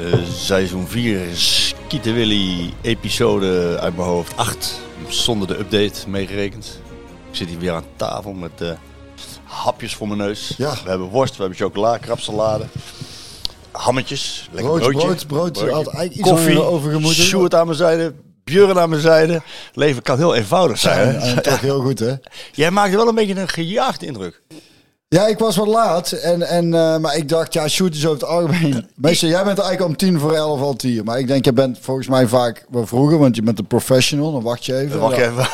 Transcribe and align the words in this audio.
Uh, 0.00 0.14
seizoen 0.34 0.88
4, 0.88 1.20
Skieten 1.34 2.14
Willy, 2.14 2.72
episode 2.80 3.78
uit 3.80 3.96
mijn 3.96 4.08
hoofd 4.08 4.36
8. 4.36 4.80
Zonder 5.08 5.48
de 5.48 5.58
update 5.58 6.08
meegerekend. 6.08 6.80
Ik 7.30 7.36
zit 7.36 7.48
hier 7.48 7.58
weer 7.58 7.72
aan 7.72 7.84
tafel 7.96 8.32
met 8.32 8.50
uh, 8.62 8.70
hapjes 9.44 9.94
voor 9.94 10.06
mijn 10.06 10.18
neus. 10.18 10.54
Ja. 10.56 10.72
We 10.84 10.88
hebben 10.88 11.08
worst, 11.08 11.36
we 11.36 11.40
hebben 11.40 11.58
chocola, 11.58 11.98
krapsalade. 11.98 12.64
Hammetjes, 13.70 14.48
lekker 14.52 14.72
Brood, 14.72 14.90
broodje. 14.90 15.26
brood, 15.26 15.52
brood. 15.56 15.82
broodje. 15.82 16.10
Iets 16.10 16.20
Koffie. 16.20 17.12
Sjoerd 17.12 17.54
aan 17.54 17.66
mijn 17.66 17.78
zijde, 17.78 18.14
Björn 18.44 18.78
aan 18.78 18.88
mijn 18.88 19.02
zijde. 19.02 19.42
Leven 19.72 20.02
kan 20.02 20.16
heel 20.16 20.34
eenvoudig 20.34 20.78
zijn. 20.78 21.08
En, 21.08 21.20
hè? 21.20 21.34
en 21.34 21.42
toch 21.42 21.60
heel 21.70 21.80
goed, 21.80 21.98
hè? 21.98 22.14
Jij 22.52 22.70
maakte 22.70 22.96
wel 22.96 23.08
een 23.08 23.14
beetje 23.14 23.40
een 23.40 23.48
gejaagde 23.48 24.06
indruk. 24.06 24.40
Ja, 25.14 25.26
ik 25.26 25.38
was 25.38 25.56
wat 25.56 25.66
laat. 25.66 26.12
En, 26.12 26.42
en, 26.42 26.74
eh, 26.74 26.96
maar 26.98 27.16
ik 27.16 27.28
dacht, 27.28 27.52
ja, 27.52 27.68
shoot 27.68 27.94
is 27.94 28.06
over 28.06 28.20
het 28.20 28.28
algemeen. 28.28 28.86
Meestal, 28.94 29.28
jij 29.28 29.44
bent 29.44 29.58
eigenlijk 29.58 29.90
om 29.90 29.96
tien 29.96 30.18
voor 30.18 30.32
elf 30.32 30.60
al 30.60 30.74
hier. 30.78 31.04
Maar 31.04 31.18
ik 31.18 31.26
denk, 31.26 31.44
je 31.44 31.52
bent 31.52 31.78
volgens 31.80 32.06
mij 32.06 32.26
vaak 32.26 32.66
wel 32.70 32.86
vroeger, 32.86 33.18
want 33.18 33.36
je 33.36 33.42
bent 33.42 33.58
een 33.58 33.66
professional. 33.66 34.32
Dan 34.32 34.42
wacht 34.42 34.64
je 34.64 34.76
even. 34.76 35.00
Wacht 35.00 35.16
even. 35.16 35.48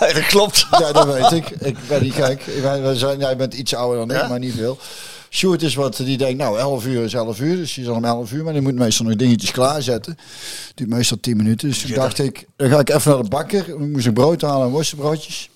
dat 0.20 0.26
klopt. 0.26 0.66
Ja, 0.70 0.92
dat 0.92 1.06
weet 1.06 1.30
ik. 1.30 1.50
Ik 1.50 1.76
ben 1.88 2.02
niet 2.02 2.14
gek. 2.14 2.42
Ik 2.42 2.62
ben, 2.62 2.88
we 2.88 2.96
zijn, 2.96 3.18
jij 3.18 3.36
bent 3.36 3.54
iets 3.54 3.74
ouder 3.74 3.98
dan 4.06 4.16
ik, 4.16 4.22
Ja? 4.22 4.28
maar 4.28 4.38
niet 4.38 4.54
veel. 4.54 4.78
Sjoerd 5.30 5.62
is 5.62 5.74
wat, 5.74 5.96
die 5.96 6.18
denkt, 6.18 6.38
nou, 6.38 6.58
11 6.58 6.86
uur 6.86 7.04
is 7.04 7.14
11 7.14 7.40
uur. 7.40 7.56
Dus 7.56 7.74
die 7.74 7.84
is 7.84 7.90
al 7.90 7.96
om 7.96 8.04
11 8.04 8.32
uur, 8.32 8.44
maar 8.44 8.52
die 8.52 8.62
moet 8.62 8.74
meestal 8.74 9.06
nog 9.06 9.16
dingetjes 9.16 9.50
klaarzetten. 9.50 10.18
Duurt 10.74 10.90
meestal 10.90 11.18
10 11.20 11.36
minuten. 11.36 11.68
Dus 11.68 11.80
toen 11.80 11.94
dacht 11.94 12.18
ik, 12.18 12.46
dan 12.56 12.68
ga 12.68 12.78
ik 12.78 12.90
even 12.90 13.12
naar 13.12 13.22
de 13.22 13.28
bakker. 13.28 13.64
Dan 13.66 13.90
moest 13.90 14.06
ik 14.06 14.14
brood 14.14 14.42
halen 14.42 14.66
en 14.66 14.72
worstenbroodjes. 14.72 15.50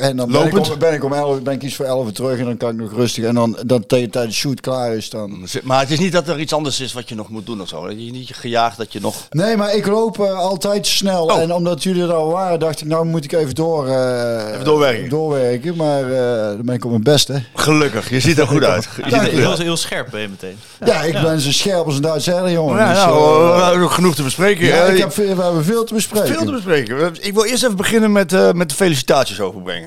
En 0.00 0.16
dan 0.16 0.30
ben 0.32 0.46
ik, 0.46 0.58
om, 0.58 0.78
ben 0.78 0.92
ik 0.94 1.04
om 1.04 1.12
11 1.12 1.42
ben 1.42 1.54
ik 1.54 1.62
iets 1.62 1.74
voor 1.74 1.84
11 1.86 2.06
uur 2.06 2.12
terug 2.12 2.38
en 2.38 2.44
dan 2.44 2.56
kan 2.56 2.70
ik 2.70 2.76
nog 2.76 2.92
rustig. 2.92 3.24
En 3.24 3.34
dan, 3.34 3.56
dan 3.66 3.86
tegen 3.86 4.10
tijd 4.10 4.26
de 4.28 4.34
shoot 4.34 4.60
klaar 4.60 4.94
is, 4.94 5.10
dan... 5.10 5.46
Maar 5.62 5.80
het 5.80 5.90
is 5.90 5.98
niet 5.98 6.12
dat 6.12 6.28
er 6.28 6.40
iets 6.40 6.52
anders 6.52 6.80
is 6.80 6.92
wat 6.92 7.08
je 7.08 7.14
nog 7.14 7.28
moet 7.28 7.46
doen 7.46 7.60
of 7.60 7.68
zo. 7.68 7.90
Je 7.90 8.10
niet 8.12 8.30
gejaagd 8.34 8.76
dat 8.76 8.92
je 8.92 9.00
nog... 9.00 9.14
Nee, 9.30 9.56
maar 9.56 9.74
ik 9.74 9.86
loop 9.86 10.20
eh, 10.20 10.38
altijd 10.38 10.86
snel. 10.86 11.24
Oh. 11.24 11.40
En 11.40 11.52
omdat 11.52 11.82
jullie 11.82 12.02
er 12.02 12.12
al 12.12 12.28
waren, 12.30 12.58
dacht 12.58 12.80
ik, 12.80 12.86
nou 12.86 13.04
moet 13.06 13.24
ik 13.24 13.32
even 13.32 13.54
door... 13.54 13.86
eh, 13.88 14.52
Even 14.52 14.64
doorwerken. 14.64 15.08
doorwerken. 15.08 15.76
Maar 15.76 16.02
eh, 16.12 16.46
dan 16.56 16.62
ben 16.64 16.74
ik 16.74 16.84
op 16.84 16.90
mijn 16.90 17.02
best, 17.02 17.28
hè. 17.28 17.36
Gelukkig, 17.54 18.10
je 18.10 18.20
ziet 18.20 18.38
er 18.38 18.46
goed 18.46 18.64
uit. 18.64 18.88
Je 18.96 19.02
ziet 19.04 19.12
er. 19.12 19.20
Heel, 19.28 19.56
heel 19.56 19.76
scherp 19.76 20.10
ben 20.10 20.20
je 20.20 20.28
meteen. 20.28 20.56
Ja, 20.84 21.02
ik 21.02 21.12
ben 21.12 21.40
zo 21.40 21.52
scherp 21.52 21.84
als 21.86 21.94
een 21.96 22.02
Duitse 22.02 22.30
herder, 22.30 22.50
jongen. 22.52 22.76
Ja, 22.78 22.88
Dus, 22.94 23.04
nou, 23.04 23.54
we 23.56 23.62
hebben 23.62 23.80
nog 23.80 23.94
genoeg 23.94 24.14
te 24.14 24.22
bespreken. 24.22 24.66
ja, 24.66 24.84
ik 24.84 24.98
heb, 24.98 25.12
veel- 25.12 25.36
we 25.36 25.42
hebben 25.42 25.64
veel 25.64 25.84
te 25.84 25.94
bespreken. 25.94 26.28
veel 26.34 26.44
te 26.44 26.52
bespreken. 26.52 27.12
Ik 27.20 27.34
wil 27.34 27.44
eerst 27.44 27.62
even 27.64 27.76
beginnen 27.76 28.12
met, 28.12 28.32
eh, 28.32 28.52
met 28.52 28.68
de 28.68 28.74
felicitaties 28.74 29.40
overbrengen. 29.40 29.83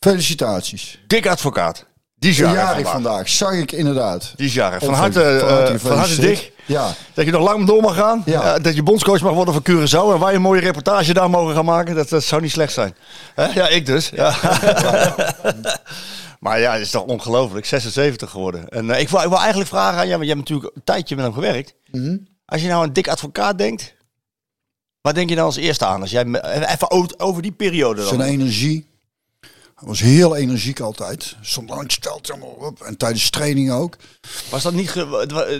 Felicitaties. 0.00 1.00
Dik 1.06 1.26
advocaat. 1.26 1.86
Die 2.16 2.30
is 2.30 2.36
jarig 2.36 2.54
Jarig 2.54 2.74
vandaag. 2.74 2.92
vandaag. 2.92 3.28
Zag 3.28 3.52
ik 3.52 3.72
inderdaad. 3.72 4.32
Die 4.36 4.46
is 4.46 4.54
jarig. 4.54 4.78
Van 4.84 4.88
Of- 4.88 4.96
harte, 4.98 5.22
eh, 5.22 5.38
van 5.38 5.48
harte 5.48 5.78
van 5.78 5.96
harte 5.96 6.20
dik. 6.20 6.52
Ja. 6.66 6.94
Dat 7.14 7.24
je 7.24 7.30
nog 7.30 7.42
lang 7.42 7.66
door 7.66 7.82
mag 7.82 7.94
gaan. 7.94 8.22
Ja. 8.26 8.54
Eh, 8.54 8.62
dat 8.62 8.74
je 8.74 8.82
bondscoach 8.82 9.20
mag 9.20 9.32
worden 9.32 9.54
van 9.54 9.62
Curaçao. 9.62 10.14
En 10.14 10.20
wij 10.20 10.34
een 10.34 10.40
mooie 10.40 10.60
reportage 10.60 11.14
daar 11.14 11.30
mogen 11.30 11.54
gaan 11.54 11.64
maken. 11.64 11.94
Dat, 11.94 12.08
dat 12.08 12.24
zou 12.24 12.42
niet 12.42 12.50
slecht 12.50 12.72
zijn. 12.72 12.94
Hè? 13.34 13.46
Ja, 13.46 13.68
ik 13.68 13.86
dus. 13.86 14.08
Ja. 14.08 14.34
maar 16.40 16.60
ja, 16.60 16.72
het 16.72 16.80
is 16.82 16.90
toch 16.90 17.02
ongelooflijk. 17.04 17.66
76 17.66 18.30
geworden. 18.30 18.68
En 18.68 18.90
eh, 18.90 19.00
ik, 19.00 19.08
wil, 19.08 19.20
ik 19.22 19.28
wil 19.28 19.38
eigenlijk 19.38 19.68
vragen 19.68 19.98
aan 19.98 20.06
jou. 20.06 20.18
Want 20.18 20.28
je 20.28 20.34
hebt 20.34 20.48
natuurlijk 20.48 20.76
een 20.76 20.84
tijdje 20.84 21.16
met 21.16 21.24
hem 21.24 21.34
gewerkt. 21.34 21.74
Mhm. 21.90 22.16
Als 22.46 22.62
je 22.62 22.68
nou 22.68 22.84
een 22.84 22.92
dik 22.92 23.08
advocaat 23.08 23.58
denkt. 23.58 23.94
Wat 25.00 25.14
denk 25.14 25.28
je 25.28 25.34
dan 25.34 25.44
als 25.44 25.56
eerste 25.56 25.86
aan? 25.86 26.00
Als 26.00 26.10
jij 26.10 26.24
even 26.66 26.90
over- 26.90 27.14
over 27.16 27.42
die 27.42 27.52
periode 27.52 28.00
dan. 28.00 28.08
Zijn 28.08 28.20
energie. 28.28 28.88
Hij 29.80 29.88
was 29.88 30.00
heel 30.00 30.36
energiek 30.36 30.80
altijd. 30.80 31.36
Stond 31.40 31.68
lang 31.70 31.92
stelt 31.92 32.26
helemaal 32.26 32.48
op. 32.48 32.80
En 32.82 32.96
tijdens 32.96 33.30
training 33.30 33.70
ook. 33.72 33.96
Was 34.50 34.62
dat 34.62 34.72
niet... 34.72 34.94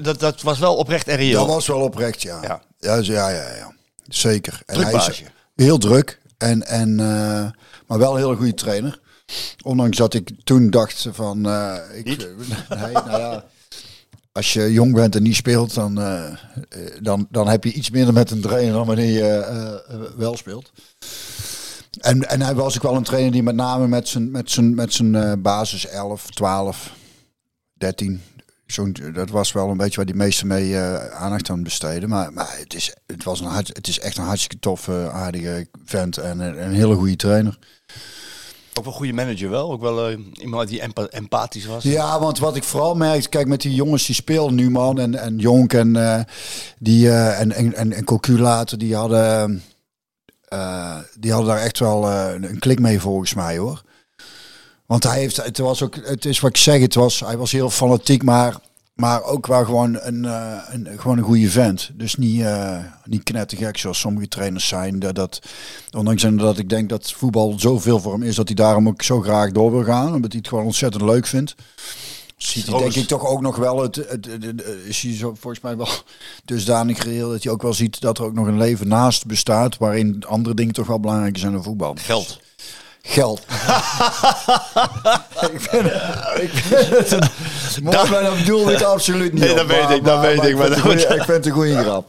Dat, 0.03 0.21
dat 0.21 0.43
was 0.43 0.59
wel 0.59 0.77
oprecht 0.77 1.09
en 1.09 1.17
reëel. 1.17 1.39
Dat 1.47 1.55
was 1.55 1.67
wel 1.67 1.81
oprecht, 1.81 2.23
ja. 2.23 2.43
Ja. 2.43 2.63
Ja, 2.79 2.95
ja, 2.97 3.29
ja, 3.29 3.57
ja. 3.57 3.75
Zeker. 4.09 4.63
En 4.67 4.81
hij 4.81 4.95
is 4.95 5.23
heel 5.55 5.79
druk. 5.79 6.21
En, 6.39 6.67
en, 6.67 7.01
eh, 7.01 7.51
maar 7.87 7.99
wel 7.99 8.13
een 8.13 8.23
hele 8.23 8.37
goede 8.37 8.55
trainer. 8.55 9.01
Ondanks 9.63 9.97
dat 9.97 10.15
ik 10.15 10.31
toen 10.45 10.71
dacht 10.71 11.07
van... 11.13 11.47
eh, 11.49 11.77
ik, 11.93 12.07
nee, 12.69 12.93
nou 12.93 13.19
ja, 13.19 13.45
als 14.33 14.53
je 14.53 14.73
jong 14.73 14.95
bent 14.95 15.17
en 15.17 15.23
niet 15.23 15.37
speelt, 15.37 15.75
dan, 15.75 16.01
eh, 16.01 16.37
dan, 17.01 17.27
dan 17.31 17.49
heb 17.49 17.65
je 17.65 17.73
iets 17.73 17.91
minder 17.91 18.13
met 18.15 18.31
een 18.31 18.41
trainer 18.41 18.73
dan 18.73 18.87
wanneer 18.87 19.13
je 19.13 20.13
wel 20.17 20.37
speelt. 20.37 20.73
En, 21.99 22.29
en 22.29 22.43
hij 22.43 22.55
was 22.55 22.77
ook 22.77 22.83
wel 22.83 22.95
een 22.97 23.03
trainer 23.03 23.33
die 23.33 23.43
met 23.43 23.55
name 23.55 23.89
met 23.89 24.09
zijn, 24.09 24.31
met 24.31 24.51
zijn, 24.51 24.75
met 24.75 24.93
zijn 24.93 25.15
eh, 25.15 25.33
basis 25.39 25.87
11, 25.87 26.27
12, 26.31 26.93
13. 27.73 28.23
Zo'n, 28.67 28.97
dat 29.15 29.31
was 29.31 29.53
wel 29.53 29.69
een 29.69 29.77
beetje 29.77 29.97
waar 29.97 30.07
die 30.07 30.15
meesten 30.15 30.47
mee 30.47 30.77
eh, 30.77 31.07
aandacht 31.07 31.51
aan 31.51 31.63
besteden. 31.63 32.09
Maar, 32.09 32.33
maar 32.33 32.57
het, 32.59 32.75
is, 32.75 32.95
het, 33.07 33.25
was 33.25 33.41
een 33.41 33.47
hart, 33.47 33.69
het 33.69 33.89
is 33.89 33.99
echt 34.01 34.19
een 34.19 34.25
hartstikke 34.25 34.59
toffe, 34.59 35.11
aardige 35.13 35.67
vent 35.85 36.19
en 36.19 36.41
een, 36.41 36.63
een 36.63 36.73
hele 36.73 36.95
goede 36.95 37.17
trainer. 37.17 37.59
Ook 38.75 38.85
wel 38.85 38.93
een 38.93 38.99
goede 38.99 39.13
manager 39.13 39.51
wel. 39.51 39.73
Ook 39.73 39.81
wel 39.81 40.09
eh, 40.09 40.19
iemand 40.33 40.69
die 40.69 40.81
empa- 40.81 41.07
empathisch 41.11 41.67
was. 41.67 41.83
Ja, 41.83 42.21
want 42.21 42.39
wat 42.39 42.57
ik 42.57 42.65
vooral 42.65 42.95
merk, 42.95 43.31
kijk 43.31 43.47
met 43.47 43.61
die 43.61 43.75
jongens 43.75 44.07
die 44.07 44.15
speelden 44.15 44.55
nu 44.55 44.71
man 44.71 44.99
en, 44.99 45.15
en 45.15 45.39
Jonk 45.39 45.73
en, 45.73 45.97
eh, 45.97 46.21
die, 46.79 47.11
en, 47.13 47.53
en, 47.53 47.75
en, 47.75 47.93
en 47.93 48.05
Cocu 48.05 48.39
later, 48.39 48.79
die 48.79 48.95
hadden, 48.97 49.63
eh, 50.51 50.97
die 51.19 51.33
hadden 51.33 51.55
daar 51.55 51.65
echt 51.65 51.79
wel 51.79 52.11
eh, 52.11 52.33
een 52.41 52.59
klik 52.59 52.81
mee 52.81 53.01
volgens 53.01 53.35
mij 53.35 53.59
hoor. 53.59 53.83
Want 54.87 55.03
hij 55.03 55.19
heeft, 55.19 55.37
het 55.37 55.59
was 55.59 55.83
ook, 55.83 55.97
het 56.03 56.25
is 56.25 56.41
wat 56.41 56.51
ik 56.51 56.57
zeg, 56.57 56.81
het 56.81 56.95
was, 56.95 57.21
hij 57.21 57.37
was 57.37 57.53
heel 57.53 57.71
fanatiek, 57.71 58.23
maar, 58.23 58.57
maar 58.95 59.23
ook 59.23 59.47
wel 59.47 59.65
gewoon 59.65 59.99
een, 60.01 60.25
eh, 60.25 60.59
een, 60.69 60.89
gewoon 60.97 61.19
een 61.19 61.25
goede 61.25 61.51
vent. 61.51 61.91
Dus 61.95 62.15
niet, 62.15 62.45
niet 63.05 63.23
knettergek 63.23 63.79
zoals 63.79 63.99
sommige 63.99 64.29
trainers 64.29 64.69
zijn. 64.69 64.99
Dat, 64.99 65.15
dat, 65.15 65.41
ondanks 65.91 66.23
dat 66.23 66.59
ik 66.59 66.69
denk 66.69 66.89
dat 66.89 67.13
voetbal 67.13 67.55
zoveel 67.57 68.01
voor 68.01 68.13
hem 68.13 68.23
is, 68.23 68.35
dat 68.35 68.47
hij 68.47 68.57
daarom 68.57 68.89
ook 68.89 69.03
zo 69.03 69.21
graag 69.21 69.53
door 69.53 69.71
wil 69.71 69.85
gaan. 69.85 70.15
Omdat 70.15 70.33
hij 70.33 70.41
het 70.41 70.49
gewoon 70.49 70.65
ontzettend 70.65 71.03
leuk 71.03 71.27
vindt. 71.27 71.55
Ziet 72.43 72.67
hij 72.67 72.79
denk 72.79 72.95
ik 72.95 73.07
toch 73.07 73.27
ook 73.27 73.41
nog 73.41 73.57
wel, 73.57 73.83
het, 73.83 73.97
het, 73.97 74.09
het- 74.27 74.45
het- 74.45 74.65
is 74.85 75.01
hij 75.03 75.17
zo 75.17 75.35
volgens 75.41 75.63
mij 75.63 75.77
wel 75.77 75.89
dusdanig 76.45 77.05
reëel 77.05 77.31
dat 77.31 77.43
hij 77.43 77.53
ook 77.53 77.63
wel 77.63 77.75
ziet 77.75 78.01
dat 78.01 78.19
er 78.19 78.25
ook 78.25 78.35
nog 78.35 78.47
een 78.47 78.59
leven 78.59 78.89
naast 78.89 79.27
bestaat. 79.27 79.79
Waarin 79.79 80.25
andere 80.27 80.55
dingen 80.55 80.75
toch 80.75 80.87
wel 80.87 81.01
belangrijker 81.01 81.41
zijn 81.41 81.53
dan 81.53 81.63
voetbal. 81.63 81.95
Geld. 81.99 82.41
Geld. 83.03 83.41
ik 85.53 85.61
vind, 85.61 85.87
ik 86.43 86.51
vind 86.53 86.89
het 86.99 87.13
een 87.13 87.83
mooi, 87.83 88.11
maar 88.11 88.23
dat 88.23 88.37
bedoel 88.39 88.71
ik 88.71 88.83
absoluut 88.83 89.33
niet. 89.33 89.43
Nee, 89.43 89.51
op. 89.51 89.57
dat 89.57 89.67
weet 89.67 89.83
Maar- 89.83 89.95
ik, 89.97 90.05
dat 90.05 90.15
maar- 90.15 90.27
weet 90.27 90.37
maar 90.37 90.49
ik, 90.49 90.57
maar 90.57 90.67
vind 90.67 90.85
moet- 90.85 90.93
goeie- 90.93 91.07
ik 91.19 91.25
vind 91.25 91.27
het 91.27 91.47
een 91.47 91.53
goede 91.53 91.77
grap. 91.83 92.09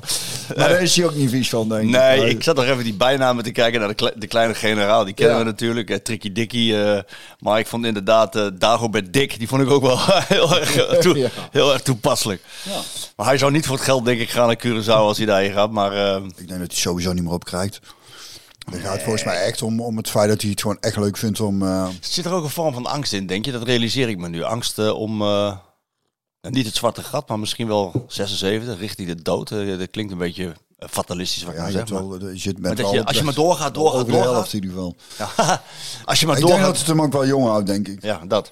Maar 0.58 0.70
daar 0.70 0.82
is 0.82 0.96
hij 0.96 1.06
ook 1.06 1.16
niet 1.16 1.30
vies 1.30 1.50
van, 1.50 1.70
denk 1.70 1.82
ik. 1.84 1.90
Nee, 1.90 2.18
Maar- 2.20 2.28
ik 2.28 2.44
zat 2.44 2.56
nog 2.56 2.66
even 2.66 2.84
die 2.84 2.94
bijnamen 2.94 3.44
te 3.44 3.52
kijken 3.52 3.80
naar 3.80 3.90
de, 3.90 3.96
kle- 3.96 4.14
de 4.16 4.28
kleine 4.28 4.54
generaal. 4.54 5.06
Die 5.06 5.14
kennen 5.14 5.36
Ja. 5.38 5.44
we 5.44 5.50
natuurlijk. 5.50 5.90
eh, 5.90 5.98
Tricky 5.98 6.32
Dickie. 6.32 6.84
eh, 6.84 7.00
maar 7.40 7.60
ik 7.60 7.68
vond 7.68 7.86
inderdaad 7.86 8.36
eh 8.36 8.46
Dagobert 8.54 9.14
Dick. 9.14 9.38
Die 9.40 9.48
vond 9.48 9.62
ik 9.62 9.70
ook 9.70 9.82
wel 9.82 10.00
heel 10.28 10.56
erg, 10.60 10.76
eh, 10.76 10.98
toe- 11.00 11.18
Ja. 11.18 11.30
heel 11.52 11.74
erg 11.74 11.82
toepasselijk. 11.82 12.42
Ja. 12.64 12.80
Maar 13.16 13.26
hij 13.26 13.38
zou 13.38 13.52
niet 13.52 13.66
voor 13.66 13.76
het 13.76 13.86
geld 13.86 14.06
denk 14.06 14.20
ik 14.20 14.30
gaan 14.30 14.48
naar 14.48 14.62
Curaçao 14.68 14.88
als 14.88 15.18
hij 15.18 15.26
daarheen 15.26 15.54
gaat. 15.54 15.72
Maar 15.72 15.94
Ik 16.18 16.48
denk 16.48 16.60
dat 16.60 16.72
hij 16.72 16.80
sowieso 16.80 17.14
niet 17.14 17.24
meer 17.24 17.34
op 17.34 17.44
krijgt. 17.46 17.80
Dan 18.70 18.80
gaat 18.80 18.94
het 18.94 19.02
volgens 19.02 19.24
mij 19.24 19.44
echt 19.44 19.62
om, 19.62 19.82
om 19.82 19.98
het 19.98 20.10
feit 20.10 20.30
dat 20.30 20.42
hij 20.42 20.50
het 20.50 20.62
gewoon 20.62 20.78
echt 20.80 20.98
leuk 20.98 21.18
vindt 21.18 21.40
om... 21.40 21.62
eh, 21.62 21.88
zit 22.02 22.26
er 22.26 22.34
ook 22.34 22.44
een 22.44 22.50
vorm 22.50 22.74
van 22.74 22.86
angst 22.86 23.14
in, 23.14 23.28
denk 23.28 23.46
je? 23.46 23.52
Dat 23.52 23.64
realiseer 23.64 24.10
ik 24.10 24.18
me 24.18 24.30
nu. 24.30 24.44
Angst 24.44 24.78
om... 24.92 25.22
eh, 25.22 25.58
niet 26.42 26.66
het 26.66 26.76
zwarte 26.76 27.04
gat, 27.04 27.28
maar 27.28 27.40
misschien 27.40 27.68
wel 27.68 28.06
76, 28.08 28.80
richting 28.80 29.08
de 29.08 29.22
dood. 29.22 29.52
Eh, 29.52 29.78
dat 29.78 29.90
klinkt 29.90 30.12
een 30.12 30.18
beetje 30.18 30.54
fatalistisch 30.78 31.44
wat 31.44 31.56
ja, 31.56 31.66
je, 31.66 31.72
zeg. 31.72 31.90
Maar, 31.90 32.04
je 32.04 32.38
zit 32.38 32.54
met 32.54 32.62
maar 32.62 32.76
dat 32.76 32.92
je, 32.92 33.06
als 33.06 33.18
je 33.18 33.24
maar 33.24 33.34
doorgaat, 33.34 33.74
doorgaat, 33.74 34.08
doorgaat. 34.08 34.32
helft 34.32 34.54
in 34.54 34.64
ieder 34.64 34.76
geval. 34.76 34.96
Ja, 35.18 35.62
als 36.06 36.20
je 36.20 36.28
maar 36.28 36.38
Ik 36.38 36.46
denk 36.46 36.62
dat 36.62 36.78
het 36.78 36.88
hem 36.88 37.02
ook 37.02 37.12
wel 37.12 37.26
jong 37.26 37.46
houdt, 37.46 37.68
denk 37.68 37.88
ik. 37.88 38.04
Ja, 38.04 38.22
dat. 38.28 38.52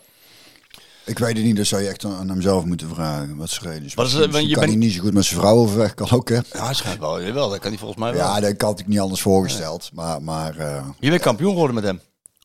Ik 1.09 1.19
weet 1.19 1.35
het 1.37 1.45
niet, 1.45 1.55
dat 1.55 1.65
zou 1.65 1.81
je 1.81 1.87
echt 1.87 2.05
aan 2.05 2.13
aan 2.15 2.29
hem 2.29 2.41
zelf 2.41 2.65
moeten 2.65 2.89
vragen. 2.89 3.35
Wat 3.35 3.49
zijn 3.49 3.71
reden 3.71 3.85
is. 3.85 3.91
Je 3.93 3.97
kan 4.29 4.31
bent- 4.31 4.55
hij 4.59 4.75
niet 4.75 4.93
zo 4.93 5.01
goed 5.01 5.13
met 5.13 5.25
zijn 5.25 5.39
vrouw 5.39 5.55
overweg, 5.55 5.93
kan 5.93 6.09
ook 6.11 6.29
hè. 6.29 6.35
Ja, 6.35 6.65
hij 6.65 6.73
schijnt 6.73 6.99
wel. 6.99 7.21
Jawel, 7.23 7.49
dat 7.49 7.59
kan 7.59 7.69
hij 7.69 7.79
volgens 7.79 7.99
mij 7.99 8.13
wel. 8.13 8.21
Ja, 8.21 8.39
dat 8.39 8.61
had 8.61 8.79
ik 8.79 8.87
niet 8.87 8.99
anders 8.99 9.21
voorgesteld. 9.21 9.89
Maar, 9.93 10.21
maar 10.21 10.57
eh, 10.57 10.87
Je 10.99 11.09
bent 11.09 11.21
kampioen 11.21 11.49
geworden 11.51 11.75
met 11.75 11.83
hem. 11.83 11.99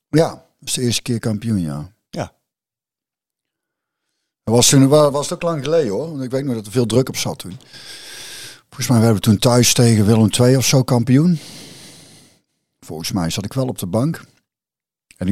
ja, 0.08 0.28
dat 0.28 0.68
is 0.68 0.72
de 0.72 0.82
eerste 0.82 1.02
keer 1.02 1.18
kampioen, 1.18 1.60
ja. 1.60 1.92
Ja. 2.10 2.32
Dat 4.44 4.54
was 4.54 4.68
toen 4.68 4.88
wa- 4.88 5.10
was 5.10 5.24
het 5.30 5.34
ook 5.34 5.42
lang 5.50 5.64
geleden 5.64 5.90
hoor. 5.92 6.10
Want 6.10 6.22
ik 6.22 6.30
weet 6.30 6.44
nog 6.44 6.54
dat 6.54 6.66
er 6.66 6.72
veel 6.72 6.86
druk 6.86 7.08
op 7.08 7.16
zat 7.16 7.38
toen. 7.38 7.58
Volgens 8.68 8.88
mij 8.88 8.98
werden 8.98 9.16
we 9.16 9.22
toen 9.22 9.38
thuis 9.38 9.72
tegen 9.74 10.06
Willem 10.06 10.28
II 10.40 10.56
of 10.56 10.64
zo 10.66 10.82
kampioen. 10.82 11.38
Volgens 12.80 13.12
mij 13.12 13.30
zat 13.30 13.44
ik 13.44 13.52
wel 13.52 13.66
op 13.66 13.78
de 13.78 13.86
bank. 13.86 14.24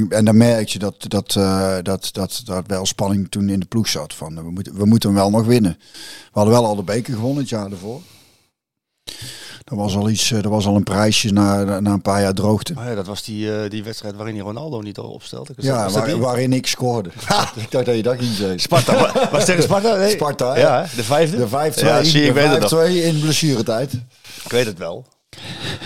En, 0.09 0.25
dan 0.25 0.37
merk 0.37 0.69
je 0.69 0.79
dat, 0.79 0.95
dat, 0.99 1.37
eh, 1.37 1.77
dat, 1.83 2.09
dat, 2.13 2.41
dat 2.45 2.65
wel 2.67 2.87
spanning 2.87 3.31
toen 3.31 3.49
in 3.49 3.61
de 3.61 3.67
ploeg 3.67 3.89
zat. 3.89 4.15
Van, 4.15 4.37
eh, 4.39 4.45
we, 4.45 4.51
moeten, 4.51 4.75
we 4.77 4.85
moeten 4.85 5.09
hem 5.09 5.19
wel 5.19 5.31
nog 5.31 5.45
winnen. 5.47 5.77
We 5.93 6.31
hadden 6.33 6.53
wel 6.55 6.67
al 6.67 6.77
de 6.77 6.83
beker 6.83 7.15
gewonnen 7.15 7.39
het 7.41 7.49
jaar 7.49 7.71
ervoor. 7.71 8.01
Dat 9.65 9.79
was 9.79 9.97
al 9.97 10.09
iets, 10.09 10.31
eh, 10.33 10.43
dat 10.43 10.51
was 10.53 10.67
al 10.67 10.77
een 10.77 10.83
prijsje 10.83 11.31
na, 11.33 11.81
na 11.81 11.93
een 11.93 12.03
paar 12.03 12.21
jaar 12.21 12.33
droogte. 12.35 12.75
Oh 12.79 12.85
ja, 12.85 12.95
dat 12.95 13.07
was 13.07 13.23
die, 13.23 13.57
eh, 13.63 13.71
die 13.71 13.85
wedstrijd 13.85 14.15
waarin 14.17 14.35
hij 14.35 14.45
Ronaldo 14.45 14.81
niet 14.81 14.99
al 14.99 15.09
opstelde. 15.11 15.53
Ja, 15.57 15.91
waar- 15.91 16.19
waarin 16.19 16.53
ik 16.53 16.67
scoorde. 16.67 17.09
ik 17.57 17.71
dacht 17.71 17.87
dat 17.87 17.97
je 17.97 18.03
dat 18.03 18.19
ging 18.19 18.35
zeggen. 18.35 18.61
Sparta. 18.61 18.95
wa- 19.13 19.29
Was 19.31 19.45
tegen 19.45 19.63
Sparta? 19.63 19.97
Nee. 20.03 20.11
Sparta? 20.11 20.57
Ja, 20.59 20.87
de 20.97 21.05
vijfde. 21.05 21.37
De 21.37 21.47
5-2 21.49 21.51
Ja, 21.87 22.03
zie, 22.03 22.21
ik 22.23 22.27
de 22.27 22.33
weet 22.33 22.51
het 22.51 22.71
nog. 22.71 22.71
5-2 22.89 23.05
in 23.05 23.21
blessuretijd. 23.21 23.93
Ik 24.45 24.51
weet 24.51 24.67
het 24.67 24.79
wel. 24.79 25.07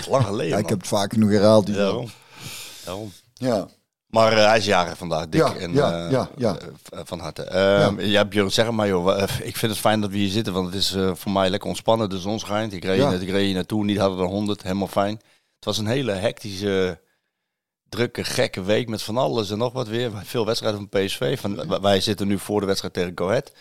Lang 0.08 0.24
geleden, 0.24 0.48
Ja, 0.52 0.58
ik 0.58 0.68
heb 0.68 0.78
het 0.78 0.88
vaak 0.88 1.12
genoeg 1.12 1.30
herhaald. 1.30 1.66
Die 1.66 1.74
Ja, 1.74 1.80
Daarom. 1.80 2.06
Daarom. 2.84 3.12
ja. 3.34 3.68
Maar 4.06 4.32
eh, 4.32 4.46
hij 4.46 4.56
is 4.58 4.64
jarig 4.64 4.98
vandaag, 4.98 5.28
dik 5.28 5.40
Ja, 5.40 5.54
en 5.56 5.72
ja, 5.72 6.04
eh, 6.04 6.10
ja, 6.10 6.30
ja. 6.36 6.56
eh, 6.90 7.00
van 7.04 7.18
harte. 7.20 7.42
Ehm 7.42 8.00
ja. 8.00 8.24
Björn, 8.24 8.50
zeg 8.52 8.70
maar 8.70 8.86
joh. 8.88 9.22
Ik 9.42 9.56
vind 9.56 9.72
het 9.72 9.80
fijn 9.80 10.00
dat 10.00 10.10
we 10.10 10.16
hier 10.16 10.28
zitten, 10.28 10.52
want 10.52 10.66
het 10.66 10.74
is 10.74 10.96
voor 11.12 11.32
mij 11.32 11.50
lekker 11.50 11.68
ontspannen. 11.68 12.08
De 12.10 12.18
zon 12.18 12.38
schijnt. 12.38 12.72
Ik 12.72 12.84
reed, 12.84 12.98
Ja. 12.98 13.10
net, 13.10 13.22
ik 13.22 13.28
reed 13.28 13.44
hier 13.44 13.54
naartoe, 13.54 13.84
niet 13.84 13.98
hadden 13.98 14.18
er 14.18 14.24
100, 14.24 14.62
helemaal 14.62 14.86
fijn. 14.86 15.14
Het 15.54 15.64
was 15.64 15.78
een 15.78 15.86
hele 15.86 16.12
hectische, 16.12 17.00
drukke, 17.88 18.24
gekke 18.24 18.62
week 18.62 18.88
met 18.88 19.02
van 19.02 19.16
alles 19.16 19.50
en 19.50 19.58
nog 19.58 19.72
wat 19.72 19.88
weer. 19.88 20.10
Veel 20.24 20.46
wedstrijden 20.46 20.88
van 20.90 21.00
PSV. 21.00 21.40
Van, 21.40 21.80
wij 21.80 22.00
zitten 22.00 22.26
nu 22.26 22.38
voor 22.38 22.60
de 22.60 22.66
wedstrijd 22.66 22.94
tegen 22.94 23.14
Ahead. 23.18 23.52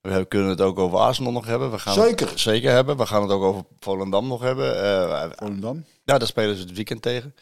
We 0.00 0.24
kunnen 0.24 0.48
het 0.50 0.60
ook 0.60 0.78
over 0.78 0.98
Arsenal 0.98 1.32
nog 1.32 1.46
hebben. 1.46 1.70
We 1.70 1.78
gaan 1.78 1.94
Zeker. 1.94 2.28
Het 2.28 2.40
zeker 2.40 2.70
hebben. 2.70 2.96
We 2.96 3.06
gaan 3.06 3.22
het 3.22 3.30
ook 3.30 3.42
over 3.42 3.64
Volendam 3.78 4.26
nog 4.26 4.40
hebben. 4.42 5.32
Volendam. 5.36 5.84
nou, 6.04 6.18
daar 6.18 6.28
spelen 6.28 6.56
ze 6.56 6.62
het 6.62 6.72
weekend 6.74 7.02
tegen. 7.02 7.34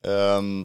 Ehm 0.00 0.62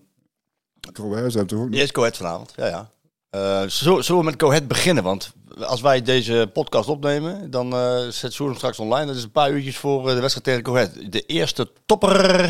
Er 0.93 1.03
ook 1.03 1.51
nog. 1.51 1.71
Eerst 1.71 1.91
Cohet 1.91 2.17
vanavond, 2.17 2.53
ja 2.55 2.67
ja. 2.67 2.93
Eh, 3.29 3.63
zullen, 3.67 4.17
we 4.17 4.23
met 4.23 4.35
Cohet 4.35 4.67
beginnen? 4.67 5.03
Want 5.03 5.33
als 5.59 5.81
wij 5.81 6.01
deze 6.01 6.49
podcast 6.53 6.89
opnemen, 6.89 7.51
dan 7.51 7.73
eh 7.73 8.07
zet 8.07 8.33
Soer 8.33 8.47
hem 8.47 8.55
straks 8.55 8.79
online. 8.79 9.05
Dat 9.05 9.15
is 9.15 9.23
een 9.23 9.31
paar 9.31 9.51
uurtjes 9.51 9.77
voor 9.77 10.09
eh, 10.09 10.15
de 10.15 10.21
wedstrijd 10.21 10.43
tegen 10.43 10.63
Cohet. 10.63 11.11
De 11.11 11.21
eerste 11.21 11.71
topper 11.85 12.43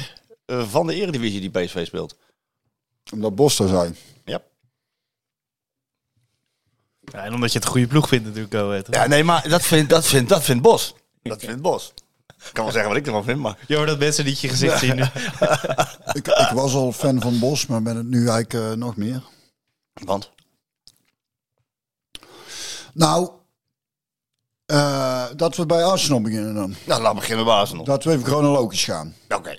eh, 0.45 0.67
van 0.67 0.87
de 0.87 0.95
eredivisie 0.95 1.39
die 1.39 1.49
PSV 1.49 1.85
speelt. 1.85 2.15
Omdat 3.13 3.35
Bos 3.35 3.57
daar 3.57 3.67
zei. 3.67 3.95
Ja. 4.25 4.41
Ja, 7.01 7.23
en 7.23 7.33
omdat 7.33 7.51
je 7.51 7.59
het 7.59 7.67
goede 7.67 7.87
ploeg 7.87 8.07
vindt 8.07 8.25
natuurlijk, 8.25 8.53
Go 8.53 8.69
Ahead. 8.69 8.87
Ja, 8.89 9.07
nee, 9.07 9.23
maar 9.23 9.49
dat 9.49 9.61
vindt, 9.61 9.89
dat 9.89 10.07
vindt, 10.07 10.29
dat 10.29 10.43
vindt 10.43 10.61
Bos. 10.61 10.95
Dat 11.21 11.43
vindt 11.43 11.61
Bos. 11.61 11.93
Ik 12.45 12.53
kan 12.53 12.63
wel 12.63 12.73
zeggen 12.73 12.91
wat 12.91 12.99
ik 12.99 13.05
ervan 13.05 13.23
vind, 13.23 13.39
maar... 13.39 13.57
Je 13.67 13.75
hoort 13.75 13.87
dat 13.87 13.99
mensen 13.99 14.25
niet 14.25 14.39
je 14.39 14.49
gezicht 14.49 14.79
zien 14.79 14.95
nu. 14.95 15.01
Ik, 16.19 16.27
ik 16.27 16.49
was 16.53 16.73
al 16.73 16.91
fan 16.91 17.21
van 17.21 17.39
Bos, 17.39 17.65
maar 17.65 17.81
ben 17.81 17.95
het 17.95 18.07
nu 18.07 18.17
eigenlijk 18.17 18.53
eh, 18.53 18.71
nog 18.71 18.95
meer. 18.95 19.23
Want? 19.93 20.31
Nou, 22.93 23.29
eh, 24.65 25.25
dat 25.35 25.55
we 25.55 25.65
bij 25.65 25.83
Arsenal 25.83 26.21
beginnen 26.21 26.53
dan. 26.53 26.75
Nou, 26.85 27.01
laten 27.01 27.15
we 27.15 27.19
beginnen 27.19 27.45
bij 27.45 27.53
Arsenal. 27.53 27.83
Dat 27.83 28.03
we 28.03 28.11
even 28.11 28.25
chronologisch 28.25 28.83
gaan. 28.83 29.15
Oké. 29.29 29.57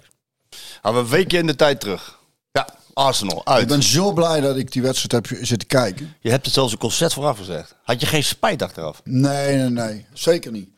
Gaan 0.83 0.95
we 0.95 1.01
een 1.01 1.09
weekje 1.09 1.39
in 1.39 1.47
de 1.47 1.57
tijd 1.57 1.81
terug. 1.81 2.19
Ja, 2.53 2.69
Arsenal, 2.93 3.47
uit. 3.47 3.63
Ik 3.63 3.69
ben 3.69 3.83
zo 3.83 4.13
blij 4.13 4.41
dat 4.41 4.57
ik 4.57 4.73
die 4.73 4.83
wedstrijd 4.83 5.29
heb 5.29 5.39
zitten 5.45 5.69
kijken. 5.69 6.15
Je 6.21 6.31
hebt 6.31 6.45
het 6.45 6.55
zelfs 6.55 6.73
een 6.73 6.79
concert 6.79 7.13
vooraf 7.13 7.39
gezegd. 7.39 7.75
Had 7.83 8.01
je 8.01 8.07
geen 8.07 8.25
spijt 8.25 8.63
achteraf? 8.63 9.01
Nee, 9.05 9.57
nee, 9.57 9.69
nee. 9.69 10.07
Zeker 10.13 10.53
niet. 10.53 10.69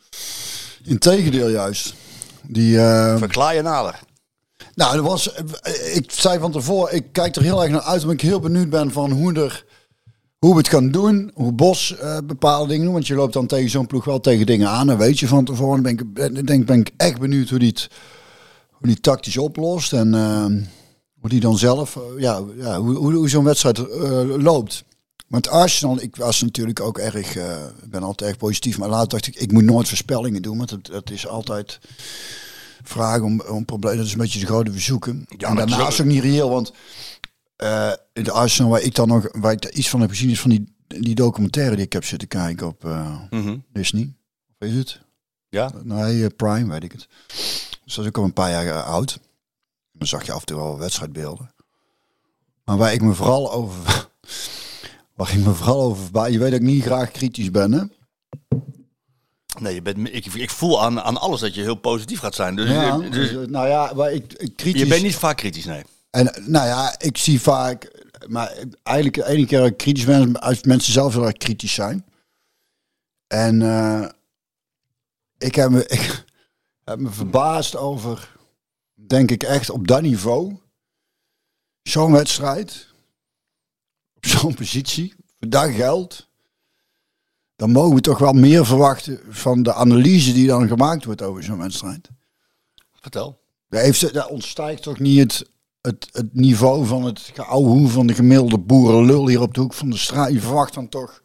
Integendeel 0.88 1.48
juist. 1.48 1.94
Die, 2.42 2.78
eh, 2.80 3.16
Verklaar 3.16 3.54
je 3.54 3.62
nader. 3.62 3.98
nou, 4.74 4.96
er 4.96 5.02
was, 5.02 5.34
ik 5.94 6.10
zei 6.10 6.38
van 6.38 6.52
tevoren, 6.52 6.94
ik 6.94 7.12
kijk 7.12 7.36
er 7.36 7.42
heel 7.42 7.62
erg 7.62 7.70
naar 7.70 7.80
uit, 7.80 8.02
omdat 8.02 8.14
ik 8.22 8.28
heel 8.28 8.40
benieuwd 8.40 8.70
ben 8.70 8.92
van 8.92 9.10
hoe, 9.10 9.32
er, 9.34 9.64
hoe 10.38 10.52
we 10.52 10.58
het 10.58 10.68
gaan 10.68 10.90
doen. 10.90 11.30
Hoe 11.34 11.52
Bos 11.52 11.96
eh, 11.96 12.18
bepaalde 12.24 12.68
dingen 12.68 12.84
doen. 12.84 12.92
Want 12.92 13.06
je 13.06 13.14
loopt 13.14 13.32
dan 13.32 13.46
tegen 13.46 13.70
zo'n 13.70 13.86
ploeg 13.86 14.04
wel 14.04 14.20
tegen 14.20 14.46
dingen 14.46 14.68
aan. 14.68 14.90
En 14.90 14.98
weet 14.98 15.18
je 15.18 15.28
van 15.28 15.44
tevoren. 15.44 15.82
Dan 15.82 15.96
ben 15.96 16.06
ik, 16.06 16.34
ben, 16.34 16.46
denk, 16.46 16.66
ben 16.66 16.80
ik 16.80 16.90
echt 16.96 17.18
benieuwd 17.18 17.48
hoe 17.48 17.58
die 17.58 17.68
het 17.68 17.88
hoe 18.78 18.86
die 18.86 19.00
tactisch 19.00 19.36
oplost. 19.36 19.92
En 19.92 20.14
eh, 20.14 20.44
hoe 21.20 21.30
die 21.30 21.40
dan 21.40 21.58
zelf, 21.58 21.96
eh, 21.96 22.02
ja, 22.20 22.42
ja, 22.56 22.80
hoe, 22.80 22.94
hoe, 22.94 23.12
hoe 23.14 23.28
zo'n 23.28 23.44
wedstrijd 23.44 23.78
eh, 23.78 24.22
loopt. 24.36 24.84
Want 25.28 25.48
Arsenal, 25.48 26.00
ik 26.00 26.16
was 26.16 26.42
natuurlijk 26.42 26.80
ook 26.80 26.98
erg, 26.98 27.36
eh, 27.36 27.66
ik 27.82 27.90
ben 27.90 28.02
altijd 28.02 28.30
erg 28.30 28.38
positief. 28.38 28.78
Maar 28.78 28.88
later 28.88 29.08
dacht 29.08 29.26
ik, 29.26 29.34
ik 29.36 29.52
moet 29.52 29.64
nooit 29.64 29.88
voorspellingen 29.88 30.42
doen. 30.42 30.56
Want 30.56 30.68
dat, 30.68 30.86
dat 30.86 31.10
is 31.10 31.26
altijd 31.26 31.78
vragen 32.82 33.24
om, 33.24 33.40
om 33.40 33.64
problemen. 33.64 33.96
Dat 33.98 34.06
is 34.06 34.12
een 34.12 34.18
beetje 34.18 34.40
de 34.40 34.46
gouden 34.46 34.72
verzoeken. 34.72 35.24
Ja, 35.28 35.48
en 35.48 35.54
maar 35.54 35.66
daarnaast 35.66 35.96
zo- 35.96 36.02
ook 36.02 36.08
niet 36.08 36.22
reëel, 36.22 36.50
want 36.50 36.72
eh, 37.56 37.92
in 38.12 38.24
de 38.24 38.32
Arsenal 38.32 38.70
waar 38.70 38.80
ik 38.82 38.94
dan 38.94 39.08
nog, 39.08 39.28
waar 39.32 39.52
ik 39.52 39.64
iets 39.64 39.88
van 39.88 40.00
heb 40.00 40.10
gezien, 40.10 40.30
is 40.30 40.40
van 40.40 40.50
die, 40.50 40.74
die 40.86 41.14
documentaire 41.14 41.76
die 41.76 41.84
ik 41.84 41.92
heb 41.92 42.04
zitten 42.04 42.28
kijken 42.28 42.66
op 42.66 42.84
eh, 42.84 43.20
Mhm. 43.30 43.56
Disney. 43.72 44.12
Of 44.58 44.68
is 44.68 44.74
het? 44.74 45.00
Ja? 45.48 45.70
Nee, 45.82 46.24
eh, 46.24 46.30
Prime, 46.36 46.72
weet 46.72 46.84
ik 46.84 46.92
het. 46.92 47.08
Dus 47.84 47.94
dat 47.94 48.04
is 48.04 48.06
ook 48.10 48.18
al 48.18 48.24
een 48.24 48.32
paar 48.32 48.50
jaar 48.50 48.66
eh, 48.66 48.86
oud. 48.88 49.18
Dan 49.92 50.06
zag 50.06 50.26
je 50.26 50.32
af 50.32 50.40
en 50.40 50.46
toe 50.46 50.56
wel 50.56 50.78
wedstrijdbeelden. 50.78 51.52
Maar 52.64 52.76
waar 52.76 52.92
ik 52.92 53.02
me 53.02 53.14
vooral 53.14 53.52
over, 53.52 53.87
waar 55.18 55.32
ik 55.34 55.44
me 55.44 55.54
vooral 55.54 55.80
over, 55.82 56.02
verba- 56.02 56.24
je 56.26 56.38
weet 56.38 56.50
dat 56.50 56.60
ik 56.60 56.66
niet 56.66 56.82
graag 56.82 57.10
kritisch 57.10 57.50
ben, 57.50 57.72
hè? 57.72 57.82
Nee, 59.60 59.74
je 59.74 59.82
bent, 59.82 60.14
ik, 60.14 60.26
ik 60.26 60.50
voel 60.50 60.82
aan, 60.82 61.00
aan 61.00 61.16
alles 61.16 61.40
dat 61.40 61.54
je 61.54 61.60
heel 61.62 61.74
positief 61.74 62.18
gaat 62.18 62.34
zijn. 62.34 62.56
Dus, 62.56 62.70
Ja, 62.70 62.98
dus 62.98 63.10
dus, 63.30 63.46
nou 63.48 63.68
ja, 63.68 63.94
waar 63.94 64.12
ik, 64.12 64.32
ik 64.32 64.56
kritisch. 64.56 64.80
je 64.82 64.86
bent 64.88 65.02
niet 65.02 65.16
vaak 65.16 65.36
kritisch, 65.36 65.64
nee. 65.64 65.82
En 66.10 66.24
nou 66.46 66.66
ja, 66.66 66.98
ik 66.98 67.16
zie 67.16 67.40
vaak, 67.40 68.06
maar 68.28 68.56
eigenlijk 68.82 69.16
de 69.16 69.26
ene 69.26 69.46
keer 69.46 69.58
dat 69.58 69.68
ik 69.68 69.76
kritisch 69.76 70.04
ben, 70.04 70.40
als 70.40 70.62
mensen 70.62 70.92
zelf 70.92 71.12
heel 71.14 71.24
erg 71.26 71.36
kritisch 71.36 71.74
zijn. 71.74 72.04
En 73.26 73.62
eh, 73.62 74.08
ik, 75.38 75.54
heb 75.54 75.70
me, 75.70 75.86
ik 75.86 76.24
heb 76.84 76.98
me 76.98 77.10
verbaasd 77.10 77.76
over, 77.76 78.36
denk 78.94 79.30
ik 79.30 79.42
echt 79.42 79.70
op 79.70 79.86
dat 79.88 80.02
niveau, 80.02 80.56
zo'n 81.82 82.12
wedstrijd, 82.12 82.87
zo'n 84.38 84.54
positie, 84.54 85.14
voor 85.38 85.48
dat 85.48 85.70
geld, 85.70 86.28
dan 87.56 87.70
mogen 87.70 87.94
we 87.94 88.00
toch 88.00 88.18
wel 88.18 88.32
meer 88.32 88.66
verwachten 88.66 89.20
van 89.28 89.62
de 89.62 89.74
analyse 89.74 90.32
die 90.32 90.46
dan 90.46 90.68
gemaakt 90.68 91.04
wordt 91.04 91.22
over 91.22 91.42
zo'n 91.42 91.58
wedstrijd. 91.58 92.08
Vertel. 93.00 93.40
Daar, 93.68 93.82
heeft, 93.82 94.12
daar 94.12 94.26
ontstijgt 94.26 94.82
toch 94.82 94.98
niet 94.98 95.18
het, 95.18 95.50
het, 95.80 96.08
het 96.12 96.34
niveau 96.34 96.86
van 96.86 97.04
het 97.04 97.30
geouwehoe 97.34 97.88
van 97.88 98.06
de 98.06 98.14
gemiddelde 98.14 98.58
boerenlul 98.58 99.28
hier 99.28 99.40
op 99.40 99.54
de 99.54 99.60
hoek 99.60 99.74
van 99.74 99.90
de 99.90 99.96
straat. 99.96 100.32
Je 100.32 100.40
verwacht 100.40 100.74
dan 100.74 100.88
toch 100.88 101.22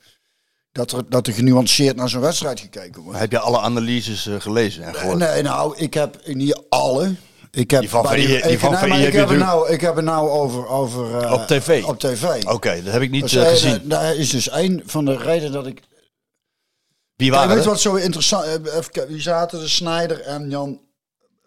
dat 0.72 0.92
er, 0.92 1.10
dat 1.10 1.28
er 1.28 1.34
genuanceerd 1.34 1.96
naar 1.96 2.10
zo'n 2.10 2.22
wedstrijd 2.22 2.60
gekeken 2.60 3.02
wordt. 3.02 3.20
Heb 3.20 3.32
je 3.32 3.40
alle 3.40 3.60
analyses 3.60 4.28
eh, 4.28 4.40
gelezen 4.40 4.84
en 4.84 4.96
gehoord? 4.96 5.18
Nee, 5.18 5.42
nou, 5.42 5.78
ik 5.78 5.94
heb 5.94 6.28
niet 6.28 6.62
alle. 6.70 7.16
Ik 7.56 7.72
heb 7.72 7.80
Die 7.80 7.90
van 7.90 8.02
bij 8.02 8.20
VI 8.20 8.26
die 8.26 8.36
ik, 8.38 8.60
van 8.60 8.72
nee, 8.72 8.80
VI 8.80 8.88
maar 8.88 8.98
heb 8.98 9.08
ik 9.08 9.14
je 9.14 9.20
heb 9.20 9.30
het 9.30 9.38
natuurlijk- 9.38 9.50
nou, 9.50 9.72
ik 9.72 9.82
heb 9.82 9.96
het 9.96 10.06
nou 10.06 10.30
over, 10.30 10.68
over 10.68 11.18
eh, 11.22 11.32
Op 11.32 11.48
tv? 11.48 11.84
Op 11.84 12.00
tv. 12.00 12.44
Oké, 12.44 12.82
dat 12.84 12.94
heb 12.94 13.02
ik 13.02 13.10
niet 13.10 13.22
Dus, 13.22 13.34
eh, 13.36 13.42
eh, 13.42 13.48
gezien. 13.48 13.82
Daar 13.84 14.16
is 14.16 14.30
dus 14.30 14.52
een 14.52 14.84
van 14.86 15.06
de 15.06 15.18
redenen 15.18 15.52
dat 15.52 15.68
ik 15.68 15.82
Wie 17.16 17.30
Kijk, 17.30 17.32
waren 17.32 17.56
weet 17.56 17.64
je 17.64 17.72
het? 17.72 17.84
wat 17.84 17.94
zo 17.94 17.96
interessant 17.96 18.46
Wie 19.08 19.22
zaten 19.22 19.60
de 19.60 19.68
Snijder 19.68 20.22
en 20.22 20.50
Jan 20.50 20.80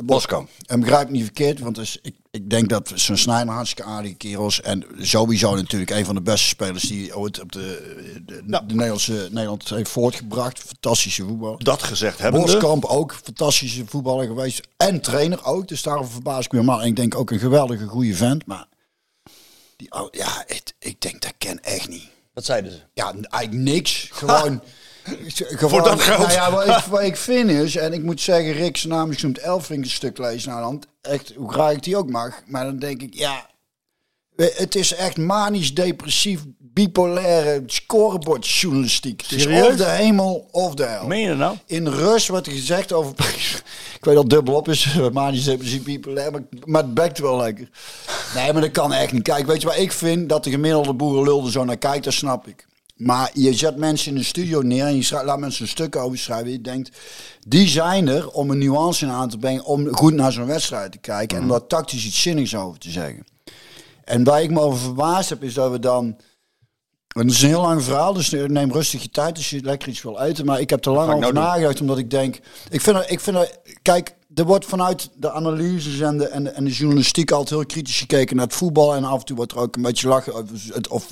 Boskamp. 0.05 0.49
En 0.67 0.81
begrijp 0.81 1.07
me 1.07 1.13
niet 1.13 1.25
verkeerd, 1.25 1.61
want 1.61 1.75
dus, 1.75 1.99
ik, 2.03 2.15
ik 2.31 2.51
denk 2.51 2.69
dat 2.69 2.93
zo'n 2.95 3.17
Snijder 3.17 3.55
hartstikke 3.55 3.91
aardige 3.91 4.15
kerels. 4.15 4.61
En 4.61 4.87
sowieso 4.99 5.55
natuurlijk 5.55 5.91
een 5.91 6.05
van 6.05 6.15
de 6.15 6.21
beste 6.21 6.49
spelers 6.49 6.89
die 6.89 7.17
ooit 7.17 7.41
op 7.41 7.53
de, 7.53 8.23
de, 8.27 8.43
de 8.45 8.75
Nederlandse, 8.75 9.29
Nederland 9.31 9.69
heeft 9.69 9.91
voortgebracht. 9.91 10.59
Fantastische 10.59 11.25
voetbal. 11.25 11.59
Dat 11.59 11.83
gezegd 11.83 12.19
hebbende. 12.19 12.47
Boskamp 12.47 12.85
ook, 12.85 13.15
fantastische 13.23 13.85
voetballer 13.87 14.27
geweest. 14.27 14.69
En 14.77 15.01
trainer 15.01 15.45
ook, 15.45 15.69
dus 15.69 15.83
daarover 15.83 16.13
verbaas 16.13 16.45
ik 16.45 16.53
me 16.53 16.63
maar. 16.63 16.81
En 16.81 16.87
ik 16.87 16.97
denk 16.97 17.15
ook 17.15 17.31
een 17.31 17.39
geweldige 17.39 17.87
goede 17.87 18.15
vent. 18.15 18.47
Maar 18.47 18.67
die, 19.77 19.89
ja, 20.11 20.45
ik, 20.47 20.73
ik 20.79 21.01
denk 21.01 21.23
dat 21.23 21.33
ken 21.39 21.63
echt 21.63 21.89
niet. 21.89 22.09
Wat 22.33 22.45
zeiden 22.45 22.73
ze? 22.73 22.79
Ja, 22.95 23.13
eigenlijk 23.13 23.73
niks. 23.73 24.09
Gewoon. 24.13 24.63
gewoon 25.07 25.71
Voor 25.71 25.83
dat 25.83 26.01
geld. 26.01 26.19
Nou 26.19 26.33
ja, 26.33 26.51
wat 26.51 26.67
ik, 26.67 26.85
wat 26.85 27.03
ik 27.03 27.17
vind 27.17 27.51
is, 27.51 27.77
en 27.77 27.93
ik 27.93 28.03
moet 28.03 28.21
zeggen, 28.21 28.53
Rick 28.53 28.77
zijn 28.77 28.93
naam 28.93 29.11
is 29.11 29.23
Elfrink 29.23 29.85
een 29.85 29.91
stuk 29.91 30.19
lezen 30.19 30.51
naar 30.51 30.63
hand. 30.63 30.87
Echt, 31.03 31.33
hoe 31.37 31.53
graag 31.53 31.73
ik 31.73 31.83
die 31.83 31.97
ook 31.97 32.11
mag. 32.11 32.43
Maar 32.47 32.65
dan 32.65 32.79
denk 32.79 33.03
ik, 33.03 33.15
ja, 33.15 33.47
het 34.37 34.75
is 34.75 34.95
echt 34.95 35.17
manisch 35.17 35.75
depressief, 35.75 36.41
bipolaire 36.59 37.63
scorebordjournalistiek. 37.67 39.21
Het 39.21 39.33
is 39.33 39.43
Serieus? 39.43 39.69
of 39.69 39.77
de 39.77 39.85
hemel 39.85 40.49
of 40.51 40.75
de 40.75 40.85
hel. 40.85 41.07
Meen 41.07 41.21
je 41.21 41.29
dat 41.29 41.37
nou? 41.37 41.57
In 41.67 41.87
rust 41.87 42.29
wordt 42.29 42.47
er 42.47 42.53
gezegd 42.53 42.93
over. 42.93 43.15
ik 43.97 44.05
weet 44.05 44.15
dat 44.15 44.31
dubbel 44.31 44.55
op 44.55 44.69
is, 44.69 44.99
manisch 45.13 45.45
depressief, 45.45 45.83
bipolair, 45.83 46.33
maar, 46.33 46.43
maar 46.65 46.83
het 46.83 46.95
bekt 46.95 47.19
wel 47.19 47.37
lekker. 47.37 47.69
Nee, 48.35 48.53
maar 48.53 48.63
dat 48.63 48.71
kan 48.71 48.93
echt 48.93 49.13
niet. 49.13 49.23
Kijk, 49.23 49.47
weet 49.47 49.61
je 49.61 49.67
waar 49.67 49.79
ik 49.79 49.93
vind 49.93 50.29
dat 50.29 50.45
de 50.45 50.51
gemiddelde 50.51 50.95
boerenlul 50.95 51.45
er 51.45 51.51
zo 51.51 51.65
naar 51.65 51.77
kijkt, 51.77 52.05
dat 52.05 52.13
snap 52.13 52.47
ik. 52.47 52.67
Maar 52.97 53.31
je 53.33 53.55
zet 53.55 53.77
mensen 53.77 54.13
in 54.13 54.19
de 54.19 54.25
studio 54.25 54.61
neer 54.61 54.85
en 54.85 54.97
je 54.97 55.23
laat 55.25 55.39
mensen 55.39 55.63
een 55.63 55.69
stuk 55.69 55.97
over 55.97 56.19
schrijven. 56.19 56.51
Je 56.51 56.61
denkt, 56.61 56.97
die 57.47 57.69
zijn 57.69 58.09
er 58.09 58.31
om 58.31 58.51
een 58.51 58.59
nuance 58.59 59.05
in 59.05 59.11
aan 59.11 59.29
te 59.29 59.39
brengen. 59.39 59.65
Om 59.65 59.95
goed 59.95 60.15
naar 60.15 60.33
zo'n 60.33 60.47
wedstrijd 60.47 60.93
te 60.93 60.99
kijken. 60.99 61.37
En 61.37 61.43
om 61.43 61.49
daar 61.49 61.67
tactisch 61.67 62.07
iets 62.07 62.23
zinnigs 62.23 62.55
over 62.55 62.79
te 62.79 62.91
zeggen. 62.91 63.25
En 64.05 64.25
waar 64.25 64.43
ik 64.43 64.51
me 64.51 64.61
over 64.61 64.79
verbaasd 64.79 65.29
heb, 65.29 65.43
is 65.43 65.55
dat 65.55 65.71
we 65.71 65.79
dan... 65.79 66.17
Het 67.09 67.31
is 67.31 67.43
een 67.43 67.49
heel 67.49 67.61
lang 67.61 67.83
verhaal, 67.83 68.13
dus 68.13 68.31
neem 68.31 68.73
rustig 68.73 69.03
je 69.03 69.11
tijd 69.11 69.37
als 69.37 69.51
je 69.51 69.61
lekker 69.63 69.89
iets 69.89 70.03
wil 70.03 70.21
eten. 70.21 70.45
Maar 70.45 70.61
ik 70.61 70.71
heb 70.71 70.85
er 70.85 70.93
lang 70.93 71.09
over 71.09 71.21
nou 71.21 71.33
nagedacht, 71.33 71.81
omdat 71.81 71.99
ik 71.99 72.11
denk... 72.11 72.39
Ik 72.71 72.81
vind, 72.81 72.97
er, 72.97 73.11
ik 73.11 73.21
vind 73.21 73.37
er, 73.37 73.57
kijk, 73.83 74.15
er 74.35 74.45
wordt 74.45 74.65
vanuit 74.65 75.11
de 75.15 75.33
analyses 75.33 76.01
en 76.01 76.19
de, 76.19 76.29
en, 76.29 76.45
de, 76.45 76.51
en 76.51 76.65
de 76.65 76.71
journalistiek 76.71 77.31
altijd 77.31 77.51
heel 77.51 77.67
kritisch 77.67 77.99
gekeken 77.99 78.37
naar 78.37 78.47
het 78.47 78.55
voetbal. 78.55 78.95
En 78.95 79.05
af 79.05 79.19
en 79.19 79.25
toe 79.25 79.37
wordt 79.37 79.53
er 79.53 79.59
ook 79.59 79.77
een 79.77 79.83
beetje 79.83 80.09
lachen 80.09 80.35
of 80.89 81.09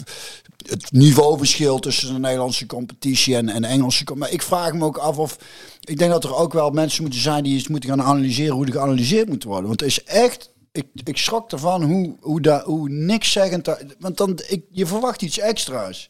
het 0.71 0.93
niveauverschil 0.93 1.79
tussen 1.79 2.13
de 2.13 2.21
Nederlandse 2.21 2.67
competitie 2.67 3.37
en, 3.37 3.49
en 3.49 3.65
Engelse. 3.65 4.05
com- 4.05 4.19
Maar 4.19 4.31
ik 4.31 4.43
vraag 4.43 4.73
me 4.73 4.85
ook 4.85 4.97
af 4.97 5.19
of... 5.19 5.39
Ik 5.81 5.99
denk 5.99 6.11
dat 6.11 6.25
er 6.25 6.35
ook 6.35 6.53
wel 6.53 6.71
mensen 6.71 7.03
moeten 7.03 7.21
zijn 7.21 7.43
die 7.45 7.55
eens 7.55 7.69
moeten 7.69 7.89
gaan 7.91 8.03
analyseren 8.03 8.55
hoe 8.55 8.67
er 8.67 8.73
geanalyseerd 8.73 9.29
moet 9.29 9.45
worden. 9.45 9.67
Want 9.69 9.81
het 9.81 9.89
is 9.89 10.05
echt... 10.05 10.53
Ik, 10.73 10.87
ik 11.05 11.17
schrok 11.17 11.53
ervan 11.53 11.83
hoe, 11.83 12.17
hoe, 12.21 12.41
dat, 12.41 12.65
hoe 12.65 12.89
niks 12.89 13.33
zeggend... 13.33 13.69
Want 13.99 14.17
dan, 14.17 14.41
ik, 14.49 14.65
je 14.71 14.87
verwacht 14.87 15.23
iets 15.23 15.39
extra's. 15.39 16.09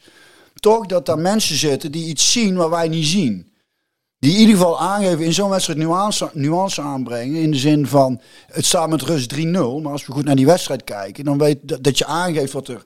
Toch 0.54 0.86
dat 0.86 1.06
daar 1.06 1.18
mensen 1.18 1.56
zitten 1.56 1.92
die 1.92 2.06
iets 2.06 2.32
zien 2.32 2.56
waar 2.56 2.70
wij 2.70 2.88
niet 2.88 3.06
zien. 3.06 3.52
Die 4.18 4.32
in 4.32 4.38
ieder 4.38 4.56
geval 4.56 4.80
aangeven 4.80 5.24
in 5.24 5.32
zo'n 5.32 5.50
wedstrijd 5.50 5.78
nuance, 5.78 6.30
nuance 6.32 6.80
aanbrengen. 6.80 7.40
In 7.42 7.50
de 7.50 7.56
zin 7.56 7.86
van, 7.86 8.20
het 8.46 8.64
staat 8.64 8.88
met 8.88 9.02
rust 9.02 9.34
3-0. 9.34 9.38
Maar 9.82 9.92
als 9.92 10.06
we 10.06 10.12
goed 10.12 10.24
naar 10.24 10.36
die 10.36 10.46
wedstrijd 10.46 10.84
kijken, 10.84 11.24
dan 11.24 11.38
weet 11.38 11.58
dat, 11.62 11.84
dat 11.84 11.98
je 11.98 12.06
aangeeft 12.06 12.52
wat 12.52 12.68
er 12.68 12.84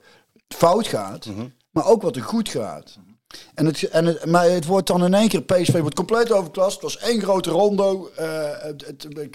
fout 0.48 0.86
gaat. 0.86 1.26
Maar 1.78 1.86
ook 1.86 2.02
wat 2.02 2.16
er 2.16 2.22
goed 2.22 2.48
gaat. 2.48 2.98
En 3.54 3.66
het, 3.66 3.82
en 3.82 4.04
het, 4.06 4.26
maar 4.26 4.50
het 4.50 4.64
wordt 4.66 4.86
dan 4.86 5.04
in 5.04 5.14
één 5.14 5.28
keer, 5.28 5.42
PSV 5.42 5.80
wordt 5.80 5.94
compleet 5.94 6.32
overklast. 6.32 6.72
Het 6.72 6.82
was 6.82 6.98
één 6.98 7.22
grote 7.22 7.50
rondo. 7.50 8.10
eh, 8.16 8.50
het, 8.62 8.84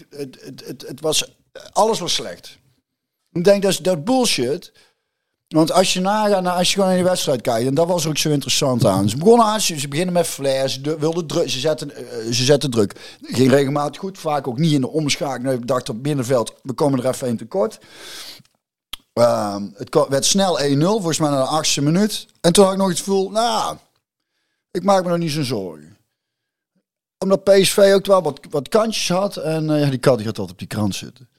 het, 0.10 0.86
het, 0.88 1.02
was, 1.02 1.36
alles 1.72 2.00
was 2.00 2.14
slecht. 2.14 2.58
Ik 3.32 3.44
denk 3.44 3.64
dat 3.64 3.80
dat 3.82 4.04
bullshit. 4.04 4.72
Want 5.48 5.72
als 5.72 5.94
je 5.94 6.00
nagaat, 6.00 6.42
naar, 6.44 6.54
als 6.58 6.68
je 6.68 6.74
gewoon 6.74 6.88
naar 6.88 6.98
die 6.98 7.08
wedstrijd 7.08 7.42
kijkt, 7.42 7.68
en 7.68 7.74
dat 7.74 7.88
was 7.88 8.08
ook 8.08 8.18
zo 8.18 8.30
interessant 8.30 8.86
aan. 8.86 9.10
Ze 9.10 9.18
begonnen 9.18 9.46
aan, 9.46 9.62
ze 9.62 9.88
beginnen 9.88 10.14
met 10.14 10.28
flair, 10.28 10.70
ze 10.70 10.82
de- 10.82 10.98
wilden 11.00 11.28
druk, 11.28 11.50
ze 11.50 11.60
zetten, 11.60 11.96
eh, 11.96 12.04
ze 12.32 12.44
zetten 12.44 12.70
druk. 12.72 13.18
Ging 13.22 13.50
regelmatig 13.52 14.00
goed, 14.00 14.18
vaak 14.18 14.48
ook 14.48 14.58
niet 14.58 14.72
in 14.72 14.82
de 14.82 14.90
omschakeling. 14.90 15.60
Ik 15.60 15.68
dacht 15.68 15.90
op 15.90 16.04
binnenveld, 16.04 16.54
we 16.64 16.74
komen 16.74 17.00
er 17.00 17.08
even 17.10 17.28
een 17.28 17.38
tekort. 17.38 17.80
Ehm, 19.14 19.68
het 19.76 20.06
werd 20.10 20.26
snel 20.26 20.60
1-0, 20.60 20.82
volgens 20.86 21.18
mij 21.18 21.30
na 21.30 21.42
de 21.42 21.48
achtste 21.48 21.82
minuut. 21.82 22.28
En 22.42 22.54
toen 22.54 22.64
had 22.64 22.74
ik 22.74 22.80
nog 22.80 22.90
het 22.90 22.98
gevoel, 22.98 23.30
nou, 23.30 23.78
ik 24.72 24.84
maak 24.84 25.04
me 25.04 25.10
nog 25.10 25.18
niet 25.18 25.32
zo'n 25.32 25.44
zorgen. 25.44 25.98
Omdat 27.18 27.44
PSV 27.44 27.92
ook 27.96 28.06
wel 28.06 28.22
wat, 28.22 28.40
wat 28.50 28.70
kantjes 28.70 29.10
had. 29.10 29.38
En 29.38 29.70
eh, 29.70 29.82
ja, 29.82 29.90
die 29.90 30.00
kat 30.00 30.18
die 30.18 30.26
gaat 30.26 30.38
altijd 30.38 30.52
op 30.52 30.60
die 30.60 30.78
krant 30.78 30.96
zitten. 30.96 31.30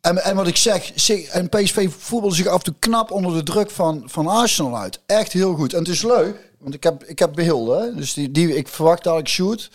En, 0.00 0.24
en 0.24 0.36
wat 0.36 0.46
ik 0.46 0.56
zeg, 0.56 0.92
en 1.28 1.48
PSV 1.48 1.90
voetbalde 1.98 2.34
zich 2.34 2.46
af 2.46 2.58
en 2.58 2.64
toe 2.64 2.74
knap 2.78 3.10
onder 3.10 3.34
de 3.34 3.42
druk 3.42 3.70
van, 3.70 4.02
van 4.06 4.26
Arsenal 4.26 4.78
uit. 4.78 5.00
Echt 5.06 5.32
heel 5.32 5.54
goed. 5.54 5.72
En 5.72 5.78
het 5.78 5.88
is 5.88 6.02
leuk, 6.02 6.52
want 6.58 6.74
ik 6.74 6.82
heb, 6.82 7.04
ik 7.04 7.18
heb 7.18 7.32
beelden. 7.34 7.96
Dus 7.96 8.14
die, 8.14 8.30
die, 8.30 8.56
ik 8.56 8.68
verwacht 8.68 9.04
dat 9.04 9.18
ik 9.18 9.28
shoot. 9.28 9.70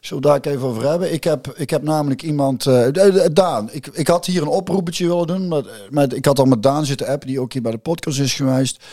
Zullen 0.00 0.22
we 0.22 0.28
daar 0.40 0.52
even 0.54 0.66
over 0.66 0.88
hebben? 0.88 1.12
Ik 1.12 1.24
heb, 1.24 1.46
ik 1.56 1.70
heb 1.70 1.82
namelijk 1.82 2.22
iemand... 2.22 2.66
eh, 2.66 2.82
de- 2.84 2.90
de- 2.92 3.32
Daan, 3.32 3.68
ik, 3.72 3.86
ik 3.86 4.06
had 4.08 4.26
hier 4.26 4.42
een 4.42 4.48
oproepetje 4.48 5.06
willen 5.06 5.26
doen. 5.26 5.48
Maar, 5.48 5.64
maar 5.90 6.12
ik 6.14 6.24
had 6.24 6.38
al 6.38 6.44
met 6.44 6.62
Daan 6.62 6.86
zitten 6.86 7.06
appen, 7.06 7.28
die 7.28 7.40
ook 7.40 7.52
hier 7.52 7.62
bij 7.62 7.70
de 7.72 7.78
podcast 7.78 8.18
is 8.20 8.34
geweest. 8.34 8.84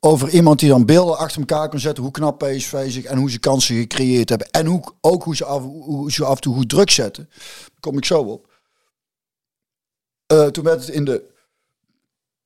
Over 0.00 0.28
iemand 0.28 0.60
die 0.60 0.68
dan 0.68 0.84
beelden 0.86 1.18
achter 1.18 1.40
elkaar 1.40 1.68
kon 1.68 1.78
zetten. 1.78 2.02
Hoe 2.02 2.12
knap 2.12 2.38
PSV 2.38 2.90
zich 2.92 3.04
en 3.04 3.18
hoe 3.18 3.30
ze 3.30 3.38
kansen 3.38 3.76
gecreëerd 3.76 4.28
hebben. 4.28 4.50
En 4.50 4.66
hoe, 4.66 4.82
ook 5.00 5.22
hoe 5.24 5.36
ze, 5.36 5.44
af, 5.44 5.62
hoe 5.62 6.12
ze 6.12 6.24
af 6.24 6.34
en 6.34 6.40
toe 6.40 6.54
goed 6.54 6.68
druk 6.68 6.90
zetten. 6.90 7.28
Daar 7.34 7.80
kom 7.80 7.96
ik 7.96 8.04
zo 8.04 8.20
op. 8.20 8.52
Eh, 10.26 10.46
toen 10.46 10.64
werd 10.64 10.80
het 10.86 10.94
in 10.94 11.04
de 11.04 11.22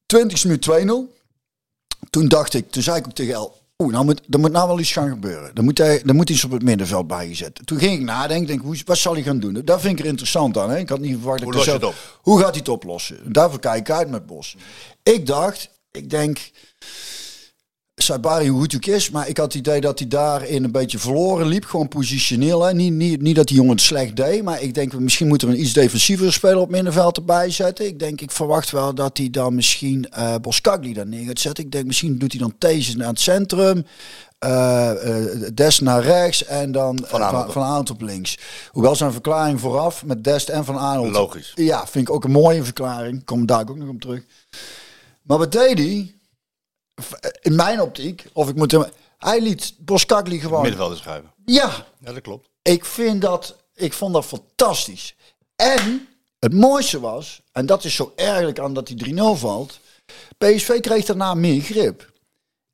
20 0.06 0.44
minuut 0.44 0.66
2-0. 0.70 1.16
Toen 2.10 2.28
dacht 2.28 2.54
ik, 2.54 2.70
toen 2.70 2.82
zei 2.82 2.96
ik 2.98 3.06
ook 3.06 3.12
tegen 3.14 3.34
El, 3.34 3.57
oeh, 3.82 3.92
nou 3.92 4.04
moet, 4.04 4.20
er 4.30 4.38
moet 4.38 4.52
nou 4.52 4.68
wel 4.68 4.78
iets 4.80 4.92
gaan 4.92 5.08
gebeuren. 5.08 5.50
Er 5.54 5.62
moet, 5.64 5.78
hij, 5.78 6.02
er 6.02 6.14
moet 6.14 6.30
iets 6.30 6.44
op 6.44 6.50
het 6.50 6.62
middenveld 6.62 7.06
bijgezet. 7.06 7.61
Toen 7.64 7.78
ging 7.78 7.92
ik 7.92 8.00
nadenken, 8.04 8.47
denk, 8.47 8.61
hoe, 8.61 8.76
wat 8.85 8.99
zal 8.99 9.12
hij 9.14 9.23
gaan 9.23 9.40
doen? 9.40 9.61
Dat 9.64 9.80
vind 9.80 9.99
ik 9.99 10.04
er 10.04 10.11
interessant 10.11 10.58
aan. 10.58 10.70
Hè? 10.70 10.78
Ik 10.78 10.88
had 10.88 11.00
niet 11.00 11.16
verwacht 11.16 11.38
dat 11.38 11.49
Hoe 11.49 11.58
ik 11.58 11.64
je 11.64 11.70
zelf- 11.70 11.80
het 11.80 11.90
op? 11.90 12.18
Hoe 12.23 12.38
gaat 12.38 12.49
hij 12.50 12.58
het 12.58 12.68
oplossen? 12.68 13.32
Daarvoor 13.32 13.58
kijk 13.61 13.78
ik 13.78 13.90
uit 13.90 14.08
met 14.11 14.26
Bos. 14.26 14.56
Ik 15.02 15.26
dacht, 15.26 15.70
ik 15.90 16.11
denk, 16.11 16.50
Sabari 18.00 18.49
hoe 18.49 18.61
goed 18.61 18.75
ook 18.75 18.87
is, 18.87 19.11
maar 19.11 19.28
ik 19.28 19.37
had 19.37 19.47
het 19.47 19.55
idee 19.55 19.81
dat 19.81 19.99
hij 19.99 20.09
daarin 20.09 20.64
een 20.64 20.73
beetje 20.73 20.99
verloren 20.99 21.47
liep. 21.47 21.64
Gewoon 21.64 21.88
positioneel. 21.88 22.62
Hè. 22.62 22.75
Niet, 22.75 22.93
niet, 22.93 23.23
niet 23.23 23.37
dat 23.37 23.47
die 23.47 23.57
jongen 23.57 23.73
het 23.73 23.81
slecht 23.81 24.17
deed, 24.17 24.43
maar 24.43 24.62
ik 24.62 24.75
denk 24.75 24.93
misschien 24.93 25.28
moeten 25.28 25.49
we 25.49 25.55
een 25.55 25.61
iets 25.61 25.73
defensiever 25.73 26.33
speler 26.33 26.59
op 26.59 26.71
middenveld 26.71 27.17
erbij 27.17 27.50
zetten. 27.50 27.87
Ik 27.87 27.99
denk, 27.99 28.21
ik 28.21 28.31
verwacht 28.31 28.71
wel 28.71 28.95
dat 28.95 29.17
hij 29.19 29.31
dan 29.31 29.55
misschien 29.55 30.09
eh 30.11 30.35
Boskagli 30.40 30.93
daar 30.93 31.07
neer 31.07 31.26
gaat 31.26 31.38
zetten. 31.40 31.64
Ik 31.64 31.71
denk, 31.73 31.87
misschien 31.87 32.19
doet 32.19 32.33
hij 32.33 32.40
dan 32.40 32.55
Thees 32.59 32.97
naar 32.97 33.09
het 33.09 33.21
centrum. 33.21 33.85
eh, 34.38 34.90
Dest 35.55 35.81
naar 35.81 36.02
rechts 36.02 36.45
en 36.45 36.73
dan 36.73 36.99
Van 37.07 37.23
Aanholt. 37.23 37.52
van, 37.52 37.88
op 37.90 38.00
links. 38.00 38.38
Hoewel 38.71 38.97
zijn 38.97 39.12
verklaring 39.12 39.61
vooraf 39.61 40.05
met 40.05 40.25
Dest 40.25 40.49
en 40.49 40.64
Van 40.64 40.78
Aanholt. 40.78 41.12
Logisch. 41.12 41.52
Ja, 41.55 41.87
vind 41.87 42.09
ik 42.09 42.14
ook 42.14 42.25
een 42.25 42.31
mooie 42.31 42.64
verklaring. 42.64 43.25
Kom 43.25 43.47
daar 43.47 43.61
ook 43.69 43.76
nog 43.76 43.88
op 43.88 44.00
terug. 44.00 44.23
Maar 45.23 45.38
wat 45.38 45.52
deed 45.52 45.78
hij? 45.78 46.12
In 47.40 47.55
mijn 47.57 47.81
optiek, 47.81 48.25
of 48.33 48.49
ik 48.49 48.57
moet 48.57 48.73
hem... 48.73 48.85
Hij 49.19 49.40
liet 49.40 49.75
Boskagli 49.78 50.40
gewoon... 50.40 50.61
Middenvelden 50.62 50.99
schuiven. 50.99 51.33
Ja, 51.45 51.71
Ja, 52.00 52.12
dat 52.12 52.23
klopt. 52.23 52.49
ik 52.62 52.85
vind 52.85 53.23
dat... 53.23 53.57
Ik 53.75 53.93
vond 53.93 54.14
dat 54.14 54.25
fantastisch. 54.25 55.14
En 55.57 56.09
het 56.38 56.52
mooiste 56.55 57.00
was, 57.00 57.43
en 57.52 57.67
dat 57.67 57.85
is 57.85 57.95
zo 57.95 58.12
ergerlijk 58.17 58.59
aan 58.59 58.75
dat 58.75 58.87
die 58.87 59.14
3-0 59.14 59.19
valt... 59.35 59.81
PSV 60.38 60.81
kreeg 60.81 61.05
daarna 61.05 61.35
meer 61.35 61.61
grip. 61.62 62.12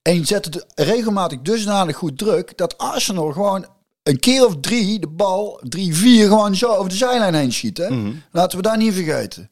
En 0.02 0.26
zette 0.26 0.48
het 0.58 0.66
regelmatig 0.74 1.40
dusdanig 1.40 1.96
goed 1.96 2.18
druk... 2.18 2.56
dat 2.56 2.78
Arsenal 2.78 3.32
gewoon 3.32 3.66
een 4.02 4.18
keer 4.18 4.46
of 4.46 4.56
drie 4.60 4.98
de 4.98 5.08
bal, 5.08 5.60
drie, 5.62 5.94
vier, 5.94 6.28
gewoon 6.28 6.56
zo 6.56 6.68
over 6.68 6.88
de 6.88 6.96
zijlijn 6.96 7.34
heen 7.34 7.52
schiet. 7.52 7.78
Hè? 7.78 8.12
Laten 8.30 8.56
we 8.56 8.62
daar 8.62 8.76
niet 8.76 8.94
vergeten. 8.94 9.50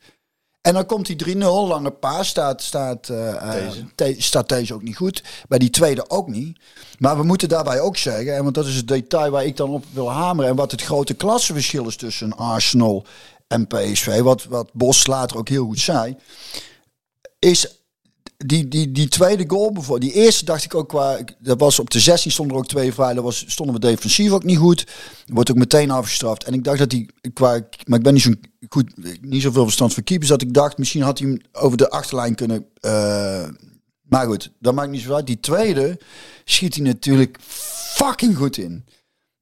En 0.62 0.74
dan 0.74 0.86
komt 0.86 1.06
die 1.06 1.36
3-0, 1.36 1.38
lange 1.40 1.90
paas, 1.90 2.28
staat, 2.28 2.62
staat, 2.62 3.08
eh, 3.08 3.66
eh, 3.66 3.72
Deze. 3.94 4.22
Staat 4.22 4.48
deze 4.48 4.74
ook 4.74 4.82
niet 4.82 4.96
goed. 4.96 5.22
Bij 5.48 5.58
die 5.58 5.70
tweede 5.70 6.10
ook 6.10 6.28
niet. 6.28 6.58
Maar 6.98 7.16
we 7.16 7.22
moeten 7.22 7.48
daarbij 7.48 7.80
ook 7.80 7.96
zeggen, 7.96 8.36
en 8.36 8.42
want 8.42 8.54
dat 8.54 8.66
is 8.66 8.76
het 8.76 8.88
detail 8.88 9.30
waar 9.30 9.44
ik 9.44 9.56
dan 9.56 9.70
op 9.70 9.84
wil 9.92 10.10
hameren... 10.10 10.50
en 10.50 10.56
wat 10.56 10.70
het 10.70 10.82
grote 10.82 11.14
klassenverschil 11.14 11.86
is 11.86 11.96
tussen 11.96 12.36
Arsenal 12.36 13.04
en 13.48 13.66
PSV... 13.66 14.20
wat, 14.20 14.44
wat 14.44 14.72
Bos 14.72 15.06
later 15.06 15.36
ook 15.36 15.48
heel 15.48 15.64
goed 15.64 15.80
zei... 15.80 16.16
is 17.38 17.81
die, 18.46 18.68
die, 18.68 18.92
die 18.92 19.08
tweede 19.08 19.44
goal 19.46 19.72
bijvoorbeeld. 19.72 20.12
Die 20.12 20.22
eerste 20.22 20.44
dacht 20.44 20.64
ik 20.64 20.74
ook 20.74 20.88
qua. 20.88 21.18
Dat 21.38 21.60
was 21.60 21.78
op 21.78 21.90
de 21.90 22.00
16 22.00 22.30
stonden 22.30 22.56
er 22.56 22.62
ook 22.62 22.68
twee 22.68 22.92
vrij. 22.92 23.14
Dat 23.14 23.24
was, 23.24 23.44
stonden 23.46 23.74
we 23.74 23.80
defensief 23.80 24.30
ook 24.30 24.44
niet 24.44 24.58
goed. 24.58 24.86
Wordt 25.26 25.50
ook 25.50 25.56
meteen 25.56 25.90
afgestraft. 25.90 26.44
En 26.44 26.52
ik 26.54 26.64
dacht 26.64 26.78
dat 26.78 26.92
hij 26.92 27.08
qua. 27.32 27.60
Maar 27.86 27.98
ik 27.98 28.04
ben 28.04 28.14
niet 28.14 28.22
zo 28.22 28.30
goed. 28.68 28.92
Niet 29.20 29.42
zoveel 29.42 29.64
verstand 29.64 29.94
van 29.94 30.02
keepers. 30.04 30.28
Dat 30.28 30.42
ik 30.42 30.54
dacht 30.54 30.78
misschien 30.78 31.02
had 31.02 31.18
hij 31.18 31.28
hem 31.28 31.40
over 31.52 31.76
de 31.76 31.90
achterlijn 31.90 32.34
kunnen. 32.34 32.66
eh, 32.80 33.48
maar 34.02 34.26
goed, 34.26 34.50
dat 34.58 34.74
maakt 34.74 34.90
niet 34.90 35.00
zo 35.02 35.14
uit. 35.14 35.26
Die 35.26 35.40
tweede 35.40 35.98
schiet 36.44 36.74
hij 36.74 36.84
natuurlijk 36.84 37.38
fucking 37.94 38.36
goed 38.36 38.56
in. 38.56 38.84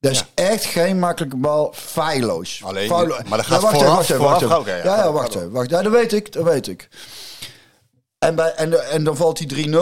Dat 0.00 0.12
is 0.12 0.25
echt 0.35 0.64
geen 0.64 0.99
makkelijke 0.99 1.37
bal. 1.37 1.73
Feilloos. 1.76 2.61
Alleen, 2.64 2.88
Feilloos. 2.88 3.23
maar 3.28 3.38
dat 3.38 3.47
gaat 3.47 3.61
wacht 3.62 3.75
even, 3.75 3.87
vooraf- 3.87 4.09
wacht 4.09 4.42
even, 4.42 4.50
wacht 4.50 4.66
even. 4.66 4.73
hè? 4.73 4.83
Ja, 4.88 4.97
ja, 5.04 5.12
wacht 5.12 5.35
even. 5.35 5.50
Wacht, 5.50 5.71
ja, 5.71 5.83
dat 5.83 5.92
weet 5.92 6.12
ik. 6.12 6.33
Dat 6.33 6.45
weet 6.45 6.69
ik. 6.69 6.88
En, 8.27 8.35
bij, 8.35 8.55
en, 8.55 8.91
en 8.91 9.05
dan 9.05 9.17
valt 9.17 9.39
hij 9.39 9.67
3-0. 9.67 9.73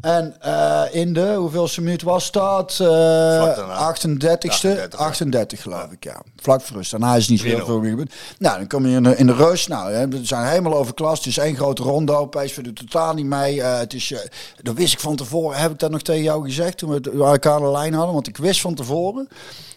En 0.00 0.36
eh, 0.40 0.82
in 0.90 1.12
de, 1.12 1.34
hoeveelste 1.34 1.80
minuut 1.80 2.02
was 2.02 2.30
dat? 2.30 2.74
Daarna. 2.78 3.94
38ste? 3.96 4.48
38, 4.48 4.98
38, 4.98 5.62
geloof 5.62 5.90
ik, 5.90 6.04
ja. 6.04 6.22
Vlak 6.36 6.60
voor 6.60 6.76
rust. 6.76 6.90
Daarna 6.90 7.14
is 7.14 7.20
het 7.20 7.30
niet 7.30 7.40
zo 7.40 7.46
heel 7.46 7.60
3-0. 7.60 7.64
veel 7.64 7.80
meer 7.80 7.90
gebeurd. 7.90 8.14
Nou, 8.38 8.58
dan 8.58 8.66
kom 8.66 8.86
je 8.86 8.96
in 8.96 9.02
de, 9.02 9.16
in 9.16 9.26
de 9.26 9.34
rust. 9.34 9.68
Nou, 9.68 9.92
hè, 9.92 10.08
we 10.08 10.24
zijn 10.24 10.46
helemaal 10.46 10.74
overklast. 10.74 11.24
Het 11.24 11.36
is 11.36 11.38
één 11.38 11.56
grote 11.56 11.82
rondo. 11.82 12.26
PSV 12.26 12.60
doet 12.60 12.76
totaal 12.76 13.14
niet 13.14 13.26
mee. 13.26 13.62
Eh, 13.62 13.78
het 13.78 13.94
is, 13.94 14.12
eh, 14.12 14.18
dat 14.62 14.74
wist 14.74 14.92
ik 14.92 15.00
van 15.00 15.16
tevoren. 15.16 15.58
Heb 15.58 15.70
ik 15.70 15.78
dat 15.78 15.90
nog 15.90 16.02
tegen 16.02 16.22
jou 16.22 16.44
gezegd 16.44 16.78
toen 16.78 16.90
we 16.90 17.10
elkaar 17.10 17.60
de 17.60 17.70
lijn 17.70 17.94
hadden? 17.94 18.14
Want 18.14 18.28
ik 18.28 18.36
wist 18.36 18.60
van 18.60 18.74
tevoren. 18.74 19.28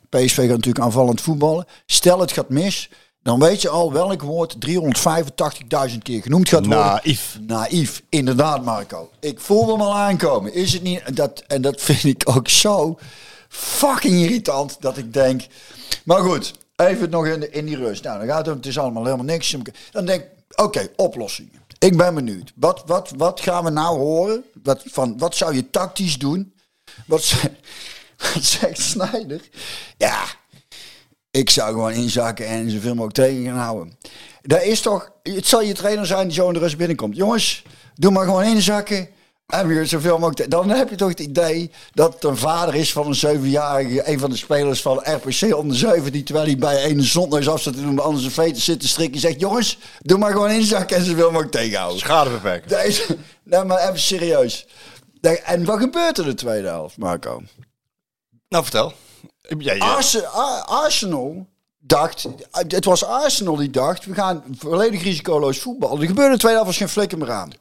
PSV 0.10 0.36
gaat 0.36 0.48
natuurlijk 0.48 0.86
aanvallend 0.86 1.22
voetballen. 1.22 1.66
Stel 1.86 2.20
het 2.20 2.32
gaat 2.32 2.50
mis. 2.50 2.90
Dan 3.24 3.40
weet 3.40 3.62
je 3.62 3.70
al 3.70 3.92
welk 3.92 4.22
woord 4.22 4.56
385.000 4.68 5.98
keer 6.04 6.22
genoemd 6.22 6.50
gaat 6.50 6.66
worden. 6.66 6.86
Naïef. 6.86 7.38
Naïef, 7.48 8.02
inderdaad 8.10 8.64
Marco. 8.64 9.10
Ik 9.20 9.40
voelde 9.40 9.72
hem 9.72 9.82
al 9.82 9.96
aankomen. 9.96 10.54
Is 10.54 10.74
het 10.74 10.84
niet? 10.84 11.16
Dat, 11.16 11.44
en 11.48 11.62
dat 11.62 11.82
vind 11.82 12.04
ik 12.04 12.22
ook 12.36 12.50
zo 12.50 12.98
fucking 13.50 14.20
irritant 14.20 14.78
dat 14.80 14.98
ik 14.98 15.14
denk... 15.14 15.42
Maar 16.04 16.20
goed, 16.20 16.54
even 16.76 17.10
nog 17.10 17.26
in, 17.26 17.40
de, 17.40 17.50
in 17.50 17.66
die 17.66 17.78
rust. 17.78 18.04
Nou, 18.04 18.20
dan 18.20 18.28
gaat 18.28 18.46
het, 18.46 18.56
het 18.56 18.66
is 18.66 18.78
allemaal 18.78 19.04
helemaal 19.04 19.26
niks. 19.26 19.56
Dan 19.92 20.06
denk 20.06 20.22
ik, 20.22 20.30
oké, 20.56 20.88
oplossingen. 20.96 21.62
Ik 21.80 21.98
ben 21.98 22.16
benieuwd. 22.16 22.52
Wat, 22.56 22.84
wat, 22.86 23.14
wat 23.18 23.40
gaan 23.40 23.64
we 23.64 23.70
nou 23.70 23.98
horen? 23.98 24.44
Wat, 24.64 24.84
van, 24.86 25.18
wat 25.18 25.36
zou 25.36 25.56
je 25.56 25.70
tactisch 25.70 26.18
doen? 26.18 26.54
Wat, 27.06 27.34
wat 28.34 28.44
zegt 28.44 28.82
Snijder? 28.82 29.42
Ja, 29.98 30.24
ik 31.32 31.50
zou 31.50 31.72
gewoon 31.72 31.92
inzakken 31.92 32.48
en 32.48 32.70
zoveel 32.70 32.96
mogelijk 32.96 33.16
tegen 33.16 33.46
gaan 33.46 33.58
houden. 33.58 33.98
Dat 34.42 34.64
is 34.64 34.82
toch, 34.82 35.12
het 35.24 35.48
zal 35.48 35.62
je 35.62 35.74
trainer 35.74 36.06
zijn 36.06 36.28
die 36.28 36.36
zo 36.36 36.48
in 36.48 36.54
de 36.54 36.60
rust 36.60 36.78
binnenkomt. 36.78 37.16
Jongens, 37.16 37.64
doe 37.96 38.12
maar 38.12 38.26
gewoon 38.26 38.44
inzakken. 38.44 39.10
En 39.46 39.68
weer 39.68 39.86
zoveel 39.86 40.20
mogelijk. 40.20 40.52
Dan 40.52 40.70
heb 40.70 40.90
je 40.90 40.96
toch 40.96 41.10
het 41.10 41.20
idee 41.20 41.72
dat 41.94 42.14
het 42.14 42.24
een 42.24 42.38
vader 42.38 42.76
is 42.76 42.92
van 42.92 43.08
een 43.08 43.16
zevenjarige, 43.16 44.10
een 44.10 44.20
van 44.20 44.30
de 44.30 44.36
spelers 44.36 44.82
van 44.82 44.98
RPC 44.98 45.56
onder 45.56 45.78
zeven, 45.78 46.12
die 46.12 46.24
terwijl 46.24 46.46
hij 46.46 46.58
bij 46.58 46.90
een 46.90 47.04
zondneus 47.04 47.50
af 47.50 47.62
zit 47.62 47.74
te 47.74 47.82
doen, 47.82 47.96
bij 47.96 48.04
anders 48.04 48.26
een 48.26 48.32
veten 48.32 48.62
zit 48.62 48.80
te 48.80 48.88
strikken, 48.88 49.20
zegt: 49.20 49.40
Jongens, 49.40 49.78
doe 50.00 50.18
maar 50.18 50.32
gewoon 50.32 50.50
inzakken 50.50 50.98
en 50.98 51.06
zoveel 51.06 51.32
mogelijk 51.32 51.52
tegenhouden. 51.52 52.00
Schade 52.00 52.30
beperken. 52.30 52.70
Deze, 52.70 53.18
nee, 53.44 53.64
maar 53.64 53.88
even 53.88 54.00
serieus. 54.00 54.68
En 55.44 55.66
wat 55.66 55.80
gebeurt 55.80 56.18
er 56.18 56.24
in 56.24 56.30
de 56.30 56.36
tweede 56.36 56.68
helft, 56.68 56.98
Marco? 56.98 57.42
Nou, 58.50 58.64
vertel. 58.64 58.94
Ja, 59.60 59.74
ja. 59.74 59.86
Arse- 59.96 60.28
Ar- 60.28 60.62
Arsenal 60.66 61.48
dacht, 61.80 62.28
het 62.52 62.86
was 62.86 63.04
Arsenal 63.06 63.56
die 63.56 63.70
dacht, 63.70 64.06
we 64.06 64.14
gaan 64.14 64.44
volledig 64.58 65.04
risicoloos 65.04 65.60
voetballen. 65.60 66.02
Er 66.02 66.08
gebeurde 66.08 66.26
in 66.30 66.36
de 66.36 66.40
tweede 66.40 66.60
helft 66.62 66.78
geen 66.78 66.90
flikker 66.90 67.18
meer 67.18 67.32
aan. 67.32 67.52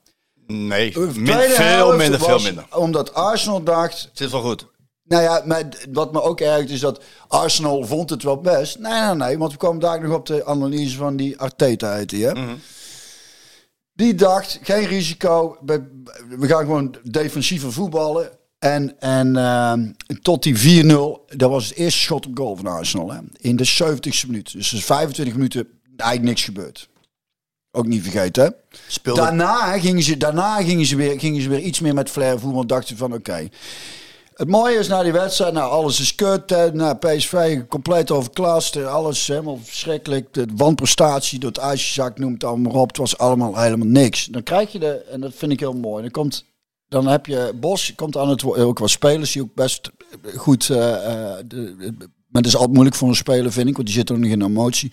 Nee, 0.46 0.98
min- 0.98 1.26
veel 1.50 1.96
minder, 1.96 2.20
veel 2.20 2.38
minder. 2.38 2.66
Omdat 2.76 3.14
Arsenal 3.14 3.62
dacht, 3.62 4.10
Zit 4.12 4.30
wel 4.30 4.40
goed. 4.42 4.66
nou 5.04 5.22
ja, 5.22 5.42
maar 5.44 5.62
wat 5.92 6.12
me 6.12 6.22
ook 6.22 6.40
ergt 6.40 6.70
is 6.70 6.80
dat 6.80 7.02
Arsenal 7.28 7.84
vond 7.86 8.10
het 8.10 8.22
wel 8.22 8.40
best. 8.40 8.78
Nee, 8.78 9.00
nee, 9.00 9.14
nee, 9.14 9.38
want 9.38 9.52
we 9.52 9.58
kwamen 9.58 9.80
daar 9.80 10.00
nog 10.02 10.14
op 10.16 10.26
de 10.26 10.44
analyse 10.46 10.96
van 10.96 11.16
die 11.16 11.38
Arteta 11.38 12.04
die, 12.04 12.24
hè? 12.26 12.32
Die 13.92 14.14
dacht, 14.14 14.58
geen 14.62 14.86
risico, 14.86 15.56
we, 15.64 16.02
we 16.28 16.46
gaan 16.46 16.64
gewoon 16.64 16.94
defensiever 17.02 17.72
voetballen. 17.72 18.30
En, 18.60 19.00
en 19.00 19.36
ehm, 19.36 19.88
tot 20.22 20.42
die 20.42 20.84
4-0, 20.84 20.88
dat 21.36 21.50
was 21.50 21.68
het 21.68 21.76
eerste 21.76 22.00
schot 22.00 22.26
op 22.26 22.36
goal 22.38 22.56
van 22.56 22.66
Arsenal, 22.66 23.12
hè? 23.12 23.18
In 23.36 23.56
de 23.56 23.68
70ste 23.82 24.26
minuut. 24.26 24.52
Dus 24.52 24.70
er 24.70 24.76
is 24.76 24.84
25 24.84 25.34
minuten 25.34 25.68
eigenlijk 25.96 26.28
niks 26.30 26.44
gebeurd. 26.44 26.88
Ook 27.72 27.86
niet 27.86 28.02
vergeten, 28.02 28.44
hè? 28.44 28.50
Speelde 28.88 29.20
Daarna 29.20 29.78
gingen 29.78 30.02
ze, 30.02 30.16
daarna 30.16 30.62
gingen 30.62 30.86
ze, 30.86 30.96
weer, 30.96 31.20
gingen 31.20 31.42
ze 31.42 31.48
weer 31.48 31.60
iets 31.60 31.80
meer 31.80 31.94
met 31.94 32.10
flair 32.10 32.38
voetbal. 32.38 32.66
Dachten 32.66 32.96
van 32.96 33.14
oké. 33.14 33.48
Het 34.34 34.48
mooie 34.48 34.78
is 34.78 34.88
na 34.88 35.02
die 35.02 35.12
wedstrijd, 35.12 35.52
nou 35.52 35.70
alles 35.70 36.00
is 36.00 36.14
kut. 36.14 36.50
hè, 36.50 36.72
Nou, 36.72 36.96
PSV 36.96 37.60
compleet 37.68 38.10
overklast. 38.10 38.76
eh, 38.76 38.92
Alles 38.94 39.26
helemaal 39.26 39.58
verschrikkelijk. 39.62 40.34
De 40.34 40.46
wanprestatie 40.56 41.38
door 41.38 41.50
het 41.50 41.58
ijsjezak, 41.58 42.18
noem 42.18 42.32
het 42.32 42.44
allemaal 42.44 42.72
op. 42.72 42.88
Het 42.88 42.96
was 42.96 43.18
allemaal 43.18 43.56
helemaal 43.56 43.86
niks. 43.86 44.24
Dan 44.26 44.42
krijg 44.42 44.72
je 44.72 44.78
de, 44.78 44.92
en 45.10 45.20
dat 45.20 45.32
vind 45.34 45.52
ik 45.52 45.60
heel 45.60 45.74
mooi. 45.74 46.02
Dan, 46.02 46.10
komt, 46.10 46.44
dan 46.90 47.06
heb 47.06 47.26
je 47.26 47.52
Bos, 47.54 47.92
komt 47.96 48.16
aan 48.16 48.28
het 48.28 48.44
ook 48.44 48.78
wel 48.78 48.88
spelers 48.88 49.32
die 49.32 49.42
ook 49.42 49.54
best 49.54 49.90
goed. 50.36 50.70
eh, 50.70 50.94
eh, 50.94 51.36
de, 51.46 51.76
de- 51.76 51.94
maar 52.28 52.42
dat 52.42 52.46
is 52.50 52.54
altijd 52.54 52.72
moeilijk 52.74 52.96
voor 52.96 53.08
een 53.08 53.14
speler, 53.14 53.52
vind 53.52 53.68
ik, 53.68 53.74
want 53.74 53.86
die 53.86 53.96
zitten 53.96 54.14
ook 54.14 54.20
nog 54.22 54.30
in 54.30 54.42
emotie. 54.42 54.92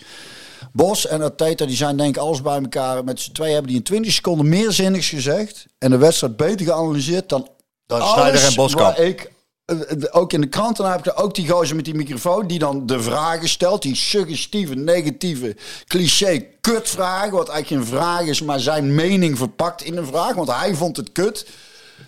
Bos 0.72 1.06
en 1.06 1.22
Arteta, 1.22 1.66
die 1.66 1.76
zijn 1.76 1.96
denk 1.96 2.16
ik 2.16 2.22
alles 2.22 2.42
bij 2.42 2.58
elkaar. 2.60 3.04
Met 3.04 3.20
z'n 3.20 3.32
twee 3.32 3.50
hebben 3.52 3.68
die 3.68 3.76
in 3.76 3.82
20 3.84 4.12
seconden 4.12 4.48
meer 4.48 4.72
zinnigs 4.72 5.08
gezegd. 5.08 5.66
En 5.78 5.90
de 5.90 5.96
wedstrijd 5.96 6.36
beter 6.36 6.66
geanalyseerd 6.66 7.28
dan 7.28 7.48
Dan 7.86 8.02
Sneijder 8.08 8.44
en 8.44 8.54
Boskamp. 8.54 8.96
ik 8.96 9.32
eh, 9.64 9.80
eh, 9.80 9.96
ook 10.10 10.32
in 10.32 10.40
de 10.40 10.46
kranten 10.48 10.90
heb 10.90 11.06
ik 11.06 11.20
ook 11.22 11.34
die 11.34 11.48
gozer 11.48 11.76
met 11.76 11.84
die 11.84 11.94
microfoon 11.94 12.46
die 12.46 12.58
dan 12.58 12.86
de 12.86 13.00
vragen 13.02 13.48
stelt. 13.48 13.82
Die 13.82 13.94
suggestieve, 13.94 14.74
negatieve, 14.74 15.56
cliché 15.86 16.38
kutvragen. 16.60 17.32
Wat 17.32 17.48
eigenlijk 17.48 17.82
geen 17.82 17.98
vraag 17.98 18.20
is, 18.26 18.42
maar 18.42 18.60
zijn 18.60 18.94
mening 18.94 19.38
verpakt 19.38 19.82
in 19.82 19.96
een 19.96 20.06
vraag. 20.06 20.34
Want 20.34 20.50
hij 20.52 20.74
vond 20.74 20.96
het 20.96 21.12
kut. 21.12 21.46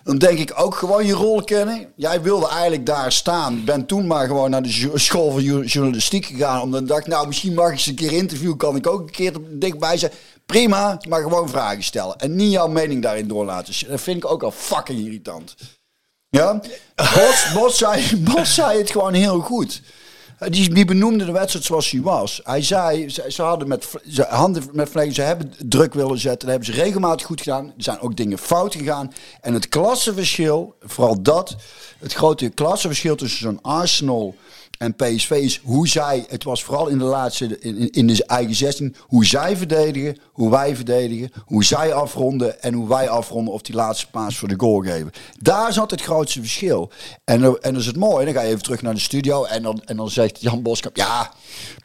Dan 0.02 0.18
denk 0.18 0.38
ik 0.38 0.52
ook 0.54 0.74
gewoon 0.74 1.06
je 1.06 1.12
rol 1.12 1.42
kennen. 1.44 1.92
Jij 1.96 2.22
wilde 2.22 2.48
eigenlijk 2.48 2.86
daar 2.86 3.12
staan. 3.12 3.64
Ben 3.64 3.86
toen 3.86 4.06
maar 4.06 4.26
gewoon 4.26 4.50
naar 4.50 4.62
de 4.62 4.90
school 4.94 5.30
van 5.30 5.42
jo- 5.42 5.62
journalistiek 5.62 6.26
gegaan. 6.26 6.62
Omdat 6.62 6.80
ik 6.80 6.88
dacht, 6.88 7.06
nou 7.06 7.26
misschien 7.26 7.54
mag 7.54 7.66
ik 7.66 7.72
eens 7.72 7.86
een 7.86 7.94
keer 7.94 8.12
interviewen. 8.12 8.56
Kan 8.56 8.76
ik 8.76 8.86
ook 8.86 9.00
een 9.00 9.10
keer 9.10 9.32
er 9.34 9.58
dichtbij 9.58 9.96
zijn. 9.96 10.12
Prima, 10.46 11.00
maar 11.08 11.22
gewoon 11.22 11.48
vragen 11.48 11.82
stellen. 11.82 12.16
En 12.16 12.36
niet 12.36 12.52
jouw 12.52 12.68
mening 12.68 13.02
daarin 13.02 13.28
door 13.28 13.44
laten. 13.44 13.74
zien. 13.74 13.90
Dat 13.90 14.00
vind 14.00 14.16
ik 14.16 14.30
ook 14.30 14.42
al 14.42 14.50
fucking 14.50 14.98
irritant. 14.98 15.54
Ja, 16.28 16.60
Bos, 16.94 17.52
Bos, 17.54 17.84
Bos 18.34 18.54
zei 18.54 18.78
het 18.78 18.90
gewoon 18.90 19.12
heel 19.14 19.40
goed. 19.40 19.82
Die, 20.48 20.74
die 20.74 20.84
benoemde 20.84 21.24
de 21.24 21.32
wedstrijd 21.32 21.64
zoals 21.64 21.90
hij 21.90 22.00
was. 22.00 22.40
Hij 22.44 22.62
zei, 22.62 23.08
ze, 23.08 23.42
hadden 23.42 23.68
met 23.68 23.88
handen 24.28 24.62
met 24.72 24.88
vlees, 24.88 25.14
ze 25.14 25.22
hebben 25.22 25.54
druk 25.58 25.94
willen 25.94 26.18
zetten. 26.18 26.48
Dat 26.48 26.56
hebben 26.56 26.74
ze 26.74 26.82
regelmatig 26.82 27.26
goed 27.26 27.40
gedaan. 27.40 27.66
Er 27.66 27.72
zijn 27.76 28.00
ook 28.00 28.16
dingen 28.16 28.38
fout 28.38 28.74
gegaan. 28.74 29.12
En 29.40 29.54
het 29.54 29.68
klassenverschil, 29.68 30.74
vooral 30.82 31.22
dat, 31.22 31.56
het 31.98 32.12
grote 32.12 32.48
klassenverschil 32.48 33.16
tussen 33.16 33.38
zo'n 33.40 33.62
Arsenal 33.62 34.34
en 34.80 34.94
PSV 34.94 35.30
is 35.30 35.60
hoe 35.64 35.88
zij, 35.88 36.24
het 36.28 36.44
was 36.44 36.64
vooral 36.64 36.88
in 36.88 36.98
de 36.98 37.04
laatste, 37.04 37.58
in, 37.58 37.90
in- 37.90 38.06
de 38.06 38.24
eigen 38.24 38.54
16, 38.54 38.94
hoe 39.00 39.26
zij 39.26 39.56
verdedigen, 39.56 40.18
hoe 40.32 40.50
wij 40.50 40.76
verdedigen, 40.76 41.30
hoe 41.44 41.64
zij 41.64 41.92
afronden 41.92 42.62
en 42.62 42.74
hoe 42.74 42.88
wij 42.88 43.08
afronden 43.08 43.54
of 43.54 43.62
die 43.62 43.74
laatste 43.74 44.06
paas 44.10 44.36
voor 44.38 44.48
de 44.48 44.54
goal 44.58 44.80
geven. 44.80 45.10
Daar 45.40 45.72
zat 45.72 45.90
het 45.90 46.02
grootste 46.02 46.40
verschil. 46.40 46.90
En, 47.24 47.42
en 47.44 47.72
dat 47.72 47.76
is 47.76 47.86
het 47.86 47.96
mooie, 47.96 48.24
dan 48.24 48.34
ga 48.34 48.40
je 48.40 48.48
even 48.48 48.62
terug 48.62 48.82
naar 48.82 48.94
de 48.94 49.00
studio 49.00 49.44
en 49.44 49.62
dan, 49.62 49.82
en 49.84 49.96
dan 49.96 50.10
zegt 50.10 50.40
Jan 50.40 50.62
Boskamp, 50.62 50.96
ja, 50.96 51.32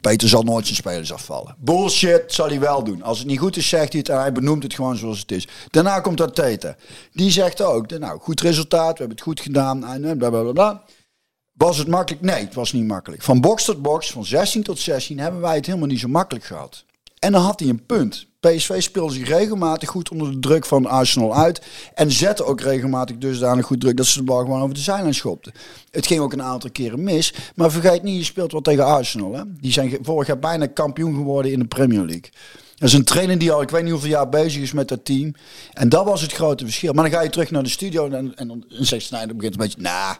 Peter 0.00 0.28
zal 0.28 0.42
nooit 0.42 0.64
zijn 0.64 0.76
spelers 0.76 1.12
afvallen. 1.12 1.54
Bullshit 1.58 2.22
zal 2.26 2.48
hij 2.48 2.60
wel 2.60 2.84
doen. 2.84 3.02
Als 3.02 3.18
het 3.18 3.26
niet 3.26 3.38
goed 3.38 3.56
is, 3.56 3.68
zegt 3.68 3.90
hij 3.92 3.98
het 4.00 4.08
en 4.08 4.18
hij 4.20 4.32
benoemt 4.32 4.62
het 4.62 4.74
gewoon 4.74 4.96
zoals 4.96 5.18
het 5.20 5.32
is. 5.32 5.48
Daarna 5.70 6.00
komt 6.00 6.20
Arteta. 6.20 6.76
Die 7.12 7.30
zegt 7.30 7.62
ook, 7.62 7.98
nou, 7.98 8.18
goed 8.20 8.40
resultaat, 8.40 8.92
we 8.92 8.98
hebben 8.98 9.16
het 9.16 9.20
goed 9.26 9.40
gedaan, 9.40 9.84
en 9.86 10.18
bla 10.18 10.30
bla. 10.30 10.52
bla. 10.52 10.82
Was 11.56 11.78
het 11.78 11.88
makkelijk? 11.88 12.22
Nee, 12.22 12.44
het 12.44 12.54
was 12.54 12.72
niet 12.72 12.86
makkelijk. 12.86 13.22
Van 13.22 13.40
box 13.40 13.64
tot 13.64 13.82
box, 13.82 14.10
van 14.10 14.24
16 14.24 14.62
tot 14.62 14.78
16, 14.78 15.18
hebben 15.18 15.40
wij 15.40 15.54
het 15.54 15.66
helemaal 15.66 15.88
niet 15.88 16.00
zo 16.00 16.08
makkelijk 16.08 16.44
gehad. 16.44 16.84
En 17.18 17.32
dan 17.32 17.42
had 17.42 17.60
hij 17.60 17.68
een 17.68 17.86
punt. 17.86 18.26
PSV 18.40 18.82
speelde 18.82 19.12
zich 19.12 19.28
regelmatig 19.28 19.88
goed 19.88 20.10
onder 20.10 20.30
de 20.30 20.38
druk 20.38 20.66
van 20.66 20.86
Arsenal 20.86 21.34
uit. 21.34 21.62
En 21.94 22.12
zette 22.12 22.44
ook 22.44 22.60
regelmatig 22.60 23.18
dusdanig 23.18 23.66
goed 23.66 23.80
druk 23.80 23.96
dat 23.96 24.06
ze 24.06 24.18
de 24.18 24.24
bal 24.24 24.38
gewoon 24.38 24.62
over 24.62 24.74
de 24.74 24.80
zijlijn 24.80 25.14
schopten. 25.14 25.52
Het 25.90 26.06
ging 26.06 26.20
ook 26.20 26.32
een 26.32 26.42
aantal 26.42 26.70
keren 26.70 27.02
mis. 27.02 27.34
Maar 27.54 27.70
vergeet 27.70 28.02
niet, 28.02 28.16
je 28.16 28.24
speelt 28.24 28.52
wel 28.52 28.60
tegen 28.60 28.84
Arsenal. 28.84 29.34
Hè? 29.34 29.42
Die 29.60 29.72
zijn 29.72 29.98
vorig 30.02 30.26
jaar 30.26 30.38
bijna 30.38 30.66
kampioen 30.66 31.14
geworden 31.14 31.52
in 31.52 31.58
de 31.58 31.66
Premier 31.66 32.04
League. 32.04 32.30
Dat 32.74 32.88
is 32.88 32.94
een 32.94 33.04
trainer 33.04 33.38
die 33.38 33.52
al, 33.52 33.62
ik 33.62 33.70
weet 33.70 33.82
niet 33.82 33.92
hoeveel 33.92 34.10
jaar 34.10 34.28
bezig 34.28 34.62
is 34.62 34.72
met 34.72 34.88
dat 34.88 35.04
team. 35.04 35.34
En 35.72 35.88
dat 35.88 36.04
was 36.04 36.20
het 36.20 36.32
grote 36.32 36.64
verschil. 36.64 36.92
Maar 36.92 37.04
dan 37.04 37.12
ga 37.12 37.20
je 37.22 37.30
terug 37.30 37.50
naar 37.50 37.62
de 37.62 37.68
studio 37.68 38.10
en, 38.10 38.36
en 38.36 38.48
dan 38.48 38.64
zegt 38.68 39.10
begint 39.10 39.44
een 39.44 39.50
beetje, 39.56 39.80
nah, 39.80 40.14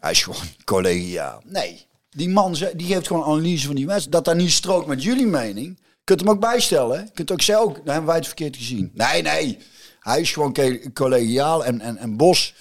hij 0.00 0.10
is 0.10 0.22
gewoon 0.22 0.40
collegiaal. 0.64 1.42
Nee, 1.44 1.86
die 2.10 2.28
man 2.28 2.52
die 2.76 2.86
geeft 2.86 3.06
gewoon 3.06 3.24
analyse 3.24 3.66
van 3.66 3.74
die 3.74 3.86
wedstrijd. 3.86 4.12
Dat 4.12 4.24
dat 4.24 4.36
niet 4.36 4.52
strookt 4.52 4.86
met 4.86 5.02
jullie 5.02 5.26
mening. 5.26 5.78
Kunt 6.04 6.20
hem 6.20 6.28
ook 6.30 6.40
bijstellen. 6.40 7.10
kunt 7.14 7.32
ook 7.32 7.40
ook, 7.56 7.74
dan 7.74 7.86
hebben 7.86 8.06
wij 8.06 8.16
het 8.16 8.26
verkeerd 8.26 8.56
gezien. 8.56 8.90
Nee, 8.94 9.22
nee. 9.22 9.58
Hij 10.00 10.20
is 10.20 10.32
gewoon 10.32 10.56
collegiaal. 10.92 11.64
En, 11.64 11.80
en, 11.80 11.96
en 11.96 12.16
Bos, 12.16 12.54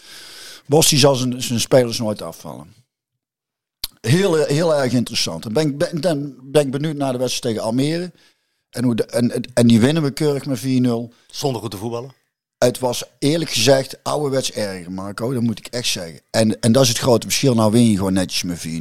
Bos 0.65 0.89
die 0.89 0.99
zal 0.99 1.15
zijn, 1.15 1.41
spelers 1.59 1.97
nooit 1.97 2.21
afvallen. 2.21 2.73
Heel, 4.01 4.35
heel 4.45 4.75
erg 4.75 4.93
interessant. 4.93 5.43
Dan 5.43 5.53
ben, 5.53 5.67
ik, 5.69 5.77
ben, 5.77 5.91
benieuwd 6.71 6.95
naar 6.95 7.11
de 7.11 7.17
wedstrijd 7.17 7.55
tegen 7.55 7.67
Almere. 7.69 8.11
En, 8.69 8.83
hoe 8.83 9.05
en- 9.05 9.41
en 9.53 9.67
die 9.67 9.79
winnen 9.79 10.03
we 10.03 10.11
keurig 10.11 10.45
met 10.45 10.59
4-0. 10.59 10.63
Zonder 11.27 11.61
goed 11.61 11.71
te 11.71 11.77
voetballen. 11.77 12.11
Het 12.67 12.79
was 12.79 13.03
eerlijk 13.19 13.51
gezegd 13.51 13.97
ouderwets 14.03 14.51
erger, 14.51 14.91
Marco. 14.91 15.33
Dat 15.33 15.41
moet 15.41 15.59
ik 15.59 15.67
echt 15.67 15.87
zeggen. 15.87 16.19
En, 16.31 16.59
en 16.59 16.71
dat 16.71 16.83
is 16.83 16.89
het 16.89 16.97
grote 16.97 17.27
verschil. 17.27 17.55
Nou 17.55 17.71
win 17.71 17.89
je 17.89 17.97
gewoon 17.97 18.13
netjes 18.13 18.43
met 18.43 18.67
4-0. 18.67 18.71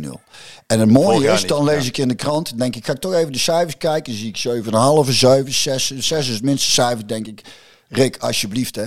En 0.66 0.80
het 0.80 0.90
mooie 0.90 1.32
is, 1.32 1.40
niet, 1.40 1.48
dan 1.48 1.64
lees 1.64 1.82
ja. 1.82 1.88
ik 1.88 1.98
in 1.98 2.08
de 2.08 2.14
krant. 2.14 2.58
denk 2.58 2.76
ik, 2.76 2.86
ga 2.86 2.92
ik 2.92 2.98
toch 2.98 3.12
even 3.12 3.32
de 3.32 3.38
cijfers 3.38 3.76
kijken. 3.76 4.12
Dan 4.12 4.20
zie 4.36 4.62
ik 4.62 5.06
7,5, 5.06 5.12
7, 5.12 5.52
6. 5.52 5.86
6 5.86 6.28
is 6.28 6.34
het 6.34 6.42
minste 6.42 6.70
cijfer, 6.70 7.08
denk 7.08 7.26
ik. 7.26 7.40
Rick, 7.88 8.16
alsjeblieft, 8.16 8.76
hè. 8.76 8.86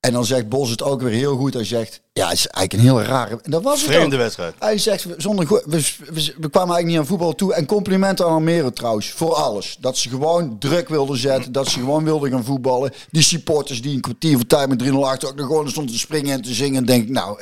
En 0.00 0.12
dan 0.12 0.24
zegt 0.24 0.48
Bos 0.48 0.70
het 0.70 0.82
ook 0.82 1.00
weer 1.02 1.12
heel 1.12 1.36
goed. 1.36 1.54
Hij 1.54 1.64
zegt, 1.64 2.00
ja, 2.12 2.28
het 2.28 2.38
is 2.38 2.46
eigenlijk 2.46 2.72
een 2.72 2.94
heel 2.96 3.06
rare... 3.08 3.38
En 3.42 3.50
dat 3.50 3.62
was 3.62 3.80
het 3.82 3.90
Vreemde 3.90 4.14
ook. 4.16 4.22
wedstrijd. 4.22 4.54
Hij 4.58 4.78
zegt, 4.78 5.06
zonder 5.16 5.46
we, 5.48 5.62
we, 5.66 6.12
we 6.12 6.50
kwamen 6.50 6.74
eigenlijk 6.74 6.86
niet 6.86 6.98
aan 6.98 7.06
voetbal 7.06 7.34
toe. 7.34 7.54
En 7.54 7.66
complimenten 7.66 8.26
aan 8.26 8.32
Almere 8.32 8.72
trouwens, 8.72 9.10
voor 9.10 9.34
alles. 9.34 9.76
Dat 9.80 9.96
ze 9.98 10.08
gewoon 10.08 10.58
druk 10.58 10.88
wilden 10.88 11.16
zetten, 11.18 11.52
dat 11.52 11.68
ze 11.68 11.78
gewoon 11.78 12.04
wilden 12.04 12.30
gaan 12.30 12.44
voetballen. 12.44 12.92
Die 13.10 13.22
supporters 13.22 13.82
die 13.82 13.94
een 13.94 14.00
kwartier 14.00 14.36
voor 14.36 14.46
tijd 14.46 14.68
met 14.68 14.82
3-0 14.84 14.92
achter 14.94 15.28
ook 15.28 15.36
nog 15.36 15.46
gewoon 15.46 15.68
stonden 15.70 15.92
te 15.92 15.98
springen 16.00 16.32
en 16.32 16.42
te 16.42 16.54
zingen. 16.54 16.86
Denk 16.86 17.02
ik, 17.02 17.10
nou, 17.10 17.40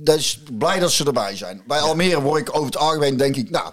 dat- 0.00 0.18
is 0.18 0.40
blij 0.58 0.78
dat 0.78 0.90
ze 0.92 1.04
erbij 1.04 1.36
zijn. 1.36 1.62
Bij 1.66 1.80
Almere 1.80 2.20
word 2.20 2.40
ik 2.40 2.54
over 2.54 2.66
het 2.66 2.76
algemeen, 2.76 3.16
denk 3.16 3.36
ik, 3.36 3.50
nou... 3.50 3.70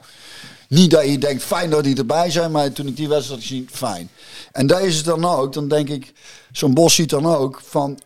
Niet 0.69 0.91
dat 0.91 1.05
je 1.09 1.17
denkt, 1.17 1.43
fijn 1.43 1.69
dat 1.69 1.83
die 1.83 1.97
erbij 1.97 2.31
zijn, 2.31 2.51
maar 2.51 2.71
toen 2.71 2.87
ik 2.87 2.95
die 2.95 3.07
wedstrijd 3.07 3.41
gezien, 3.41 3.69
fijn. 3.71 4.09
En 4.51 4.67
daar 4.67 4.81
is 4.81 4.95
het 4.95 5.05
dan 5.05 5.25
ook, 5.25 5.53
dan 5.53 5.67
denk 5.67 5.89
ik, 5.89 6.13
zo'n 6.51 6.73
Bos 6.73 6.95
ziet 6.95 7.09
dan 7.09 7.25
ook 7.25 7.61
van, 7.65 7.99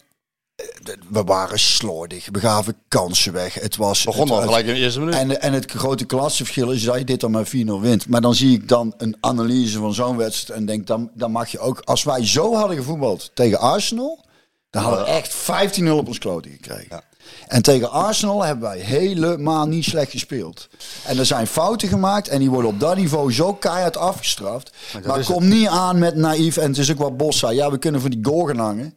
we 1.10 1.24
waren 1.24 1.60
slordig, 1.60 2.28
we 2.32 2.39
gaven 2.39 2.76
kansen 2.88 3.34
weg. 3.34 3.54
Het 3.54 3.76
was, 3.76 4.04
Begon 4.04 4.21
het, 4.21 4.32
al 4.32 4.41
gelijk 4.41 4.65
in 4.65 4.74
de 4.74 4.80
eerste 4.80 5.00
minuut. 5.00 5.15
en, 5.15 5.41
en 5.41 5.54
het 5.54 5.71
grote 5.71 6.06
klassenverschil 6.06 6.71
is 6.71 6.84
dat 6.84 6.97
je 6.97 7.04
dit 7.04 7.19
dan 7.19 7.32
met 7.32 7.47
4-0 7.47 7.50
wint. 7.82 8.08
Maar 8.08 8.21
dan 8.21 8.36
zie 8.36 8.54
ik 8.54 8.67
dan 8.67 8.93
een 8.97 9.17
analyse 9.19 9.80
van 9.80 9.93
zo'n 9.93 10.17
wedstrijd 10.17 10.60
en 10.60 10.65
denk, 10.65 10.88
dan, 10.88 11.12
dan 11.13 11.32
mag 11.32 11.50
je 11.52 11.60
ook, 11.60 11.82
als 11.84 12.04
wij 12.04 12.26
zo 12.26 12.56
hadden 12.56 12.78
gevoetbald 12.78 13.32
tegen 13.34 13.60
Arsenal, 13.60 14.26
Dan 14.69 14.84
hadden 14.84 15.06
we 15.06 15.12
echt 15.12 15.36
15-0 15.82 15.89
op 15.89 16.08
ons 16.08 16.17
kloten 16.17 16.52
gekregen. 16.52 16.88
Ja. 16.89 17.04
En 17.47 17.62
tegen 17.62 17.91
Arsenal 17.91 18.43
hebben 18.43 18.69
wij 18.69 18.80
helemaal 18.80 19.67
niet 19.67 19.86
slecht 19.86 20.12
gespeeld. 20.12 20.69
En 21.06 21.17
er 21.17 21.26
zijn 21.26 21.47
fouten 21.47 21.88
gemaakt 21.88 22.28
en 22.28 22.39
die 22.39 22.50
worden 22.50 22.71
op 22.71 22.80
dat 22.80 22.95
niveau 22.95 23.34
zo 23.34 23.54
keihard 23.54 23.97
afgestraft. 23.97 24.71
Maar, 25.06 25.24
kom 25.24 25.47
niet 25.47 25.67
aan 25.67 26.00
met 26.00 26.15
naïef 26.15 26.58
en 26.58 26.67
het 26.67 26.78
is 26.78 26.91
ook 26.91 26.97
wat 26.97 27.17
Bossa. 27.17 27.50
Ja, 27.50 27.71
we 27.71 27.78
kunnen 27.78 28.02
voor 28.02 28.10
die 28.10 28.26
goal 28.26 28.45
gaan 28.45 28.58
hangen. 28.58 28.95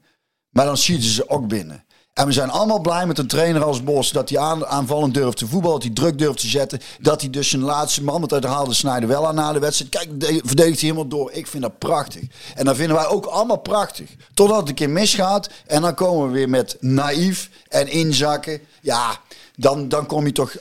Maar 0.54 0.64
dan 0.64 0.76
schieten 0.76 1.08
ze 1.08 1.28
ook 1.28 1.48
binnen. 1.48 1.84
En 2.14 2.26
we 2.26 2.32
zijn 2.32 2.50
allemaal 2.50 2.80
blij 2.80 3.06
met 3.06 3.18
een 3.18 3.26
trainer 3.26 3.64
als 3.64 3.82
Bos. 3.82 4.12
Dat 4.12 4.28
hij 4.28 4.38
aan, 4.38 4.66
aanvallend 4.66 5.14
durft 5.14 5.36
te 5.36 5.46
voetballen. 5.46 5.80
Dat 5.80 5.86
hij 5.86 5.94
druk 5.94 6.18
durft 6.18 6.40
te 6.40 6.46
zetten. 6.46 6.80
Dat 7.00 7.20
hij 7.20 7.30
dus 7.30 7.48
zijn 7.48 7.62
laatste 7.62 8.02
man 8.02 8.32
uit 8.32 8.42
de 8.42 8.48
haalde 8.48 8.74
snijden 8.74 9.08
wel 9.08 9.26
aan 9.26 9.34
na 9.34 9.52
de 9.52 9.58
wedstrijd. 9.58 9.90
Kijk, 9.90 10.20
de, 10.20 10.40
verdedigt 10.44 10.80
hij 10.80 10.88
helemaal 10.90 11.08
door. 11.08 11.32
Ik 11.32 11.46
vind 11.46 11.62
dat 11.62 11.78
prachtig. 11.78 12.22
En 12.54 12.64
dat 12.64 12.76
vinden 12.76 12.96
wij 12.96 13.06
ook 13.06 13.26
allemaal 13.26 13.56
prachtig. 13.56 14.10
Totdat 14.34 14.58
het 14.58 14.68
een 14.68 14.74
keer 14.74 14.90
misgaat. 14.90 15.48
En 15.66 15.82
dan 15.82 15.94
komen 15.94 16.26
we 16.26 16.32
weer 16.32 16.48
met 16.48 16.76
naïef 16.80 17.50
en 17.68 17.88
inzakken. 17.88 18.60
Ja, 18.80 19.16
dan, 19.56 19.88
dan 19.88 20.06
kom 20.06 20.26
je 20.26 20.32
toch 20.32 20.56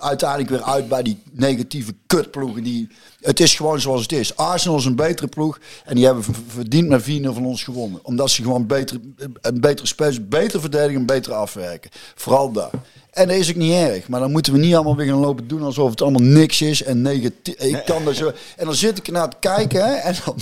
uiteindelijk 0.00 0.50
weer 0.50 0.62
uit 0.62 0.88
bij 0.88 1.02
die 1.02 1.22
negatieve 1.30 1.94
kutploegen. 2.06 2.62
Die, 2.62 2.88
het 3.20 3.40
is 3.40 3.54
gewoon 3.54 3.80
zoals 3.80 4.02
het 4.02 4.12
is. 4.12 4.36
Arsenal 4.36 4.78
is 4.78 4.84
een 4.84 4.96
betere 4.96 5.28
ploeg. 5.28 5.58
En 5.84 5.94
die 5.94 6.04
hebben 6.04 6.24
verdiend 6.46 6.88
met 6.88 7.02
4-0 7.02 7.04
van 7.22 7.46
ons 7.46 7.64
gewonnen. 7.64 8.00
Omdat 8.02 8.30
ze 8.30 8.42
gewoon 8.42 8.66
beter, 8.66 9.00
een 9.40 9.60
betere 9.60 9.86
spelers, 9.86 10.28
beter 10.28 10.60
verdedigen 10.60 11.00
en 11.00 11.06
beter 11.06 11.32
afwerken. 11.32 11.90
Vooral 12.14 12.52
daar. 12.52 12.70
En 13.10 13.28
dat 13.28 13.36
is 13.36 13.48
ook 13.48 13.56
niet 13.56 13.72
erg. 13.72 14.08
Maar 14.08 14.20
dan 14.20 14.30
moeten 14.30 14.52
we 14.52 14.58
niet 14.58 14.74
allemaal 14.74 14.96
weer 14.96 15.06
gaan 15.06 15.18
lopen 15.18 15.48
doen 15.48 15.62
alsof 15.62 15.90
het 15.90 16.02
allemaal 16.02 16.22
niks 16.22 16.62
is. 16.62 16.82
En 16.82 17.02
negatief. 17.02 17.54
Ik 17.54 17.82
kan 17.84 18.14
zo. 18.14 18.32
En 18.56 18.64
dan 18.64 18.74
zit 18.74 18.98
ik 18.98 19.06
ernaar 19.06 19.28
te 19.28 19.36
kijken. 19.40 20.02
En 20.02 20.14
dan, 20.24 20.36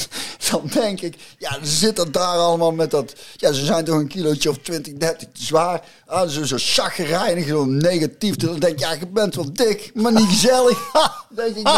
dan 0.51 0.63
denk 0.73 1.01
ik. 1.01 1.17
Ja, 1.39 1.51
dan 1.51 1.67
zit 1.67 1.97
dat 1.97 2.13
daar 2.13 2.37
allemaal 2.37 2.73
met 2.73 2.91
dat. 2.91 3.15
Ja, 3.37 3.53
ze 3.53 3.65
zijn 3.65 3.85
toch 3.85 3.99
een 3.99 4.09
kilootje 4.09 4.51
of 4.51 4.59
20, 4.59 4.93
30 4.93 5.29
te 5.33 5.45
zwaar. 5.45 5.83
Ah, 6.07 6.29
zo, 6.29 6.45
zo 6.45 6.57
chagrijnig, 6.59 7.47
zo 7.47 7.65
negatief. 7.65 8.37
Dan 8.37 8.59
denk 8.59 8.73
ik, 8.73 8.81
ja, 8.81 8.93
je 8.93 9.07
bent 9.07 9.35
wel 9.35 9.53
dik, 9.53 9.91
maar 9.95 10.13
niet 10.13 10.29
gezellig. 10.29 10.79
Denk 11.31 11.57
ik. 11.57 11.69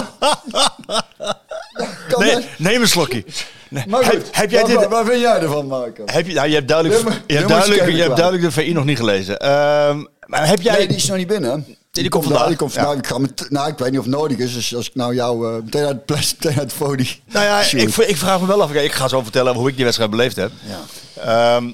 Nee, 2.18 2.34
dat? 2.34 2.44
neem 2.58 2.80
een 2.80 2.88
slokje. 2.88 3.24
Nee. 3.68 3.84
Maar 3.86 4.04
goed, 4.04 4.12
Heb, 4.12 4.26
heb 4.30 4.50
jij 4.50 4.60
wat, 4.60 4.70
dit... 4.70 4.88
wat, 4.88 5.06
vind 5.06 5.20
jij 5.20 5.40
ervan, 5.40 5.66
Marco? 5.66 6.02
Heb 6.06 6.26
je, 6.26 6.34
nou, 6.34 6.48
je 6.48 6.54
hebt 6.54 6.68
duidelijk, 6.68 7.00
je 7.00 7.10
hebt 7.10 7.26
je 7.26 7.46
duidelijk, 7.46 7.90
je 7.90 8.02
hebt 8.02 8.16
duidelijk 8.16 8.44
de 8.44 8.50
VI 8.50 8.72
nog 8.72 8.84
niet 8.84 8.96
gelezen. 8.96 9.38
Ehm, 9.38 10.04
maar 10.26 10.46
heb 10.46 10.60
jij... 10.60 10.76
Nee, 10.76 10.86
die 10.86 10.96
is 10.96 11.06
nog 11.06 11.16
niet 11.16 11.26
binnen. 11.26 11.76
Die, 11.90 12.08
komt 12.08 12.24
vandaag. 12.24 12.46
Die 12.46 12.56
komt 12.56 12.72
vandaag. 12.72 12.92
Ja. 12.92 12.98
Ik, 12.98 13.06
ga 13.06 13.18
met, 13.18 13.46
nou, 13.48 13.68
ik 13.70 13.78
weet 13.78 13.90
niet 13.90 13.98
of 13.98 14.04
het 14.04 14.14
nodig 14.14 14.38
is. 14.38 14.54
Dus 14.54 14.74
als 14.74 14.88
ik 14.88 14.94
nou 14.94 15.14
jou 15.14 15.46
eh, 15.46 15.62
meteen 15.62 15.84
uit 15.84 15.94
het 15.94 16.04
plas, 16.04 16.34
meteen 16.38 16.58
uit 16.58 16.70
de 16.70 16.76
folie. 16.76 17.22
Nou 17.26 17.44
ja, 17.44 17.62
Sjoerd. 17.62 17.98
ik, 17.98 18.08
ik 18.08 18.16
vraag 18.16 18.40
me 18.40 18.46
wel 18.46 18.62
af. 18.62 18.72
Ik 18.72 18.92
ga 18.92 19.08
zo 19.08 19.22
vertellen 19.22 19.54
hoe 19.54 19.68
ik 19.68 19.74
die 19.74 19.84
wedstrijd 19.84 20.10
beleefd 20.10 20.36
heb. 20.36 20.50
Ja. 20.62 20.80
Ehm, 21.22 21.72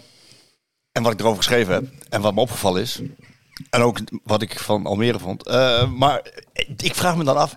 en 0.93 1.03
wat 1.03 1.13
ik 1.13 1.21
erover 1.21 1.37
geschreven 1.37 1.75
heb. 1.75 1.85
En 2.09 2.21
wat 2.21 2.35
me 2.35 2.41
opgevallen 2.41 2.83
is. 2.83 3.01
En 3.71 3.83
ook 3.83 3.99
wat 4.25 4.43
ik 4.43 4.59
van 4.59 4.87
Almere 4.87 5.19
vond. 5.19 5.47
Eh, 5.47 5.91
maar 5.91 6.23
ik 6.77 6.95
vraag 6.95 7.17
me 7.17 7.25
dan 7.25 7.37
af. 7.37 7.55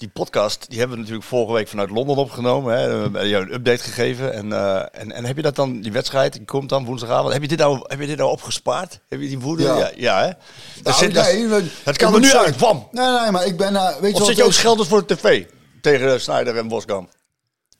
Die 0.00 0.08
podcast 0.08 0.66
die 0.68 0.78
hebben 0.78 0.96
we 0.96 1.02
natuurlijk 1.02 1.28
vorige 1.28 1.52
week 1.52 1.68
vanuit 1.68 1.90
Londen 1.90 2.16
opgenomen. 2.16 2.78
Hè. 2.78 2.86
We 2.94 3.00
hebben 3.00 3.28
jou 3.28 3.44
een 3.44 3.52
update 3.54 3.82
gegeven. 3.82 4.32
En, 4.32 4.52
eh, 4.52 4.76
en, 5.00 5.12
en 5.12 5.24
heb 5.24 5.36
je 5.36 5.42
dat 5.42 5.56
dan, 5.56 5.80
die 5.80 5.92
wedstrijd, 5.92 6.32
die 6.32 6.44
komt 6.44 6.68
dan 6.68 6.84
woensdagavond. 6.84 7.32
Heb 7.32 7.42
je 7.42 7.48
dit 7.48 7.58
nou, 7.58 7.80
heb 7.86 8.00
je 8.00 8.06
dit 8.06 8.16
nou 8.16 8.30
opgespaard? 8.30 9.00
Heb 9.08 9.20
je 9.20 9.28
die 9.28 9.38
woede? 9.38 9.62
Ja. 9.62 9.76
Ja, 9.78 9.90
ja, 9.96 10.20
hè? 10.20 10.26
Dat, 10.26 10.36
Nou, 10.82 10.96
zit, 10.96 11.14
dat, 11.14 11.24
nee, 11.24 11.46
we- 11.46 11.64
dat 11.84 11.94
ik 11.94 12.00
kan 12.00 12.14
er 12.14 12.20
nu 12.20 12.32
uit. 12.32 12.56
Bam! 12.56 12.88
Nee, 12.90 13.06
nee, 13.20 13.30
maar 13.30 13.46
ik 13.46 13.56
ben... 13.56 13.76
eh, 13.76 13.88
weet 13.96 14.10
je 14.10 14.12
Of 14.12 14.18
wat 14.18 14.26
zit 14.28 14.36
je 14.36 14.42
ook 14.42 14.48
het 14.48 14.58
schelders 14.58 14.88
voor 14.88 15.06
de 15.06 15.14
tv? 15.16 15.44
Tegen 15.82 16.20
Snijder 16.20 16.56
en 16.56 16.68
Boskamp. 16.68 17.10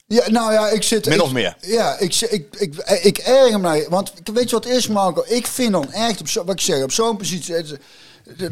Ja, 0.07 0.31
nou 0.31 0.53
ja, 0.53 0.69
ik 0.69 0.83
zit... 0.83 1.05
Min 1.07 1.15
ik- 1.15 1.23
of 1.23 1.33
meer. 1.33 1.57
Ja, 1.61 1.99
ik, 1.99 2.15
ik, 2.15 2.47
ik, 2.59 2.75
ik, 2.77 3.03
ik 3.03 3.19
erger 3.19 3.61
me. 3.61 3.87
Want 3.89 4.13
weet 4.33 4.51
je 4.51 4.57
wat 4.57 4.65
het 4.65 4.73
is, 4.75 4.87
Marco? 4.87 5.25
Ik 5.27 5.47
vind 5.47 5.73
dan 5.73 5.93
echt, 5.93 6.21
op 6.21 6.29
zo, 6.29 6.45
wat 6.45 6.55
ik 6.55 6.61
zeg, 6.61 6.83
op 6.83 6.93
zo'n 6.93 7.17
positie... 7.17 7.55
het 7.55 7.79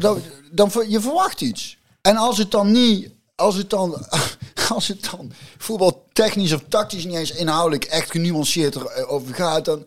Dan, 0.01 0.21
dan, 0.51 0.71
je 0.87 1.01
verwacht 1.01 1.41
iets. 1.41 1.77
En 2.01 2.15
als 2.17 2.37
het 2.37 2.51
dan 2.51 2.71
niet... 2.71 3.17
Als 3.39 3.55
het 3.55 3.69
dan, 3.69 4.05
als 4.75 4.87
het 4.87 5.09
dan 5.11 5.31
voetbaltechnisch 5.57 6.53
of 6.53 6.61
tactisch 6.69 7.05
niet 7.05 7.15
eens 7.15 7.31
inhoudelijk 7.31 7.83
echt 7.85 8.11
genuanceerd 8.11 8.75
erover 8.75 9.33
gaat, 9.35 9.65
dan 9.65 9.85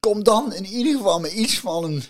kom 0.00 0.22
dan 0.24 0.52
in 0.54 0.64
ieder 0.66 0.96
geval 0.96 1.20
met 1.20 1.32
iets 1.32 1.58
van 1.58 1.84
een 1.84 2.02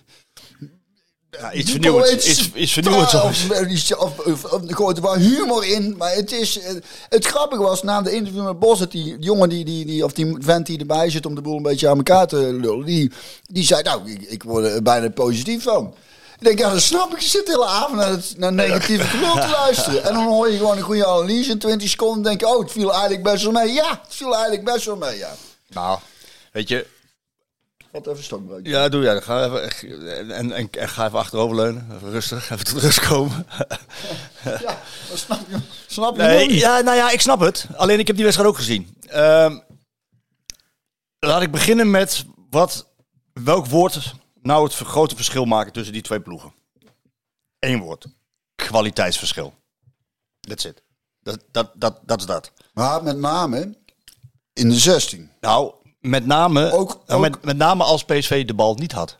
Ja, 1.30 1.52
iets 1.52 1.70
vernieuwends. 1.70 2.40
iets 2.54 2.72
vernieuwends. 2.72 3.14
Of, 3.14 4.18
of, 4.18 4.44
of, 4.44 4.68
er 4.68 4.74
gooit 4.76 4.96
er 4.96 5.02
wel 5.02 5.16
humor 5.16 5.64
in. 5.66 5.94
Maar 5.96 6.14
het 6.14 6.32
is. 6.32 6.58
eh, 6.58 6.74
Het 7.08 7.26
grappige 7.26 7.62
was 7.62 7.82
na 7.82 8.02
de 8.02 8.12
interview 8.12 8.44
met 8.44 8.58
Bos. 8.58 8.78
Dat 8.78 8.90
die 8.92 9.18
jongen 9.18 9.48
die, 9.48 9.64
die, 9.64 9.84
die, 9.84 10.04
of 10.04 10.12
die 10.12 10.36
vent 10.38 10.66
die 10.66 10.78
erbij 10.78 11.10
zit 11.10 11.26
om 11.26 11.34
de 11.34 11.40
boel 11.40 11.56
een 11.56 11.62
beetje 11.62 11.88
aan 11.88 11.96
elkaar 11.96 12.26
te 12.26 12.36
lullen. 12.36 12.86
Die, 12.86 13.12
die 13.42 13.64
zei: 13.64 13.82
Nou, 13.82 14.10
ik, 14.10 14.22
ik 14.22 14.42
word 14.42 14.64
er 14.64 14.82
bijna 14.82 15.10
positief 15.10 15.62
van. 15.62 15.94
Ik 16.42 16.48
denk, 16.48 16.58
ja, 16.58 16.70
dat 16.70 16.82
snap 16.82 17.12
ik. 17.12 17.18
Je 17.20 17.28
zit 17.28 17.46
de 17.46 17.52
hele 17.52 17.66
avond 17.66 17.96
naar, 17.96 18.08
het, 18.10 18.34
naar 18.36 18.52
negatieve 18.52 19.04
gelul 19.04 19.34
te 19.34 19.48
luisteren. 19.48 20.04
En 20.04 20.14
dan 20.14 20.24
hoor 20.24 20.50
je 20.50 20.56
gewoon 20.56 20.76
een 20.76 20.82
goede 20.82 21.06
analyse 21.06 21.50
in 21.50 21.58
20 21.58 21.88
seconden. 21.88 22.16
En 22.16 22.22
denk 22.22 22.40
je, 22.40 22.46
oh, 22.46 22.62
het 22.62 22.72
viel 22.72 22.92
eigenlijk 22.92 23.22
best 23.22 23.42
wel 23.42 23.52
mee. 23.52 23.72
Ja, 23.72 23.88
het 23.90 24.14
viel 24.14 24.32
eigenlijk 24.32 24.64
best 24.64 24.84
wel 24.84 24.96
mee, 24.96 25.18
ja. 25.18 25.34
Nou, 25.68 25.98
weet 26.52 26.68
je, 26.68 26.86
Wat 27.90 28.06
even 28.06 28.24
stokbreuk. 28.24 28.66
ja, 28.66 28.88
doe 28.88 29.02
jij. 29.02 29.20
Ga 29.20 29.44
even, 29.44 30.30
en, 30.30 30.52
en, 30.52 30.70
en 30.70 30.88
ga 30.88 31.06
even 31.06 31.18
achteroverleunen. 31.18 31.88
Even 31.96 32.10
rustig, 32.10 32.50
even 32.50 32.64
tot 32.64 32.78
rust 32.78 33.00
komen. 33.08 33.46
Ja, 34.44 34.78
dat 35.08 35.18
snap 35.18 35.40
je, 35.48 35.56
snap 35.86 36.16
je 36.16 36.22
Nee, 36.22 36.54
ja, 36.54 36.80
nou 36.80 36.96
ja, 36.96 37.10
ik 37.10 37.20
snap 37.20 37.40
het. 37.40 37.66
Alleen 37.76 37.98
ik 37.98 38.06
heb 38.06 38.16
die 38.16 38.24
wedstrijd 38.24 38.50
ook 38.50 38.58
gezien. 38.58 38.96
Ehm, 39.06 39.58
laat 41.18 41.42
ik 41.42 41.50
beginnen 41.50 41.90
met 41.90 42.24
wat, 42.50 42.86
welk 43.32 43.66
woord 43.66 44.14
nou 44.42 44.64
het 44.64 44.74
grote 44.74 45.16
verschil 45.16 45.44
maken 45.44 45.72
tussen 45.72 45.92
die 45.92 46.02
twee 46.02 46.20
ploegen. 46.20 46.52
Eén 47.58 47.78
woord. 47.80 48.06
Kwaliteitsverschil. 48.54 49.54
That's 50.40 50.64
it. 50.64 50.82
Dat, 51.20 51.44
dat, 51.50 51.70
dat, 51.74 52.00
dat 52.02 52.20
is 52.20 52.26
dat. 52.26 52.52
Maar 52.74 53.02
met 53.02 53.16
name 53.16 53.76
in 54.52 54.68
de 54.68 54.78
16. 54.78 55.30
Nou, 55.40 55.74
met 56.00 56.26
name, 56.26 56.70
Ook- 56.72 57.02
nou, 57.06 57.24
ook- 57.24 57.30
Met, 57.30 57.44
met 57.44 57.56
name 57.56 57.84
als 57.84 58.04
PSV 58.04 58.44
de 58.46 58.54
bal 58.54 58.74
niet 58.74 58.92
had. 58.92 59.18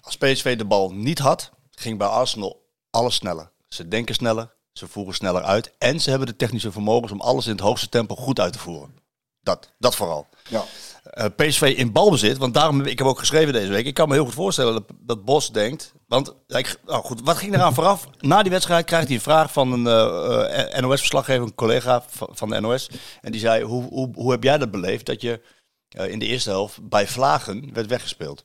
Als 0.00 0.16
PSV 0.16 0.56
de 0.56 0.64
bal 0.64 0.92
niet 0.92 1.18
had, 1.18 1.50
ging 1.70 1.98
bij 1.98 2.06
Arsenal 2.08 2.70
alles 2.90 3.14
sneller. 3.14 3.50
Ze 3.68 3.88
denken 3.88 4.14
sneller, 4.14 4.54
ze 4.72 4.88
voeren 4.88 5.14
sneller 5.14 5.42
uit. 5.42 5.72
En 5.78 6.00
ze 6.00 6.10
hebben 6.10 6.28
de 6.28 6.36
technische 6.36 6.72
vermogens 6.72 7.12
om 7.12 7.20
alles 7.20 7.44
in 7.46 7.52
het 7.52 7.60
hoogste 7.60 7.88
tempo 7.88 8.14
goed 8.14 8.40
uit 8.40 8.52
te 8.52 8.58
voeren. 8.58 8.98
Dat, 9.40 9.70
dat 9.78 9.94
vooral. 9.96 10.28
Ja. 10.48 10.64
Eh, 11.12 11.26
PSV 11.36 11.74
in 11.76 11.92
balbezit, 11.92 12.38
want 12.38 12.54
daarom 12.54 12.80
ik 12.80 12.98
heb 12.98 13.06
ook 13.06 13.18
geschreven 13.18 13.52
deze 13.52 13.72
week. 13.72 13.86
Ik 13.86 13.94
kan 13.94 14.08
me 14.08 14.14
heel 14.14 14.24
goed 14.24 14.34
voorstellen 14.34 14.72
dat, 14.72 14.84
dat 15.00 15.24
Bos 15.24 15.52
denkt. 15.52 15.94
Want 16.06 16.34
nou 16.46 16.64
goed, 16.86 17.20
wat 17.20 17.36
ging 17.36 17.54
eraan 17.54 17.74
vooraf? 17.74 18.08
Na 18.20 18.42
die 18.42 18.50
wedstrijd 18.50 18.84
krijgt 18.84 19.06
hij 19.06 19.16
een 19.16 19.22
vraag 19.22 19.52
van 19.52 19.72
een 19.72 19.86
eh, 19.86 20.76
eh, 20.76 20.82
NOS-verslaggever, 20.82 21.42
een 21.42 21.54
collega 21.54 22.04
van, 22.08 22.48
de 22.48 22.60
NOS. 22.60 22.90
En 23.20 23.32
die 23.32 23.40
zei: 23.40 23.64
hoe, 23.64 23.88
hoe, 23.88 24.10
hoe 24.14 24.30
heb 24.30 24.42
jij 24.42 24.58
dat 24.58 24.70
beleefd 24.70 25.06
dat 25.06 25.20
je 25.20 25.40
in 25.88 26.18
de 26.18 26.26
eerste 26.26 26.50
helft 26.50 26.88
bij 26.88 27.06
Vlagen 27.06 27.72
werd 27.72 27.86
weggespeeld? 27.86 28.44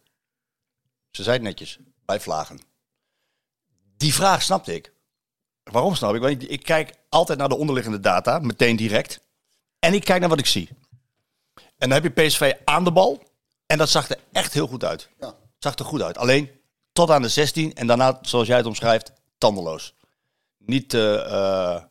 Ze 1.11 1.23
zei 1.23 1.39
netjes: 1.39 1.79
bij 2.05 2.19
Vlagen. 2.19 2.59
Die 3.97 4.13
vraag 4.13 4.41
snapte 4.41 4.75
ik. 4.75 4.93
Waarom 5.63 5.95
snap 5.95 6.15
ik? 6.15 6.21
Want 6.21 6.41
ik, 6.41 6.49
ik 6.49 6.63
kijk 6.63 6.93
altijd 7.09 7.37
naar 7.37 7.49
de 7.49 7.57
onderliggende 7.57 7.99
data, 7.99 8.39
meteen 8.39 8.75
direct. 8.75 9.21
En 9.79 9.93
ik 9.93 10.03
kijk 10.03 10.19
naar 10.19 10.29
wat 10.29 10.39
ik 10.39 10.45
zie. 10.45 10.69
En 11.77 11.89
dan 11.89 12.01
heb 12.01 12.15
je 12.15 12.23
PSV 12.27 12.53
aan 12.65 12.83
de 12.83 12.91
bal. 12.91 13.23
En 13.65 13.77
dat 13.77 13.89
zag 13.89 14.09
er 14.09 14.17
echt 14.31 14.53
heel 14.53 14.67
goed 14.67 14.83
uit. 14.83 15.09
Ja. 15.19 15.33
Zag 15.59 15.75
er 15.75 15.85
goed 15.85 16.01
uit. 16.01 16.17
Alleen 16.17 16.49
tot 16.91 17.09
aan 17.09 17.21
de 17.21 17.29
16 17.29 17.73
en 17.73 17.87
daarna, 17.87 18.19
zoals 18.21 18.47
jij 18.47 18.57
het 18.57 18.65
omschrijft, 18.65 19.11
tandeloos. 19.37 19.93
Niet, 20.57 20.93
eh, 20.93 21.15
eh, 21.15 21.81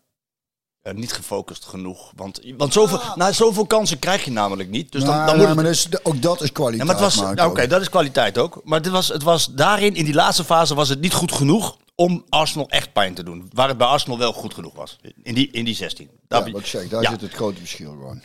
eh, 0.83 0.95
niet 0.95 1.13
gefocust 1.13 1.65
genoeg. 1.65 2.13
Want, 2.17 2.41
want 2.57 2.73
zoveel, 2.73 3.01
nou, 3.15 3.33
zoveel 3.33 3.67
kansen 3.67 3.99
krijg 3.99 4.25
je 4.25 4.31
namelijk 4.31 4.69
niet. 4.69 4.93
Dus 4.93 5.05
dan, 5.05 5.27
dan 5.27 5.39
moet 5.39 5.57
het, 5.57 5.67
is, 5.67 5.89
ook 6.05 6.23
dat 6.23 6.41
is 6.41 6.47
ja, 6.47 6.53
kwaliteit. 6.53 6.87
maar 6.87 6.97
het 6.97 7.05
was, 7.05 7.17
Marco. 7.17 7.35
nou, 7.35 7.51
Oké, 7.51 7.67
dat 7.67 7.81
is 7.81 7.89
kwaliteit 7.89 8.39
ook. 8.39 8.61
Maar 8.65 8.83
dit 8.83 8.93
was, 8.93 9.09
het 9.09 9.23
was 9.23 9.47
daarin, 9.47 9.95
in 9.95 10.05
die 10.05 10.15
laatste 10.15 10.45
fase, 10.45 10.75
was 10.75 10.89
het 10.89 11.01
niet 11.01 11.13
goed 11.15 11.33
genoeg 11.33 11.77
om 11.95 12.25
Arsenal 12.29 12.69
echt 12.69 12.93
pijn 12.93 13.15
te 13.15 13.23
doen. 13.23 13.51
Waar 13.53 13.69
het 13.69 13.79
bij 13.79 13.87
Arsenal 13.87 14.19
wel 14.19 14.33
goed 14.33 14.55
genoeg 14.55 14.75
was. 14.75 14.99
In 15.23 15.35
die, 15.35 15.51
in 15.51 15.65
die 15.65 15.75
16. 15.75 16.11
Daar 16.29 16.47
Ja, 16.47 16.53
wat 16.53 16.61
ik 16.61 16.67
zeg, 16.67 16.89
daar 16.89 17.03
Ja. 17.03 17.11
zit 17.11 17.21
het 17.21 17.33
grote 17.33 17.59
verschil 17.59 17.91
gewoon. 17.91 18.23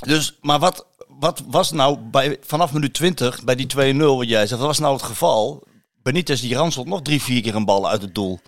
Dus, 0.00 0.38
maar 0.40 0.58
wat, 0.58 0.86
wat 1.08 1.42
was 1.46 1.70
nou 1.70 1.98
bij, 1.98 2.38
vanaf 2.40 2.72
minuut 2.72 2.94
20 2.94 3.44
bij 3.44 3.54
die 3.54 3.94
2-0, 3.94 3.96
wat 3.96 4.28
jij 4.28 4.46
zegt, 4.46 4.60
wat 4.60 4.68
was 4.68 4.78
nou 4.78 4.92
het 4.94 5.02
geval? 5.02 5.62
Benitez 6.02 6.40
die 6.40 6.54
ranselt 6.54 6.86
nog 6.86 7.02
drie, 7.02 7.22
vier 7.22 7.42
keer 7.42 7.54
een 7.54 7.64
bal 7.64 7.88
uit 7.88 8.02
het 8.02 8.14
doel. 8.14 8.38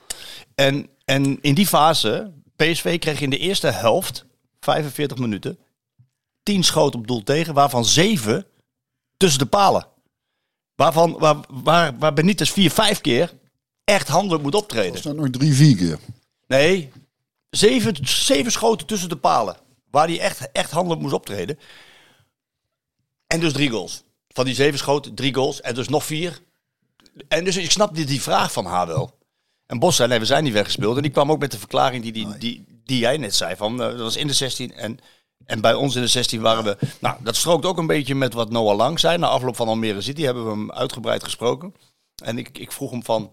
En, 0.54 0.88
en 1.04 1.38
in 1.40 1.54
die 1.54 1.66
fase, 1.66 2.32
PSV 2.56 2.98
kreeg 2.98 3.20
in 3.20 3.30
de 3.30 3.38
eerste 3.38 3.70
helft, 3.70 4.24
45 4.60 5.18
minuten, 5.18 5.58
10 6.42 6.64
schoten 6.64 7.00
op 7.00 7.06
doel 7.06 7.22
tegen, 7.22 7.54
waarvan 7.54 7.84
7 7.84 8.46
tussen 9.16 9.38
de 9.38 9.46
palen. 9.46 9.86
Waarvan, 10.74 11.18
waar, 11.18 11.36
waar, 11.48 11.98
waar 11.98 12.12
Benitez 12.12 12.50
vier, 12.50 12.70
vijf 12.70 13.00
keer 13.00 13.32
echt 13.84 14.08
handelijk 14.08 14.42
moet 14.42 14.54
optreden. 14.54 14.92
Er 14.92 14.98
staat 14.98 15.16
nog 15.16 15.30
drie, 15.30 15.54
vier 15.54 15.76
keer. 15.76 15.98
Nee, 16.46 16.92
zeven, 17.50 17.96
zeven 18.02 18.52
schoten 18.52 18.86
tussen 18.86 19.08
de 19.08 19.16
palen. 19.16 19.56
Waar 19.92 20.06
hij 20.06 20.20
echt, 20.20 20.52
echt 20.52 20.70
handelijk 20.70 21.00
moest 21.00 21.14
optreden. 21.14 21.58
En 23.26 23.40
dus 23.40 23.52
drie 23.52 23.70
goals. 23.70 24.02
van 24.28 24.44
die 24.44 24.54
zeven 24.54 24.78
schoten, 24.78 25.14
drie 25.14 25.34
goals 25.34 25.60
en 25.60 25.74
dus 25.74 25.88
nog 25.88 26.04
vier. 26.04 26.40
En 27.28 27.44
dus 27.44 27.56
ik 27.56 27.70
snap 27.70 27.94
die, 27.94 28.04
die 28.04 28.22
vraag 28.22 28.52
van 28.52 28.64
haar 28.64 28.86
wel. 28.86 29.18
En 29.66 29.78
Bos 29.78 29.96
zei, 29.96 30.08
nee, 30.08 30.18
we 30.18 30.24
zijn 30.24 30.44
niet 30.44 30.52
weggespeeld. 30.52 30.96
En 30.96 31.02
die 31.02 31.10
kwam 31.10 31.30
ook 31.30 31.38
met 31.38 31.50
de 31.50 31.58
verklaring 31.58 32.02
die, 32.02 32.12
die, 32.12 32.38
die, 32.38 32.64
die 32.84 32.98
jij 32.98 33.16
net 33.16 33.34
zei. 33.34 33.56
Van, 33.56 33.82
eh, 33.82 33.88
dat 33.88 33.98
was 33.98 34.16
in 34.16 34.26
de 34.26 34.32
16 34.32 34.74
en, 34.74 34.98
en 35.44 35.60
bij 35.60 35.74
ons 35.74 35.94
in 35.94 36.02
de 36.02 36.08
16 36.08 36.40
waren 36.40 36.64
we... 36.64 36.76
Nou, 37.00 37.16
dat 37.22 37.36
strookt 37.36 37.64
ook 37.64 37.78
een 37.78 37.86
beetje 37.86 38.14
met 38.14 38.32
wat 38.32 38.50
Noah 38.50 38.76
Lang 38.76 39.00
zei. 39.00 39.18
Na 39.18 39.28
afloop 39.28 39.56
van 39.56 39.68
Almere 39.68 40.00
City 40.00 40.22
hebben 40.22 40.44
we 40.44 40.50
hem 40.50 40.72
uitgebreid 40.72 41.24
gesproken. 41.24 41.74
En 42.24 42.38
ik, 42.38 42.58
ik 42.58 42.72
vroeg 42.72 42.90
hem 42.90 43.04
van... 43.04 43.32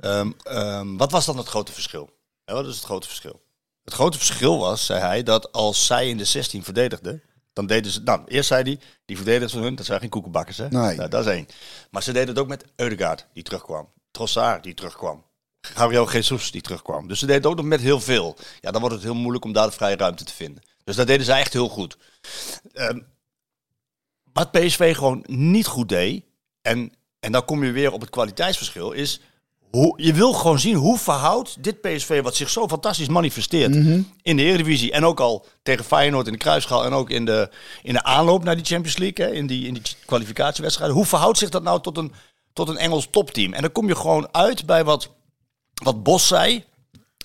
ehm, 0.00 0.32
ehm, 0.42 0.96
wat 0.96 1.10
was 1.10 1.26
dan 1.26 1.36
het 1.36 1.48
grote 1.48 1.72
verschil? 1.72 2.10
Ja, 2.44 2.54
wat 2.54 2.66
is 2.66 2.76
het 2.76 2.84
grote 2.84 3.06
verschil? 3.06 3.40
Het 3.88 3.96
grote 3.96 4.18
verschil 4.18 4.58
was, 4.58 4.86
zei 4.86 5.00
hij, 5.00 5.22
dat 5.22 5.52
als 5.52 5.86
zij 5.86 6.08
in 6.08 6.16
de 6.16 6.24
16 6.24 6.64
verdedigden, 6.64 7.22
dan 7.52 7.66
deden 7.66 7.92
ze. 7.92 8.00
Nou, 8.00 8.22
eerst 8.26 8.48
zei 8.48 8.62
hij, 8.62 8.78
die 9.04 9.16
verdedigers 9.16 9.52
van 9.52 9.62
hun, 9.62 9.74
dat 9.74 9.86
zijn 9.86 10.00
geen 10.00 10.08
koekenbakkers, 10.08 10.56
hè? 10.56 10.68
Nee. 10.68 10.96
Nou, 10.96 11.08
dat 11.08 11.26
is 11.26 11.32
één. 11.32 11.46
Maar 11.90 12.02
ze 12.02 12.12
deden 12.12 12.28
het 12.28 12.38
ook 12.38 12.48
met 12.48 12.64
Eudegaard, 12.76 13.26
die 13.32 13.42
terugkwam. 13.42 13.88
Trossard, 14.10 14.62
die 14.62 14.74
terugkwam. 14.74 15.24
Gabriel 15.60 16.10
Jesus, 16.10 16.50
die 16.50 16.60
terugkwam. 16.60 17.08
Dus 17.08 17.18
ze 17.18 17.26
deden 17.26 17.42
het 17.42 17.50
ook 17.50 17.56
nog 17.56 17.66
met 17.66 17.80
heel 17.80 18.00
veel. 18.00 18.36
Ja, 18.60 18.70
dan 18.70 18.80
wordt 18.80 18.96
het 18.96 19.04
heel 19.04 19.14
moeilijk 19.14 19.44
om 19.44 19.52
daar 19.52 19.66
de 19.66 19.72
vrije 19.72 19.96
ruimte 19.96 20.24
te 20.24 20.34
vinden. 20.34 20.62
Dus 20.84 20.96
dat 20.96 21.06
deden 21.06 21.26
ze 21.26 21.32
echt 21.32 21.52
heel 21.52 21.68
goed. 21.68 21.96
Ehm, 22.72 23.00
wat 24.32 24.50
PSV 24.50 24.94
gewoon 24.94 25.24
niet 25.26 25.66
goed 25.66 25.88
deed, 25.88 26.24
en, 26.62 26.92
en 27.20 27.32
dan 27.32 27.44
kom 27.44 27.64
je 27.64 27.70
weer 27.70 27.92
op 27.92 28.00
het 28.00 28.10
kwaliteitsverschil, 28.10 28.92
is 28.92 29.20
hoe, 29.70 30.02
je 30.02 30.12
wil 30.12 30.32
gewoon 30.32 30.58
zien 30.58 30.74
hoe 30.74 30.98
verhoudt 30.98 31.62
dit 31.62 31.80
PSV, 31.80 32.22
wat 32.22 32.36
zich 32.36 32.50
zo 32.50 32.68
fantastisch 32.68 33.08
manifesteert 33.08 33.74
in 34.22 34.36
de 34.36 34.42
Eredivisie. 34.42 34.92
En 34.92 35.04
ook 35.04 35.20
al 35.20 35.46
tegen 35.62 35.84
Feyenoord 35.84 36.26
in 36.26 36.32
de 36.32 36.38
Kruisschaal 36.38 36.84
en 36.84 36.92
ook 36.92 37.10
in 37.10 37.24
de, 37.24 37.50
in 37.82 37.92
de 37.92 38.02
aanloop 38.02 38.44
naar 38.44 38.56
die 38.56 38.64
Champions 38.64 38.96
League, 38.96 39.26
hè, 39.26 39.32
in, 39.32 39.46
die, 39.46 39.66
in 39.66 39.74
die 39.74 39.82
kwalificatiewedstrijden. 40.06 40.96
Hoe 40.96 41.06
verhoudt 41.06 41.38
zich 41.38 41.48
dat 41.48 41.62
nou 41.62 41.80
tot 41.80 41.96
een, 41.96 42.12
tot 42.52 42.68
een 42.68 42.76
Engels 42.76 43.08
topteam? 43.10 43.52
En 43.52 43.62
dan 43.62 43.72
kom 43.72 43.88
je 43.88 43.96
gewoon 43.96 44.28
uit 44.32 44.66
bij 44.66 44.84
wat, 44.84 45.10
wat 45.82 46.02
Bos 46.02 46.26
zei. 46.26 46.64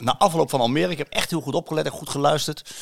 Na 0.01 0.17
afloop 0.17 0.49
van 0.49 0.59
Almere, 0.59 0.91
ik 0.91 0.97
heb 0.97 1.09
echt 1.09 1.29
heel 1.29 1.41
goed 1.41 1.55
opgelet 1.55 1.85
en 1.85 1.91
goed 1.91 2.09
geluisterd. 2.09 2.73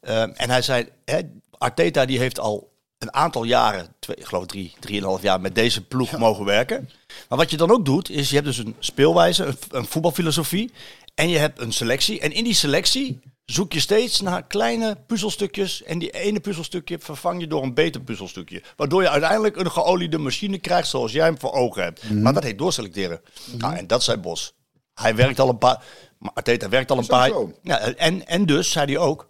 Ehm, 0.00 0.30
en 0.30 0.50
hij 0.50 0.62
zei, 0.62 0.88
hè, 1.04 1.20
Arteta 1.58 2.04
die 2.04 2.18
heeft 2.18 2.40
al 2.40 2.74
een 2.98 3.14
aantal 3.14 3.44
jaren, 3.44 3.94
twee, 3.98 4.16
ik 4.16 4.24
geloof 4.24 4.46
drie, 4.46 4.74
drieënhalf 4.80 5.22
jaar 5.22 5.40
met 5.40 5.54
deze 5.54 5.84
ploeg 5.84 6.18
mogen 6.18 6.44
werken. 6.44 6.90
Maar 7.28 7.38
wat 7.38 7.50
je 7.50 7.56
dan 7.56 7.70
ook 7.70 7.84
doet, 7.84 8.10
is 8.10 8.28
je 8.28 8.34
hebt 8.34 8.46
dus 8.46 8.58
een 8.58 8.76
speelwijze, 8.78 9.44
een, 9.44 9.56
een 9.70 9.86
voetbalfilosofie. 9.86 10.72
En 11.14 11.28
je 11.28 11.38
hebt 11.38 11.60
een 11.60 11.72
selectie. 11.72 12.20
En 12.20 12.32
in 12.32 12.44
die 12.44 12.54
selectie 12.54 13.20
zoek 13.44 13.72
je 13.72 13.80
steeds 13.80 14.20
naar 14.20 14.46
kleine 14.46 14.96
puzzelstukjes. 15.06 15.82
En 15.82 15.98
die 15.98 16.10
ene 16.10 16.40
puzzelstukje 16.40 16.98
vervang 16.98 17.40
je 17.40 17.46
door 17.46 17.62
een 17.62 17.74
beter 17.74 18.00
puzzelstukje. 18.00 18.62
Waardoor 18.76 19.02
je 19.02 19.10
uiteindelijk 19.10 19.56
een 19.56 19.70
geoliede 19.70 20.18
machine 20.18 20.58
krijgt 20.58 20.88
zoals 20.88 21.12
jij 21.12 21.24
hem 21.24 21.38
voor 21.38 21.52
ogen 21.52 21.82
hebt. 21.82 22.10
Maar 22.10 22.32
dat 22.32 22.42
heet 22.42 22.58
doorselecteren. 22.58 23.20
Nou, 23.52 23.76
en 23.76 23.86
dat 23.86 24.02
zei 24.02 24.16
Bos. 24.16 24.54
Hij 24.94 25.14
werkt 25.14 25.40
al 25.40 25.48
een 25.48 25.58
paar... 25.58 25.84
Maar 26.18 26.30
Arteta 26.34 26.68
werkt 26.68 26.90
al 26.90 26.98
een 26.98 27.06
paar... 27.06 27.30
Ja, 27.62 27.78
en, 27.78 28.26
en 28.26 28.46
dus, 28.46 28.70
zei 28.70 28.86
hij 28.86 28.98
ook... 28.98 29.28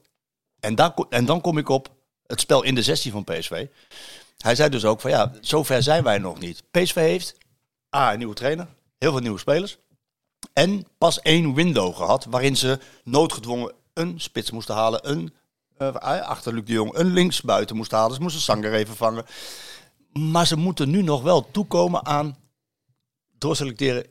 En, 0.61 0.75
daar, 0.75 0.95
en 1.09 1.25
dan 1.25 1.41
kom 1.41 1.59
ik 1.59 1.69
op 1.69 1.96
het 2.27 2.41
spel 2.41 2.63
in 2.63 2.75
de 2.75 2.83
16 2.83 3.13
van 3.13 3.25
PSV. 3.25 3.67
Hij 4.39 4.55
zei 4.55 4.69
dus 4.69 4.85
ook 4.85 5.01
van 5.01 5.11
ja, 5.11 5.33
zover 5.41 5.83
zijn 5.83 6.03
wij 6.03 6.19
nog 6.19 6.39
niet. 6.39 6.63
PSV 6.71 6.95
heeft 6.95 7.37
A, 7.97 8.13
een 8.13 8.19
nieuwe 8.19 8.35
trainer, 8.35 8.67
heel 8.99 9.11
veel 9.11 9.21
nieuwe 9.21 9.39
spelers. 9.39 9.79
En 10.53 10.87
pas 10.99 11.21
één 11.21 11.55
window 11.55 11.97
gehad 11.97 12.25
waarin 12.25 12.57
ze 12.57 12.79
noodgedwongen 13.05 13.73
een 13.93 14.21
spits 14.21 14.51
moesten 14.51 14.75
halen. 14.75 15.11
Een 15.11 15.35
eh, 15.77 16.21
achter 16.21 16.55
Luc 16.55 16.65
de 16.65 16.73
Jong, 16.73 16.95
een 16.95 17.13
linksbuiten 17.13 17.77
moesten 17.77 17.99
halen. 17.99 18.15
Ze 18.15 18.23
moesten 18.23 18.43
Sanger 18.43 18.75
even 18.75 18.97
vangen. 18.97 19.25
Maar 20.13 20.47
ze 20.47 20.57
moeten 20.57 20.91
nu 20.91 21.03
nog 21.03 21.23
wel 21.23 21.51
toekomen 21.51 22.07
aan 22.07 22.37
doorselecteren 23.39 24.07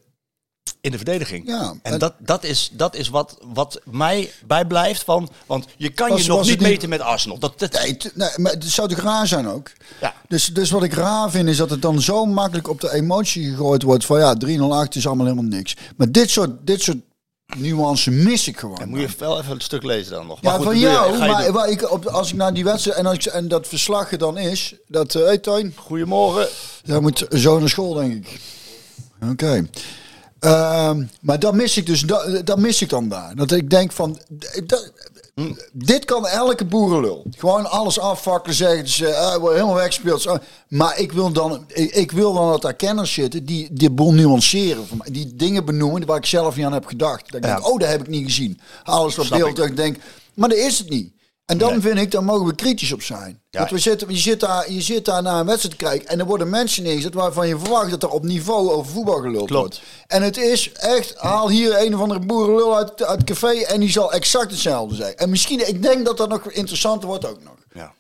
in 0.82 0.92
de 0.92 0.98
verdediging. 0.98 1.48
Ja, 1.48 1.74
en 1.82 1.94
en- 1.94 2.00
dat, 2.00 2.14
dat 2.20 2.44
is, 2.44 2.70
dat 2.74 2.96
is 2.96 3.10
wat, 3.10 3.38
wat 3.54 3.82
mij 3.84 4.32
bijblijft 4.48 5.04
van. 5.04 5.30
Want 5.46 5.66
je 5.78 5.90
kan 5.90 6.18
je 6.18 6.28
nog 6.28 6.42
niet 6.42 6.50
het 6.50 6.60
meten 6.60 6.90
met 6.90 7.02
Arsenal. 7.02 7.40
Dat, 7.40 7.60
dat, 7.60 7.80
Nee, 8.14 8.30
maar 8.36 8.52
het 8.52 8.66
zou 8.66 8.88
toch 8.88 9.00
raar 9.00 9.28
zijn 9.28 9.48
ook? 9.48 9.72
Ja. 10.02 10.14
Dus, 10.28 10.54
dus 10.54 10.72
wat 10.72 10.84
ik 10.84 10.94
raar 10.94 11.32
vind 11.32 11.50
is 11.50 11.58
dat 11.58 11.70
het 11.70 11.82
dan 11.82 12.02
zo 12.02 12.26
makkelijk 12.26 12.68
op 12.70 12.82
de 12.82 12.94
emotie 12.94 13.50
gegooid 13.50 13.84
wordt 13.84 14.06
van 14.06 14.20
ja, 14.20 14.36
308 14.36 14.96
is 14.96 15.08
allemaal 15.08 15.26
helemaal 15.26 15.50
niks. 15.50 15.76
Maar 15.96 16.12
dit 16.12 16.30
soort, 16.30 16.52
dit 16.62 16.82
soort 16.82 16.98
nuance 17.58 18.12
mis 18.12 18.48
ik 18.48 18.60
gewoon. 18.60 18.90
Moet 18.90 19.00
je 19.00 19.08
wel 19.18 19.40
even 19.40 19.52
een 19.52 19.62
stuk 19.62 19.84
lezen 19.84 20.12
dan 20.12 20.28
nog. 20.28 20.42
Maar 20.42 20.52
ja, 20.52 20.58
goed, 20.58 20.68
van 20.68 20.80
jou, 20.80 21.18
maar 21.18 21.52
waar 21.52 21.70
ik 21.70 21.92
op, 21.92 22.06
als 22.06 22.30
ik 22.30 22.36
naar 22.36 22.54
die 22.54 22.64
wedstrijd 22.64 22.98
en, 22.98 23.06
als 23.06 23.18
ik, 23.18 23.26
en 23.26 23.48
dat 23.48 23.68
verslag 23.68 24.12
er 24.12 24.18
dan 24.18 24.38
is, 24.38 24.76
dat, 24.88 25.14
hé 25.14 25.38
hey, 25.42 25.72
Goedemorgen. 25.76 26.48
jij 26.84 27.00
moet 27.00 27.26
zo 27.32 27.60
naar 27.60 27.70
school, 27.70 27.94
denk 27.94 28.14
ik. 28.14 28.40
Oké. 29.32 29.68
Ehm, 30.46 31.04
maar 31.22 31.40
dat 31.40 31.54
mis 31.54 31.78
ik 31.78 31.86
dus, 31.86 32.02
dat, 32.02 32.46
dat 32.46 32.58
mis 32.60 32.82
ik 32.82 32.90
dan 32.90 33.10
daar. 33.10 33.36
Dat 33.36 33.52
ik 33.52 33.70
denk 33.70 33.92
van, 33.92 34.20
dat- 34.66 34.92
dit 35.74 36.06
kan 36.06 36.28
elke 36.28 36.66
boerenlul. 36.66 37.26
Gewoon 37.38 37.70
alles 37.70 38.00
afvakkelen, 38.00 38.56
zeggen 38.56 38.88
ze, 38.90 39.08
eh, 39.08 39.36
wordt 39.36 39.56
helemaal 39.56 39.76
weggespeeld. 39.76 40.40
Maar 40.68 41.00
ik 41.00 41.12
wil 41.12 41.32
dan, 41.32 41.66
ik, 41.74 42.12
wil 42.12 42.34
dan 42.34 42.50
dat 42.50 42.62
daar 42.62 42.74
kenners 42.74 43.14
zitten 43.14 43.46
die 43.46 43.70
die 43.72 43.90
boel 43.90 44.14
nuanceren. 44.14 44.86
Mij. 44.98 45.12
Die 45.12 45.36
dingen 45.36 45.66
benoemen 45.66 46.06
waar 46.06 46.18
ik 46.18 46.26
zelf 46.26 46.56
niet 46.56 46.66
aan 46.66 46.74
heb 46.74 46.86
gedacht. 46.86 47.32
Dat 47.32 47.36
ik 47.36 47.46
Ja. 47.46 47.54
denk, 47.56 47.68
oh, 47.68 47.80
dat 47.80 47.90
heb 47.90 48.02
ik 48.02 48.08
niet 48.08 48.26
gezien. 48.26 48.60
Alles 48.84 49.16
wat 49.16 49.30
beeld, 49.30 49.50
ik. 49.50 49.56
dat 49.56 49.66
ik 49.66 49.76
denk, 49.78 49.98
maar 50.34 50.50
dat 50.50 50.58
is 50.58 50.78
het 50.80 50.90
niet. 50.90 51.14
En 51.46 51.58
dan 51.58 51.72
Nee. 51.72 51.80
vind 51.82 51.98
ik, 51.98 52.12
dan 52.12 52.26
mogen 52.26 52.46
we 52.48 52.56
kritisch 52.56 52.92
op 52.92 53.02
zijn. 53.02 53.42
Ja. 53.50 53.60
Want 53.60 53.72
we 53.72 53.78
zitten, 53.78 54.10
je, 54.10 54.18
zit 54.18 54.40
daar, 54.40 54.72
je 54.72 54.82
zit 54.82 55.06
daar 55.06 55.22
naar 55.22 55.40
een 55.40 55.46
wedstrijd 55.46 55.78
te 55.78 55.86
kijken 55.86 56.08
en 56.08 56.20
er 56.20 56.26
worden 56.26 56.50
mensen 56.50 56.84
neergezet 56.84 57.14
waarvan 57.14 57.48
je 57.48 57.58
verwacht 57.60 57.90
dat 57.90 58.04
er 58.04 58.10
op 58.10 58.24
niveau 58.24 58.70
over 58.72 58.92
voetbal 58.92 59.22
Klopt. 59.22 59.50
wordt. 59.50 59.82
En 60.08 60.22
het 60.22 60.38
is 60.38 60.72
echt, 60.72 61.14
haal 61.18 61.50
hier 61.50 61.82
een 61.86 61.96
of 61.96 62.02
andere 62.02 62.20
boerenlul 62.20 62.76
uit, 62.78 63.04
uit 63.04 63.18
het 63.20 63.28
café 63.30 63.54
en 63.64 63.80
die 63.80 63.90
zal 63.92 64.12
exact 64.14 64.52
hetzelfde 64.52 64.96
zijn. 64.96 65.16
En 65.16 65.30
misschien, 65.30 65.68
ik 65.68 65.82
denk 65.82 66.06
dat 66.06 66.18
dat 66.18 66.30
nog 66.30 66.52
interessanter 66.52 67.08
wordt 67.08 67.26
ook 67.26 67.44
nog. 67.44 67.56
Ja. 67.74 67.94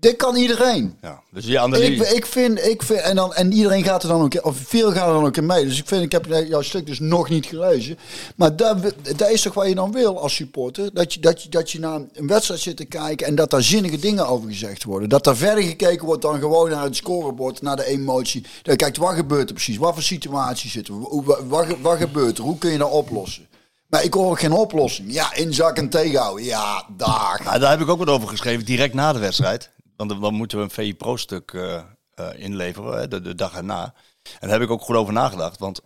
Dit 0.00 0.16
kan 0.16 0.36
iedereen. 0.36 0.98
ja. 1.02 1.22
Dus 1.30 1.44
die 1.44 1.60
analyse. 1.60 2.04
Ik, 2.04 2.10
ik 2.10 2.26
vind, 2.26 2.64
ik 2.64 2.82
vind 2.82 3.00
en, 3.00 3.16
dan, 3.16 3.34
en 3.34 3.52
iedereen 3.52 3.84
gaat 3.84 4.02
er 4.02 4.08
dan 4.08 4.22
ook, 4.22 4.44
of 4.44 4.56
veel 4.56 4.92
gaan 4.92 5.08
er 5.08 5.14
dan 5.14 5.24
ook 5.24 5.36
in 5.36 5.46
mee. 5.46 5.64
Dus 5.64 5.78
ik 5.78 5.86
vind, 5.86 6.02
ik 6.02 6.12
heb 6.12 6.26
jouw 6.48 6.62
stuk 6.62 6.86
dus 6.86 6.98
nog 6.98 7.28
niet 7.28 7.46
gelezen. 7.46 7.98
Maar 8.36 8.56
dat, 8.56 8.76
dat 9.16 9.30
is 9.30 9.42
toch 9.42 9.54
wat 9.54 9.68
je 9.68 9.74
dan 9.74 9.92
wil 9.92 10.20
als 10.20 10.34
supporter? 10.34 10.90
Dat 10.94 11.14
je, 11.14 11.20
dat, 11.20 11.42
je, 11.42 11.48
dat 11.48 11.70
je 11.70 11.78
naar 11.78 12.00
een 12.12 12.26
wedstrijd 12.26 12.60
zit 12.60 12.76
te 12.76 12.84
kijken 12.84 13.26
en 13.26 13.34
dat 13.34 13.50
daar 13.50 13.62
zinnige 13.62 13.98
dingen 13.98 14.26
over 14.26 14.48
gezegd 14.48 14.84
worden. 14.84 15.08
Dat 15.08 15.24
daar 15.24 15.36
verder 15.36 15.64
gekeken 15.64 16.06
wordt 16.06 16.22
dan 16.22 16.38
gewoon 16.38 16.70
naar 16.70 16.84
het 16.84 16.96
scorebord, 16.96 17.62
naar 17.62 17.76
de 17.76 17.86
emotie. 17.86 18.42
Dat 18.42 18.50
je 18.62 18.76
kijkt, 18.76 18.96
wat 18.96 19.14
gebeurt 19.14 19.48
er 19.48 19.54
precies? 19.54 19.76
Wat 19.76 19.94
voor 19.94 20.02
situatie 20.02 20.70
zitten 20.70 21.00
we? 21.00 21.22
Wat, 21.24 21.40
wat, 21.48 21.66
wat 21.80 21.98
gebeurt 21.98 22.38
er? 22.38 22.44
Hoe 22.44 22.58
kun 22.58 22.70
je 22.70 22.78
dat 22.78 22.90
oplossen? 22.90 23.46
Maar 23.86 24.04
ik 24.04 24.14
hoor 24.14 24.30
ook 24.30 24.40
geen 24.40 24.52
oplossing. 24.52 25.12
Ja, 25.12 25.34
inzak 25.34 25.76
en 25.76 25.88
tegenhouden. 25.88 26.44
Ja, 26.44 26.84
dag. 26.96 27.44
Nou, 27.44 27.58
daar 27.58 27.70
heb 27.70 27.80
ik 27.80 27.88
ook 27.88 27.98
wat 27.98 28.08
over 28.08 28.28
geschreven, 28.28 28.64
direct 28.64 28.94
na 28.94 29.12
de 29.12 29.18
wedstrijd. 29.18 29.70
Want 29.96 30.10
dan- 30.10 30.20
dan 30.20 30.34
moeten 30.34 30.58
we 30.58 30.64
een 30.64 30.70
VI 30.70 30.94
Pro-stuk 30.94 31.52
eh, 31.52 31.82
eh, 32.14 32.28
inleveren, 32.36 32.98
hè, 32.98 33.08
de, 33.08 33.20
de 33.20 33.34
dag 33.34 33.54
erna. 33.56 33.94
En 34.22 34.48
daar 34.48 34.50
heb 34.50 34.60
ik 34.60 34.70
ook 34.70 34.82
goed 34.82 34.96
over 34.96 35.12
nagedacht. 35.12 35.58
Want 35.58 35.80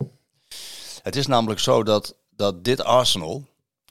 het 1.02 1.16
is 1.16 1.26
namelijk 1.26 1.60
zo 1.60 1.82
dat, 1.82 2.14
dat 2.36 2.64
dit 2.64 2.82
Arsenal 2.82 3.46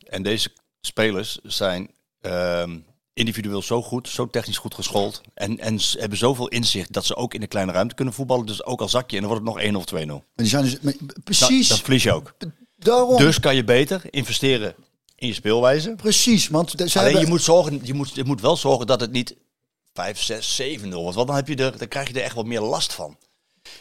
en 0.06 0.24
deze 0.24 0.52
spelers 0.82 1.40
zijn 1.44 1.90
ehm, 2.22 2.78
individueel 3.14 3.62
zo 3.62 3.82
goed, 3.82 4.08
zo 4.10 4.28
technisch 4.30 4.58
goed 4.58 4.74
geschoold. 4.74 5.22
En, 5.34 5.60
en 5.60 5.80
hebben 5.98 6.18
zoveel 6.18 6.48
inzicht 6.48 6.94
dat 6.94 7.06
ze 7.06 7.16
ook 7.16 7.34
in 7.34 7.40
de 7.40 7.48
kleine 7.48 7.72
ruimte 7.72 7.96
kunnen 7.96 8.14
voetballen. 8.14 8.46
Dus 8.46 8.66
ook 8.66 8.82
al 8.82 8.90
zak 8.90 9.10
je 9.10 9.16
en 9.18 9.22
dan 9.24 9.32
wordt 9.32 9.46
het 9.46 9.56
nog 9.56 9.64
1 9.64 9.76
of 9.76 9.86
2-0. 9.86 10.08
Maar 10.08 10.22
die 10.36 10.48
zijn 10.48 10.64
dus, 10.64 10.80
maar 10.80 10.94
precies. 11.24 11.68
dan 11.68 11.78
verlies 11.78 12.04
je 12.04 12.14
ook. 12.14 12.34
daarom. 12.76 13.18
Dus 13.18 13.40
kan 13.40 13.56
je 13.56 13.64
beter 13.64 14.02
investeren 14.10 14.76
in 15.16 15.28
je 15.28 15.34
speelwijze. 15.34 15.94
Precies, 15.96 16.48
want 16.48 16.78
de- 16.78 16.90
ze 16.90 16.98
Alleen 17.00 17.10
hebben- 17.12 17.28
je 17.30 17.34
moet, 17.36 17.44
zorgen, 17.44 17.80
je, 17.84 17.94
moet, 17.94 18.16
je 18.16 18.24
moet 18.24 18.42
wel 18.42 18.58
zorgen 18.58 18.88
dat 18.88 19.00
het 19.02 19.12
niet 19.12 19.36
5, 19.94 20.22
6, 20.22 20.56
7, 20.56 20.90
0 20.90 21.02
wordt. 21.02 21.16
Want 21.16 21.28
dan, 21.28 21.36
heb 21.36 21.48
je 21.48 21.56
er, 21.56 21.78
dan 21.78 21.88
krijg 21.88 22.08
je 22.08 22.14
er 22.14 22.24
echt 22.24 22.36
wat 22.36 22.46
meer 22.46 22.62
last 22.62 22.94
van. 22.94 23.18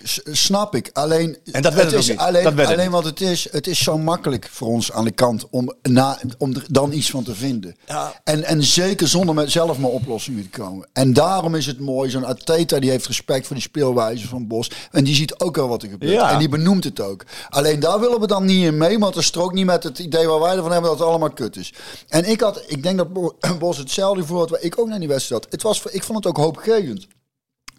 S- 0.04 0.20
Snap 0.24 0.74
ik. 0.74 0.90
Alleen, 0.92 1.36
En 1.52 1.62
dat 1.62 1.74
werd 1.74 1.90
het 1.90 2.00
is 2.00 2.16
alleen, 2.16 2.44
Dat 2.44 2.54
werd 2.54 2.68
het 2.68 2.78
alleen 2.78 2.90
wat 2.90 3.04
het 3.04 3.20
is, 3.20 3.48
het 3.50 3.66
is 3.66 3.82
zo 3.82 3.98
makkelijk 3.98 4.48
voor 4.50 4.68
ons 4.68 4.92
aan 4.92 5.04
de 5.04 5.10
kant 5.10 5.46
om, 5.50 5.74
na, 5.82 6.18
om 6.38 6.54
er 6.54 6.64
dan 6.70 6.92
iets 6.92 7.10
van 7.10 7.24
te 7.24 7.34
vinden. 7.34 7.76
Ja. 7.86 8.20
En, 8.24 8.44
en 8.44 8.62
zeker 8.62 9.08
zonder 9.08 9.34
met 9.34 9.50
zelf 9.50 9.78
maar 9.78 9.90
oplossingen 9.90 10.50
te 10.50 10.58
komen. 10.58 10.88
En 10.92 11.12
daarom 11.12 11.54
is 11.54 11.66
het 11.66 11.80
mooi, 11.80 12.10
zo'n 12.10 12.26
Ateta 12.26 12.78
die 12.78 12.90
heeft 12.90 13.06
respect 13.06 13.46
voor 13.46 13.56
die 13.56 13.64
speelwijze 13.64 14.28
van 14.28 14.46
Bos. 14.46 14.70
En 14.90 15.04
die 15.04 15.14
ziet 15.14 15.38
ook 15.40 15.58
al 15.58 15.68
wat 15.68 15.82
er 15.82 15.88
gebeurt. 15.88 16.12
Ja. 16.12 16.30
En 16.32 16.38
die 16.38 16.48
benoemt 16.48 16.84
het 16.84 17.00
ook. 17.00 17.24
Alleen 17.48 17.80
daar 17.80 18.00
willen 18.00 18.20
we 18.20 18.26
dan 18.26 18.44
niet 18.44 18.64
in 18.64 18.76
mee, 18.76 18.98
want 18.98 19.14
dat 19.14 19.24
strookt 19.24 19.54
niet 19.54 19.66
met 19.66 19.82
het 19.82 19.98
idee 19.98 20.26
waar 20.26 20.40
wij 20.40 20.56
ervan 20.56 20.72
hebben 20.72 20.90
dat 20.90 20.98
het 20.98 21.08
allemaal 21.08 21.30
kut 21.32 21.56
is. 21.56 21.72
En 22.08 22.24
ik 22.30 22.40
had, 22.40 22.62
ik 22.66 22.82
denk 22.82 22.96
dat 22.98 23.12
Bo- 23.12 23.36
Bos 23.58 23.76
hetzelfde 23.78 24.24
voor 24.26 24.38
had 24.38 24.50
waar 24.50 24.62
ik 24.62 24.78
ook 24.80 24.88
naar 24.88 24.98
die 24.98 25.08
wedstrijd 25.08 25.42
had. 25.44 25.52
Het 25.52 25.62
was, 25.62 25.82
ik 25.90 26.02
vond 26.04 26.18
het 26.18 26.26
ook 26.26 26.36
hoopgevend. 26.44 27.06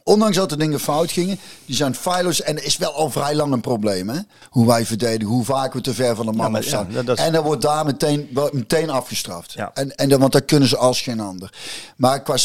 Ondanks 0.09 0.35
dat 0.37 0.51
er 0.51 0.57
dingen 0.57 0.79
fout 0.79 1.11
gingen, 1.11 1.39
die 1.65 1.75
zijn 1.75 1.95
feilloos. 1.95 2.41
En 2.41 2.63
is 2.65 2.77
wel 2.77 2.91
al 2.93 3.09
vrij 3.09 3.35
lang 3.35 3.53
een 3.53 3.61
probleem, 3.61 4.09
hè? 4.09 4.19
Hoe 4.49 4.67
wij 4.67 4.85
verdedigen, 4.85 5.33
hoe 5.33 5.45
vaak 5.45 5.73
we 5.73 5.81
te 5.81 5.93
ver 5.93 6.15
van 6.15 6.25
de 6.25 6.31
man 6.31 6.51
ja, 6.51 6.57
is- 6.59 6.65
En 7.19 7.31
dan 7.33 7.43
wordt 7.43 7.61
daar 7.61 7.85
meteen, 7.85 8.29
meteen 8.51 8.89
afgestraft. 8.89 9.51
Ja. 9.53 9.71
En, 9.73 9.95
en 9.95 10.09
dan, 10.09 10.19
want 10.19 10.31
dat 10.31 10.45
kunnen 10.45 10.69
ze 10.69 10.77
als 10.77 11.01
geen 11.01 11.19
ander. 11.19 11.53
Maar 11.95 12.21
qua, 12.23 12.35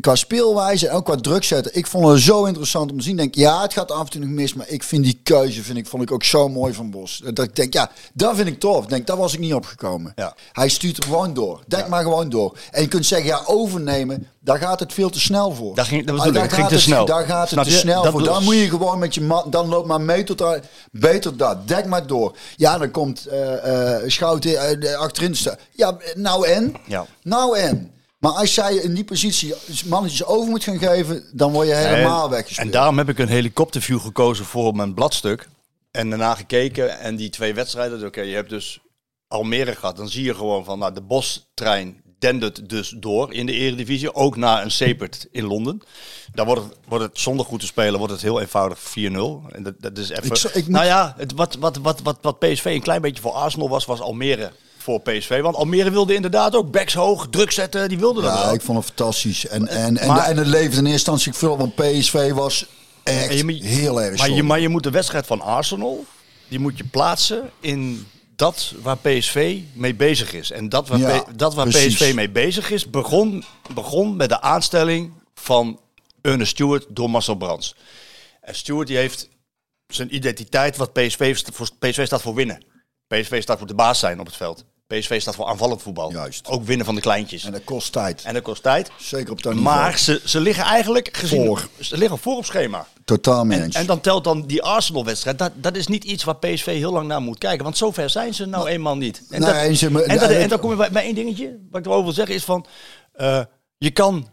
qua 0.00 0.14
speelwijze 0.14 0.88
en 0.88 0.94
ook 0.94 1.04
qua 1.04 1.16
druk 1.16 1.44
zetten, 1.44 1.74
ik 1.76 1.86
vond 1.86 2.08
het 2.08 2.20
zo 2.20 2.44
interessant 2.44 2.90
om 2.90 2.98
te 2.98 3.04
zien. 3.04 3.16
Denk, 3.16 3.34
ja, 3.34 3.62
het 3.62 3.72
gaat 3.72 3.90
af 3.90 4.04
en 4.04 4.10
toe 4.10 4.20
nog 4.20 4.30
mis, 4.30 4.54
maar 4.54 4.68
ik 4.68 4.82
vind 4.82 5.04
die 5.04 5.20
keuze 5.22 5.62
vind 5.62 5.78
ik, 5.78 5.86
vond 5.86 6.02
ik 6.02 6.10
ook 6.10 6.24
zo 6.24 6.48
mooi 6.48 6.72
van 6.74 6.90
Bos. 6.90 7.22
Dat 7.24 7.44
ik 7.44 7.56
denk, 7.56 7.72
ja, 7.72 7.90
dat 8.12 8.36
vind 8.36 8.48
ik 8.48 8.60
tof. 8.60 8.86
Denk, 8.86 9.06
daar 9.06 9.16
was 9.16 9.32
ik 9.32 9.38
niet 9.38 9.54
opgekomen. 9.54 10.12
Hij 10.52 10.68
stuurt 10.68 10.96
er 10.96 11.02
gewoon 11.02 11.34
door. 11.34 11.60
Denk 11.66 11.88
maar 11.88 12.02
gewoon 12.02 12.28
door. 12.28 12.58
En 12.70 12.82
je 12.82 12.88
kunt 12.88 13.06
zeggen, 13.06 13.26
ja, 13.28 13.40
overnemen, 13.46 14.28
daar 14.46 14.58
gaat 14.58 14.80
het 14.80 14.92
veel 14.92 15.10
te 15.10 15.20
snel 15.20 15.50
voor. 15.54 15.74
Daar 15.74 15.84
ging- 15.84 16.06
dat 16.06 16.18
Ah, 16.20 16.32
daar 16.32 16.50
ging 16.50 16.68
te 16.68 16.80
snel. 16.80 17.04
Daar 17.06 17.24
gaat 17.26 17.50
het 17.50 17.62
te 17.64 17.70
je? 17.70 17.76
snel 17.76 18.02
Dat 18.02 18.12
voor. 18.12 18.22
Dan 18.22 18.44
moet 18.44 18.54
je 18.54 18.68
gewoon 18.68 18.98
met 18.98 19.14
je 19.14 19.20
man, 19.20 19.50
dan 19.50 19.68
loop 19.68 19.86
maar 19.86 20.00
mee 20.00 20.24
tot 20.24 20.38
daar, 20.38 20.60
beter 20.92 21.36
dat. 21.36 21.68
Dek 21.68 21.86
maar 21.86 22.06
door. 22.06 22.36
Ja, 22.56 22.78
dan 22.78 22.90
komt 22.90 23.26
eh 23.26 24.00
eh 24.02 24.02
Schouten 24.08 24.80
eh, 24.80 24.94
achterin 24.98 25.32
te 25.32 25.38
staan. 25.38 25.56
Ja, 25.72 25.96
nou 26.14 26.46
en? 26.46 26.74
Ja. 26.86 27.06
Nou 27.22 27.58
en? 27.58 27.90
Maar 28.18 28.32
als 28.32 28.54
jij 28.54 28.74
in 28.74 28.94
die 28.94 29.04
positie 29.04 29.54
mannetjes 29.84 30.24
over 30.24 30.50
moet 30.50 30.64
gaan 30.64 30.78
geven, 30.78 31.24
dan 31.32 31.52
word 31.52 31.66
je 31.68 31.74
helemaal 31.74 32.30
weggespeeld. 32.30 32.66
En 32.66 32.72
daarom 32.72 32.98
heb 32.98 33.08
ik 33.08 33.18
een 33.18 33.28
helikopterview 33.28 34.00
gekozen 34.00 34.44
voor 34.44 34.74
mijn 34.74 34.94
bladstuk. 34.94 35.48
En 35.90 36.08
daarna 36.10 36.34
gekeken 36.34 36.98
en 36.98 37.16
die 37.16 37.30
twee 37.30 37.54
wedstrijden. 37.54 38.06
Oké, 38.06 38.20
je 38.20 38.34
hebt 38.34 38.50
dus 38.50 38.80
Almere 39.28 39.74
gehad. 39.74 39.96
Dan 39.96 40.08
zie 40.08 40.24
je 40.24 40.34
gewoon 40.34 40.64
van, 40.64 40.78
nou, 40.78 40.94
de 40.94 41.00
Bos-trein 41.02 42.02
dendert 42.18 42.68
dus 42.68 42.94
door 42.96 43.32
in 43.32 43.46
de 43.46 43.52
eredivisie. 43.52 44.14
Ook 44.14 44.36
na 44.36 44.62
een 44.62 44.70
Sepert 44.70 45.26
in 45.30 45.44
Londen. 45.44 45.82
Dan 46.34 46.46
wordt 46.46 46.62
het, 46.62 46.74
wordt 46.88 47.04
het 47.04 47.18
zonder 47.18 47.46
goed 47.46 47.60
te 47.60 47.66
spelen, 47.66 47.98
wordt 47.98 48.12
het 48.12 48.22
heel 48.22 48.40
eenvoudig 48.40 48.78
4-0. 48.78 48.82
En 49.52 49.62
dat, 49.62 49.74
dat 49.78 49.98
is 49.98 50.10
even... 50.10 50.32
Ik 50.32 50.54
ik 50.54 50.68
Nou 50.68 50.84
ja, 50.84 51.14
het, 51.16 51.32
wat, 51.32 51.56
wat, 51.60 51.76
wat, 51.76 52.00
wat, 52.02 52.18
wat 52.20 52.38
PSV 52.38 52.64
een 52.64 52.82
klein 52.82 53.00
beetje 53.00 53.22
voor 53.22 53.32
Arsenal 53.32 53.68
was, 53.68 53.84
was 53.84 54.00
Almere 54.00 54.52
voor 54.78 55.00
PSV. 55.00 55.40
Want 55.40 55.56
Almere 55.56 55.90
wilde 55.90 56.14
inderdaad 56.14 56.54
ook 56.54 56.70
backs 56.70 56.94
hoog, 56.94 57.26
druk 57.30 57.50
zetten. 57.50 57.88
Die 57.88 57.98
wilde 57.98 58.22
dat 58.22 58.34
ja, 58.34 58.44
wel. 58.44 58.54
ik 58.54 58.62
vond 58.62 58.78
het 58.78 58.86
fantastisch. 58.86 59.46
En, 59.46 59.68
en, 59.68 59.96
en, 59.96 60.08
Maar- 60.08 60.26
en 60.26 60.36
het 60.36 60.46
leverde 60.46 60.76
in 60.76 60.86
eerste 60.86 61.10
instantie 61.10 61.32
veel, 61.32 61.56
want 61.56 61.74
PSV 61.74 62.32
was 62.32 62.66
echt 63.02 63.38
je 63.38 63.64
heel 63.64 64.02
erg 64.02 64.18
Maar 64.18 64.30
je, 64.30 64.42
maar 64.42 64.60
je 64.60 64.68
moet 64.68 64.82
de 64.82 64.90
wedstrijd 64.90 65.26
van 65.26 65.40
Arsenal, 65.40 66.04
die 66.48 66.58
moet 66.58 66.78
je 66.78 66.84
plaatsen 66.84 67.50
in 67.60 68.06
dat 68.36 68.74
waar 68.82 68.98
PSV 68.98 69.60
mee 69.72 69.94
bezig 69.94 70.32
is. 70.32 70.50
En 70.50 70.68
dat 70.68 70.88
waar, 70.88 70.98
Ja, 70.98 71.24
dat 71.36 71.54
waar 71.54 71.68
precies. 71.68 71.94
PSV 71.94 72.14
mee 72.14 72.30
bezig 72.30 72.70
is, 72.70 72.90
begon, 72.90 73.44
begon 73.74 74.16
met 74.16 74.28
de 74.28 74.40
aanstelling 74.40 75.12
van 75.34 75.80
Ernest 76.20 76.50
Stewart 76.50 76.86
door 76.88 77.10
Marcel 77.10 77.34
Brands. 77.34 77.74
En 78.40 78.54
Stewart 78.54 78.88
die 78.88 78.96
heeft 78.96 79.28
zijn 79.86 80.14
identiteit, 80.14 80.76
wat 80.76 80.92
PSV, 80.92 81.34
PSV 81.78 82.06
staat 82.06 82.22
voor 82.22 82.34
winnen. 82.34 82.64
PSV 83.06 83.42
staat 83.42 83.58
voor 83.58 83.66
de 83.66 83.74
baas 83.74 83.98
zijn 83.98 84.20
op 84.20 84.26
het 84.26 84.36
veld. 84.36 84.64
PSV 84.86 85.20
staat 85.20 85.34
voor 85.34 85.46
aanvallend 85.46 85.82
voetbal. 85.82 86.10
Juist. 86.12 86.46
Ook 86.48 86.64
winnen 86.64 86.86
van 86.86 86.94
de 86.94 87.00
kleintjes. 87.00 87.44
En 87.44 87.52
dat 87.52 87.64
kost 87.64 87.92
tijd. 87.92 88.22
En 88.24 88.34
dat 88.34 88.42
kost 88.42 88.62
tijd. 88.62 88.90
Zeker 88.98 89.32
op 89.32 89.42
dat 89.42 89.54
niveau. 89.54 89.76
Maar 89.76 89.98
ze, 89.98 90.20
ze 90.24 90.40
liggen 90.40 90.64
eigenlijk 90.64 91.16
gezien, 91.16 91.46
Voor. 91.46 91.68
Ze 91.80 91.96
liggen 91.98 92.18
voor 92.18 92.36
op 92.36 92.44
schema. 92.44 92.86
Totaal 93.04 93.44
mee 93.44 93.60
En, 93.72 93.86
dan 93.86 94.00
telt 94.00 94.24
dan 94.24 94.46
die 94.46 94.62
Arsenal-wedstrijd. 94.62 95.38
Dat, 95.38 95.52
dat 95.54 95.76
is 95.76 95.86
niet 95.86 96.04
iets 96.04 96.24
waar 96.24 96.36
PSV 96.36 96.64
heel 96.66 96.92
lang 96.92 97.06
naar 97.08 97.20
moet 97.20 97.38
kijken. 97.38 97.64
Want 97.64 97.76
zover 97.76 98.10
zijn 98.10 98.34
ze 98.34 98.46
nou 98.46 98.68
eenmaal 98.68 98.96
niet. 98.96 99.22
En, 99.30 99.40
Nee, 99.40 99.50
dat, 99.50 99.58
en 99.60 99.76
ze- 99.76 99.86
en, 100.04 100.18
dat- 100.18 100.30
en- 100.30 100.48
dan 100.48 100.58
kom 100.60 100.70
je 100.70 100.76
bij, 100.76 100.90
bij 100.90 101.02
één 101.04 101.14
dingetje. 101.14 101.58
Wat 101.70 101.80
ik 101.80 101.86
erover 101.86 102.04
wil 102.04 102.12
zeggen 102.12 102.34
is 102.34 102.44
van... 102.44 102.66
eh, 103.12 103.40
je, 103.78 103.90
kan, 103.90 104.28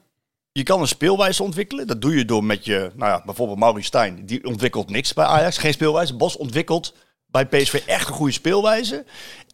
je 0.51 0.63
kan 0.63 0.81
een 0.81 0.87
speelwijze 0.87 1.43
ontwikkelen. 1.43 1.87
Dat 1.87 2.01
doe 2.01 2.15
je 2.17 2.25
door 2.25 2.43
met 2.43 2.65
je... 2.65 2.91
Nou 2.95 3.11
ja, 3.11 3.21
bijvoorbeeld 3.25 3.59
Maurice 3.59 3.87
Stijn. 3.87 4.25
Die 4.25 4.45
ontwikkelt 4.45 4.89
niks 4.89 5.13
bij 5.13 5.25
Ajax. 5.25 5.57
Geen 5.57 5.73
speelwijze. 5.73 6.15
Bos 6.15 6.37
ontwikkelt 6.37 6.93
bij 7.33 7.45
PSV 7.45 7.83
echt 7.85 8.07
een 8.07 8.13
goede 8.13 8.31
speelwijze. 8.31 9.05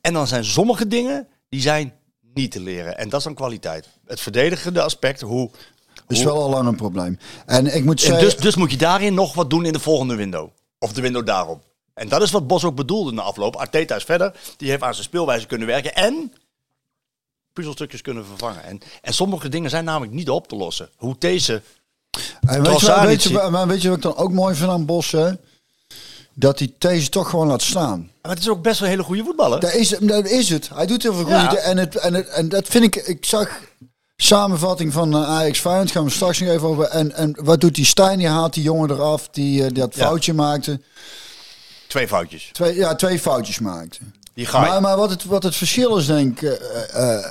En 0.02 0.14
dan 0.14 0.28
zijn 0.28 0.46
sommige 0.46 0.88
dingen... 0.88 1.28
Die 1.50 1.62
zijn 1.62 1.94
niet 2.34 2.52
te 2.52 2.60
leren. 2.60 2.98
En 2.98 3.10
dat 3.10 3.20
is 3.20 3.26
dan 3.26 3.34
kwaliteit. 3.34 3.88
Het 4.06 4.20
verdedigende 4.20 4.82
aspect. 4.82 5.22
Hoe... 5.22 5.50
is 6.08 6.18
hoe- 6.18 6.26
wel 6.26 6.42
al 6.42 6.50
lang 6.50 6.68
een 6.68 6.76
probleem. 6.76 7.20
En 7.46 7.76
ik 7.76 7.84
moet 7.84 8.00
en 8.00 8.06
zeggen... 8.06 8.24
dus, 8.24 8.38
dus 8.38 8.56
moet 8.56 8.72
je 8.72 8.78
daarin 8.78 9.14
nog 9.14 9.34
wat 9.34 9.50
doen 9.50 9.66
in 9.66 9.74
de 9.74 9.80
volgende 9.80 10.16
window. 10.16 10.50
Of 10.80 10.94
de 10.94 11.02
window 11.02 11.26
daarop. 11.26 11.64
En 11.94 12.10
dat 12.10 12.22
is 12.22 12.32
wat 12.32 12.48
Bos 12.48 12.64
ook 12.64 12.76
bedoelde 12.76 13.12
na 13.12 13.22
afloop. 13.22 13.56
Arteta 13.56 13.96
is 13.96 14.04
verder. 14.04 14.36
Die 14.58 14.70
heeft 14.70 14.84
aan 14.84 14.94
zijn 14.94 15.06
speelwijze 15.06 15.48
kunnen 15.48 15.68
werken. 15.68 15.96
En 15.96 16.34
puzzelstukjes 17.54 18.02
kunnen 18.02 18.26
vervangen. 18.26 18.64
En, 18.64 18.80
en 19.02 19.14
sommige 19.14 19.50
dingen 19.50 19.70
zijn 19.70 19.86
namelijk 19.86 20.14
niet 20.14 20.30
op 20.30 20.48
te 20.48 20.56
lossen. 20.56 20.90
Hoe 20.96 21.16
deze... 21.20 21.62
En 22.42 22.64
weet, 22.64 22.80
je, 22.80 23.02
weet, 23.02 23.24
je, 23.24 23.66
weet 23.68 23.82
je 23.82 23.88
wat 23.88 23.98
ik 23.98 24.04
dan 24.04 24.16
ook 24.16 24.32
mooi 24.32 24.56
vind 24.56 24.70
aan 24.70 24.86
Bos? 24.86 25.12
hè? 25.12 25.32
Dat 26.34 26.60
hij 26.60 26.74
deze 26.78 27.10
toch 27.10 27.30
gewoon 27.30 27.48
laat 27.48 27.62
staan. 27.62 28.12
Maar 28.22 28.32
het 28.32 28.40
is 28.40 28.50
ook 28.50 28.62
best 28.62 28.80
wel 28.80 28.88
een 28.90 28.94
hele 28.96 29.08
goede 29.08 29.24
voetballer. 29.24 29.60
Dat 29.60 29.74
is, 29.74 29.90
dat 30.02 30.26
is 30.26 30.50
het. 30.50 30.70
Hij 30.74 30.86
doet 30.86 31.04
heel 31.04 31.14
veel 31.14 31.28
Ja. 31.30 31.40
goede 31.40 31.60
en, 31.62 31.78
het, 31.78 31.96
en, 31.96 32.14
het, 32.14 32.28
en 32.28 32.50
dat 32.50 32.68
vind 32.68 32.84
ik... 32.84 32.96
Ik 32.96 33.26
zag 33.26 33.60
samenvatting 34.18 34.94
van 34.94 35.14
eh, 35.14 35.30
Ajax 35.30 35.60
Feyenoord. 35.60 35.92
Gaan 35.92 36.04
we 36.04 36.10
straks 36.10 36.40
nog 36.40 36.50
even 36.50 36.68
over. 36.68 36.84
En, 36.86 37.12
en 37.16 37.38
wat 37.44 37.62
doet 37.62 37.76
die 37.76 37.86
Stijn? 37.86 38.18
Die 38.18 38.28
haalt 38.28 38.54
die 38.54 38.64
jongen 38.64 38.90
eraf 38.92 39.28
die, 39.32 39.60
eh, 39.62 39.68
die 39.68 39.74
dat 39.80 39.96
Ja. 39.96 40.06
foutje 40.06 40.34
maakte. 40.34 40.82
Twee 41.88 42.08
foutjes. 42.08 42.50
Twee, 42.52 42.76
ja, 42.76 42.96
twee 42.96 43.20
foutjes 43.20 43.60
maakte. 43.60 43.98
Die 44.34 44.46
ga. 44.46 44.60
Maar, 44.60 44.82
maar 44.82 44.98
wat, 44.98 45.10
het, 45.10 45.26
wat 45.26 45.44
het 45.44 45.56
verschil 45.56 45.98
is, 45.98 46.06
denk 46.06 46.42
ik... 46.42 46.50
eh, 46.50 47.14
eh, 47.16 47.26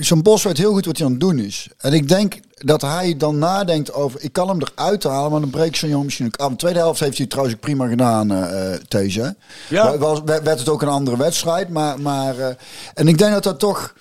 Zo'n 0.00 0.22
Bos 0.22 0.42
weet 0.42 0.58
heel 0.58 0.72
goed 0.72 0.86
wat 0.86 0.96
hij 0.96 1.06
aan 1.06 1.12
het 1.12 1.20
doen 1.20 1.38
is. 1.38 1.68
En 1.78 1.92
ik 1.92 2.08
denk 2.08 2.34
dat 2.64 2.82
hij 2.82 3.16
dan 3.16 3.38
nadenkt 3.38 3.92
over... 3.92 4.20
Ik 4.22 4.32
kan 4.32 4.48
hem 4.48 4.58
eruit 4.60 5.02
halen, 5.02 5.30
maar 5.30 5.40
dan 5.40 5.50
breekt 5.50 5.76
zo'n 5.76 5.88
jongen 5.88 6.04
misschien 6.04 6.26
ook 6.26 6.36
af. 6.36 6.50
De 6.50 6.56
tweede 6.56 6.78
helft 6.78 7.00
heeft 7.00 7.18
hij 7.18 7.26
trouwens 7.26 7.56
ook 7.56 7.62
prima 7.62 7.88
gedaan, 7.88 8.30
eh 8.32 8.72
eh, 8.74 8.80
deze. 8.88 9.36
Ja. 9.68 9.98
Was, 9.98 10.20
werd 10.24 10.58
het 10.58 10.68
ook 10.68 10.82
een 10.82 10.88
andere 10.88 11.16
wedstrijd. 11.16 11.68
Maar, 11.68 12.00
maar, 12.00 12.38
eh, 12.38 12.54
en 12.94 13.08
ik 13.08 13.18
denk 13.18 13.32
dat 13.32 13.42
dat 13.42 13.58
toch... 13.58 13.94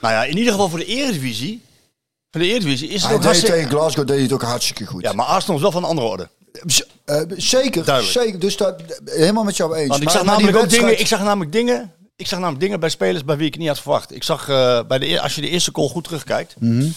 Nou 0.00 0.14
ja, 0.14 0.24
in 0.24 0.36
ieder 0.38 0.52
geval 0.52 0.68
voor 0.68 0.78
de 0.78 0.84
Eredivisie. 0.84 1.62
Voor 2.30 2.40
de 2.40 2.46
Eredivisie 2.46 2.88
is 2.88 3.02
het 3.02 3.10
Hij 3.10 3.20
hartstikke... 3.20 3.54
tegen 3.56 3.70
Glasgow 3.70 4.06
deed 4.06 4.14
hij 4.14 4.24
het 4.24 4.32
ook 4.32 4.42
hartstikke 4.42 4.86
goed. 4.86 5.02
Ja, 5.02 5.12
maar 5.12 5.26
Arsenal 5.26 5.56
is 5.56 5.62
wel 5.62 5.72
van 5.72 5.82
een 5.82 5.88
andere 5.88 6.06
orde. 6.08 6.28
Z- 6.66 6.80
eh, 7.04 7.20
zeker, 7.36 7.84
Duidelijk. 7.84 8.18
zeker. 8.18 8.38
Dus 8.40 8.56
dat, 8.56 8.74
helemaal 9.04 9.44
met 9.44 9.56
jou 9.56 9.74
eens. 9.76 9.88
Want 9.88 9.98
ik 10.00 10.04
Maar- 10.06 10.14
zag 10.16 10.24
maar 10.24 10.32
namelijk 10.34 10.58
wedstrijd- 10.58 10.86
dingen. 10.86 11.00
Ik 11.00 11.06
zag 11.06 11.22
namelijk 11.22 11.52
dingen. 11.52 11.92
Ik 12.16 12.26
zag 12.26 12.38
namelijk 12.38 12.62
dingen 12.64 12.80
bij 12.80 12.88
spelers 12.88 13.24
bij 13.24 13.36
wie 13.36 13.46
ik 13.46 13.58
niet 13.58 13.68
had 13.68 13.80
verwacht. 13.80 14.14
Ik 14.14 14.22
zag 14.22 14.48
eh, 14.48 14.80
bij 14.88 14.98
de 14.98 15.06
eer- 15.08 15.20
als 15.20 15.34
je 15.34 15.40
de 15.40 15.48
eerste 15.48 15.70
goal 15.72 15.88
goed 15.88 16.04
terugkijkt. 16.04 16.54
Mhm. 16.58 16.88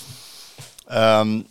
Ehm, 0.91 1.41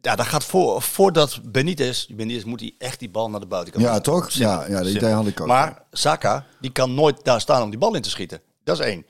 ja, 0.00 0.16
dat 0.16 0.26
gaat 0.26 0.44
voor, 0.44 0.82
voordat 0.82 1.40
Benitez, 1.42 2.06
Benitez 2.06 2.44
moet 2.44 2.60
hij 2.60 2.74
echt 2.78 2.98
die 2.98 3.10
bal 3.10 3.30
naar 3.30 3.40
de 3.40 3.46
buitenkant. 3.46 3.84
Ja, 3.84 4.00
toch? 4.00 4.30
Ja, 4.30 4.64
ja, 4.68 4.82
dat 4.82 4.92
idee 4.92 5.12
had 5.12 5.26
ik 5.26 5.40
ook. 5.40 5.46
Maar 5.46 5.82
Saka, 5.92 6.46
die 6.60 6.72
kan 6.72 6.94
nooit 6.94 7.24
daar 7.24 7.40
staan 7.40 7.62
om 7.62 7.70
die 7.70 7.78
bal 7.78 7.94
in 7.94 8.02
te 8.02 8.10
schieten. 8.10 8.40
Dat 8.64 8.78
is 8.78 8.84
één. 8.86 9.06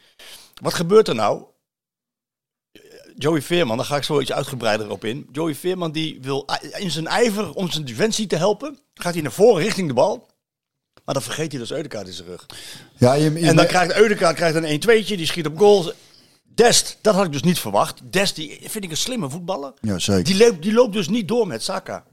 Wat 0.62 0.74
gebeurt 0.74 1.08
er 1.08 1.14
nou? 1.14 1.42
Joey 3.18 3.42
Veerman, 3.42 3.76
daar 3.76 3.86
ga 3.86 3.96
ik 3.96 4.02
zo 4.02 4.20
iets 4.20 4.32
uitgebreider 4.32 4.90
op 4.90 5.04
in. 5.04 5.28
Joey 5.32 5.54
Veerman 5.54 5.92
die 5.92 6.18
wil 6.22 6.46
in 6.78 6.90
zijn 6.90 7.06
ijver 7.06 7.52
om 7.52 7.70
zijn 7.70 7.84
defensie 7.84 8.26
te 8.26 8.36
helpen, 8.36 8.78
gaat 8.94 9.12
hij 9.14 9.22
naar 9.22 9.32
voren 9.32 9.62
richting 9.62 9.88
de 9.88 9.94
bal. 9.94 10.26
Maar 11.04 11.14
dan 11.14 11.22
vergeet 11.22 11.50
hij 11.52 11.60
dus 11.60 11.70
Eudekaart 11.72 12.06
in 12.06 12.12
zijn 12.12 12.28
rug. 12.28 12.46
ja, 12.96 13.12
je, 13.12 13.32
je- 13.32 13.46
En 13.46 13.56
dan 13.56 13.66
krijgt 13.66 13.94
Eudekaart 13.96 14.36
krijgt 14.36 14.56
een 14.56 14.80
1-2'tje, 14.80 15.16
die 15.16 15.26
schiet 15.26 15.46
op 15.46 15.58
goal. 15.58 15.92
Dest, 16.56 16.98
dat 17.00 17.14
had 17.14 17.24
ik 17.24 17.32
dus 17.32 17.42
niet 17.42 17.58
verwacht. 17.58 18.00
Dest, 18.10 18.34
die 18.36 18.58
vind 18.62 18.84
ik 18.84 18.90
een 18.90 18.96
slimme 18.96 19.30
voetballer. 19.30 19.72
Ja, 19.80 19.98
zeker. 19.98 20.24
Die 20.24 20.36
loopt, 20.36 20.62
die 20.62 20.72
loopt 20.72 20.92
dus 20.92 21.08
niet 21.08 21.28
door 21.28 21.46
met 21.46 21.62
Saka. 21.62 22.04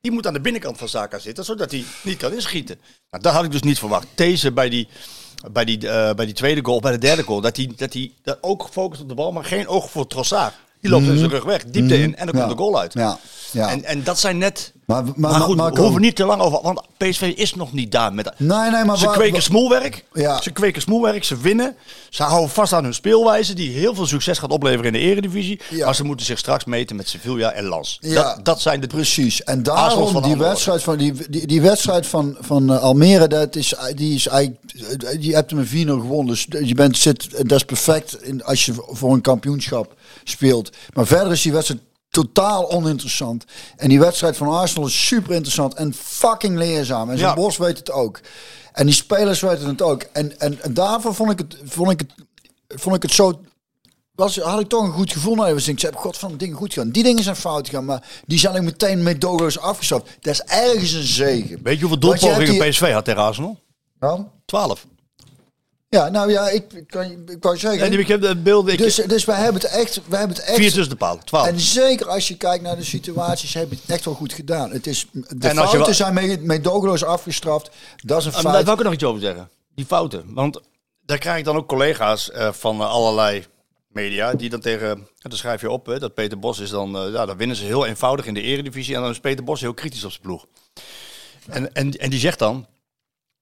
Die 0.00 0.12
moet 0.12 0.26
aan 0.26 0.32
de 0.32 0.40
binnenkant 0.40 0.78
van 0.78 0.88
Saka 0.88 1.18
zitten, 1.18 1.44
zodat 1.44 1.70
hij 1.70 1.84
niet 2.02 2.16
kan 2.18 2.32
inschieten. 2.32 2.78
Nou, 3.10 3.22
dat 3.22 3.32
had 3.32 3.44
ik 3.44 3.50
dus 3.50 3.62
niet 3.62 3.78
verwacht. 3.78 4.06
Deze 4.14 4.52
bij 4.52 4.68
die, 4.68 4.88
bij 5.52 5.64
die, 5.64 5.88
eh, 5.88 6.14
bij 6.14 6.24
die 6.24 6.34
tweede 6.34 6.64
goal, 6.64 6.80
bij 6.80 6.92
de 6.92 6.98
derde 6.98 7.22
goal, 7.22 7.40
dat 7.40 7.56
hij, 7.56 7.72
dat 7.76 7.92
hij 7.92 8.12
dat 8.22 8.38
ook 8.40 8.62
gefocust 8.62 9.02
op 9.02 9.08
de 9.08 9.14
bal, 9.14 9.32
maar 9.32 9.44
geen 9.44 9.68
oog 9.68 9.90
voor 9.90 10.06
Trossard. 10.06 10.54
Die 10.80 10.90
loopt 10.90 11.06
in 11.06 11.18
zijn 11.18 11.30
rug 11.30 11.44
weg, 11.44 11.64
diepte 11.64 11.98
in 12.02 12.16
en 12.16 12.26
dan 12.26 12.34
Mhm. 12.34 12.36
Ja. 12.36 12.42
komt 12.44 12.58
de 12.58 12.62
goal 12.64 12.78
uit. 12.80 12.92
Ja, 12.92 13.18
ja. 13.52 13.70
En, 13.70 13.84
en 13.84 14.02
dat 14.04 14.18
zijn 14.18 14.38
net... 14.38 14.72
Maar- 14.92 15.04
Maar, 15.16 15.30
maar- 15.30 15.40
goed, 15.40 15.74
we 15.74 15.80
hoeven 15.80 16.00
niet 16.00 16.16
te 16.16 16.24
lang 16.24 16.40
over... 16.42 16.58
Want 16.62 16.80
PSV 16.96 17.32
is 17.36 17.54
nog 17.54 17.72
niet 17.72 17.92
daar 17.92 18.12
met... 18.14 18.32
Nee, 18.36 18.70
nee, 18.70 18.84
maar 18.84 18.98
Ze 18.98 19.06
waar- 19.06 19.14
kweken 19.14 19.42
smoelwerk. 19.42 20.04
Ja. 20.12 20.40
Ze 20.42 20.50
kweken 20.50 20.82
smoelwerk. 20.82 21.24
Ze 21.24 21.36
winnen. 21.36 21.76
Ze 22.10 22.22
houden 22.22 22.50
vast 22.50 22.72
aan 22.72 22.84
hun 22.84 22.94
speelwijze. 22.94 23.54
Die 23.54 23.70
heel 23.70 23.94
veel 23.94 24.06
succes 24.06 24.38
gaat 24.38 24.50
opleveren 24.50 24.86
in 24.86 24.92
de 24.92 24.98
eredivisie. 24.98 25.60
Ja. 25.70 25.84
Maar 25.84 25.94
ze 25.94 26.04
moeten 26.04 26.26
zich 26.26 26.38
straks 26.38 26.64
meten 26.64 26.96
met 26.96 27.08
Sevilla 27.08 27.52
en 27.52 27.68
Lens. 27.68 27.98
Ja, 28.00 28.14
dat, 28.34 28.44
dat 28.44 28.60
zijn 28.60 28.80
de... 28.80 28.86
Precies. 28.86 29.42
En 29.42 29.62
daarom 29.62 30.08
van 30.08 30.22
die 30.22 30.36
wedstrijd 30.36 30.82
van, 30.82 30.96
die, 30.98 31.12
die, 31.30 31.46
die 31.46 31.60
wedstrijd 31.62 32.06
van, 32.06 32.36
van 32.40 32.72
eh, 32.72 32.82
Almere, 32.82 33.28
dat 33.28 33.56
is, 33.56 33.74
die 33.94 34.14
is 34.14 34.26
eigenlijk, 34.28 34.60
je 35.20 35.34
hebt 35.34 35.50
hem 35.50 35.58
een 35.60 35.86
4-0 35.86 35.88
gewonnen. 35.88 36.26
Dus 36.26 36.46
je 36.68 36.74
bent, 36.74 36.96
zit, 36.98 37.30
dat 37.48 37.58
is 37.58 37.64
perfect 37.64 38.22
in, 38.22 38.44
als 38.44 38.64
je 38.66 38.72
voor 38.88 39.12
een 39.12 39.20
kampioenschap 39.20 39.94
speelt. 40.24 40.70
Maar 40.92 41.06
verder 41.06 41.32
is 41.32 41.42
die 41.42 41.52
wedstrijd 41.52 41.80
totaal 42.12 42.70
oninteressant. 42.70 43.44
En 43.76 43.88
die 43.88 44.00
wedstrijd 44.00 44.36
van 44.36 44.48
Arsenal 44.48 44.86
is 44.86 45.06
super 45.06 45.32
interessant 45.32 45.74
en 45.74 45.94
fucking 45.94 46.56
leerzaam. 46.56 47.10
En 47.10 47.18
zo'n 47.18 47.28
Ja. 47.28 47.34
Bos 47.34 47.56
weet 47.56 47.78
het 47.78 47.90
ook. 47.90 48.20
En 48.72 48.86
die 48.86 48.94
spelers 48.94 49.40
weten 49.40 49.66
het 49.68 49.82
ook. 49.82 50.02
En, 50.02 50.40
en, 50.40 50.62
en 50.62 50.74
daarvoor 50.74 51.14
vond 51.14 51.30
ik 51.30 51.38
het, 51.38 51.56
vond 51.64 51.90
ik 51.90 52.00
het, 52.00 52.10
vond 52.80 52.96
ik 52.96 53.02
het 53.02 53.12
zo 53.12 53.40
was, 54.14 54.36
had 54.38 54.60
ik 54.60 54.68
toch 54.68 54.82
een 54.84 54.92
goed 54.92 55.12
gevoel. 55.12 55.34
Nou, 55.34 55.56
ik 55.64 55.80
heb 55.80 55.96
god 55.96 56.18
van 56.18 56.36
dingen 56.36 56.56
goed 56.56 56.72
gedaan. 56.72 56.90
Die 56.90 57.02
dingen 57.02 57.22
zijn 57.22 57.36
fout 57.36 57.68
gegaan, 57.68 57.84
maar 57.84 58.02
die 58.26 58.38
zijn 58.38 58.56
ook 58.56 58.62
meteen 58.62 59.02
met 59.02 59.20
dogo's 59.20 59.58
afgestraft. 59.58 60.16
Dat 60.20 60.32
is 60.32 60.42
ergens 60.42 60.92
een 60.92 61.02
zegen. 61.02 61.58
Weet 61.62 61.74
je 61.74 61.80
hoeveel 61.80 61.98
doelpogingen 61.98 62.50
die- 62.50 62.68
PSV 62.68 62.92
had 62.92 63.04
tegen 63.04 63.20
Arsenal? 63.22 63.58
Dan? 63.98 64.30
12. 64.44 64.86
Ja, 65.92 66.08
nou 66.08 66.30
ja, 66.30 66.48
ik, 66.48 66.84
kan, 66.86 67.02
ik 67.28 67.36
wou 67.40 67.56
zeggen. 67.58 67.80
En 67.84 67.90
die, 67.90 67.98
ik 67.98 68.08
heb 68.08 68.20
de 68.20 68.36
beelden. 68.36 68.72
Ik, 68.72 68.78
dus, 68.78 68.94
dus 68.94 69.24
wij 69.24 69.36
hebben 69.36 69.62
het 69.62 69.70
echt, 69.70 70.00
wij 70.08 70.18
hebben 70.18 70.36
het 70.36 70.46
echt. 70.46 70.56
vier 70.56 70.70
tussen 70.72 70.88
de 70.88 70.96
palen. 70.96 71.24
12. 71.24 71.46
En 71.46 71.60
zeker 71.60 72.08
als 72.08 72.28
je 72.28 72.36
kijkt 72.36 72.62
naar 72.64 72.76
de 72.76 72.84
situaties, 72.84 73.54
heb 73.54 73.70
je 73.70 73.76
het 73.80 73.90
echt 73.90 74.04
wel 74.04 74.14
goed 74.14 74.32
gedaan. 74.32 74.70
Het 74.70 74.86
is, 74.86 75.06
de 75.12 75.48
En 75.48 75.54
fouten 75.56 75.78
wa- 75.78 75.92
zijn 75.92 76.62
dogo's 76.62 77.04
afgestraft. 77.04 77.70
Dat 78.04 78.18
is 78.20 78.24
een 78.24 78.32
feit. 78.32 78.44
Daar 78.44 78.64
wil 78.64 78.74
ik 78.74 78.82
nog 78.82 78.92
iets 78.92 79.04
over 79.04 79.20
zeggen. 79.20 79.50
Die 79.74 79.84
fouten. 79.86 80.24
Want 80.34 80.60
daar 81.04 81.18
krijg 81.18 81.38
ik 81.38 81.44
dan 81.44 81.56
ook 81.56 81.68
collega's 81.68 82.30
eh, 82.30 82.52
van 82.52 82.80
eh, 82.80 82.90
allerlei 82.90 83.44
media. 83.88 84.34
Die 84.34 84.50
dan 84.50 84.60
tegen. 84.60 85.08
Dan 85.18 85.38
schrijf 85.38 85.60
je 85.60 85.70
op 85.70 85.86
hè, 85.86 85.98
dat 85.98 86.14
Peter 86.14 86.38
Bos 86.38 86.58
is 86.58 86.70
dan. 86.70 86.96
eh, 86.96 87.12
ja, 87.12 87.26
dan 87.26 87.36
winnen 87.36 87.56
ze 87.56 87.64
heel 87.64 87.86
eenvoudig 87.86 88.26
in 88.26 88.34
de 88.34 88.42
Eredivisie. 88.42 88.94
En 88.94 89.00
dan 89.00 89.10
is 89.10 89.20
Peter 89.20 89.44
Bos 89.44 89.60
heel 89.60 89.74
kritisch 89.74 90.04
op 90.04 90.10
zijn 90.10 90.22
ploeg. 90.22 90.46
En, 91.48 91.74
en, 91.74 91.92
en 91.92 92.10
die 92.10 92.20
zegt 92.20 92.38
dan. 92.38 92.66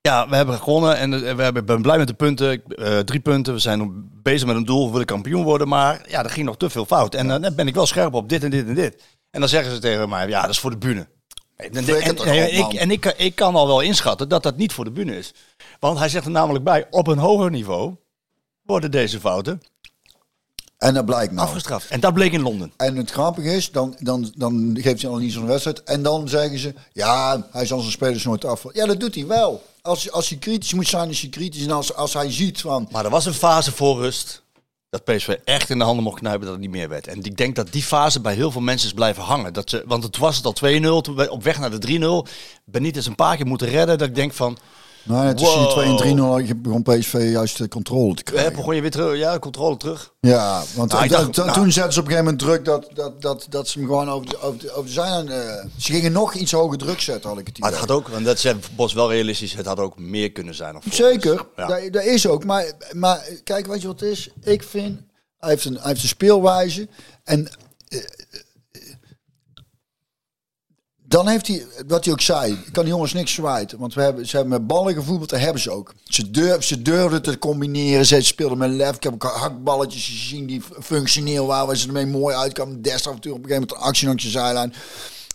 Ja, 0.02 0.28
we 0.28 0.36
hebben 0.36 0.58
gewonnen 0.58 0.96
en 0.96 1.14
eh, 1.14 1.34
we 1.34 1.42
hebben, 1.42 1.64
ben 1.64 1.82
blij 1.82 1.98
met 1.98 2.06
de 2.06 2.14
punten. 2.14 2.62
Eh, 2.64 2.98
drie 2.98 3.20
punten. 3.20 3.52
We 3.52 3.58
zijn 3.58 4.10
bezig 4.22 4.46
met 4.46 4.56
een 4.56 4.64
doel. 4.64 4.84
We 4.84 4.90
willen 4.90 5.06
kampioen 5.06 5.44
worden. 5.44 5.68
Maar 5.68 6.00
ja, 6.08 6.24
er 6.24 6.30
ging 6.30 6.46
nog 6.46 6.56
te 6.56 6.70
veel 6.70 6.84
fout. 6.84 7.14
En 7.14 7.30
eh, 7.30 7.42
dan 7.42 7.54
ben 7.54 7.66
ik 7.66 7.74
wel 7.74 7.86
scherp 7.86 8.14
op 8.14 8.28
dit 8.28 8.44
en 8.44 8.50
dit 8.50 8.66
en 8.66 8.74
dit. 8.74 9.02
En 9.30 9.40
dan 9.40 9.48
zeggen 9.48 9.74
ze 9.74 9.78
tegen 9.78 10.08
mij: 10.08 10.28
ja, 10.28 10.40
dat 10.40 10.50
is 10.50 10.58
voor 10.58 10.70
de 10.70 10.76
bühne. 10.76 11.08
En, 11.56 11.72
en, 11.72 12.56
ik, 12.56 12.72
en 12.72 12.90
ik, 12.90 13.14
ik 13.16 13.34
kan 13.34 13.54
al 13.54 13.66
wel 13.66 13.80
inschatten 13.80 14.28
dat 14.28 14.42
dat 14.42 14.56
niet 14.56 14.72
voor 14.72 14.84
de 14.84 14.90
bühne 14.90 15.18
is. 15.18 15.34
Want 15.80 15.98
hij 15.98 16.08
zegt 16.08 16.24
er 16.24 16.30
namelijk 16.30 16.64
bij: 16.64 16.86
op 16.90 17.06
een 17.06 17.18
hoger 17.18 17.50
niveau 17.50 17.96
worden 18.62 18.90
deze 18.90 19.20
fouten 19.20 19.62
En 20.78 20.94
dat 20.94 21.04
blijkt 21.04 21.32
nou. 21.32 21.46
afgestraft. 21.46 21.88
En 21.88 22.00
dat 22.00 22.14
bleek 22.14 22.32
in 22.32 22.42
Londen. 22.42 22.72
En 22.76 22.96
het 22.96 23.10
grappige 23.10 23.54
is, 23.54 23.70
dan, 23.70 23.96
dan, 23.98 24.32
dan 24.36 24.78
geeft 24.80 25.02
hij 25.02 25.10
al 25.10 25.16
niet 25.16 25.32
zo'n 25.32 25.46
wedstrijd. 25.46 25.82
En 25.82 26.02
dan 26.02 26.28
zeggen 26.28 26.58
ze, 26.58 26.74
ja, 26.92 27.46
hij 27.50 27.66
zal 27.66 27.80
zijn 27.80 27.92
spelers 27.92 28.24
nooit 28.24 28.44
af. 28.44 28.64
Ja, 28.72 28.86
dat 28.86 29.00
doet 29.00 29.14
hij 29.14 29.26
wel. 29.26 29.62
Als, 29.82 30.10
als 30.10 30.28
hij 30.28 30.38
kritisch 30.38 30.74
moet 30.74 30.88
zijn, 30.88 31.10
is 31.10 31.20
hij 31.20 31.30
kritisch. 31.30 31.64
En 31.64 31.70
als, 31.70 31.94
als 31.94 32.12
hij 32.12 32.32
ziet 32.32 32.60
van, 32.60 32.88
Maar 32.90 33.04
er 33.04 33.10
was 33.10 33.26
een 33.26 33.34
fase 33.34 33.72
voor 33.72 34.00
rust 34.00 34.42
dat 34.90 35.04
PSV 35.04 35.36
echt 35.44 35.70
in 35.70 35.78
de 35.78 35.84
handen 35.84 36.04
mocht 36.04 36.18
knijpen 36.18 36.40
dat 36.40 36.50
het 36.50 36.60
niet 36.60 36.70
meer 36.70 36.88
werd. 36.88 37.06
En 37.06 37.22
ik 37.22 37.36
denk 37.36 37.56
dat 37.56 37.72
die 37.72 37.82
fase 37.82 38.20
bij 38.20 38.34
heel 38.34 38.50
veel 38.50 38.60
mensen 38.60 38.88
is 38.88 38.94
blijven 38.94 39.22
hangen. 39.22 39.52
Dat 39.52 39.70
ze, 39.70 39.82
want 39.86 40.02
het 40.02 40.16
was 40.16 40.36
het 40.36 40.46
al 40.46 40.54
2-0, 41.00 41.02
toen 41.02 41.16
we 41.16 41.30
op 41.30 41.42
weg 41.42 41.58
naar 41.58 41.80
de 41.80 42.24
3-0. 42.26 42.30
Benitez 42.64 43.06
een 43.06 43.14
paar 43.14 43.36
keer 43.36 43.46
moeten 43.46 43.68
redden. 43.68 43.98
Dat 43.98 44.08
ik 44.08 44.14
denk 44.14 44.32
van, 44.32 44.58
nou, 45.02 45.34
tussen 45.34 45.58
Wow. 45.60 45.84
die 45.84 45.96
2 45.96 46.10
en 46.10 46.52
3-0 46.56 46.60
begon 46.62 46.82
PSV 46.82 47.28
juist 47.32 47.58
de 47.58 47.68
controle 47.68 48.14
te 48.14 48.22
eh, 48.24 48.32
krijgen. 48.32 48.52
begon 48.56 48.74
je 48.74 48.80
weer 48.80 48.90
terug, 48.90 49.18
ja, 49.18 49.38
controle 49.38 49.76
terug. 49.76 50.12
Ja, 50.20 50.62
want 50.74 50.92
Nou, 50.92 51.08
dacht, 51.08 51.36
nou- 51.36 51.52
toen 51.52 51.72
zetten 51.72 51.92
ze 51.92 52.00
op 52.00 52.06
een 52.06 52.12
gegeven 52.12 52.32
moment 52.32 52.38
druk 52.38 52.64
dat, 52.64 52.88
dat, 52.94 53.22
dat, 53.22 53.46
dat 53.50 53.68
ze 53.68 53.78
hem 53.78 53.88
gewoon 53.88 54.10
over 54.10 54.28
de, 54.28 54.40
over 54.40 54.58
de, 54.60 54.70
over 54.72 54.84
de 54.84 54.90
zijlijn... 54.92 55.28
eh, 55.28 55.64
ze 55.78 55.92
gingen 55.92 56.12
nog 56.12 56.34
iets 56.34 56.52
hoger 56.52 56.78
druk 56.78 57.00
zetten, 57.00 57.30
had 57.30 57.38
ik 57.38 57.46
het 57.46 57.58
idee. 57.58 57.70
Maar 57.70 57.80
het 57.80 57.88
had 57.88 57.98
ook, 57.98 58.08
want 58.08 58.24
dat 58.24 58.38
zei 58.38 58.56
Bos 58.76 58.92
wel 58.92 59.10
realistisch, 59.10 59.52
het 59.54 59.66
had 59.66 59.78
ook 59.78 59.98
meer 59.98 60.32
kunnen 60.32 60.54
zijn. 60.54 60.76
Of 60.76 60.84
Zeker, 60.90 61.46
Ja. 61.56 61.66
dat, 61.66 61.92
dat 61.92 62.04
is 62.04 62.26
ook. 62.26 62.44
Maar, 62.44 62.72
maar 62.92 63.28
kijk, 63.44 63.66
weet 63.66 63.80
je 63.80 63.86
wat 63.86 64.00
het 64.00 64.10
is? 64.10 64.28
Ik 64.42 64.62
vind, 64.62 65.00
hij 65.38 65.50
heeft 65.50 65.64
een, 65.64 65.74
hij 65.74 65.88
heeft 65.88 66.02
een 66.02 66.08
speelwijze. 66.08 66.88
En 67.24 67.48
eh, 67.88 67.98
eh, 67.98 68.04
dan 71.10 71.28
heeft 71.28 71.46
hij, 71.46 71.66
wat 71.86 72.04
hij 72.04 72.12
ook 72.12 72.20
zei, 72.20 72.52
ik 72.52 72.72
kan 72.72 72.84
die 72.84 72.92
jongens 72.92 73.12
niks 73.12 73.32
verwijten. 73.34 73.78
Want 73.78 73.94
we 73.94 74.02
hebben, 74.02 74.26
ze 74.26 74.36
hebben 74.36 74.58
met 74.58 74.66
ballen 74.66 74.94
gevoetbald, 74.94 75.30
dat 75.30 75.40
hebben 75.40 75.62
ze 75.62 75.70
ook. 75.70 75.94
Ze, 76.04 76.30
durf, 76.30 76.64
ze 76.64 76.82
durfden 76.82 77.22
te 77.22 77.38
combineren, 77.38 78.06
ze 78.06 78.20
speelden 78.20 78.58
met 78.58 78.70
lef. 78.70 78.96
Ik 78.96 79.02
heb 79.02 79.12
ook 79.12 79.22
hakballetjes 79.22 80.04
gezien 80.06 80.46
die 80.46 80.62
functioneel 80.82 81.46
waren, 81.46 81.66
waar 81.66 81.76
ze 81.76 81.86
ermee 81.86 82.06
mooi 82.06 82.34
uitkwamen. 82.36 82.82
Des 82.82 83.06
af 83.06 83.14
en 83.14 83.20
toe 83.20 83.32
op 83.32 83.38
een 83.38 83.44
gegeven 83.44 83.60
moment 83.68 83.72
een 83.72 83.88
actie 83.88 84.06
langs 84.06 84.22
je 84.24 84.30
zijlijn. 84.30 84.74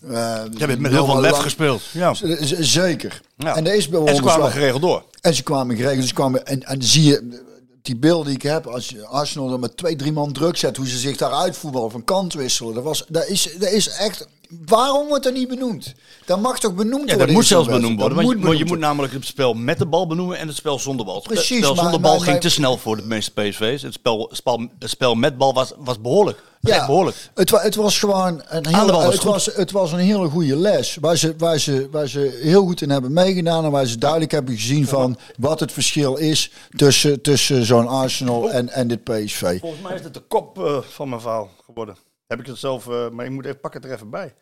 Uh, 0.03 0.11
Je 0.57 0.65
hebt 0.65 0.80
met 0.80 0.91
heel 0.91 1.05
veel 1.05 1.21
lef 1.21 1.38
gespeeld. 1.38 1.82
Ja. 1.91 2.13
Z- 2.13 2.51
Zeker. 2.59 3.21
Ja. 3.38 3.55
En 3.55 3.63
deze 3.63 3.97
En 4.05 4.15
ze 4.15 4.21
kwamen 4.21 4.51
geregeld 4.51 4.82
door. 4.82 5.03
En 5.21 5.34
ze 5.34 5.43
kwamen 5.43 5.76
geregeld. 5.76 6.07
Ze 6.07 6.13
kwamen, 6.13 6.45
en, 6.45 6.63
en 6.63 6.84
zie 6.84 7.03
je 7.03 7.43
die 7.82 7.95
beelden 7.95 8.26
die 8.26 8.36
ik 8.36 8.41
heb, 8.41 8.67
als 8.67 8.89
je 8.89 9.05
Arsenal 9.05 9.49
dan 9.49 9.59
met 9.59 9.78
twee, 9.78 9.95
drie 9.95 10.11
man 10.11 10.32
druk 10.34 10.57
zet, 10.57 10.78
hoe 10.78 10.88
ze 10.88 10.97
zich 10.97 11.17
daar 11.17 11.32
uitvoetballen, 11.34 11.91
van 11.91 12.03
kant 12.03 12.34
wisselen. 12.34 12.73
Dat, 12.73 12.84
was, 12.84 13.05
dat, 13.07 13.28
is, 13.28 13.49
dat 13.59 13.69
is 13.71 13.88
echt. 13.89 14.28
Waarom 14.66 15.08
wordt 15.08 15.24
dat 15.24 15.34
niet 15.34 15.47
benoemd? 15.47 15.93
Dat 16.26 16.39
mag 16.41 16.60
toch 16.60 16.74
benoemd 16.74 16.91
Ja, 16.93 16.99
worden? 16.99 17.18
dat 17.20 17.28
in 17.28 17.34
moet 17.34 17.45
zelfs 17.45 17.68
benoemd 17.68 17.99
worden. 17.99 18.18
Dat 18.18 18.26
Want, 18.26 18.39
je, 18.39 18.45
moet 18.66 18.70
je 18.70 18.76
namelijk 18.78 19.14
het 19.14 19.26
spel 19.26 19.53
met 19.53 19.78
de 19.78 19.86
bal 19.86 20.08
benoemen 20.08 20.38
en 20.38 20.47
het 20.47 20.56
spel 20.56 20.80
zonder 20.80 21.06
bal. 21.06 21.16
Het 21.16 21.24
Precies, 21.24 21.58
spel 21.58 21.74
maar- 21.74 21.84
zonder 21.84 22.01
bal 22.01 22.12
maar- 22.12 22.20
ging 22.20 22.32
maar- 22.32 22.41
te 22.41 22.49
snel 22.49 22.78
voor 22.78 22.95
de 22.95 23.03
meeste 23.06 23.32
PSV's. 23.32 23.82
Het 23.82 23.93
spel, 23.93 24.30
spel, 24.32 24.68
het 24.80 24.89
spel 24.89 25.16
met 25.16 25.38
bal 25.38 25.53
was, 25.53 25.74
was 25.78 26.01
behoorlijk. 26.01 26.43
Echt 26.62 26.86
behoorlijk. 26.86 27.30
Het, 27.36 27.49
wa- 27.49 27.62
het 27.62 27.76
was 27.76 27.99
gewoon 27.99 28.41
een 28.47 28.68
hele, 28.68 28.91
was 28.91 29.03
het 29.06 29.18
goed. 29.20 29.32
was, 29.32 29.45
het 29.45 29.72
was 29.72 29.91
een 29.91 29.99
hele 29.99 30.30
goede 30.30 30.56
les. 30.56 30.97
Waar 31.01 31.18
ze, 31.18 31.36
waar, 31.38 31.60
ze, 31.60 31.88
waar 31.91 32.08
ze 32.08 32.39
heel 32.41 32.64
goed 32.66 32.82
in 32.82 32.89
hebben 32.89 33.14
meegedaan. 33.14 33.66
En 33.66 33.72
waar 33.72 33.86
ze 33.86 33.97
duidelijk 33.97 34.32
hebben 34.32 34.56
gezien 34.56 34.88
van 34.88 35.18
wat 35.38 35.60
het 35.60 35.72
verschil 35.72 36.16
is 36.16 36.51
tussen, 36.76 37.22
tussen 37.22 37.66
zo'n 37.66 37.88
Arsenal 37.88 38.49
en, 38.51 38.70
en 38.70 38.88
dit 38.88 39.03
PSV. 39.03 39.60
Volgens 39.60 39.82
mij 39.82 39.95
is 39.95 40.03
het 40.03 40.14
de 40.14 40.24
kop 40.28 40.60
eh, 40.60 40.78
van 40.89 41.10
mijn 41.10 41.22
verhaal 41.22 41.49
geworden. 41.66 41.95
Heb 42.28 42.39
ik 42.39 42.45
het 42.45 42.57
zelf, 42.57 42.88
eh, 42.88 43.09
maar 43.09 43.26
ik 43.26 43.32
moet 43.32 43.45
even, 43.45 43.59
pak 43.59 43.73
het 43.73 43.86
er 43.86 43.91
even 43.91 44.09
bij. 44.09 44.34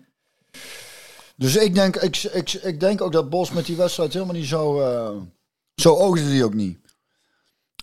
Dus 1.35 1.55
ik 1.55 1.73
denk, 1.75 1.95
ik, 1.95 2.17
ik, 2.17 2.53
ik 2.53 2.79
denk 2.79 3.01
ook 3.01 3.11
dat 3.11 3.29
Bos 3.29 3.51
met 3.51 3.65
die 3.65 3.75
wedstrijd 3.75 4.13
helemaal 4.13 4.35
niet 4.35 4.45
zo... 4.45 4.79
eh, 4.81 5.09
zo 5.75 5.95
oogde 5.95 6.29
die 6.29 6.43
ook 6.43 6.53
niet. 6.53 6.77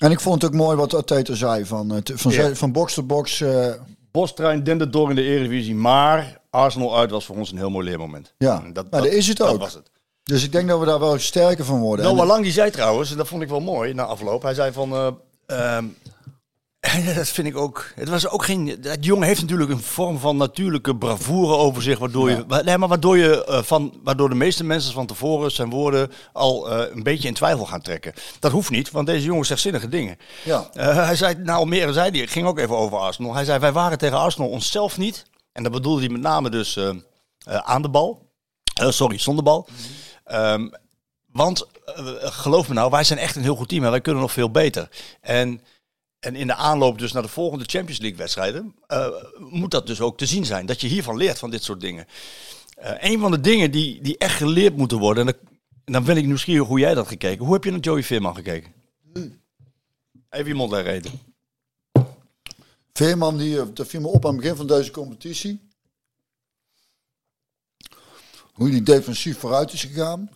En 0.00 0.10
ik 0.10 0.20
vond 0.20 0.42
het 0.42 0.50
ook 0.50 0.56
mooi 0.58 0.76
wat 0.76 0.94
Ateta 0.94 1.34
zei. 1.34 1.64
Van, 1.66 1.94
eh, 1.94 2.16
van, 2.16 2.32
Ja. 2.32 2.54
van 2.54 2.72
box 2.72 2.94
to 2.94 3.02
box. 3.02 3.40
eh, 3.40 3.72
Bostrein 4.10 4.64
dende 4.64 4.90
door 4.90 5.10
in 5.10 5.16
de 5.16 5.22
Eredivisie, 5.22 5.74
maar 5.74 6.40
Arsenal 6.50 6.96
uit 6.98 7.10
was 7.10 7.24
voor 7.24 7.36
ons 7.36 7.50
een 7.50 7.56
heel 7.58 7.70
mooi 7.70 7.84
leermoment. 7.88 8.34
Ja, 8.38 8.62
En 8.64 8.72
dat, 8.72 8.90
maar 8.90 9.02
dat 9.02 9.12
is 9.12 9.26
het 9.28 9.36
dat 9.36 9.48
ook. 9.48 9.58
was 9.60 9.74
het. 9.74 9.90
dus 10.22 10.44
ik 10.44 10.52
denk 10.52 10.68
dat 10.68 10.78
we 10.80 10.86
daar 10.86 10.98
wel 10.98 11.18
sterker 11.18 11.64
van 11.64 11.80
worden. 11.80 12.04
Noah 12.14 12.26
Lang 12.26 12.42
die 12.42 12.52
zei 12.52 12.70
trouwens, 12.70 13.10
en 13.10 13.16
dat 13.16 13.28
vond 13.28 13.42
ik 13.42 13.48
wel 13.48 13.60
mooi 13.60 13.94
na 13.94 14.04
afloop. 14.04 14.42
Hij 14.42 14.54
zei 14.54 14.72
van, 14.72 14.92
eh, 14.92 15.76
ehm, 15.76 15.84
dat 17.14 17.28
vind 17.28 17.46
ik 17.46 17.56
ook. 17.56 17.92
Het 17.94 18.08
was 18.08 18.28
ook 18.28 18.44
geen. 18.44 18.76
Dat 18.80 19.04
jongen 19.04 19.26
heeft 19.26 19.40
natuurlijk 19.40 19.70
een 19.70 19.82
vorm 19.82 20.18
van 20.18 20.36
natuurlijke 20.36 20.96
bravoure 20.96 21.56
over 21.56 21.82
zich, 21.82 21.98
waardoor 21.98 22.30
je, 22.30 22.44
nee, 22.64 22.78
maar 22.78 22.88
waardoor 22.88 23.18
je 23.18 23.44
eh, 23.44 23.62
van, 23.62 24.00
waardoor 24.02 24.28
de 24.28 24.34
meeste 24.34 24.64
mensen 24.64 24.92
van 24.92 25.06
tevoren 25.06 25.50
zijn 25.50 25.70
woorden 25.70 26.12
al 26.32 26.70
eh, 26.70 26.94
een 26.94 27.02
beetje 27.02 27.28
in 27.28 27.34
twijfel 27.34 27.66
gaan 27.66 27.80
trekken. 27.80 28.12
Dat 28.38 28.52
hoeft 28.52 28.70
niet, 28.70 28.90
want 28.90 29.06
deze 29.06 29.24
jongen 29.24 29.46
zegt 29.46 29.60
zinnige 29.60 29.88
dingen. 29.88 30.16
Ja. 30.44 30.70
Eh, 30.72 30.94
hij 30.94 31.16
zei, 31.16 31.34
nou 31.34 31.58
Almere 31.58 31.92
zei 31.92 32.10
die, 32.10 32.26
ging 32.26 32.46
ook 32.46 32.58
even 32.58 32.76
over 32.76 32.98
Arsenal. 32.98 33.34
Hij 33.34 33.44
zei, 33.44 33.58
wij 33.58 33.72
waren 33.72 33.98
tegen 33.98 34.18
Arsenal 34.18 34.48
onszelf 34.48 34.98
niet. 34.98 35.26
En 35.52 35.62
dat 35.62 35.72
bedoelde 35.72 36.00
hij 36.00 36.10
met 36.10 36.20
name 36.20 36.50
dus 36.50 36.78
aan 37.44 37.82
de 37.82 37.88
bal. 37.88 38.28
Sorry, 38.74 39.18
zonder 39.18 39.44
bal. 39.44 39.68
Ehm, 40.24 40.68
want 41.32 41.66
geloof 42.20 42.68
me 42.68 42.74
nou, 42.74 42.90
wij 42.90 43.04
zijn 43.04 43.18
echt 43.18 43.36
een 43.36 43.42
heel 43.42 43.56
goed 43.56 43.68
team 43.68 43.84
en 43.84 43.90
wij 43.90 44.00
kunnen 44.00 44.22
nog 44.22 44.32
veel 44.32 44.50
beter. 44.50 44.88
En, 45.20 45.60
en 46.20 46.36
in 46.36 46.46
de 46.46 46.54
aanloop 46.54 46.98
dus 46.98 47.12
naar 47.12 47.22
de 47.22 47.28
volgende 47.28 47.64
Champions 47.64 48.00
League 48.00 48.18
wedstrijden 48.18 48.74
eh, 48.86 49.06
moet 49.38 49.70
dat 49.70 49.86
dus 49.86 50.00
ook 50.00 50.18
te 50.18 50.26
zien 50.26 50.44
zijn. 50.44 50.66
Dat 50.66 50.80
je 50.80 50.86
hiervan 50.86 51.16
leert 51.16 51.38
van 51.38 51.50
dit 51.50 51.62
soort 51.62 51.80
dingen. 51.80 52.06
Eh, 52.74 53.10
een 53.10 53.20
van 53.20 53.30
de 53.30 53.40
dingen 53.40 53.70
die, 53.70 54.00
die 54.02 54.18
echt 54.18 54.36
geleerd 54.36 54.76
moeten 54.76 54.98
worden, 54.98 55.26
en, 55.26 55.34
dan- 55.34 55.48
dan 55.84 56.04
ben 56.04 56.16
ik 56.16 56.26
nieuwsgierig 56.26 56.66
hoe 56.68 56.78
jij 56.78 56.94
dat 56.94 57.08
gekeken. 57.08 57.44
Hoe 57.44 57.54
heb 57.54 57.64
je 57.64 57.70
naar 57.70 57.80
Joey 57.80 58.02
Veerman 58.02 58.34
gekeken? 58.34 58.72
Even 60.30 60.46
je 60.48 60.54
mond 60.54 60.72
eten. 60.72 61.12
Veerman, 62.92 63.36
die, 63.36 63.60
eh, 63.60 63.66
dat 63.74 63.86
viel 63.86 64.00
me 64.00 64.06
op 64.08 64.24
aan 64.26 64.32
het 64.32 64.40
begin 64.40 64.56
van 64.56 64.66
deze 64.66 64.90
competitie. 64.90 65.68
Hoe 68.52 68.70
die 68.70 68.82
defensief 68.82 69.38
vooruit 69.38 69.72
is 69.72 69.80
gegaan. 69.84 70.30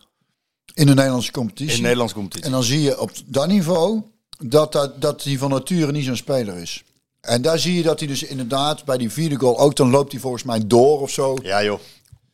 In 0.74 0.87
de 0.87 0.95
Nederlandse 0.95 1.30
competitie. 1.32 1.70
In 1.70 1.76
de 1.76 1.82
Nederlandse 1.82 2.14
competitie. 2.14 2.47
En 2.47 2.53
dan 2.53 2.62
zie 2.62 2.80
je 2.80 3.01
op 3.01 3.11
dat 3.26 3.47
niveau 3.49 4.03
dat, 4.39 4.72
dat, 4.72 5.01
dat 5.01 5.22
hij 5.22 5.39
van 5.39 5.51
nature 5.51 5.93
niet 5.93 6.05
zo'n 6.05 6.16
speler 6.16 6.57
is. 6.57 6.82
En 7.20 7.43
daar 7.43 7.59
zie 7.59 7.74
je 7.74 7.82
dat 7.82 7.99
hij 7.99 8.09
dus 8.09 8.22
inderdaad 8.22 8.85
bij 8.85 8.97
die 8.99 9.11
vierde 9.11 9.37
goal 9.37 9.59
ook, 9.59 9.76
dan 9.76 9.91
loopt 9.91 10.12
hij 10.12 10.20
volgens 10.20 10.43
mij 10.43 10.66
door 10.66 11.01
of 11.01 11.11
zo. 11.11 11.37
Ja 11.43 11.62
joh. 11.64 11.80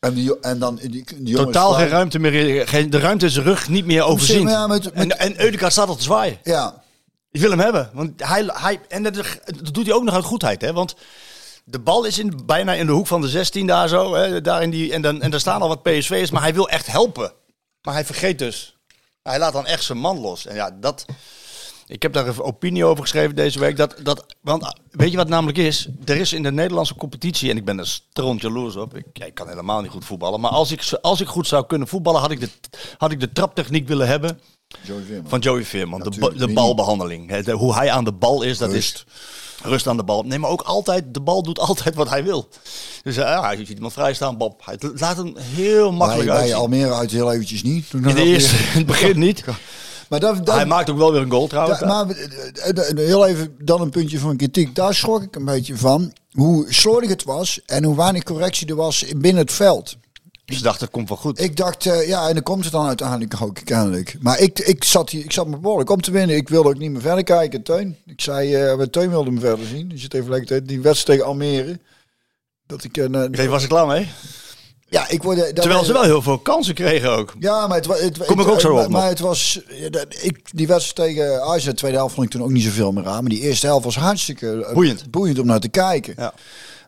En, 0.01 0.15
die, 0.15 0.41
en 0.41 0.59
dan 0.59 0.77
die, 0.83 1.05
is 1.25 1.33
Totaal 1.35 1.73
geen 1.73 1.89
ruimte 1.89 2.19
meer. 2.19 2.69
Geen, 2.69 2.91
de 2.91 2.99
ruimte 2.99 3.25
in 3.25 3.31
zijn 3.31 3.45
rug 3.45 3.69
niet 3.69 3.85
meer 3.87 4.03
overzien. 4.03 4.49
Ja, 4.49 4.67
met- 4.67 4.85
met- 4.85 4.93
en, 4.95 5.19
en 5.19 5.41
Eudegaard 5.41 5.73
staat 5.73 5.89
al 5.89 5.97
te 5.97 6.03
zwaaien. 6.03 6.39
Ja, 6.43 6.83
Ik 7.31 7.41
wil 7.41 7.51
hem 7.51 7.59
hebben. 7.59 7.91
Want 7.93 8.13
hij, 8.25 8.45
hij, 8.53 8.81
en 8.89 9.03
dat, 9.03 9.15
dat 9.15 9.75
doet 9.75 9.87
hij 9.87 9.95
ook 9.95 10.03
nog 10.05 10.15
uit 10.15 10.25
goedheid. 10.25 10.61
Hè? 10.61 10.73
Want 10.73 10.95
de 11.65 11.79
bal 11.79 12.05
is 12.05 12.19
in, 12.19 12.41
bijna 12.47 12.73
in 12.73 12.87
de 12.87 12.93
hoek 12.93 13.07
van 13.07 13.21
de 13.21 13.29
16 13.29 13.67
daar 13.67 13.89
zo. 13.89 14.15
Hè? 14.15 14.41
Daar 14.41 14.63
in 14.63 14.71
die, 14.71 14.93
en, 14.93 15.03
dan, 15.03 15.23
en 15.23 15.31
daar 15.31 15.41
staan 15.41 15.63
al 15.63 15.69
wat 15.69 15.83
PSV's. 15.83 16.31
Maar 16.31 16.43
hij 16.43 16.55
wil 16.55 16.69
echt 16.69 16.87
helpen. 16.87 17.33
Maar 17.83 17.95
hij 17.95 18.05
vergeet 18.05 18.39
dus. 18.39 18.77
Hij 19.23 19.39
laat 19.39 19.53
dan 19.53 19.67
echt 19.67 19.85
zijn 19.85 19.99
man 19.99 20.19
los. 20.21 20.47
En 20.47 20.55
ja, 20.55 20.71
dat... 20.81 21.05
Ik 21.91 22.03
heb 22.03 22.13
daar 22.13 22.27
een 22.27 22.43
opinie 22.43 22.85
over 22.85 23.03
geschreven 23.03 23.37
deze 23.37 23.59
week. 23.59 23.77
Dat, 23.77 23.95
dat, 24.03 24.27
want 24.41 24.75
weet 24.91 25.11
je 25.11 25.17
wat 25.17 25.27
het 25.27 25.35
namelijk 25.35 25.59
is? 25.59 25.89
Er 26.05 26.17
is 26.17 26.33
in 26.33 26.43
de 26.43 26.53
Nederlandse 26.53 26.95
competitie, 26.95 27.51
en 27.51 27.57
ik 27.57 27.65
ben 27.65 27.79
er 27.79 27.87
stront 27.87 28.41
jaloers 28.41 28.77
op. 28.77 28.97
Ik, 28.97 29.07
ik 29.13 29.35
kan 29.35 29.49
helemaal 29.49 29.81
niet 29.81 29.91
goed 29.91 30.05
voetballen. 30.05 30.41
Maar 30.41 30.51
als 30.51 30.73
ik, 30.73 30.99
als 31.01 31.21
ik 31.21 31.27
goed 31.27 31.47
zou 31.47 31.67
kunnen 31.67 31.89
voetballen, 31.89 32.21
had 32.21 32.31
ik 32.31 32.41
de, 32.41 32.49
had 32.99 33.11
ik 33.11 33.21
de 33.21 33.33
traptechniek 33.33 33.89
willen 33.89 34.07
hebben 34.07 34.41
Joey 34.83 35.23
van 35.25 35.39
Joey 35.39 35.65
Veerman. 35.65 36.01
De, 36.01 36.33
de 36.37 36.53
balbehandeling. 36.53 37.37
De- 37.37 37.53
hoe 37.53 37.75
hij 37.75 37.91
aan 37.91 38.05
de 38.05 38.13
bal 38.13 38.43
is, 38.43 38.59
dat 38.59 38.71
Rust. 38.73 39.05
is... 39.07 39.15
Rust 39.63 39.87
aan 39.87 39.97
de 39.97 40.05
bal. 40.05 40.23
Nee, 40.23 40.39
maar 40.39 40.51
ook 40.51 40.63
altijd, 40.63 41.15
de 41.15 41.21
bal 41.21 41.43
doet 41.43 41.59
altijd 41.59 41.95
wat 41.95 42.09
hij 42.09 42.25
wil. 42.25 42.49
Dus 43.03 43.15
ja, 43.15 43.51
je 43.51 43.59
ziet 43.67 43.77
iemand 43.77 43.93
vrij 43.93 44.15
staan, 44.15 44.37
Bob. 44.37 44.61
Hij 44.65 44.79
laat 44.95 45.17
hem 45.17 45.35
heel 45.37 45.89
Bij, 45.89 45.99
makkelijk 45.99 46.29
bij 46.29 46.39
uit. 46.39 46.53
Almere 46.53 46.95
uit 46.95 47.11
heel 47.11 47.33
eventjes 47.33 47.63
niet. 47.63 47.91
Toen 47.91 48.05
In 48.09 48.15
de 48.15 48.25
eerste, 48.25 48.57
in 48.73 48.79
het 48.79 48.87
begin 48.87 49.19
niet. 49.19 49.45
Maar 50.11 50.21
dat, 50.21 50.47
dat, 50.47 50.55
Hij 50.55 50.67
maakt 50.67 50.91
ook 50.91 50.99
wel 50.99 51.13
weer 51.13 51.21
een 51.21 51.31
goal 51.31 51.47
trouwens. 51.47 51.81
Maar 51.81 52.11
eh, 52.11 52.69
eh, 52.69 52.91
eh, 52.91 52.97
heel 52.97 53.27
even 53.27 53.55
dan 53.59 53.81
een 53.81 53.91
puntje 53.91 54.19
van 54.19 54.37
kritiek. 54.37 54.75
Daar 54.75 54.95
schrok 54.95 55.23
ik 55.23 55.37
een 55.37 55.45
beetje 55.45 55.77
van. 55.77 56.13
Hoe 56.31 56.67
slordig 56.69 57.11
het 57.11 57.25
was 57.25 57.61
en 57.67 57.85
hoe 57.85 57.97
weinig 57.97 58.23
correctie 58.23 58.69
er 58.69 58.75
was 58.75 59.05
binnen 59.17 59.43
het 59.43 59.53
veld. 59.53 59.97
Ze 60.45 60.63
dachten, 60.63 60.85
het 60.85 60.95
komt 60.95 61.09
wel 61.09 61.19
goed. 61.19 61.41
Ik 61.41 61.57
dacht, 61.57 61.85
ja, 61.85 62.29
en 62.29 62.35
dan 62.35 62.43
komt 62.43 62.65
het 62.65 62.73
dan 62.73 62.87
uiteindelijk 62.87 63.43
ook 63.43 63.59
kennelijk. 63.65 64.17
Maar 64.21 64.39
ik, 64.39 64.59
ik 64.59 64.85
zat 64.85 65.11
hier, 65.11 65.25
ik 65.25 65.33
zat 65.33 65.47
met 65.47 65.61
behoorlijk 65.61 65.91
om 65.91 66.01
te 66.01 66.11
winnen. 66.11 66.37
Ik 66.37 66.49
wilde 66.49 66.69
ook 66.69 66.79
niet 66.79 66.91
meer 66.91 67.01
verder 67.01 67.25
kijken, 67.25 67.63
Teun. 67.63 67.97
Ik 68.07 68.21
zei, 68.21 68.55
eh 68.55 68.83
Teun 68.83 69.11
wilde 69.11 69.31
me 69.31 69.41
verder 69.41 69.67
zien. 69.67 69.89
Dus 69.89 70.03
het 70.03 70.11
tegelijkertijd 70.11 70.69
die 70.69 70.81
wedstrijd 70.81 71.19
tegen 71.19 71.33
Almere. 71.33 71.79
Dat 72.67 72.85
ik, 72.85 72.97
een, 72.97 73.33
Ik 73.33 73.49
was 73.49 73.63
ik 73.63 73.69
klaar 73.69 73.87
mee? 73.87 74.09
Ja, 74.91 75.09
ik 75.09 75.23
word, 75.23 75.37
dat- 75.37 75.55
Terwijl 75.57 75.85
ze 75.85 75.93
wel 75.93 76.03
heel 76.03 76.23
veel 76.23 76.39
kansen 76.39 76.75
kregen 76.75 77.11
ook. 77.11 77.35
Ja, 77.39 77.67
maar 77.67 77.77
het, 77.77 77.87
wa- 77.87 77.97
het, 77.97 78.19
Kom 78.27 78.39
het- 78.39 78.47
ik 78.47 78.53
ook 78.53 78.61
zo 78.61 78.77
op 78.77 78.89
maar, 78.89 79.09
het 79.09 79.19
was, 79.21 79.61
ik, 80.23 80.41
die 80.51 80.67
wedstrijd 80.67 81.09
tegen 81.17 81.43
Ajax, 81.43 81.65
de 81.65 81.75
tweede 81.75 81.97
helft 81.97 82.15
vond 82.15 82.27
ik 82.27 82.33
toen 82.33 82.43
ook 82.43 82.51
niet 82.51 82.63
zoveel 82.65 82.93
meer 82.93 83.07
aan. 83.07 83.21
Maar 83.21 83.31
die 83.31 83.41
eerste 83.41 83.67
helft 83.67 83.85
was 83.85 83.97
hartstikke 83.97 84.65
eh, 84.65 84.75
Boeiend. 84.75 85.11
boeiend 85.11 85.39
om 85.39 85.47
naar 85.47 85.61
te 85.61 85.69
kijken. 85.69 86.15
Ja. 86.17 86.33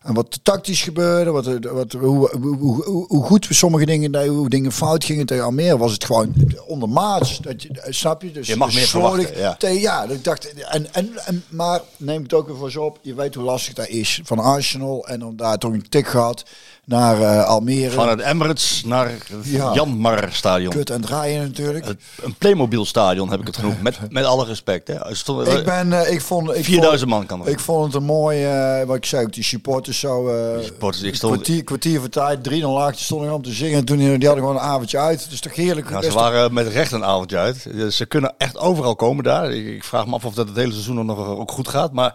En 0.03 0.15
wat 0.15 0.39
tactisch 0.43 0.83
gebeurde, 0.83 1.31
wat, 1.31 1.45
wat, 1.63 1.93
hoe, 1.93 2.31
hoe, 2.41 2.85
hoe, 3.09 3.25
goed 3.25 3.49
we 3.49 3.55
sommige 3.55 3.85
dingen 3.87 4.13
deden, 4.13 4.35
hoe 4.35 4.49
dingen 4.49 4.73
fout 4.73 5.05
gingen 5.05 5.27
tegen 5.27 5.45
Almere, 5.45 5.79
was 5.79 5.93
het 5.93 6.05
gewoon 6.05 6.35
ondermaats. 6.67 7.39
Dat 7.39 7.63
je, 7.63 7.69
eh, 7.69 7.93
snap 7.93 8.23
je? 8.23 8.31
Dus 8.33 8.47
Je 8.47 8.57
mag 8.57 8.75
meer 8.75 8.87
verwachten, 8.87 9.39
ja. 9.39 9.55
Tegen, 9.59 9.81
ja, 9.81 10.05
ik 10.05 10.25
dacht, 10.25 10.53
en, 10.53 10.95
en, 10.95 11.11
en, 11.25 11.45
maar 11.49 11.81
neem 11.97 12.23
het 12.23 12.35
ook 12.35 12.47
even 12.47 12.59
voor 12.59 12.71
zo 12.71 12.83
op. 12.85 12.99
Je 13.03 13.15
weet 13.15 13.35
hoe 13.35 13.45
lastig 13.45 13.75
dat 13.75 13.89
is 13.89 14.21
van 14.25 14.39
Arsenal 14.39 15.07
en 15.07 15.21
dan 15.21 15.37
daar 15.37 15.59
toch 15.59 15.73
een 15.73 15.89
tik 15.89 16.07
gehad 16.09 16.43
naar 16.85 17.21
eh, 17.23 17.45
Almere. 17.45 17.91
Van 17.91 18.09
het 18.09 18.21
Emirates 18.21 18.83
naar 18.85 19.09
het 19.11 19.23
Ja. 19.43 19.73
Janmar 19.75 20.29
stadion. 20.33 20.71
Kut 20.73 20.91
en 20.91 21.01
draaien 21.01 21.43
natuurlijk. 21.43 21.85
Het- 21.85 22.01
Een 22.23 22.35
Playmobil 22.35 22.85
stadion 22.85 23.31
heb 23.31 23.41
ik 23.41 23.47
het 23.47 23.57
genoemd. 23.57 23.83
Met, 23.89 23.99
met 24.09 24.25
alle 24.25 24.45
respect. 24.45 24.89
Hè. 24.89 25.15
Stond- 25.15 25.49
Ik 25.49 25.65
ben, 25.65 25.93
eh, 25.93 26.13
ik 26.13 26.21
vond, 26.21 26.57
ik 26.57 26.65
4000 26.65 27.11
man 27.11 27.27
kan 27.27 27.41
er. 27.41 27.49
Ik 27.49 27.61
vond 27.61 27.85
het 27.85 27.95
een 27.95 28.03
mooi, 28.07 28.45
eh, 28.45 28.83
wat 28.87 28.97
ik 28.97 29.05
zei, 29.05 29.27
die 29.31 29.45
supporters 29.45 29.99
zo. 30.01 30.29
eh 30.29 30.65
supporters, 30.65 31.03
ik 31.03 31.15
stond- 31.15 31.33
kwartier, 31.35 31.65
kwartier 31.65 32.01
voor 32.01 32.09
tijd, 32.09 32.43
3-0 32.45 32.73
laagje 32.73 33.05
stonden 33.05 33.33
om 33.35 33.43
te 33.43 33.53
zingen. 33.53 33.79
En 33.79 33.85
toen 33.85 33.97
die 33.99 34.09
hadden 34.11 34.31
gewoon 34.37 34.55
een 34.57 34.61
avondje 34.61 34.99
uit. 34.99 35.23
Het 35.23 35.33
is 35.33 35.41
toch 35.41 35.55
heerlijk. 35.55 35.89
Nou, 35.91 36.01
Best 36.01 36.13
ze 36.13 36.19
waren 36.19 36.53
met 36.55 36.67
recht 36.69 36.93
een 36.93 37.05
avondje 37.05 37.37
uit. 37.39 37.67
Dus 37.73 37.97
Ze 37.97 38.07
kunnen 38.07 38.35
echt 38.39 38.59
overal 38.59 38.97
komen 38.97 39.25
daar. 39.25 39.53
Ik, 39.53 39.67
ik 39.67 39.85
vraag 39.85 40.07
me 40.07 40.15
af 40.15 40.25
of 40.25 40.35
dat 40.35 40.49
het 40.49 40.57
hele 40.57 40.73
seizoen 40.73 41.07
nog 41.07 41.19
ook 41.29 41.51
goed 41.51 41.69
gaat. 41.69 41.93
Maar 41.93 42.15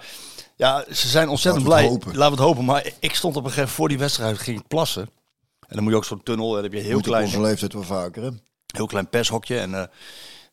ja, 0.58 0.86
ze 0.92 1.08
zijn 1.08 1.30
ontzettend 1.30 1.68
Laten 1.68 2.00
blij. 2.00 2.14
Laten 2.16 2.36
we 2.36 2.44
het 2.44 2.48
hopen. 2.48 2.66
Maar 2.66 2.92
ik 3.00 3.16
stond 3.16 3.36
op 3.36 3.44
een 3.44 3.50
gegeven 3.50 3.60
moment 3.60 3.76
voor 3.76 3.88
die 3.88 3.98
wedstrijd 3.98 4.38
ging 4.38 4.60
ik 4.60 4.68
plassen. 4.68 5.10
En 5.68 5.76
dan 5.76 5.84
moet 5.84 5.92
je 5.92 5.98
ook 5.98 6.06
zo'n 6.06 6.24
tunnel. 6.24 6.48
En 6.48 6.54
dan 6.54 6.64
heb 6.64 6.74
je 6.74 6.80
heel 6.80 6.94
Moet 6.96 7.06
klein, 7.06 7.26
onze 7.26 7.42
leeftijd 7.42 7.74
wel 7.74 7.84
vaker. 7.84 8.24
Hè? 8.24 8.30
heel 8.68 8.86
klein 8.86 9.10
pershokje. 9.10 9.60
En, 9.60 9.74
eh, 9.74 9.84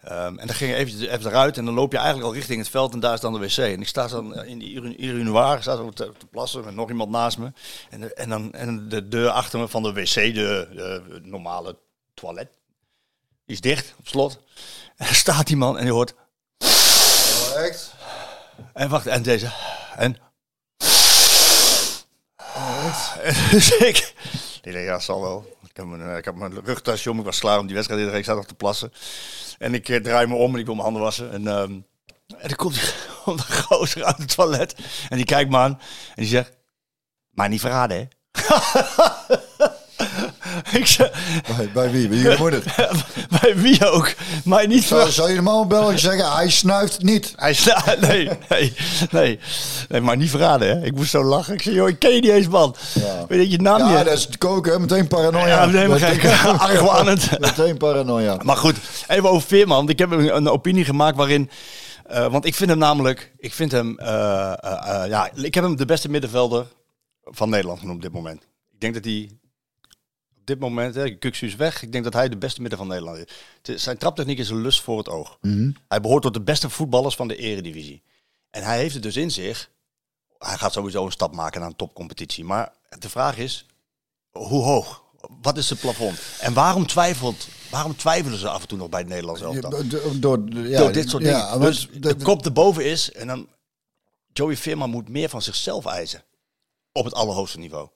ehm, 0.00 0.38
en 0.38 0.46
dan 0.46 0.56
ging 0.56 0.70
je 0.70 0.76
even, 0.76 1.10
even 1.10 1.30
eruit. 1.30 1.58
En 1.58 1.64
dan 1.64 1.74
loop 1.74 1.92
je 1.92 1.98
eigenlijk 1.98 2.26
al 2.26 2.34
richting 2.34 2.58
het 2.58 2.68
veld. 2.68 2.92
En 2.92 3.00
daar 3.00 3.14
is 3.14 3.20
dan 3.20 3.32
de 3.32 3.38
wc. 3.38 3.56
En 3.56 3.80
ik 3.80 3.88
sta 3.88 4.06
dan 4.08 4.44
in 4.44 4.58
die 4.58 4.74
urinoir. 4.98 5.62
Sta 5.62 5.76
zo 5.76 5.90
te, 5.90 6.12
te 6.18 6.26
plassen 6.26 6.64
met 6.64 6.74
nog 6.74 6.88
iemand 6.88 7.10
naast 7.10 7.38
me. 7.38 7.52
En, 7.90 8.16
en, 8.16 8.28
dan, 8.28 8.52
en 8.52 8.88
de 8.88 9.08
deur 9.08 9.28
achter 9.28 9.58
me 9.58 9.68
van 9.68 9.82
de 9.82 9.92
wc, 9.92 10.14
de, 10.14 10.32
de 10.34 11.20
normale 11.22 11.76
toilet, 12.14 12.48
is 13.46 13.60
dicht 13.60 13.94
op 13.98 14.08
slot. 14.08 14.38
En 14.96 15.14
staat 15.14 15.46
die 15.46 15.56
man 15.56 15.78
en 15.78 15.84
je 15.84 15.92
hoort. 15.92 16.14
echt? 17.56 17.93
En 18.72 18.88
wacht, 18.88 19.06
en 19.06 19.22
deze. 19.22 19.50
En. 19.96 20.16
Dus 23.50 23.76
ik. 23.76 24.14
Denk, 24.62 24.76
ja, 24.76 24.98
zal 24.98 25.20
wel. 25.20 25.56
Ik 25.68 25.76
heb 25.76 25.86
mijn, 25.86 26.10
eh, 26.10 26.16
ik 26.16 26.24
heb 26.24 26.34
mijn 26.34 26.64
rugtasje 26.64 27.10
om, 27.10 27.18
ik 27.18 27.24
was 27.24 27.38
klaar 27.38 27.58
om 27.58 27.66
die 27.66 27.74
wedstrijd 27.74 28.00
in. 28.00 28.14
Ik 28.14 28.24
sta 28.24 28.34
nog 28.34 28.46
te 28.46 28.54
plassen. 28.54 28.92
En 29.58 29.74
ik 29.74 29.88
eh, 29.88 30.00
draai 30.00 30.26
me 30.26 30.34
om 30.34 30.54
en 30.54 30.60
ik 30.60 30.66
wil 30.66 30.74
mijn 30.74 30.86
handen 30.86 31.02
wassen. 31.02 31.32
En, 31.32 31.48
ehm, 31.48 31.72
en 32.38 32.48
dan 32.48 32.56
komt 32.56 32.74
die 32.74 32.82
een 33.26 33.40
gozer 33.40 34.04
uit 34.04 34.18
het 34.18 34.34
toilet. 34.34 34.74
En 35.08 35.16
die 35.16 35.26
kijkt 35.26 35.50
me 35.50 35.56
aan. 35.56 35.80
En 36.08 36.22
die 36.22 36.26
zegt, 36.26 36.52
maar 37.30 37.48
niet 37.48 37.60
verraden, 37.60 37.96
hè? 37.96 38.06
ik 40.80 40.86
zeg, 40.86 41.10
Bij, 41.56 41.70
bij 41.74 41.90
wie? 41.90 42.22
Bij 42.22 42.36
moeder. 42.38 42.62
bij 43.40 43.56
wie 43.56 43.90
ook? 43.90 44.14
Maar 44.44 44.66
niet 44.66 44.84
Zou, 44.84 45.10
zou 45.10 45.28
je 45.28 45.34
de 45.34 45.42
man 45.42 45.68
bellen 45.68 45.92
en 45.92 45.98
zeggen, 45.98 46.32
hij 46.32 46.50
snuift 46.50 47.02
niet. 47.02 47.32
Hij 47.36 47.50
is, 47.50 47.64
nee, 48.00 48.28
nee, 48.48 48.72
nee, 49.10 49.38
nee, 49.88 50.00
maar 50.00 50.16
niet 50.16 50.30
verraden, 50.30 50.68
hè? 50.68 50.84
Ik 50.84 50.94
moest 50.94 51.10
zo 51.10 51.24
lachen. 51.24 51.54
Ik 51.54 51.62
zei, 51.62 51.74
joh, 51.74 51.88
ik 51.88 51.98
ken 51.98 52.14
je 52.14 52.20
niet 52.20 52.30
eens, 52.30 52.48
man. 52.48 52.76
Ja. 52.92 53.24
Weet 53.28 53.40
je 53.44 53.50
je 53.50 53.58
naam 53.62 53.78
Ja, 53.78 53.96
niet? 53.96 54.04
dat 54.04 54.14
is 54.18 54.24
het 54.24 54.38
koken, 54.38 54.80
meteen 54.80 55.08
paranoia. 55.08 55.46
Ja, 55.64 55.66
meteen 55.66 55.98
gek. 56.20 56.24
Argwanend. 56.60 57.38
Meteen 57.40 57.76
paranoia. 57.76 58.36
Maar 58.42 58.56
goed, 58.56 58.76
even 59.08 59.28
over 59.30 59.48
Veerman. 59.48 59.88
Ik 59.88 59.98
heb 59.98 60.10
een, 60.10 60.36
een 60.36 60.48
opinie 60.48 60.84
gemaakt 60.84 61.16
waarin... 61.16 61.50
eh, 62.06 62.26
want 62.26 62.44
ik 62.44 62.54
vind 62.54 62.70
hem 62.70 62.78
namelijk... 62.78 63.32
Ik 63.38 63.52
vind 63.54 63.72
hem... 63.72 63.98
eh, 63.98 64.52
eh, 64.52 65.08
ja, 65.08 65.30
ik 65.34 65.54
heb 65.54 65.64
hem 65.64 65.76
de 65.76 65.84
beste 65.86 66.08
middenvelder 66.10 66.66
van 67.24 67.48
Nederland 67.50 67.78
genoemd 67.78 67.96
op 67.96 68.02
dit 68.02 68.12
moment. 68.12 68.42
Ik 68.72 68.80
denk 68.80 68.94
dat 68.94 69.04
hij... 69.04 69.30
Dit 70.44 70.58
moment, 70.58 70.94
hè, 70.94 71.10
Kuksu 71.14 71.46
is 71.46 71.54
weg. 71.56 71.82
Ik 71.82 71.92
denk 71.92 72.04
dat 72.04 72.12
hij 72.12 72.28
de 72.28 72.36
beste 72.36 72.60
midden 72.60 72.78
van 72.78 72.88
Nederland 72.88 73.24
is. 73.62 73.82
Zijn 73.82 73.98
traptechniek 73.98 74.38
is 74.38 74.50
een 74.50 74.60
lust 74.62 74.80
voor 74.80 74.98
het 74.98 75.08
oog. 75.08 75.38
Hij 75.88 76.00
behoort 76.00 76.22
tot 76.22 76.34
de 76.34 76.40
beste 76.42 76.70
voetballers 76.70 77.14
van 77.16 77.28
de 77.28 77.36
eredivisie. 77.36 78.02
En 78.50 78.62
hij 78.62 78.78
heeft 78.78 78.94
het 78.94 79.02
dus 79.02 79.16
in 79.16 79.30
zich. 79.30 79.70
Hij 80.38 80.56
gaat 80.56 80.72
sowieso 80.72 81.04
een 81.04 81.12
stap 81.12 81.34
maken 81.34 81.60
naar 81.60 81.68
een 81.68 81.76
topcompetitie. 81.76 82.44
Maar 82.44 82.72
de 82.98 83.08
vraag 83.10 83.36
is, 83.38 83.66
hoe 84.30 84.62
hoog? 84.62 85.02
Wat 85.42 85.56
is 85.56 85.70
het 85.70 85.80
plafond? 85.80 86.20
En 86.40 86.52
waarom 86.54 86.86
twijfelt, 86.86 87.48
waarom 87.70 87.96
twijfelen 87.96 88.38
ze 88.38 88.48
af 88.48 88.62
en 88.62 88.68
toe 88.68 88.78
nog 88.78 88.88
bij 88.88 89.00
het 89.00 89.08
Nederlands 89.08 89.40
elftal? 89.40 89.70
Door, 90.20 90.48
ja, 90.68 90.78
Door 90.78 90.92
dit 90.92 91.10
soort 91.10 91.22
dingen. 91.22 91.38
Ja, 91.38 91.58
dus 91.58 91.88
de- 91.92 91.98
de 92.16 92.24
kop 92.24 92.44
erboven 92.44 92.84
is 92.84 93.12
en 93.12 93.26
dan... 93.26 93.48
Joey 94.32 94.56
Veerman 94.56 94.90
moet 94.90 95.08
meer 95.08 95.28
van 95.28 95.42
zichzelf 95.42 95.86
eisen. 95.86 96.22
Op 96.92 97.04
het 97.04 97.14
allerhoogste 97.14 97.58
niveau. 97.58 97.88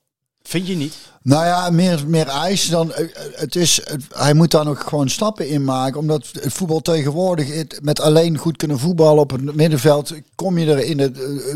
Vind 0.49 0.66
je 0.66 0.74
niet? 0.76 0.94
Nou 1.22 1.44
ja, 1.46 1.70
meer, 1.70 2.05
meer 2.07 2.26
eisen 2.28 2.70
dan. 2.70 2.92
eh, 2.92 3.05
eh, 3.05 3.11
Het 3.34 3.57
is, 3.57 3.80
het- 3.84 4.05
hij 4.14 4.34
moet 4.34 4.51
daar 4.51 4.64
nog 4.64 4.82
gewoon 4.88 5.09
stappen 5.09 5.49
in 5.49 5.64
maken. 5.64 6.01
Omdat 6.01 6.26
het 6.32 6.53
voetbal 6.53 6.80
tegenwoordig, 6.80 7.55
het- 7.55 7.78
met 7.82 8.01
alleen 8.01 8.38
goed 8.38 8.57
kunnen 8.57 8.78
voetballen 8.78 9.22
op 9.22 9.30
het 9.30 9.55
middenveld, 9.55 10.12
kom 10.34 10.59
je 10.59 10.70
er 10.72 10.78
in 10.78 10.96
de, 10.96 11.12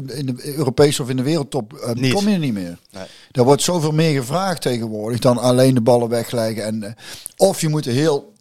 eh, 0.08 0.18
in 0.18 0.26
de 0.26 0.56
Europese 0.56 1.02
of 1.02 1.08
in 1.10 1.16
de 1.16 1.22
wereldtop, 1.22 1.92
Niet. 1.94 2.12
kom 2.12 2.28
je 2.28 2.32
er 2.34 2.38
niet 2.38 2.52
meer. 2.52 2.78
Nee. 2.90 3.04
Er 3.32 3.44
wordt 3.44 3.62
zoveel 3.62 3.92
meer 3.92 4.20
gevraagd 4.20 4.62
tegenwoordig 4.62 5.18
dan 5.18 5.38
alleen 5.38 5.74
de 5.74 5.80
ballen 5.80 6.08
wegleggen. 6.08 6.64
En, 6.64 6.94
of 7.36 7.60
je 7.60 7.68
moet 7.68 7.84
heel, 7.84 8.32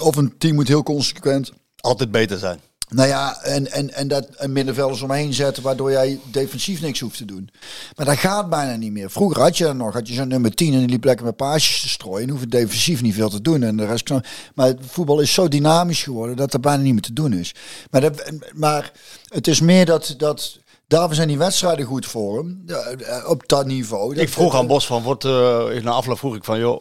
of 0.00 0.16
een 0.16 0.34
team 0.38 0.54
moet 0.54 0.68
heel 0.68 0.82
consequent 0.82 1.52
Altijd 1.80 2.10
beter 2.10 2.38
zijn. 2.38 2.58
Nou 2.88 3.08
ja, 3.08 3.42
en, 3.42 3.70
en, 3.72 3.94
en 3.94 4.08
dat 4.08 4.26
een 4.36 4.52
middenvelders 4.52 5.02
omheen 5.02 5.34
zetten, 5.34 5.62
waardoor 5.62 5.90
jij 5.90 6.20
defensief 6.30 6.80
niks 6.80 7.00
hoeft 7.00 7.16
te 7.16 7.24
doen. 7.24 7.50
Maar 7.96 8.06
dat 8.06 8.16
gaat 8.16 8.48
bijna 8.48 8.76
niet 8.76 8.92
meer. 8.92 9.10
Vroeger 9.10 9.42
had 9.42 9.56
je 9.56 9.64
dat 9.64 9.74
nog, 9.74 9.92
had 9.92 10.08
je 10.08 10.14
zo'n 10.14 10.28
nummer 10.28 10.54
10 10.54 10.72
en 10.72 10.78
die 10.78 10.88
liep 10.88 11.04
lekker 11.04 11.26
met 11.26 11.36
paasjes 11.36 11.80
te 11.80 11.88
strooien. 11.88 12.22
En 12.22 12.30
hoefde 12.30 12.48
defensief 12.48 13.02
niet 13.02 13.14
veel 13.14 13.28
te 13.30 13.42
doen. 13.42 13.62
En 13.62 13.76
de 13.76 13.86
rest. 13.86 14.10
Maar 14.54 14.66
het 14.66 14.78
voetbal 14.86 15.20
is 15.20 15.32
zo 15.32 15.48
dynamisch 15.48 16.02
geworden 16.02 16.36
dat 16.36 16.52
er 16.52 16.60
bijna 16.60 16.82
niet 16.82 16.92
meer 16.92 17.02
te 17.02 17.12
doen 17.12 17.32
is. 17.32 17.54
Maar, 17.90 18.00
dat, 18.00 18.32
maar 18.54 18.92
het 19.28 19.46
is 19.46 19.60
meer 19.60 19.84
dat, 19.86 20.14
dat 20.16 20.58
daarvoor 20.86 21.14
zijn 21.14 21.28
die 21.28 21.38
wedstrijden 21.38 21.86
goed 21.86 22.06
voor 22.06 22.36
hem. 22.38 22.64
Eh, 22.66 23.28
Op 23.28 23.48
dat 23.48 23.66
niveau. 23.66 24.16
Ik 24.16 24.28
vroeg 24.28 24.54
aan 24.54 24.66
Bos 24.66 24.86
van, 24.86 25.02
wordt, 25.02 25.24
eh 25.24 25.82
na 25.82 25.90
afloop 25.90 26.18
vroeg 26.18 26.34
ik 26.36 26.44
van, 26.44 26.58
joh, 26.58 26.80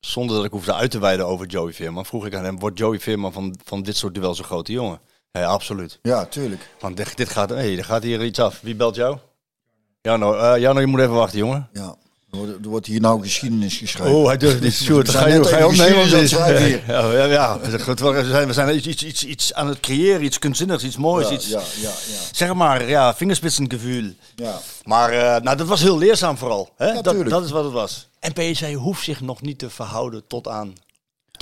zonder 0.00 0.36
dat 0.36 0.44
ik 0.44 0.50
hoefde 0.50 0.74
uit 0.74 0.90
te 0.90 0.98
wijden 0.98 1.26
over 1.26 1.46
Joey 1.46 1.72
Veerman, 1.72 2.06
vroeg 2.06 2.26
ik 2.26 2.34
aan 2.34 2.44
hem, 2.44 2.58
wordt 2.58 2.78
Joey 2.78 3.00
Veerman 3.00 3.32
van, 3.32 3.56
van 3.64 3.82
dit 3.82 3.96
soort 3.96 4.14
duels 4.14 4.38
een 4.38 4.44
grote 4.44 4.72
jongen? 4.72 5.00
Ja, 5.32 5.44
absoluut. 5.46 5.98
Ja, 6.02 6.24
tuurlijk. 6.26 6.68
Want 6.80 6.96
dit, 6.96 7.16
dit 7.16 7.28
gaat, 7.28 7.50
hey, 7.50 7.78
er 7.78 7.84
gaat 7.84 8.02
hier 8.02 8.24
iets 8.24 8.38
af. 8.38 8.58
Wie 8.62 8.74
belt 8.74 8.94
jou? 8.94 9.18
Jano, 10.02 10.34
eh 10.34 10.60
Jano, 10.60 10.80
je 10.80 10.86
moet 10.86 11.00
even 11.00 11.12
wachten, 11.14 11.38
jongen. 11.38 11.68
Ja. 11.72 11.96
Er 12.30 12.38
wordt, 12.38 12.52
er 12.64 12.68
wordt 12.70 12.86
hier 12.86 13.00
nou 13.00 13.22
geschiedenis 13.22 13.76
geschreven. 13.76 14.14
Oh, 14.14 14.26
hij 14.26 14.36
durft 14.36 14.60
niet. 14.60 14.74
Sjoerd, 14.82 15.06
We 15.06 15.18
ga 15.18 15.26
je, 15.28 15.44
ga 15.44 15.58
je 15.58 15.66
opnemen? 15.66 16.08
Ja, 16.86 17.12
ja, 17.12 17.24
ja. 17.24 17.58
Goed, 17.80 18.00
We 18.00 18.24
zijn, 18.28 18.46
we 18.46 18.52
zijn 18.52 18.76
iets, 18.76 18.86
iets, 18.86 19.04
iets, 19.04 19.24
iets 19.24 19.54
aan 19.54 19.66
het 19.68 19.80
creëren, 19.80 20.24
iets 20.24 20.38
kunstzinnigs, 20.38 20.84
iets 20.84 20.96
moois. 20.96 21.28
ja, 21.28 21.34
iets, 21.34 21.48
ja, 21.48 21.60
ja, 21.80 21.88
ja. 21.88 22.18
Zeg 22.32 22.54
maar, 22.54 22.88
ja, 22.88 23.14
vingerspitsengevoel. 23.14 24.12
ja. 24.36 24.60
Maar 24.84 25.10
eh, 25.12 25.42
nou, 25.42 25.56
dat 25.56 25.66
was 25.66 25.80
heel 25.82 25.98
leerzaam 25.98 26.36
vooral. 26.38 26.70
Hè? 26.76 27.02
dat, 27.02 27.28
dat 27.28 27.44
is 27.44 27.50
wat 27.50 27.64
het 27.64 27.72
was. 27.72 28.08
En 28.20 28.32
PSV 28.32 28.74
hoeft 28.74 29.04
zich 29.04 29.20
nog 29.20 29.40
niet 29.40 29.58
te 29.58 29.70
verhouden 29.70 30.26
tot 30.26 30.48
aan 30.48 30.72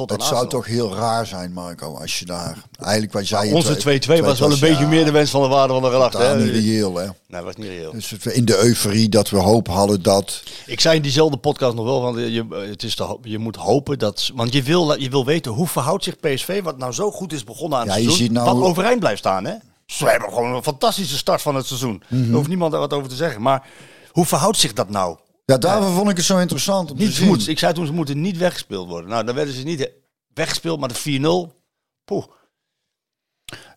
tot 0.07 0.11
aan 0.11 0.17
Het 0.27 0.27
zou 0.27 0.41
Arsenal. 0.41 0.63
toch 0.63 0.73
heel 0.73 0.95
raar 0.95 1.27
zijn, 1.27 1.53
Marco, 1.53 1.95
als 1.97 2.19
je 2.19 2.25
daar... 2.25 2.57
Eigenlijk 2.79 3.13
wat 3.13 3.29
jij... 3.29 3.53
Onze 3.53 4.01
2-2 4.21 4.25
was 4.25 4.39
wel 4.39 4.53
een 4.53 4.59
beetje 4.61 4.87
meer 4.87 5.05
de 5.05 5.11
wens 5.11 5.31
van 5.31 5.43
de 5.43 5.49
waarde 5.49 5.73
van 5.73 5.83
de 5.83 5.91
gedachte. 5.91 6.17
Totaal 6.17 6.37
hè? 6.37 6.43
niet 6.45 6.53
reëel, 6.53 6.95
hè. 6.97 7.05
Nee, 7.05 7.13
dat 7.29 7.45
was 7.45 7.57
niet 7.57 7.67
reëel. 7.67 7.93
Dus 7.93 8.11
het- 8.11 8.25
in 8.25 8.45
de 8.45 8.59
euforie 8.65 9.09
dat 9.09 9.31
we 9.31 9.37
hoop 9.39 9.69
hadden 9.69 10.03
dat... 10.03 10.43
Ik 10.67 10.81
zei 10.81 10.97
in 10.97 11.03
diezelfde 11.03 11.37
podcast 11.37 11.75
nog 11.75 11.85
wel, 11.85 12.01
want 12.03 12.17
je, 12.17 12.47
het 12.71 12.83
is 12.83 12.97
je 13.23 13.39
moet 13.39 13.57
hopen 13.57 13.99
dat... 13.99 14.31
Want 14.35 14.53
je 14.53 14.63
wil, 14.63 15.01
je 15.01 15.11
wil 15.11 15.25
weten, 15.25 15.53
hoe 15.53 15.67
verhoudt 15.67 16.05
zich 16.05 16.17
PSV, 16.21 16.63
wat 16.63 16.79
nou 16.79 16.93
zo 16.93 17.11
goed 17.11 17.33
is 17.33 17.45
begonnen 17.45 17.79
aan 17.79 17.85
het 17.87 17.95
Ja, 17.95 18.01
je 18.01 18.05
seizoen, 18.07 18.27
ziet 18.27 18.35
nou 18.37 18.55
wat 18.59 18.69
overeind 18.69 19.01
blijft 19.01 19.19
staan, 19.19 19.45
hè? 19.45 19.55
Ze 19.87 20.07
hebben 20.07 20.29
gewoon 20.33 20.55
een 20.55 20.63
fantastische 20.63 21.17
start 21.17 21.43
van 21.43 21.55
het 21.55 21.67
seizoen. 21.67 22.03
Mhm. 22.09 22.25
Daar 22.25 22.35
hoeft 22.35 22.49
niemand 22.49 22.73
er 22.73 22.79
wat 22.79 22.93
over 22.93 23.09
te 23.09 23.15
zeggen. 23.17 23.43
Maar 23.43 23.67
hoe 24.11 24.25
verhoudt 24.27 24.59
zich 24.59 24.73
dat 24.73 24.91
nou? 24.91 25.17
Ja, 25.51 25.59
daarvoor 25.59 25.93
vond 25.93 26.11
ik 26.11 26.17
het 26.17 26.27
zo 26.27 26.39
interessant 26.39 26.91
om 26.91 26.97
te 26.97 27.03
Niet, 27.03 27.21
moet, 27.21 27.49
ik 27.49 27.59
zei 27.59 27.73
toen, 27.73 27.87
ze 27.87 27.93
moeten 27.93 28.21
niet 28.21 28.39
weggespeeld 28.39 28.89
worden. 28.89 29.11
Nou, 29.11 29.25
dan 29.25 29.35
werden 29.35 29.55
ze 29.55 29.63
niet 29.63 29.91
weggespeeld, 30.35 30.81
maar 30.81 30.89
de 30.89 31.49
4-0. 31.51 31.55
Poeh. 32.05 32.25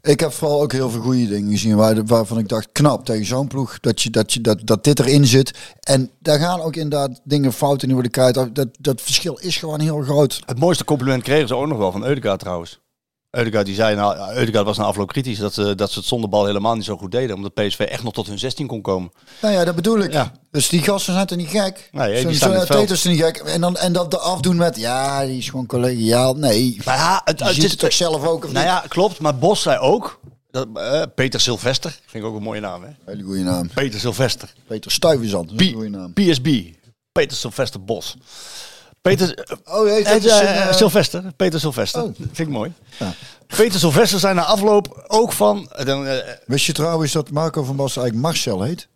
Ik 0.01 0.19
heb 0.19 0.31
vooral 0.31 0.61
ook 0.61 0.71
heel 0.71 0.89
veel 0.89 1.01
goede 1.01 1.27
dingen 1.27 1.51
gezien 1.51 1.75
waar, 1.75 2.05
waarvan 2.05 2.37
ik 2.37 2.47
dacht, 2.47 2.71
knap 2.71 3.05
tegen 3.05 3.25
zo'n 3.25 3.47
ploeg, 3.47 3.79
dat, 3.79 4.01
je, 4.01 4.09
dat, 4.09 4.33
je, 4.33 4.41
dat, 4.41 4.59
dat 4.63 4.83
dit 4.83 4.99
erin 4.99 5.25
zit. 5.25 5.53
En 5.79 6.11
daar 6.19 6.39
gaan 6.39 6.61
ook 6.61 6.75
inderdaad 6.75 7.21
dingen 7.23 7.53
fout 7.53 7.83
in 7.83 7.93
worden 7.93 8.11
kijken. 8.11 8.53
Dat, 8.53 8.67
dat 8.79 9.01
verschil 9.01 9.37
is 9.37 9.57
gewoon 9.57 9.79
heel 9.79 10.01
groot. 10.01 10.41
Het 10.45 10.59
mooiste 10.59 10.83
compliment 10.83 11.23
kregen 11.23 11.47
ze 11.47 11.55
ook 11.55 11.67
nog 11.67 11.77
wel 11.77 11.91
van 11.91 12.05
Eudegaard 12.05 12.39
trouwens. 12.39 12.82
Eudegaard, 13.37 13.65
die 13.65 13.75
zei, 13.75 13.95
nou, 13.95 14.33
Eudegaard 14.35 14.65
was 14.65 14.77
na 14.77 14.83
afloop 14.83 15.07
kritisch 15.07 15.37
dat 15.37 15.53
ze, 15.53 15.75
dat 15.75 15.91
ze 15.91 15.99
het 15.99 16.07
zonder 16.07 16.29
bal 16.29 16.45
helemaal 16.45 16.75
niet 16.75 16.85
zo 16.85 16.97
goed 16.97 17.11
deden. 17.11 17.35
Omdat 17.35 17.53
PSV 17.53 17.79
echt 17.79 18.03
nog 18.03 18.13
tot 18.13 18.27
hun 18.27 18.39
16 18.39 18.67
kon 18.67 18.81
komen. 18.81 19.11
Nou 19.41 19.53
ja, 19.53 19.63
dat 19.65 19.75
bedoel 19.75 19.99
ik. 19.99 20.11
Ja. 20.13 20.31
Dus 20.51 20.69
die 20.69 20.81
gasten 20.81 21.13
zijn 21.13 21.25
toch 21.27 21.37
niet 21.37 21.49
gek? 21.49 21.89
Nee, 21.91 22.17
Zo'n- 22.19 22.27
die 22.27 22.35
staan 22.35 22.53
in 22.53 22.59
het 22.79 22.89
is 22.89 23.03
niet 23.03 23.21
gek. 23.21 23.37
En, 23.37 23.61
dan, 23.61 23.77
en 23.77 23.93
dat 23.93 24.19
afdoen 24.19 24.55
met, 24.55 24.75
ja, 24.77 25.25
die 25.25 25.37
is 25.37 25.49
gewoon 25.49 25.65
collegiaal. 25.65 26.33
Nee, 26.33 26.81
Maar 26.85 26.95
ja, 26.97 27.21
het, 27.25 27.39
het 27.39 27.53
ziet 27.53 27.63
is 27.63 27.71
het 27.71 27.79
toch 27.79 27.93
zelf 27.93 28.23
ook? 28.25 28.45
Of 28.45 28.51
Nou 28.51 28.65
niet? 28.65 28.73
ja, 28.73 28.83
klopt. 28.87 29.19
Maar 29.19 29.35
Bos 29.37 29.61
zei 29.61 29.77
ook, 29.77 30.19
dat, 30.51 30.67
eh, 30.73 31.01
Peter 31.15 31.39
Sylvester, 31.39 31.99
vind 32.05 32.23
ik 32.23 32.29
ook 32.29 32.35
een 32.35 32.43
mooie 32.43 32.59
naam 32.61 32.83
hè. 32.83 32.89
Hele 33.05 33.23
goede 33.23 33.43
naam. 33.43 33.69
Peter 33.73 33.99
Sylvester. 33.99 34.53
Peter 34.67 34.91
Stuyvesant, 34.91 35.51
een 35.61 35.73
goede 35.73 35.89
naam. 35.89 36.13
PSB. 36.13 36.61
Peter 37.11 37.37
Sylvester 37.37 37.83
Bos. 37.83 38.15
Peter, 39.03 39.45
Oh, 39.65 39.85
heeft 39.87 40.05
eh, 40.07 40.13
dat 40.13 40.23
is 40.23 40.31
een, 40.31 40.39
eh, 40.47 40.67
eh, 40.67 40.73
Sylvester, 40.73 41.23
Peter 41.35 41.59
Sylvester. 41.59 42.03
Oh. 42.03 42.15
Vind 42.17 42.39
ik 42.39 42.47
mooi. 42.49 42.73
Ja. 42.99 43.13
Peter 43.47 43.79
Sylvester 43.79 44.19
zei 44.19 44.33
na 44.33 44.43
afloop 44.43 45.03
ook 45.07 45.31
van... 45.31 45.71
Dan, 45.83 46.07
Wist 46.45 46.65
je 46.65 46.73
trouwens 46.73 47.11
dat 47.11 47.29
Marco 47.31 47.63
van 47.63 47.75
Basten 47.75 48.01
eigenlijk 48.01 48.31
Marcel 48.33 48.61
heet? 48.63 48.87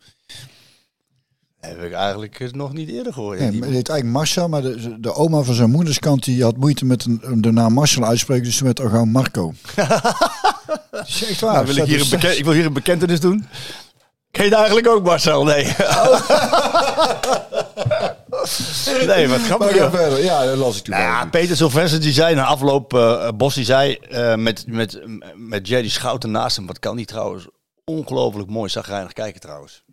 heb 1.60 1.84
ik 1.84 1.93
eigenlijk 1.93 2.55
nog 2.55 2.74
niet 2.74 2.89
eerder 2.89 3.14
gehoord. 3.14 3.39
Nee, 3.39 3.51
Die- 3.51 3.60
hij 3.62 3.70
heet 3.72 3.89
eigenlijk 3.89 4.18
Marcel, 4.20 4.47
maar 4.49 4.62
de, 4.62 4.99
de 4.99 5.14
oma 5.14 5.41
van 5.41 5.53
zijn 5.53 5.70
moederskant 5.70 6.24
die 6.24 6.43
had 6.43 6.58
moeite 6.58 6.86
met 6.86 7.05
een, 7.05 7.41
de 7.41 7.51
naam 7.51 7.74
Marcel 7.74 8.03
uitspreken, 8.05 8.43
dus 8.43 8.58
ze 8.58 8.64
werd 8.64 8.80
al 8.82 8.89
gewoon 8.89 9.10
Marco. 9.10 9.53
Is 11.08 11.26
echt 11.26 11.41
waar. 11.41 11.53
Nou, 11.53 11.66
wil 11.66 11.76
ik, 11.76 11.84
hier 11.84 11.95
er 11.95 12.01
een 12.03 12.10
beken- 12.10 12.20
steeds. 12.20 12.38
ik 12.38 12.43
wil 12.43 12.53
hier 12.53 12.66
een 12.66 12.74
bekentenis 12.74 13.20
doen. 13.20 13.47
Ken 14.32 14.45
je 14.45 14.55
eigenlijk 14.55 14.88
ook 14.88 15.03
Marcel? 15.03 15.43
Nee. 15.43 15.66
nee, 19.08 19.28
wat 19.28 19.42
grappig. 19.42 19.90
verder. 19.90 20.24
Ja, 20.24 20.46
dat 20.46 20.58
las 20.58 20.78
ik 20.78 20.84
toen. 20.84 20.94
Nou 20.94 21.06
ja, 21.08 21.26
Peter 21.26 21.56
Sylvester 21.56 22.02
die 22.02 22.14
zei 22.14 22.36
na 22.36 22.46
afloop, 22.46 22.90
Bos 23.36 23.54
die 23.56 23.66
zei 23.66 23.94
eh, 23.94 24.36
met, 24.36 24.64
met, 24.68 25.02
met 25.36 25.68
Jerry 25.68 25.90
Schouten 25.90 26.32
naast 26.32 26.56
hem, 26.56 26.68
wat 26.68 26.80
kan 26.80 26.96
die 26.96 27.06
trouwens 27.06 27.48
ongelooflijk 27.86 28.50
mooi 28.50 28.70
zagrijnig 28.70 29.14
kijken 29.14 29.42
trouwens. 29.42 29.84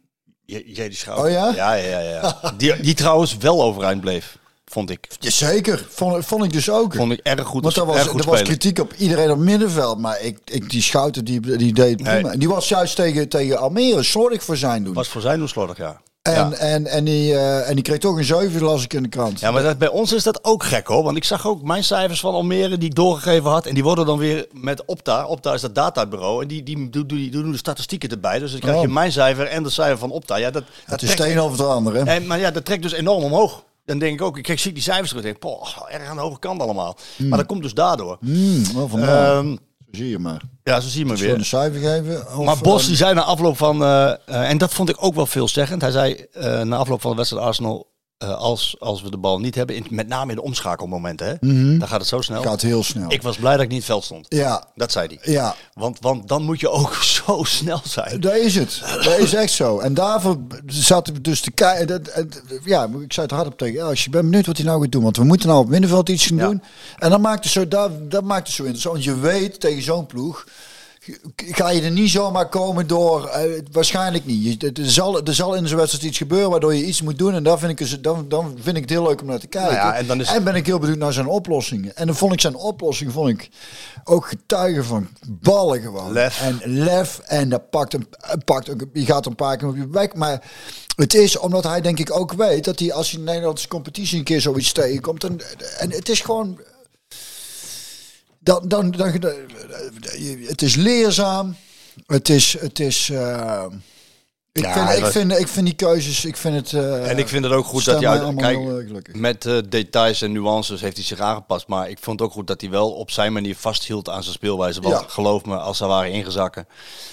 Jerry 0.45 0.95
Schouten. 0.95 1.25
Oh 1.25 1.31
ja? 1.31 1.53
Ja, 1.55 1.75
ja, 1.75 1.99
ja. 1.99 2.11
ja. 2.43 2.53
Die, 2.57 2.81
die 2.81 2.95
trouwens 2.95 3.37
wel 3.37 3.63
overeind 3.63 4.01
bleef, 4.01 4.39
vond 4.65 4.91
ik. 4.91 5.07
Ja, 5.19 5.31
zeker, 5.31 5.87
vond, 5.91 6.27
vond 6.27 6.45
ik 6.45 6.53
dus 6.53 6.71
ook. 6.71 6.95
Vond 6.95 7.13
ik 7.13 7.21
erg 7.23 7.47
goed, 7.47 7.63
Want 7.63 7.77
er 7.77 7.87
was, 7.87 8.07
er 8.07 8.13
was 8.13 8.23
spelen. 8.23 8.45
kritiek 8.45 8.79
op 8.79 8.93
iedereen 8.93 9.31
op 9.31 9.39
middenveld, 9.39 9.99
maar 9.99 10.21
ik, 10.21 10.39
ik, 10.45 10.71
die 10.71 10.83
Schouten 10.83 11.25
die, 11.25 11.57
die 11.57 11.73
deed 11.73 12.03
prima. 12.03 12.37
Die 12.37 12.49
was 12.49 12.69
juist 12.69 12.97
tegen, 12.97 13.29
tegen 13.29 13.59
Almere 13.59 14.03
slordig 14.03 14.43
voor 14.43 14.57
zijn 14.57 14.85
doen. 14.85 14.95
Was 14.95 15.09
voor 15.09 15.21
zijn 15.21 15.39
doen 15.39 15.49
slordig, 15.49 15.77
ja. 15.77 16.01
En, 16.25 16.33
ja. 16.51 16.53
en, 16.53 16.87
en, 16.87 17.05
die, 17.05 17.35
eh, 17.35 17.69
en 17.69 17.75
die 17.75 17.85
kreeg 17.85 17.99
toch 17.99 18.17
een 18.17 18.25
7, 18.25 18.63
las 18.63 18.85
ik 18.85 18.93
in 18.95 19.03
de 19.03 19.09
krant. 19.09 19.41
Ja, 19.41 19.51
maar 19.51 19.63
dat, 19.63 19.79
bij 19.79 19.89
ons 19.89 20.13
is 20.13 20.23
dat 20.23 20.45
ook 20.45 20.63
gek 20.65 20.87
hoor. 20.87 21.03
Want 21.03 21.17
ik 21.17 21.25
zag 21.25 21.47
ook 21.47 21.63
mijn 21.63 21.85
cijfers 21.85 22.21
van 22.21 22.35
Almere 22.35 22.79
die 22.79 22.89
ik 22.89 22.95
doorgegeven 22.95 23.51
had. 23.51 23.67
En 23.67 23.75
die 23.75 23.83
worden 23.83 24.07
dan 24.07 24.19
weer 24.19 24.47
met 24.53 24.85
Opta. 24.85 25.27
Opta 25.27 25.53
is 25.53 25.61
dat 25.61 25.75
databureau. 25.75 26.43
En 26.43 26.49
die, 26.49 26.63
die, 26.63 26.91
doen, 26.91 27.07
die 27.07 27.31
doen 27.31 27.51
de 27.51 27.57
statistieken 27.57 28.09
erbij. 28.11 28.39
Dus 28.39 28.51
dan 28.51 28.61
krijg 28.61 28.81
je 28.81 28.87
Oh. 28.87 28.93
mijn 28.93 29.13
cijfer 29.13 29.47
en 29.47 29.63
de 29.63 29.71
cijfer 29.71 29.99
van 29.99 30.11
Opta. 30.11 30.37
Ja, 30.37 30.51
dat, 30.51 30.63
dat 30.65 30.73
het 30.85 31.03
is 31.03 31.09
trekt- 31.09 31.23
het 31.23 31.31
een 31.39 31.43
of 31.43 31.51
het 31.51 31.61
andere. 31.67 31.99
En, 31.99 32.27
maar 32.27 32.39
ja, 32.39 32.51
dat 32.51 32.65
trekt 32.65 32.83
dus 32.83 32.93
enorm 32.93 33.23
omhoog. 33.23 33.65
Dan 33.85 33.99
denk 33.99 34.13
ik 34.21 34.23
ook, 34.27 34.39
ik 34.39 34.59
zie 34.59 34.73
die 34.73 34.83
cijfers 34.83 35.09
terug. 35.09 35.25
denk 35.25 35.39
poh, 35.39 35.67
erg 35.89 36.09
aan 36.09 36.17
de 36.17 36.23
hoge 36.23 36.39
kant 36.39 36.61
allemaal. 36.61 36.97
Maar 37.17 37.39
dat 37.39 37.47
komt 37.47 37.63
dus 37.63 37.75
daardoor. 37.75 38.17
Hmm, 38.21 38.65
wel 38.75 38.89
Zo 38.89 39.57
zie 39.95 40.09
je 40.09 40.19
maar. 40.19 40.43
ja, 40.63 40.81
zo 40.81 40.89
zie 40.89 40.99
je 41.01 41.07
maar 41.07 41.17
Gewoon 41.17 41.31
een 41.33 41.37
weer. 41.39 41.47
cijfer 41.47 41.81
geven. 41.81 42.39
Of, 42.39 42.45
Maar 42.45 42.59
Bos 42.59 42.87
die 42.87 42.97
zei 42.97 43.15
na 43.15 43.23
afloop 43.23 43.57
van, 43.57 43.83
eh, 43.83 44.11
eh, 44.11 44.51
en 44.51 44.59
dat 44.59 44.75
vond 44.75 44.89
ik 44.89 44.97
ook 44.99 45.15
wel 45.15 45.27
veelzeggend. 45.27 45.83
Hij 45.83 45.91
zei 45.91 46.13
eh, 46.33 46.61
na 46.61 46.77
afloop 46.77 47.01
van 47.01 47.11
de 47.11 47.17
wedstrijd 47.17 47.45
Arsenal, 47.45 47.93
eh, 48.25 48.35
als, 48.37 48.77
als 48.79 49.03
we 49.03 49.11
de 49.11 49.17
bal 49.19 49.39
niet 49.39 49.55
hebben, 49.55 49.77
in, 49.77 49.87
met 49.91 50.09
name 50.09 50.31
in 50.31 50.37
de 50.37 50.43
omschakelmomenten, 50.43 51.27
hè, 51.27 51.35
dan 51.79 51.89
gaat 51.89 51.99
het 52.01 52.09
zo 52.09 52.21
snel. 52.21 52.43
gaat 52.43 52.63
heel 52.63 52.83
snel. 52.83 53.13
Ik 53.13 53.23
was 53.23 53.37
blij 53.37 53.53
dat 53.53 53.61
ik 53.63 53.69
niet 53.69 53.73
in 53.73 53.77
het 53.77 53.87
veld 53.87 54.05
stond. 54.05 54.27
Ja, 54.29 54.65
Dat 54.75 54.93
zei 54.93 55.19
hij. 55.21 55.33
ja. 55.33 55.55
Want, 55.75 55.99
want 56.01 56.29
dan 56.29 56.43
moet 56.43 56.61
je 56.61 56.71
ook 56.71 56.95
zo 57.25 57.43
snel 57.45 57.81
zijn. 57.85 58.21
Dat 58.21 58.35
is 58.37 58.55
het. 58.55 58.83
Dat 59.05 59.19
is 59.19 59.35
echt 59.35 59.53
zo. 59.53 59.79
En 59.79 59.95
daarvoor 59.95 60.37
zaten 60.67 61.15
we 61.15 61.21
dus 61.21 61.41
te 61.41 61.51
kijken. 61.51 62.03
Ja, 62.65 62.85
ik 63.01 63.13
zei 63.13 63.27
het 63.27 63.35
hardop 63.35 63.59
tegen 63.59 63.83
als 63.85 64.05
je 64.05 64.11
bent 64.11 64.25
benieuwd 64.25 64.47
wat 64.47 64.57
hij 64.57 64.67
nou 64.67 64.83
gaat 64.83 64.93
doen. 64.93 65.03
Want 65.03 65.17
we 65.17 65.25
moeten 65.25 65.49
nou 65.49 65.61
op 65.61 65.69
middenveld 65.69 66.09
iets 66.09 66.27
gaan 66.27 66.37
Ja. 66.37 66.47
doen. 66.47 66.63
En 66.99 67.11
dan 67.11 67.21
maakt 67.21 67.45
het 67.45 67.53
zo, 67.53 67.69
dat, 67.69 68.11
dat 68.11 68.25
maakt 68.25 68.47
het 68.47 68.57
zo 68.57 68.63
interessant. 68.63 68.95
Want 68.95 69.07
je 69.07 69.21
weet 69.21 69.61
tegen 69.61 69.83
zo'n 69.83 70.07
ploeg. 70.07 70.45
Ga 71.37 71.69
je 71.71 71.83
er 71.83 71.91
niet 71.91 72.11
zomaar 72.11 72.49
komen 72.49 72.87
door? 72.87 73.27
eh, 73.27 73.63
waarschijnlijk 73.73 74.27
niet. 74.27 74.61
Je- 74.63 74.71
Er 74.83 74.91
zal, 74.91 75.23
er 75.23 75.35
zal 75.35 75.55
in 75.55 75.69
zo'n 75.69 75.77
wedstrijd 75.79 76.05
iets 76.07 76.19
gebeuren 76.19 76.51
waardoor 76.51 76.75
je 76.75 76.85
iets 76.87 77.03
moet 77.03 77.19
doen. 77.19 77.35
En 77.35 77.43
daar 77.43 77.59
vind 77.59 77.81
ik, 77.81 78.03
dan, 78.03 78.25
dan 78.29 78.57
vind 78.63 78.77
ik 78.77 78.83
het 78.83 78.91
heel 78.91 79.03
leuk 79.03 79.21
om 79.21 79.27
naar 79.27 79.39
te 79.39 79.47
kijken. 79.47 79.73
Nou 79.73 79.87
ja, 79.87 79.95
en 79.95 80.07
dan 80.07 80.21
is- 80.21 80.43
ben 80.43 80.55
ik 80.55 80.67
heel 80.67 80.79
benieuwd 80.79 80.99
naar 80.99 81.13
zijn 81.13 81.27
oplossingen. 81.27 81.97
En 81.97 82.07
dan 82.07 82.17
vond 82.17 82.33
ik 82.33 82.41
zijn 82.41 82.55
oplossing 82.55 83.13
vond 83.13 83.29
ik 83.29 83.49
ook 84.05 84.29
getuigen 84.29 84.85
van 84.85 85.09
ballen 85.27 85.81
gewoon. 85.81 86.13
Lef. 86.13 86.41
En 86.43 86.61
lef. 86.65 87.19
En 87.25 87.49
dat 87.49 87.71
pakt 87.71 87.93
hem, 87.93 88.09
pakt 88.45 88.71
ook, 88.71 88.85
je 88.93 89.05
gaat 89.05 89.27
een 89.27 89.35
paar 89.35 89.57
keer 89.57 89.69
op 89.69 89.77
je 89.77 89.87
bek. 89.87 90.15
Maar 90.15 90.43
het 90.97 91.15
is 91.15 91.39
omdat 91.39 91.65
hij 91.65 91.81
denk 91.81 91.99
ik 91.99 92.17
ook 92.19 92.33
weet 92.33 92.65
dat 92.65 92.79
hij 92.79 92.93
als 92.93 93.11
hij 93.11 93.19
in 93.19 93.25
de 93.25 93.31
Nederlandse 93.31 93.69
competitie 93.69 94.19
een 94.19 94.25
keer 94.25 94.41
zoiets 94.41 94.73
tegenkomt. 94.73 95.25
En, 95.25 95.41
en 95.79 95.91
het 95.91 96.09
is 96.09 96.21
gewoon. 96.21 96.59
Dan, 98.45 98.69
dan, 98.69 98.91
dan, 98.91 99.13
het 100.47 100.63
is 100.63 100.75
leerzaam. 100.75 101.57
Het 102.07 102.29
is. 102.29 102.57
Het 102.61 102.81
is 102.81 103.09
eh, 103.11 103.65
ik, 104.53 104.63
Ja, 104.65 104.87
vind, 104.89 104.99
ik, 104.99 105.07
vind, 105.13 105.39
ik 105.39 105.49
vind 105.49 105.67
die 105.67 105.75
keuzes. 105.75 106.25
Ik 106.25 106.37
vind 106.37 106.55
het. 106.57 106.73
eh, 106.73 107.11
En 107.11 107.19
ik 107.19 107.29
vind 107.29 107.45
het 107.45 107.53
ook 107.53 107.65
goed 107.65 107.85
dat 107.85 108.03
hij 108.03 108.09
uit, 108.09 108.35
kijk, 108.37 108.57
heel, 108.59 108.79
eh, 108.81 109.15
met 109.15 109.47
eh, 109.47 109.57
details 109.69 110.23
en 110.23 110.33
nuances 110.33 110.81
heeft 110.81 110.97
hij 110.97 111.05
zich 111.05 111.21
aangepast. 111.21 111.67
Maar 111.69 111.91
ik 111.91 111.99
vond 112.01 112.19
het 112.19 112.29
ook 112.29 112.35
goed 112.35 112.47
dat 112.47 112.61
hij 112.61 112.71
wel 112.71 112.91
op 112.93 113.11
zijn 113.11 113.33
manier 113.33 113.57
vasthield 113.57 114.09
aan 114.09 114.23
zijn 114.23 114.35
speelwijze. 114.35 114.81
Want 114.81 114.95
Ja. 115.01 115.05
geloof 115.09 115.45
me, 115.45 115.57
als 115.57 115.77
ze 115.77 115.87
waren 115.87 116.13
ingezakken, 116.13 116.67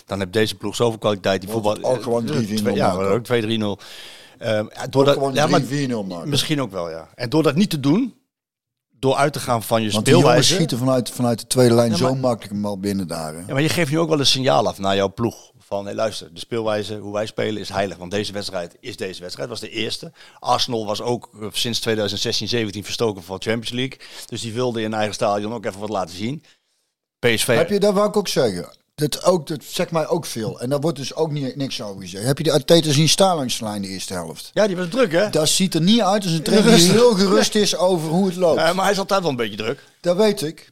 dan 0.06 0.20
heeft 0.20 0.34
deze 0.34 0.56
ploeg 0.56 0.76
zoveel 0.76 1.00
kwaliteit. 1.00 1.42
Die 1.42 1.50
voetbal, 1.50 1.78
ook 1.82 2.04
gewoon 2.04 2.26
3-4-0 2.26 2.56
Twee- 2.56 2.76
Ja, 2.76 2.94
maken. 2.94 3.12
ook 3.12 3.24
2-3-0. 3.24 3.80
Ehm, 4.38 4.66
ja, 4.76 4.88
doordat, 4.90 5.14
gewoon 5.14 5.34
ja, 5.34 5.48
maar 5.48 5.62
3-4-0 5.62 6.04
maken. 6.08 6.30
Misschien 6.30 6.62
ook 6.62 6.72
wel, 6.72 6.90
ja. 6.90 7.08
En 7.16 7.30
door 7.30 7.44
dat 7.44 7.56
niet 7.56 7.70
te 7.70 7.80
doen, 7.80 8.14
door 9.02 9.16
uit 9.16 9.34
te 9.34 9.39
gaan 9.39 9.64
van 9.64 9.82
je 9.84 9.91
Want 9.91 10.06
die 10.06 10.14
jongens 10.14 10.30
speelwijze. 10.32 10.54
schieten 10.54 10.78
vanuit, 10.78 11.10
vanuit 11.10 11.39
de 11.39 11.47
tweede 11.47 11.76
lijn 11.76 11.91
Ja, 11.91 11.97
zo 11.97 12.16
makkelijk 12.16 12.54
een 12.54 12.62
bal 12.62 12.80
binnen 12.80 13.08
daar. 13.08 13.34
hè. 13.34 13.39
Ja, 13.39 13.54
maar 13.54 13.62
je 13.62 13.70
geeft 13.70 13.91
nu 13.91 13.99
ook 13.99 14.10
wel 14.10 14.20
een 14.20 14.26
signaal 14.26 14.68
af 14.68 14.78
naar 14.78 14.95
jouw 14.95 15.14
ploeg. 15.14 15.52
Van, 15.60 15.86
hey, 15.86 15.93
luister, 15.95 16.34
de 16.34 16.39
speelwijze, 16.39 16.97
hoe 16.97 17.14
wij 17.14 17.26
spelen 17.26 17.62
is 17.62 17.70
heilig. 17.70 17.97
Want 17.97 18.12
deze 18.12 18.34
wedstrijd 18.34 18.78
is 18.80 18.95
deze 18.97 19.22
wedstrijd, 19.22 19.49
was 19.49 19.60
de 19.60 19.70
eerste. 19.70 20.12
Arsenal 20.39 20.86
was 20.86 21.02
ook 21.02 21.30
eh, 21.41 21.47
sinds 21.52 21.80
2016, 21.80 22.47
17 22.47 22.84
verstoken 22.84 23.24
van 23.24 23.41
Champions 23.41 23.70
League. 23.70 23.99
Dus 24.26 24.41
die 24.41 24.54
wilde 24.54 24.82
in 24.82 24.93
eigen 24.93 25.14
stadion 25.14 25.54
ook 25.54 25.66
even 25.66 25.80
wat 25.80 25.89
laten 25.89 26.16
zien. 26.16 26.43
PSV... 27.20 27.56
Heb 27.56 27.70
je, 27.70 27.80
dat 27.80 27.93
wou 27.93 28.08
ik 28.08 28.18
ook 28.18 28.28
zeggen. 28.28 28.70
Dat, 29.10 29.24
ook, 29.24 29.47
dat 29.47 29.64
zegt 29.64 29.91
mij 29.91 30.08
ook 30.08 30.26
veel. 30.26 30.60
En 30.60 30.70
daar 30.70 30.80
wordt 30.80 30.97
dus 30.97 31.16
ook 31.16 31.32
niet, 31.32 31.56
niks 31.56 31.82
over 31.82 32.02
gezegd. 32.02 32.26
Heb 32.26 32.38
je 32.38 32.43
de 32.43 32.52
Arteta 32.52 32.91
zien 32.91 33.10
staan 33.10 33.36
langs 33.36 33.58
de 33.58 33.64
lijn 33.64 33.82
de 33.82 33.88
eerste 33.88 34.14
helft? 34.14 34.49
Ja, 34.54 34.68
die 34.68 34.76
was 34.76 34.88
druk, 34.89 35.12
hè? 35.12 35.30
Dat 35.30 35.49
ziet 35.49 35.74
er 35.74 35.82
niet 35.82 36.02
uit 36.02 36.24
als 36.24 36.32
een 36.32 36.43
trainer 36.43 36.76
die 36.76 36.91
heel 36.91 37.14
gerust 37.14 37.56
is 37.56 37.76
over 37.76 38.10
hoe 38.10 38.26
het 38.26 38.36
loopt. 38.36 38.60
Eh, 38.60 38.74
maar 38.74 38.84
hij 38.84 38.93
is 38.93 38.99
altijd 38.99 39.22
wel 39.22 39.30
een 39.30 39.36
beetje 39.36 39.58
druk. 39.58 39.84
Dat 40.02 40.18
weet 40.18 40.41
ik. 40.41 40.72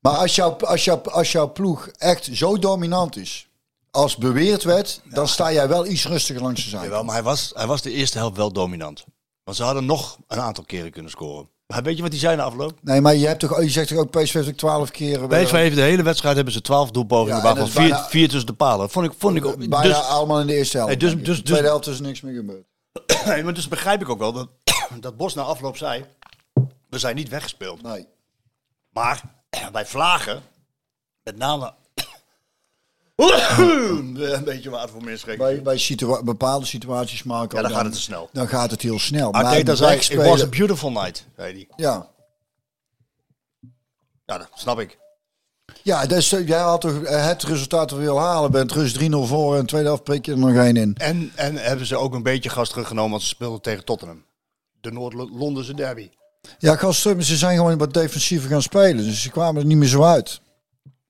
Maar 0.00 0.16
als, 0.16 0.34
jouw, 0.34 0.56
als, 0.56 0.84
jouw, 0.84 1.02
als 1.02 1.32
jouw 1.32 1.52
ploeg 1.52 1.88
echt 1.88 2.28
zo 2.32 2.58
dominant 2.58 3.16
is, 3.16 3.48
als 3.90 4.16
beweerd 4.16 4.62
werd, 4.62 5.00
dan 5.04 5.28
sta 5.28 5.52
jij 5.52 5.68
wel 5.68 5.86
iets 5.86 6.06
rustiger 6.06 6.42
langs 6.42 6.64
de 6.64 6.70
zijde. 6.70 6.84
Jawel, 6.84 7.04
maar 7.04 7.14
hij 7.14 7.24
was, 7.24 7.50
hij 7.54 7.66
was 7.66 7.82
de 7.82 7.90
eerste 7.90 8.18
helft 8.18 8.36
wel 8.36 8.52
dominant. 8.52 9.04
Want 9.44 9.56
ze 9.56 9.62
hadden 9.62 9.86
nog 9.86 10.18
een 10.26 10.40
aantal 10.40 10.64
keren 10.64 10.90
kunnen 10.90 11.10
scoren. 11.10 11.48
Maar 11.74 11.82
weet 11.82 11.96
je 11.96 12.02
wat 12.02 12.10
hij 12.10 12.20
zei 12.20 12.36
na 12.36 12.42
afloop? 12.42 12.78
Nee, 12.82 13.00
maar 13.00 13.14
je, 13.14 13.26
hebt 13.26 13.40
toch, 13.40 13.62
je 13.62 13.68
zegt 13.70 13.88
toch 13.88 13.98
ook 13.98 14.10
PSV 14.10 14.32
heeft 14.32 14.48
ook 14.48 14.54
twaalf 14.54 14.90
keer... 14.90 15.32
eh, 15.32 15.42
PSV 15.42 15.52
heeft 15.52 15.74
de 15.76 15.82
hele 15.82 16.02
wedstrijd 16.02 16.34
hebben 16.36 16.52
ze 16.54 16.60
12 16.60 16.90
doelpogingen, 16.90 17.36
Ja, 17.36 17.42
waarvan 17.42 17.68
vier, 17.68 17.80
bijna- 17.88 18.08
vier 18.08 18.28
tussen 18.28 18.46
de 18.46 18.52
palen. 18.52 18.90
Vond 18.90 19.06
ik, 19.06 19.12
vond 19.18 19.36
ik 19.36 19.44
ook. 19.44 19.56
bijna 19.56 19.82
Dus, 19.82 19.96
allemaal 19.96 20.40
in 20.40 20.46
de 20.46 20.54
eerste 20.54 20.76
helft. 20.76 21.00
Dus- 21.00 21.12
ik. 21.12 21.24
dus- 21.24 21.36
de 21.36 21.42
tweede 21.42 21.62
dus- 21.62 21.70
helft 21.70 21.86
is 21.86 22.00
niks 22.00 22.20
meer 22.20 22.34
gebeurd. 22.34 22.64
nee, 23.26 23.42
maar 23.44 23.54
dus 23.54 23.68
begrijp 23.68 24.00
ik 24.00 24.08
ook 24.08 24.18
wel 24.18 24.32
dat, 24.32 24.48
dat 25.00 25.16
Bos 25.16 25.34
na 25.34 25.42
afloop 25.42 25.76
zei: 25.76 26.04
we 26.88 26.98
zijn 26.98 27.16
niet 27.16 27.28
weggespeeld. 27.28 27.82
Nee. 27.82 28.06
Maar 28.92 29.22
bij 29.72 29.86
Vlagen, 29.86 30.42
met 31.22 31.36
name. 31.36 31.74
Een 33.18 34.44
beetje 34.44 34.70
water 34.70 34.88
voor 34.88 35.16
schrik. 35.18 35.38
Bij, 35.38 35.62
bij 35.62 35.78
situa- 35.78 36.22
bepaalde 36.22 36.66
situaties 36.66 37.22
maken. 37.22 37.56
Ja, 37.56 37.62
dan 37.62 37.72
gaat 37.72 37.84
het 37.84 37.92
te 37.92 38.00
snel. 38.00 38.28
Dan 38.32 38.48
gaat 38.48 38.70
het 38.70 38.82
heel 38.82 38.98
snel. 38.98 39.32
Arteta 39.32 39.66
Maar 39.66 39.76
zei: 39.76 40.20
It 40.20 40.28
was 40.28 40.42
a 40.42 40.46
beautiful 40.46 40.90
night. 40.90 41.26
Zei 41.36 41.52
hij. 41.52 41.68
Ja, 41.76 42.08
Ja, 44.26 44.38
dat 44.38 44.48
snap 44.54 44.80
ik. 44.80 44.98
Ja, 45.82 46.06
dus 46.06 46.32
eh, 46.32 46.46
jij 46.46 46.58
had 46.58 46.80
toch 46.80 47.02
eh, 47.02 47.26
het 47.26 47.42
resultaat 47.42 47.88
dat 47.88 47.98
we 47.98 48.04
wil 48.04 48.18
halen. 48.18 48.50
Bent 48.50 48.72
rust 48.72 49.00
3-0 49.00 49.08
voor 49.10 49.56
en 49.56 49.66
tweede 49.66 49.86
helft 49.86 50.04
prik 50.04 50.26
je 50.26 50.32
er 50.32 50.38
nog 50.38 50.54
één 50.54 50.76
in. 50.76 50.94
En, 50.94 51.32
en 51.34 51.56
hebben 51.56 51.86
ze 51.86 51.96
ook 51.96 52.14
een 52.14 52.22
beetje 52.22 52.48
gas 52.50 52.68
teruggenomen, 52.68 53.10
want 53.10 53.22
ze 53.22 53.28
speelden 53.28 53.60
tegen 53.60 53.84
Tottenham. 53.84 54.24
De 54.80 54.90
Noord-Londense 54.90 55.74
derby. 55.74 56.10
Ja, 56.58 56.76
gasten, 56.76 57.24
ze 57.24 57.36
zijn 57.36 57.56
gewoon 57.56 57.78
wat 57.78 57.94
defensiever 57.94 58.50
gaan 58.50 58.62
spelen. 58.62 59.04
Dus 59.04 59.22
ze 59.22 59.30
kwamen 59.30 59.60
er 59.60 59.66
niet 59.66 59.76
meer 59.76 59.88
zo 59.88 60.02
uit. 60.02 60.40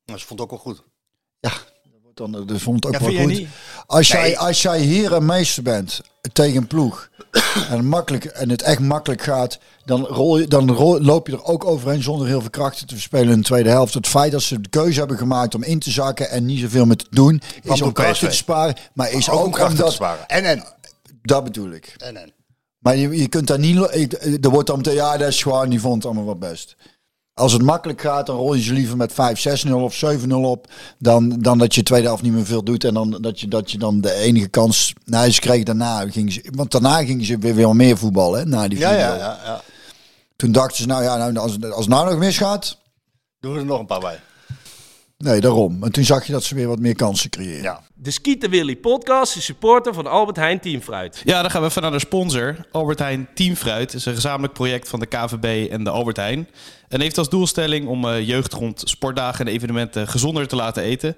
Nou, 0.05 0.19
ze 0.19 0.27
vond 0.27 0.41
het 0.41 0.51
ook 0.51 0.65
wel 0.65 0.75
goed. 0.75 0.83
Ja, 1.41 1.53
dan, 2.19 2.33
dat 2.47 2.61
vond 2.61 2.87
ook 2.87 2.93
Ja, 2.93 2.99
wel 3.01 3.09
goed. 3.17 3.27
niet? 3.27 3.49
Als, 3.87 4.09
jij, 4.09 4.39
als 4.39 4.63
jij 4.63 4.81
hier 4.81 5.13
een 5.13 5.27
meester 5.27 5.63
bent 5.63 6.01
tegen 6.33 6.57
een 6.57 6.67
ploeg 6.67 7.09
en, 7.71 7.87
makkelijk, 7.87 8.25
en 8.25 8.51
het 8.51 8.63
echt 8.63 8.81
makkelijk 8.81 9.23
gaat, 9.23 9.59
dan, 9.85 10.05
rol 10.07 10.39
je, 10.39 10.47
dan 10.49 10.71
rol- 10.73 11.01
loop 11.01 11.27
je 11.27 11.33
er 11.33 11.45
ook 11.45 11.65
overheen 11.65 12.03
zonder 12.03 12.27
heel 12.27 12.41
veel 12.41 12.51
krachten 12.51 12.87
te 12.87 12.95
verspelen 12.95 13.33
in 13.33 13.39
de 13.39 13.45
tweede 13.45 13.69
helft. 13.71 13.95
Het 13.95 14.07
feit 14.07 14.33
dat 14.33 14.43
ze 14.43 14.61
de 14.61 14.69
keuze 14.69 14.99
hebben 14.99 15.17
gemaakt 15.19 15.55
om 15.55 15.63
in 15.63 15.79
te 15.79 15.91
zakken 15.91 16.31
en 16.31 16.45
niet 16.47 16.61
zoveel 16.61 16.85
meer 16.87 16.97
te 16.97 17.07
doen, 17.11 17.41
is 17.63 17.83
om 17.83 17.93
krachten 17.93 18.29
te 18.29 18.35
sparen. 18.37 18.75
Maar 18.95 19.11
is 19.13 19.29
Ook 19.31 19.39
ook, 19.39 19.45
om 19.47 19.53
krachten 19.53 19.77
te 19.77 19.83
omdat, 19.83 19.95
sparen. 19.97 20.29
En 20.29 20.45
en. 20.45 20.65
dat 21.23 21.45
bedoel 21.45 21.71
ik. 21.71 21.95
En 21.99 22.17
en. 22.17 22.33
Maar 22.79 22.97
je, 22.97 23.19
je 23.19 23.29
kunt 23.29 23.47
daar 23.47 23.59
niet. 23.59 23.95
ik- 23.95 24.13
Er 24.45 24.51
wordt 24.51 24.67
dan 24.67 24.77
meteen, 24.77 24.95
ja, 24.95 25.17
dat 25.17 25.29
is 25.29 25.43
gewoon, 25.43 25.69
die 25.69 25.81
vond 25.81 25.95
het 25.95 26.05
allemaal 26.05 26.25
wat 26.25 26.39
best. 26.39 26.77
Als 27.39 27.53
het 27.53 27.63
makkelijk 27.63 28.01
gaat, 28.01 28.27
dan 28.27 28.37
rol 28.37 28.55
je 28.55 28.63
ze 28.63 28.73
liever 28.73 28.97
met 28.97 29.13
5-6-0 29.69 29.73
of 29.73 30.05
7-0 30.05 30.29
op. 30.29 30.67
Dan, 30.99 31.29
dan 31.41 31.59
dat 31.59 31.75
je 31.75 31.83
tweede 31.83 32.07
helft 32.07 32.23
niet 32.23 32.33
meer 32.33 32.47
veel 32.47 32.63
doet. 32.63 32.85
En 32.85 32.95
dan 32.95 33.19
dat 33.21 33.41
je, 33.41 33.49
dat 33.49 33.71
je 33.71 33.79
dan 33.79 34.01
de 34.01 34.13
enige 34.13 34.49
kans. 34.49 34.93
Nou, 35.05 35.31
ze 35.31 35.41
kregen 35.41 35.65
daarna. 35.65 36.11
Gingen 36.11 36.33
ze, 36.33 36.45
want 36.55 36.71
daarna 36.71 37.05
gingen 37.05 37.25
ze 37.25 37.39
weer 37.39 37.55
veel 37.55 37.75
meer 37.75 37.99
voetballen. 37.99 38.39
Hè, 38.39 38.47
na 38.47 38.69
die 38.69 38.79
4-0. 38.79 38.81
Ja, 38.81 38.91
ja, 38.91 39.15
ja, 39.15 39.39
ja. 39.45 39.61
Toen 40.37 40.53
dachten 40.53 40.77
ze, 40.77 40.87
nou 40.87 41.03
ja, 41.03 41.17
nou, 41.17 41.37
als, 41.37 41.61
als 41.61 41.85
het 41.85 41.89
nou 41.89 42.11
nog 42.11 42.19
misgaat. 42.19 42.79
Doen 43.41 43.53
we 43.53 43.59
er 43.59 43.65
nog 43.65 43.81
een 43.81 43.87
paar 43.87 44.01
bij. 44.01 44.21
Nee, 45.19 45.41
daarom. 45.41 45.83
En 45.85 45.93
toen 45.93 46.05
zag 46.05 46.27
je 46.27 46.33
dat 46.33 46.43
ze 46.45 46.55
weer 46.55 46.69
wat 46.69 46.79
meer 46.79 46.95
kansen 46.95 47.31
creëren. 47.31 47.63
Ja. 47.63 47.81
De 48.01 48.11
Skieten 48.11 48.51
Willy 48.51 48.77
podcast 48.77 49.37
is 49.37 49.45
supporter 49.45 49.95
van 49.95 50.07
Albert 50.07 50.37
Heijn 50.37 50.61
Teamfruit. 50.61 51.23
Ja, 51.25 51.43
dan 51.43 51.51
gaan 51.51 51.63
we 51.63 51.69
even 51.69 51.83
naar 51.83 51.91
de 51.91 51.99
sponsor. 51.99 52.57
Albert 52.73 52.99
Heijn 52.99 53.29
Teamfruit 53.35 53.95
is 53.95 54.07
een 54.07 54.15
gezamenlijk 54.15 54.53
project 54.53 54.89
van 54.89 55.01
de 55.01 55.07
KVB 55.07 55.71
en 55.71 55.85
de 55.85 55.91
Albert 55.91 56.17
Heijn. 56.17 56.49
En 56.89 57.01
heeft 57.01 57.19
als 57.19 57.29
doelstelling 57.29 57.87
om 57.87 58.05
eh, 58.05 58.27
jeugd 58.27 58.53
rond 58.53 58.83
sportdagen 58.85 59.47
en 59.47 59.53
evenementen 59.53 60.09
gezonder 60.09 60.49
te 60.49 60.57
laten 60.57 60.83
eten. 60.83 61.17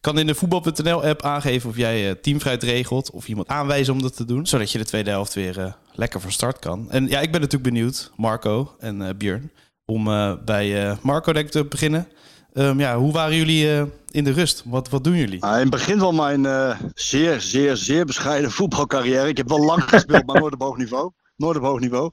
Kan 0.00 0.18
in 0.18 0.26
de 0.26 0.34
voetbal.nl-app 0.34 1.22
aangeven 1.22 1.70
of 1.70 1.76
jij 1.76 2.08
eh, 2.08 2.14
teamfruit 2.22 2.62
regelt 2.62 3.10
of 3.10 3.28
iemand 3.28 3.48
aanwijzen 3.48 3.92
om 3.92 4.02
dat 4.02 4.16
te 4.16 4.24
doen. 4.24 4.46
Zodat 4.46 4.72
je 4.72 4.78
de 4.78 4.84
tweede 4.84 5.10
helft 5.10 5.34
weer 5.34 5.60
eh, 5.60 5.72
lekker 5.92 6.20
van 6.20 6.32
start 6.32 6.58
kan. 6.58 6.90
En 6.90 7.08
ja, 7.08 7.20
ik 7.20 7.32
ben 7.32 7.40
natuurlijk 7.40 7.72
benieuwd, 7.72 8.10
Marco 8.16 8.74
en 8.78 9.02
eh 9.02 9.14
Björn, 9.16 9.50
om 9.84 10.04
bij 10.44 10.96
Marco 11.02 11.32
te 11.32 11.64
beginnen. 11.64 12.08
Ehm, 12.54 12.80
ja, 12.80 12.96
hoe 12.96 13.12
waren 13.12 13.36
jullie 13.36 13.70
eh, 13.70 13.82
in 14.10 14.24
de 14.24 14.32
rust? 14.32 14.62
Wat, 14.64 14.88
wat 14.88 15.04
doen 15.04 15.16
jullie? 15.16 15.42
Ah, 15.42 15.54
in 15.54 15.60
het 15.60 15.70
begin 15.70 15.98
van 15.98 16.14
mijn 16.14 16.46
eh, 16.46 16.80
zeer, 16.94 17.40
zeer, 17.40 17.76
zeer 17.76 18.04
bescheiden 18.04 18.50
voetbalcarrière. 18.50 19.28
Ik 19.28 19.36
heb 19.36 19.48
wel 19.48 19.64
lang 19.64 19.82
gespeeld, 19.82 20.26
maar 20.26 20.40
nooit 20.40 20.54
op 20.54 20.60
hoog 20.60 20.76
niveau. 20.76 21.10
Nooit 21.36 21.56
op 21.56 21.62
hoog 21.62 21.80
niveau. 21.80 22.10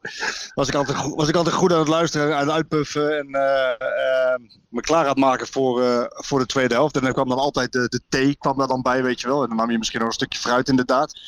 Was 0.54 0.68
ik 0.68 0.76
altijd, 0.76 1.16
was 1.16 1.28
ik 1.28 1.36
altijd 1.36 1.56
goed 1.56 1.74
aan 1.74 1.80
het 1.80 1.88
luisteren, 1.88 2.36
aan 2.36 2.46
het 2.46 2.56
uitpuffen 2.56 3.18
en 3.18 3.28
eh, 3.28 3.72
eh, 3.72 4.40
me 4.70 4.82
klaar 4.82 5.04
aan 5.04 5.10
het 5.10 5.18
maken 5.18 5.48
voor, 5.48 6.08
voor 6.10 6.40
de 6.40 6.46
tweede 6.46 6.74
helft. 6.74 6.96
En 6.96 7.02
dan 7.02 7.14
kwam 7.14 7.30
dan 7.30 7.38
altijd 7.38 7.72
de, 7.72 7.88
de 7.88 8.02
thee 8.10 8.36
kwam 8.36 8.58
daar 8.58 8.68
dan 8.68 8.82
bij, 8.82 9.04
weet 9.04 9.22
je 9.22 9.28
wel. 9.28 9.42
En 9.42 9.48
dan 9.48 9.58
nam 9.58 9.72
je 9.72 9.78
misschien 9.78 10.00
nog 10.00 10.08
een 10.10 10.16
stukje 10.16 10.40
fruit 10.40 10.70
inderdaad. 10.70 11.20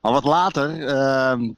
Maar 0.00 0.12
wat 0.12 0.24
later, 0.24 0.86
ehm, 0.86 1.52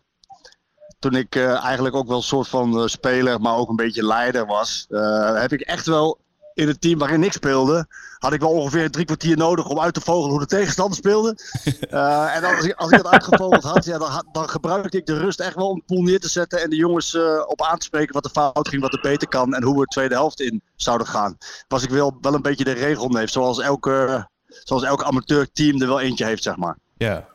toen 0.98 1.14
ik 1.14 1.36
eigenlijk 1.36 1.94
ook 1.94 2.08
wel 2.08 2.16
een 2.16 2.22
soort 2.22 2.48
van 2.48 2.88
speler, 2.88 3.40
maar 3.40 3.54
ook 3.56 3.68
een 3.68 3.76
beetje 3.76 4.06
leider 4.06 4.46
was, 4.46 4.86
heb 5.34 5.52
ik 5.52 5.60
echt 5.60 5.86
wel 5.86 6.18
in 6.58 6.68
het 6.68 6.80
team 6.80 6.98
waarin 6.98 7.22
ik 7.22 7.32
speelde, 7.32 7.86
had 8.18 8.32
ik 8.32 8.40
wel 8.40 8.50
ongeveer 8.50 8.90
drie 8.90 9.04
kwartier 9.04 9.36
nodig 9.36 9.68
om 9.68 9.80
uit 9.80 9.94
te 9.94 10.00
vogelen 10.00 10.30
hoe 10.30 10.40
de 10.40 10.46
tegenstander 10.46 10.96
speelde. 10.96 11.36
Eh, 11.88 12.36
en 12.36 12.44
als 12.44 12.64
ik, 12.64 12.74
als 12.74 12.90
ik 12.90 12.96
dat 13.02 13.12
uitgevogeld 13.12 13.62
had, 13.62 13.84
ja, 13.84 13.98
dan, 13.98 14.26
dan 14.32 14.48
gebruikte 14.48 14.96
ik 14.96 15.06
de 15.06 15.18
rust 15.18 15.40
echt 15.40 15.54
wel 15.54 15.68
om 15.68 15.76
de 15.76 15.82
poel 15.86 16.02
neer 16.02 16.20
te 16.20 16.28
zetten 16.28 16.62
en 16.62 16.70
de 16.70 16.76
jongens 16.76 17.14
eh, 17.14 17.42
op 17.46 17.62
aan 17.62 17.78
te 17.78 17.84
spreken 17.84 18.14
wat 18.14 18.24
er 18.24 18.30
fout 18.30 18.68
ging, 18.68 18.82
wat 18.82 18.92
er 18.92 19.00
beter 19.00 19.28
kan 19.28 19.54
en 19.54 19.62
hoe 19.62 19.74
we 19.74 19.80
de 19.80 19.86
tweede 19.86 20.14
helft 20.14 20.40
in 20.40 20.62
zouden 20.76 21.06
gaan. 21.06 21.36
Was 21.68 21.82
ik 21.82 21.90
wel, 21.90 22.18
wel 22.20 22.34
een 22.34 22.42
beetje 22.42 22.64
de 22.64 22.72
regelneef, 22.72 23.30
zoals 23.30 23.60
elke, 23.60 24.28
zoals 24.46 24.82
elk 24.82 25.02
amateurteam 25.02 25.80
er 25.80 25.88
wel 25.88 26.00
eentje 26.00 26.24
heeft, 26.24 26.42
zeg 26.42 26.56
maar. 26.56 26.78
Ja. 26.98 27.28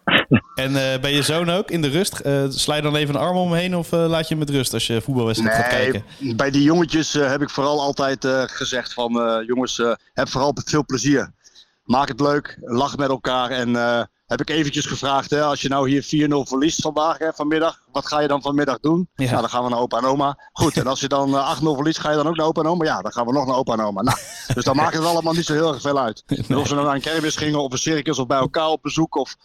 En 0.55 0.75
eh, 0.75 0.99
bij 0.99 1.13
je 1.13 1.21
zoon 1.21 1.49
ook 1.49 1.71
in 1.71 1.81
de 1.81 1.87
rust? 1.87 2.21
Sla 2.49 2.75
je 2.75 2.81
dan 2.81 2.95
even 2.95 3.15
een 3.15 3.21
arm 3.21 3.37
om 3.37 3.51
hem 3.51 3.59
heen 3.59 3.75
of 3.75 3.91
eh, 3.91 4.05
laat 4.07 4.27
je 4.27 4.35
hem 4.35 4.37
met 4.37 4.49
rust 4.49 4.73
als 4.73 4.87
je 4.87 5.01
voetbalwedstrijd 5.01 5.55
gaat 5.55 5.69
kijken? 5.69 6.03
bij 6.35 6.51
die 6.51 6.63
jongetjes 6.63 7.13
heb 7.13 7.41
ik 7.41 7.49
vooral 7.49 7.81
altijd 7.81 8.27
gezegd 8.51 8.93
van 8.93 9.43
jongens, 9.47 9.81
heb 10.13 10.29
vooral 10.29 10.57
veel 10.65 10.85
plezier. 10.85 11.31
Maak 11.83 12.07
het 12.07 12.19
leuk, 12.19 12.57
lach 12.61 12.97
met 12.97 13.09
elkaar 13.09 13.49
en 13.49 13.75
heb 14.37 14.49
ik 14.49 14.55
eventjes 14.55 14.85
gevraagd, 14.85 15.29
hè, 15.29 15.41
als 15.41 15.61
je 15.61 15.69
nou 15.69 15.89
hier 15.89 16.03
4-0 16.03 16.45
verliest 16.47 16.81
vandaag, 16.81 17.17
hè, 17.17 17.33
vanmiddag, 17.33 17.79
wat 17.91 18.07
ga 18.07 18.19
je 18.19 18.27
dan 18.27 18.41
vanmiddag 18.41 18.79
doen? 18.79 19.09
Ja. 19.15 19.25
Nou, 19.25 19.39
dan 19.39 19.49
gaan 19.49 19.63
we 19.63 19.69
naar 19.69 19.79
opa 19.79 19.97
en 19.97 20.05
oma. 20.05 20.37
Goed, 20.51 20.77
en 20.77 20.87
als 20.87 20.99
je 20.99 21.07
dan 21.07 21.37
eh, 21.37 21.61
8-0 21.61 21.75
verliest, 21.75 21.99
ga 21.99 22.09
je 22.09 22.15
dan 22.15 22.27
ook 22.27 22.35
naar 22.35 22.45
opa 22.45 22.61
en 22.61 22.67
oma? 22.67 22.85
Ja, 22.85 23.01
dan 23.01 23.11
gaan 23.11 23.25
we 23.25 23.31
nog 23.31 23.45
naar 23.45 23.55
opa 23.55 23.73
en 23.73 23.81
oma. 23.81 24.01
Nou, 24.01 24.17
dus 24.53 24.63
dan 24.63 24.75
maakt 24.75 24.93
het 24.93 25.05
allemaal 25.05 25.33
niet 25.33 25.45
zo 25.45 25.53
heel 25.53 25.73
erg 25.73 25.81
veel 25.81 25.99
uit. 25.99 26.23
Of 26.55 26.67
ze 26.67 26.73
nou 26.73 26.85
naar 26.85 26.95
een 26.95 27.01
kermis 27.01 27.35
gingen 27.35 27.61
of 27.61 27.71
een 27.71 27.77
circus 27.77 28.19
of 28.19 28.27
bij 28.27 28.37
elkaar 28.37 28.67
op 28.67 28.81
bezoek 28.81 29.15
of 29.15 29.35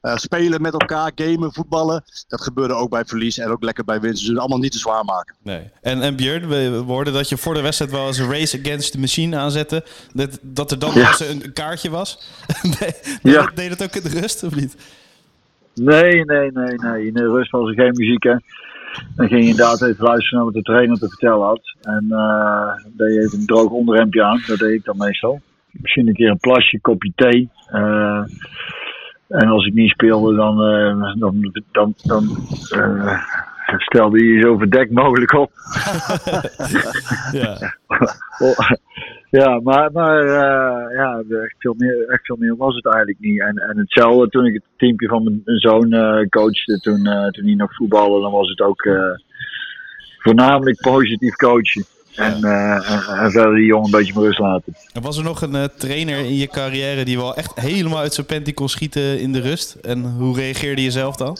eh, 0.00 0.16
spelen 0.16 0.62
met 0.62 0.72
elkaar, 0.72 1.12
gamen, 1.14 1.52
voetballen. 1.52 2.04
Dat 2.28 2.40
gebeurde 2.40 2.74
ook 2.74 2.90
bij 2.90 3.04
verlies 3.04 3.38
en 3.38 3.50
ook 3.50 3.62
lekker 3.62 3.84
bij 3.84 4.00
winst. 4.00 4.18
Dus 4.18 4.28
het 4.28 4.38
allemaal 4.38 4.58
niet 4.58 4.72
te 4.72 4.78
zwaar 4.78 5.04
maken. 5.04 5.36
Nee. 5.42 5.70
En, 5.82 6.02
en 6.02 6.16
Björn, 6.16 6.48
we, 6.48 6.70
we 6.70 6.76
hoorden 6.92 7.12
dat 7.12 7.28
je 7.28 7.36
voor 7.36 7.54
de 7.54 7.60
wedstrijd 7.60 7.90
wel 7.90 8.06
eens 8.06 8.18
een 8.18 8.30
race 8.30 8.60
against 8.60 8.92
the 8.92 8.98
machine 8.98 9.36
aanzette. 9.36 9.84
Dat, 10.12 10.38
dat 10.42 10.70
er 10.70 10.78
dan 10.78 10.94
eens 10.94 11.20
een, 11.20 11.52
kaartje 11.52 11.90
was. 11.90 12.18
deed, 12.78 13.18
Ja. 13.22 13.50
deed 13.54 13.68
dat 13.68 13.82
ook 13.82 13.94
in 13.94 14.02
de 14.02 14.20
of 14.34 14.54
niet? 14.54 14.76
Nee, 15.74 16.24
nee, 16.24 16.50
nee, 16.52 16.74
nee. 16.76 17.06
In 17.06 17.14
de 17.14 17.28
rust 17.28 17.50
was 17.50 17.68
er 17.68 17.74
geen 17.74 17.94
muziek, 17.94 18.22
hè. 18.22 18.36
Dan 19.16 19.28
ging 19.28 19.42
je 19.42 19.50
inderdaad 19.50 19.82
even 19.82 20.04
luisteren 20.04 20.36
naar 20.36 20.44
wat 20.44 20.54
de 20.54 20.72
trainer 20.72 20.98
te 20.98 21.08
vertellen 21.08 21.46
had. 21.46 21.74
En 21.82 22.06
eh 22.10 22.84
deed 22.96 23.14
je 23.14 23.20
even 23.20 23.38
een 23.38 23.46
droog 23.46 23.70
onderhemdje 23.70 24.24
aan. 24.24 24.42
Dat 24.46 24.58
deed 24.58 24.74
ik 24.74 24.84
dan 24.84 24.96
meestal. 24.96 25.40
Misschien 25.70 26.08
een 26.08 26.14
keer 26.14 26.30
een 26.30 26.38
plasje, 26.38 26.80
kopje 26.80 27.12
thee. 27.14 27.50
Eh, 27.66 28.22
en 29.28 29.48
als 29.48 29.66
ik 29.66 29.74
niet 29.74 29.90
speelde, 29.90 30.34
dan, 30.34 30.62
eh, 30.62 31.18
dan, 31.18 31.52
dan, 31.72 31.94
dan 32.02 32.28
eh, 33.66 33.78
stelde 33.78 34.24
je 34.24 34.40
zo 34.40 34.56
verdekt 34.56 34.90
mogelijk 34.90 35.32
op. 35.32 35.52
Ja. 37.32 37.74
Ja, 39.30 39.60
maar, 39.60 39.92
maar 39.92 40.20
eh, 40.20 40.96
ja, 40.96 41.22
echt 41.28 41.54
veel, 41.58 41.74
meer, 41.76 42.08
echt 42.08 42.24
veel 42.26 42.36
meer 42.38 42.56
was 42.56 42.74
het 42.74 42.86
eigenlijk 42.86 43.20
niet. 43.20 43.40
En, 43.40 43.56
en 43.56 43.78
hetzelfde 43.78 44.28
toen 44.28 44.46
ik 44.46 44.52
het 44.52 44.62
teampje 44.76 45.08
van 45.08 45.22
mijn 45.22 45.58
zoon 45.58 45.92
eh, 45.92 46.28
coachte, 46.28 46.80
toen, 46.80 47.06
eh, 47.06 47.28
toen 47.28 47.44
hij 47.44 47.54
nog 47.54 47.74
voetbalde, 47.74 48.20
dan 48.20 48.32
was 48.32 48.48
het 48.48 48.60
ook 48.60 48.88
voornamelijk 50.18 50.80
positief 50.80 51.36
coachen. 51.36 51.84
En, 52.16 52.44
eh, 52.44 53.22
en, 53.22 53.30
verder 53.30 53.54
die 53.54 53.64
jongen 53.64 53.84
een 53.84 53.98
beetje 53.98 54.12
met 54.14 54.22
rust 54.22 54.38
laten. 54.38 54.74
En 54.92 55.02
was 55.02 55.18
er 55.18 55.24
nog 55.24 55.42
een 55.42 55.68
trainer 55.76 56.18
in 56.18 56.36
je 56.36 56.46
carrière 56.46 57.04
die 57.04 57.16
wel 57.16 57.34
echt 57.34 57.60
helemaal 57.60 57.98
uit 57.98 58.14
zijn 58.14 58.26
panty 58.26 58.52
kon 58.52 58.68
schieten 58.68 59.20
in 59.20 59.32
de 59.32 59.40
rust? 59.40 59.74
En 59.74 60.04
hoe 60.04 60.36
reageerde 60.36 60.82
je 60.82 60.90
zelf 60.90 61.16
dan? 61.16 61.38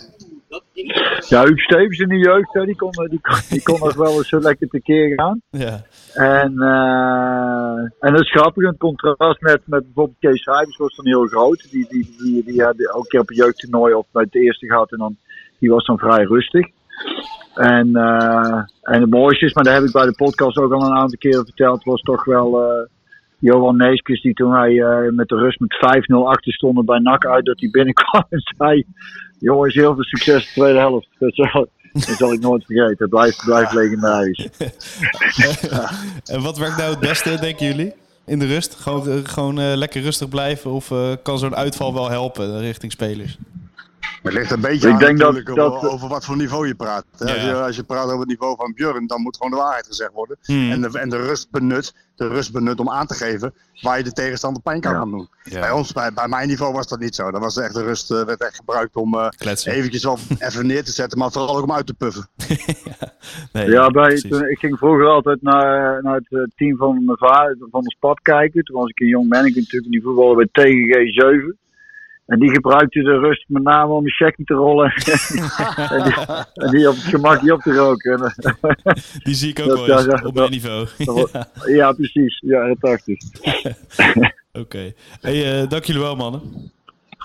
Ja, 1.29 1.45
Huub 1.45 1.59
Stevens 1.59 1.99
in 1.99 2.09
de 2.09 2.17
jeugd, 2.19 2.53
hè, 2.53 2.65
die 2.65 2.77
kon, 2.77 2.91
die, 3.09 3.21
kon- 3.21 3.41
die 3.49 3.63
kon 3.63 3.79
nog 3.79 3.95
wel 3.95 4.13
eens 4.17 4.29
zo 4.29 4.39
lekker 4.41 4.69
tekeer 4.69 5.15
gaan. 5.15 5.41
Ja. 5.51 5.81
En, 6.15 6.59
eh, 6.61 7.79
en 8.01 8.13
dat 8.13 8.21
is 8.21 8.31
grappig, 8.31 8.67
het 8.67 8.77
contrast 8.79 9.41
met, 9.41 9.61
met 9.65 9.83
bijvoorbeeld 9.85 10.17
Kees 10.21 10.43
Schrijvers 10.43 10.77
was 10.77 10.97
dan 10.97 11.07
heel 11.07 11.27
groot. 11.27 11.71
Die, 11.71 11.87
die, 11.89 12.15
die, 12.23 12.45
die 12.45 12.63
had 12.63 12.75
elke 12.93 13.07
keer 13.09 13.21
op 13.21 13.31
een 13.31 13.37
jeugdtoernooi 13.37 13.95
of 13.95 14.07
bij 14.13 14.23
het 14.23 14.35
eerste 14.35 14.67
gehad 14.67 14.93
en 14.93 14.99
dan, 14.99 15.17
die 15.59 15.71
was 15.71 15.85
dan 15.85 15.99
vrij 15.99 16.25
rustig. 16.25 16.67
En, 17.55 17.97
eh, 17.97 18.63
en 18.83 19.01
het 19.01 19.11
mooiste 19.11 19.45
is, 19.45 19.55
maar 19.55 19.65
dat 19.65 19.73
heb 19.75 19.83
ik 19.83 19.93
bij 19.93 20.07
de 20.07 20.15
podcast 20.15 20.57
ook 20.59 20.73
al 20.73 20.83
een 20.83 20.97
aantal 20.97 21.19
keren 21.19 21.45
verteld, 21.45 21.85
was 21.85 22.01
toch 22.01 22.25
wel 22.25 22.63
eh, 22.63 22.89
Johan 23.39 23.77
Neeskens 23.77 24.23
die 24.23 24.35
toen 24.35 24.53
hij 24.53 24.81
eh, 24.83 25.11
met 25.13 25.29
de 25.29 25.37
rust 25.37 25.61
met 25.61 25.75
5-0 25.75 26.27
achter 26.27 26.53
stonden 26.53 26.85
bij 26.85 26.99
NAC 26.99 27.27
uit 27.27 27.45
dat 27.45 27.61
hij 27.61 27.69
binnenkwam 27.71 28.25
en 28.29 28.41
zei, 28.57 28.85
jongens 29.39 29.75
heel 29.75 29.95
veel 29.95 30.05
succes 30.05 30.45
de 30.45 30.53
tweede 30.53 30.79
helft. 30.79 31.09
Dat 31.19 31.35
zal, 32.19 32.33
ik 32.33 32.41
nooit 32.41 32.65
vergeten, 32.65 32.97
het 32.99 33.11
blijft, 33.11 33.45
blijft 33.45 33.73
legendarisch. 33.73 34.49
En 36.25 36.43
wat 36.43 36.59
werkt 36.59 36.77
nou 36.77 36.91
het 36.91 37.01
beste, 37.01 37.39
denken 37.41 37.67
jullie? 37.67 37.93
In 38.27 38.39
de 38.39 38.47
rust? 38.47 38.75
Gewoon, 38.75 39.09
eh, 39.09 39.15
gewoon 39.23 39.61
eh, 39.61 39.77
lekker 39.77 40.03
rustig 40.03 40.29
blijven? 40.29 40.71
Of 40.71 40.91
eh, 40.91 41.13
kan 41.23 41.39
zo'n 41.39 41.57
uitval 41.57 41.95
wel 41.95 42.11
helpen 42.11 42.61
richting 42.61 42.93
spelers? 42.93 43.39
Maar 44.23 44.33
het 44.33 44.41
ligt 44.43 44.51
een 44.51 44.61
beetje 44.61 44.89
Ik 44.89 44.93
aan 44.95 44.99
denk 45.01 45.19
dat- 45.19 45.33
natuurlijk 45.33 45.57
dat- 45.59 45.73
over, 45.73 45.91
over 45.91 46.09
wat 46.09 46.25
voor 46.25 46.37
niveau 46.37 46.67
je 46.67 46.75
praat. 46.75 47.05
hè. 47.19 47.25
Als, 47.25 47.35
Ja. 47.43 47.49
je, 47.49 47.55
als 47.55 47.77
je 47.77 47.83
praat 47.85 48.05
over 48.07 48.19
het 48.19 48.29
niveau 48.29 48.57
van 48.57 48.73
Björn, 48.75 49.07
dan 49.07 49.21
moet 49.23 49.37
gewoon 49.37 49.51
de 49.53 49.57
waarheid 49.59 49.87
gezegd 49.87 50.13
worden. 50.13 50.37
Hmm. 50.43 50.71
En, 50.71 50.81
de, 50.81 50.99
en 50.99 51.09
de 51.09 51.17
rust 51.17 51.51
benut, 51.51 51.95
de 52.17 52.29
rust 52.29 52.53
benut 52.53 52.81
om 52.81 52.91
aan 52.91 53.07
te 53.07 53.15
geven 53.15 53.55
waar 53.83 53.99
je 53.99 54.05
de 54.05 54.13
tegenstander 54.13 54.63
pijn 54.63 54.81
kan 54.81 54.93
Ja. 54.93 54.99
gaan 54.99 55.11
doen. 55.11 55.29
Ja. 55.43 55.61
Bij 55.61 55.71
ons, 55.71 55.93
bij, 55.93 56.13
bij 56.13 56.29
mijn 56.29 56.49
niveau 56.49 56.73
was 56.73 56.89
dat 56.89 56.99
niet 57.01 57.15
zo. 57.15 57.31
Dat 57.31 57.41
was 57.41 57.57
echt 57.57 57.75
de 57.75 57.83
rust, 57.83 58.11
eh, 58.11 58.25
werd 58.25 58.41
echt 58.41 58.57
gebruikt 58.57 58.97
om 58.97 59.15
eh, 59.15 59.29
eventjes 59.65 60.05
wel 60.05 60.19
even 60.39 60.67
neer 60.67 60.85
te 60.85 60.93
zetten, 60.93 61.19
maar 61.19 61.31
vooral 61.33 61.57
ook 61.57 61.63
om 61.63 61.73
uit 61.73 61.87
te 61.87 61.95
puffen. 61.95 62.29
Nee, 63.53 63.71
Ja, 63.71 63.91
bij, 63.91 64.15
toen, 64.17 64.49
ik 64.49 64.59
ging 64.59 64.79
vroeger 64.79 65.07
altijd 65.07 65.43
naar, 65.43 66.03
naar 66.03 66.15
het 66.15 66.27
eh, 66.33 66.41
team 66.57 66.77
van 66.77 67.05
mijn 67.05 67.19
vader, 67.19 67.57
van 67.71 67.83
de 67.83 67.95
stad 67.97 68.21
kijken. 68.21 68.65
Toen 68.65 68.77
was 68.81 68.89
ik 68.91 69.01
een 69.01 69.07
jong 69.07 69.29
manneke 69.29 69.59
natuurlijk, 69.59 69.93
die 69.93 70.03
voetbalde 70.03 70.35
bij 70.53 70.65
TGG 70.65 71.13
7. 71.15 71.59
En 72.27 72.39
die 72.39 72.51
gebruikte 72.51 73.03
de 73.03 73.19
rust 73.19 73.45
met 73.49 73.63
name 73.63 73.93
om 73.93 74.05
een 74.05 74.13
checkie 74.13 74.45
te 74.45 74.55
rollen. 74.55 74.93
en, 75.91 76.03
die, 76.05 76.15
en 76.55 76.71
die 76.71 76.89
op 76.89 76.95
het 76.95 77.05
gemakje 77.05 77.53
op 77.53 77.61
te 77.61 77.75
roken. 77.75 78.21
En, 78.21 78.33
Die 79.23 79.35
zie 79.35 79.51
ik 79.51 79.61
ook 79.61 79.67
Dat- 79.69 79.87
wel 79.87 79.99
eens 80.13 80.23
op 80.23 80.35
mijn 80.35 80.51
niveau. 80.51 80.87
dat 80.99 81.49
ja, 81.79 81.93
precies. 81.93 82.43
Ja, 82.47 82.67
dat 82.67 82.81
dacht 82.81 83.09
ik. 83.09 83.23
Oké. 84.63 84.93
Hey, 85.21 85.61
eh, 85.63 85.69
dank 85.69 85.85
jullie 85.85 86.03
wel, 86.03 86.17
mannen. 86.17 86.73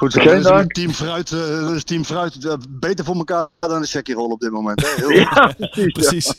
Goed 0.01 0.13
zo, 0.13 0.19
is 0.19 0.43
dank. 0.43 0.73
team 0.73 0.91
fruit, 0.91 1.31
eh, 1.31 1.75
is 1.75 1.83
team 1.83 2.05
fruit 2.05 2.45
eh, 2.45 2.53
beter 2.69 3.05
voor 3.05 3.15
elkaar 3.15 3.47
dan 3.59 3.71
een 3.71 3.85
checkie 3.85 4.15
rollen 4.15 4.31
op 4.31 4.39
dit 4.39 4.51
moment. 4.51 4.81
Hè? 4.81 4.87
Heel. 5.07 5.09
Ja, 5.19 5.53
precies. 5.57 5.91
Precies. 5.93 6.33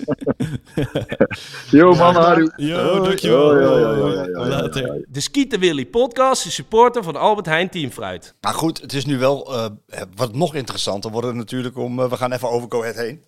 Yo, 1.81 1.95
man, 1.95 2.15
Harry. 2.15 2.51
Yo, 2.57 3.01
dankjewel. 3.05 3.61
Ja, 3.61 3.79
ja, 3.79 3.97
ja, 3.97 4.07
ja, 4.07 4.13
ja, 4.15 4.27
ja. 4.29 4.49
Later. 4.49 5.05
De 5.09 5.21
Skieten 5.21 5.61
Willy 5.61 5.87
podcast 5.87 6.47
is 6.47 6.55
supporter 6.55 7.03
van 7.03 7.17
Albert 7.17 7.47
Heijn 7.47 7.71
Team 7.71 7.91
Fruit. 7.91 8.35
Maar 8.41 8.55
goed, 8.55 8.81
het 8.81 8.93
is 8.93 9.05
nu 9.05 9.19
wel 9.19 9.55
eh, 9.55 9.67
wat 10.15 10.35
nog 10.35 10.55
interessanter 10.55 11.11
worden 11.11 11.37
natuurlijk 11.37 11.77
om... 11.77 11.97
we 11.97 12.17
gaan 12.17 12.33
even 12.33 12.51
over 12.51 12.69
Go 12.71 12.81
Ahead 12.81 12.97
heen. 12.97 13.23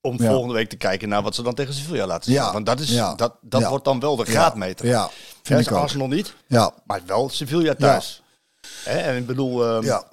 Om 0.00 0.22
Ja. 0.22 0.30
volgende 0.30 0.54
week 0.54 0.68
te 0.68 0.76
kijken 0.76 1.08
naar 1.08 1.22
wat 1.22 1.34
ze 1.34 1.42
dan 1.42 1.54
tegen 1.54 1.74
Sevilla 1.74 2.06
laten 2.06 2.24
zien. 2.24 2.34
Ja. 2.40 2.52
Want 2.52 2.66
dat, 2.66 2.80
is, 2.80 2.90
Ja. 2.90 3.14
dat, 3.14 3.36
dat 3.40 3.60
Ja. 3.60 3.68
wordt 3.68 3.84
dan 3.84 4.00
wel 4.00 4.16
de 4.16 4.24
graadmeter. 4.24 4.86
Ja, 4.86 4.92
Ja, 4.92 5.08
vind 5.42 5.60
ik 5.66 5.72
ook. 5.72 5.78
Arsenal 5.78 6.08
niet, 6.08 6.34
Ja, 6.46 6.70
maar 6.86 7.00
wel 7.06 7.28
Sevilla 7.28 7.74
thuis. 7.74 8.22
Hè, 8.86 8.98
en 8.98 9.16
ik 9.16 9.26
bedoel... 9.26 9.64
ehm, 9.66 9.84
ja. 9.84 10.04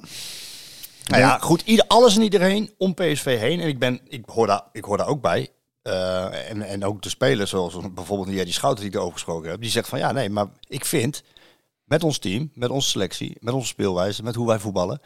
Nou 1.05 1.21
ja, 1.21 1.37
goed, 1.37 1.61
ieder, 1.65 1.85
alles 1.87 2.15
en 2.15 2.21
iedereen 2.21 2.73
om 2.77 2.93
PSV 2.93 3.39
heen. 3.39 3.59
En 3.59 3.67
ik, 3.67 3.79
ben, 3.79 3.99
ik, 4.07 4.23
hoor, 4.25 4.47
daar, 4.47 4.61
ik 4.71 4.83
hoor 4.83 4.97
daar 4.97 5.07
ook 5.07 5.21
bij. 5.21 5.47
Eh, 5.81 6.49
en, 6.49 6.61
en 6.61 6.85
ook 6.85 7.01
de 7.01 7.09
spelers, 7.09 7.49
zoals 7.49 7.75
bijvoorbeeld 7.93 8.29
die 8.29 8.43
die 8.43 8.53
Schouten 8.53 8.79
die 8.83 8.89
ik 8.91 8.95
erover 8.97 9.13
gesproken 9.13 9.49
heb. 9.49 9.61
Die 9.61 9.69
zegt 9.69 9.89
van 9.89 9.99
ja, 9.99 10.11
nee, 10.11 10.29
maar 10.29 10.47
ik 10.67 10.85
vind 10.85 11.23
met 11.83 12.03
ons 12.03 12.17
team, 12.17 12.51
met 12.53 12.69
onze 12.69 12.89
selectie, 12.89 13.37
met 13.39 13.53
onze 13.53 13.67
speelwijze, 13.67 14.23
met 14.23 14.35
hoe 14.35 14.47
wij 14.47 14.59
voetballen. 14.59 15.01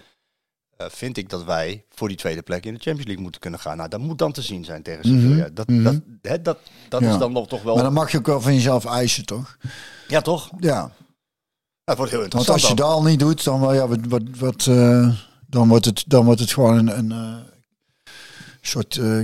eh, 0.77 0.87
vind 0.89 1.17
ik 1.17 1.29
dat 1.29 1.43
wij 1.43 1.85
voor 1.89 2.07
die 2.07 2.17
tweede 2.17 2.41
plek 2.41 2.65
in 2.65 2.73
de 2.73 2.79
Champions 2.79 3.05
League 3.05 3.23
moeten 3.23 3.41
kunnen 3.41 3.59
gaan. 3.59 3.77
Nou, 3.77 3.89
dat 3.89 3.99
moet 3.99 4.17
dan 4.17 4.31
te 4.31 4.41
zien 4.41 4.65
zijn 4.65 4.83
tegen 4.83 5.03
Sevilla. 5.03 5.49
Dat, 5.53 5.67
mhm. 5.67 5.83
dat, 5.83 5.95
hè, 6.21 6.41
dat, 6.41 6.57
dat 6.89 7.01
Ja. 7.01 7.11
is 7.11 7.17
dan 7.17 7.31
nog 7.31 7.47
toch 7.47 7.63
wel... 7.63 7.73
Maar 7.75 7.83
dan 7.83 7.93
mag 7.93 8.11
je 8.11 8.17
ook 8.17 8.25
wel 8.25 8.41
van 8.41 8.53
jezelf 8.53 8.85
eisen, 8.85 9.25
toch? 9.25 9.57
Ja, 10.07 10.21
toch? 10.21 10.49
Ja. 10.59 10.91
Dat 11.87 11.97
wordt 11.97 12.11
heel 12.11 12.27
Want 12.29 12.49
als 12.49 12.61
je 12.61 12.67
dan. 12.67 12.75
dat 12.75 12.85
al 12.85 13.03
niet 13.03 13.19
doet, 13.19 13.43
dan, 13.43 13.73
ja, 13.73 13.87
wat, 13.87 13.99
wat, 14.07 14.21
wat, 14.37 14.67
eh, 14.67 15.09
dan, 15.47 15.67
wordt, 15.67 15.85
het, 15.85 16.03
dan 16.07 16.25
wordt 16.25 16.39
het 16.39 16.53
gewoon 16.53 16.77
een, 16.77 16.97
een 16.97 17.11
eh, 17.11 17.35
soort 18.61 18.97
eh, 18.97 19.19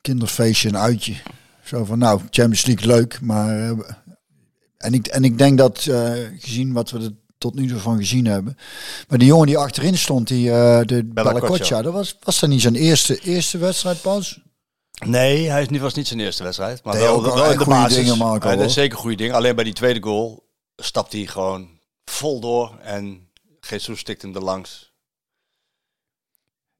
kinderfeestje, 0.00 0.68
een 0.68 0.76
uitje. 0.76 1.14
Zo 1.62 1.84
van, 1.84 1.98
nou, 1.98 2.20
Champions 2.30 2.66
League 2.66 2.86
leuk, 2.86 3.20
maar... 3.20 3.74
en, 4.78 4.94
ik, 4.94 5.06
en 5.06 5.24
ik 5.24 5.38
denk 5.38 5.58
dat, 5.58 5.78
gezien 6.38 6.72
wat 6.72 6.90
we 6.90 6.98
er 6.98 7.12
tot 7.38 7.54
nu 7.54 7.68
toe 7.68 7.78
van 7.78 7.96
gezien 7.96 8.26
hebben... 8.26 8.56
Maar 9.08 9.18
die 9.18 9.28
jongen 9.28 9.46
die 9.46 9.58
achterin 9.58 9.98
stond, 9.98 10.28
die, 10.28 10.44
de 10.44 11.04
Bella 11.04 11.32
Bella 11.32 11.82
dat 11.82 11.92
was, 11.92 12.16
was 12.20 12.40
dat 12.40 12.50
niet 12.50 12.60
zijn 12.60 12.74
eerste, 12.74 13.18
eerste 13.18 13.58
wedstrijd 13.58 14.02
pas? 14.02 14.40
Nee, 15.06 15.50
hij 15.50 15.66
was 15.80 15.94
niet 15.94 16.06
zijn 16.06 16.20
eerste 16.20 16.42
wedstrijd. 16.42 16.84
Maar 16.84 16.98
wel, 16.98 17.22
wel 17.22 17.34
wel 17.34 17.44
in 17.44 17.58
de 17.58 17.64
goede 17.64 17.80
basis. 17.80 17.96
dingen, 17.96 18.18
Marco, 18.18 18.46
Hij 18.46 18.56
deed 18.56 18.64
hoor. 18.64 18.74
zeker 18.74 18.98
goede 18.98 19.16
dingen. 19.16 19.34
Alleen 19.34 19.54
bij 19.54 19.64
die 19.64 19.72
tweede 19.72 20.02
goal 20.02 20.48
stapt 20.76 21.12
hij 21.12 21.26
gewoon 21.26 21.73
vol 22.04 22.40
door. 22.40 22.78
En 22.82 23.28
Jesus 23.60 23.98
stikt 23.98 24.22
hem 24.22 24.34
er 24.34 24.42
langs. 24.42 24.92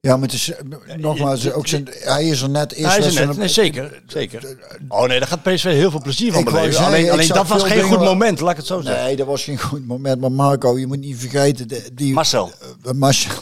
Ja, 0.01 0.17
maar 0.17 0.23
het 0.29 0.33
is, 0.33 0.51
eh, 0.53 0.97
nogmaals, 0.97 1.53
ook 1.53 1.67
zijn, 1.67 1.89
hij 1.93 2.25
is 2.29 2.41
er 2.41 2.51
net 2.51 2.77
Hij 2.77 2.99
is 2.99 3.17
er 3.17 3.27
net. 3.27 3.37
Nee, 3.37 3.49
zeker. 3.49 4.03
zeker. 4.07 4.57
Oh 4.89 5.07
nee, 5.07 5.19
daar 5.19 5.29
gaat 5.29 5.43
PSV 5.43 5.63
heel 5.65 5.91
veel 5.91 6.01
plezier 6.03 6.33
van 6.33 6.45
beleven. 6.45 6.85
Alleen, 6.85 7.11
alleen 7.11 7.29
dat 7.29 7.49
was 7.49 7.63
geen 7.63 7.83
goed 7.83 7.99
moment, 7.99 8.41
laat 8.41 8.51
ik 8.51 8.57
het 8.57 8.67
zo 8.67 8.81
zeggen. 8.81 9.05
Nee, 9.05 9.17
dat 9.17 9.27
was 9.27 9.45
geen 9.45 9.59
goed 9.59 9.87
moment. 9.87 10.21
Maar 10.21 10.33
Marco, 10.33 10.79
je 10.79 10.87
moet 10.87 10.99
niet 11.01 11.19
vergeten, 11.19 11.69
de- 11.69 11.91
die, 11.95 12.13
Marcel. 12.13 12.53
eh, 12.85 12.93
Marcel. 12.93 13.33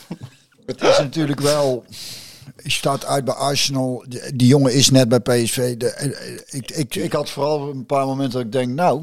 het 0.66 0.82
is 0.82 0.98
natuurlijk 0.98 1.40
wel... 1.40 1.84
Je 2.62 2.70
staat 2.70 3.04
uit 3.04 3.24
bij 3.24 3.34
Arsenal. 3.34 4.04
Die, 4.08 4.36
die 4.36 4.46
jongen 4.48 4.72
is 4.74 4.90
net 4.90 5.08
bij 5.08 5.20
PSV. 5.20 5.76
De, 5.76 5.90
eh, 5.90 6.06
eh, 6.32 6.38
ik, 6.46 6.70
ik, 6.70 6.94
ik 6.94 7.12
had 7.12 7.30
vooral 7.30 7.70
een 7.70 7.86
paar 7.86 8.06
momenten 8.06 8.32
dat 8.32 8.42
ik 8.42 8.52
denk, 8.52 8.68
nou... 8.68 9.02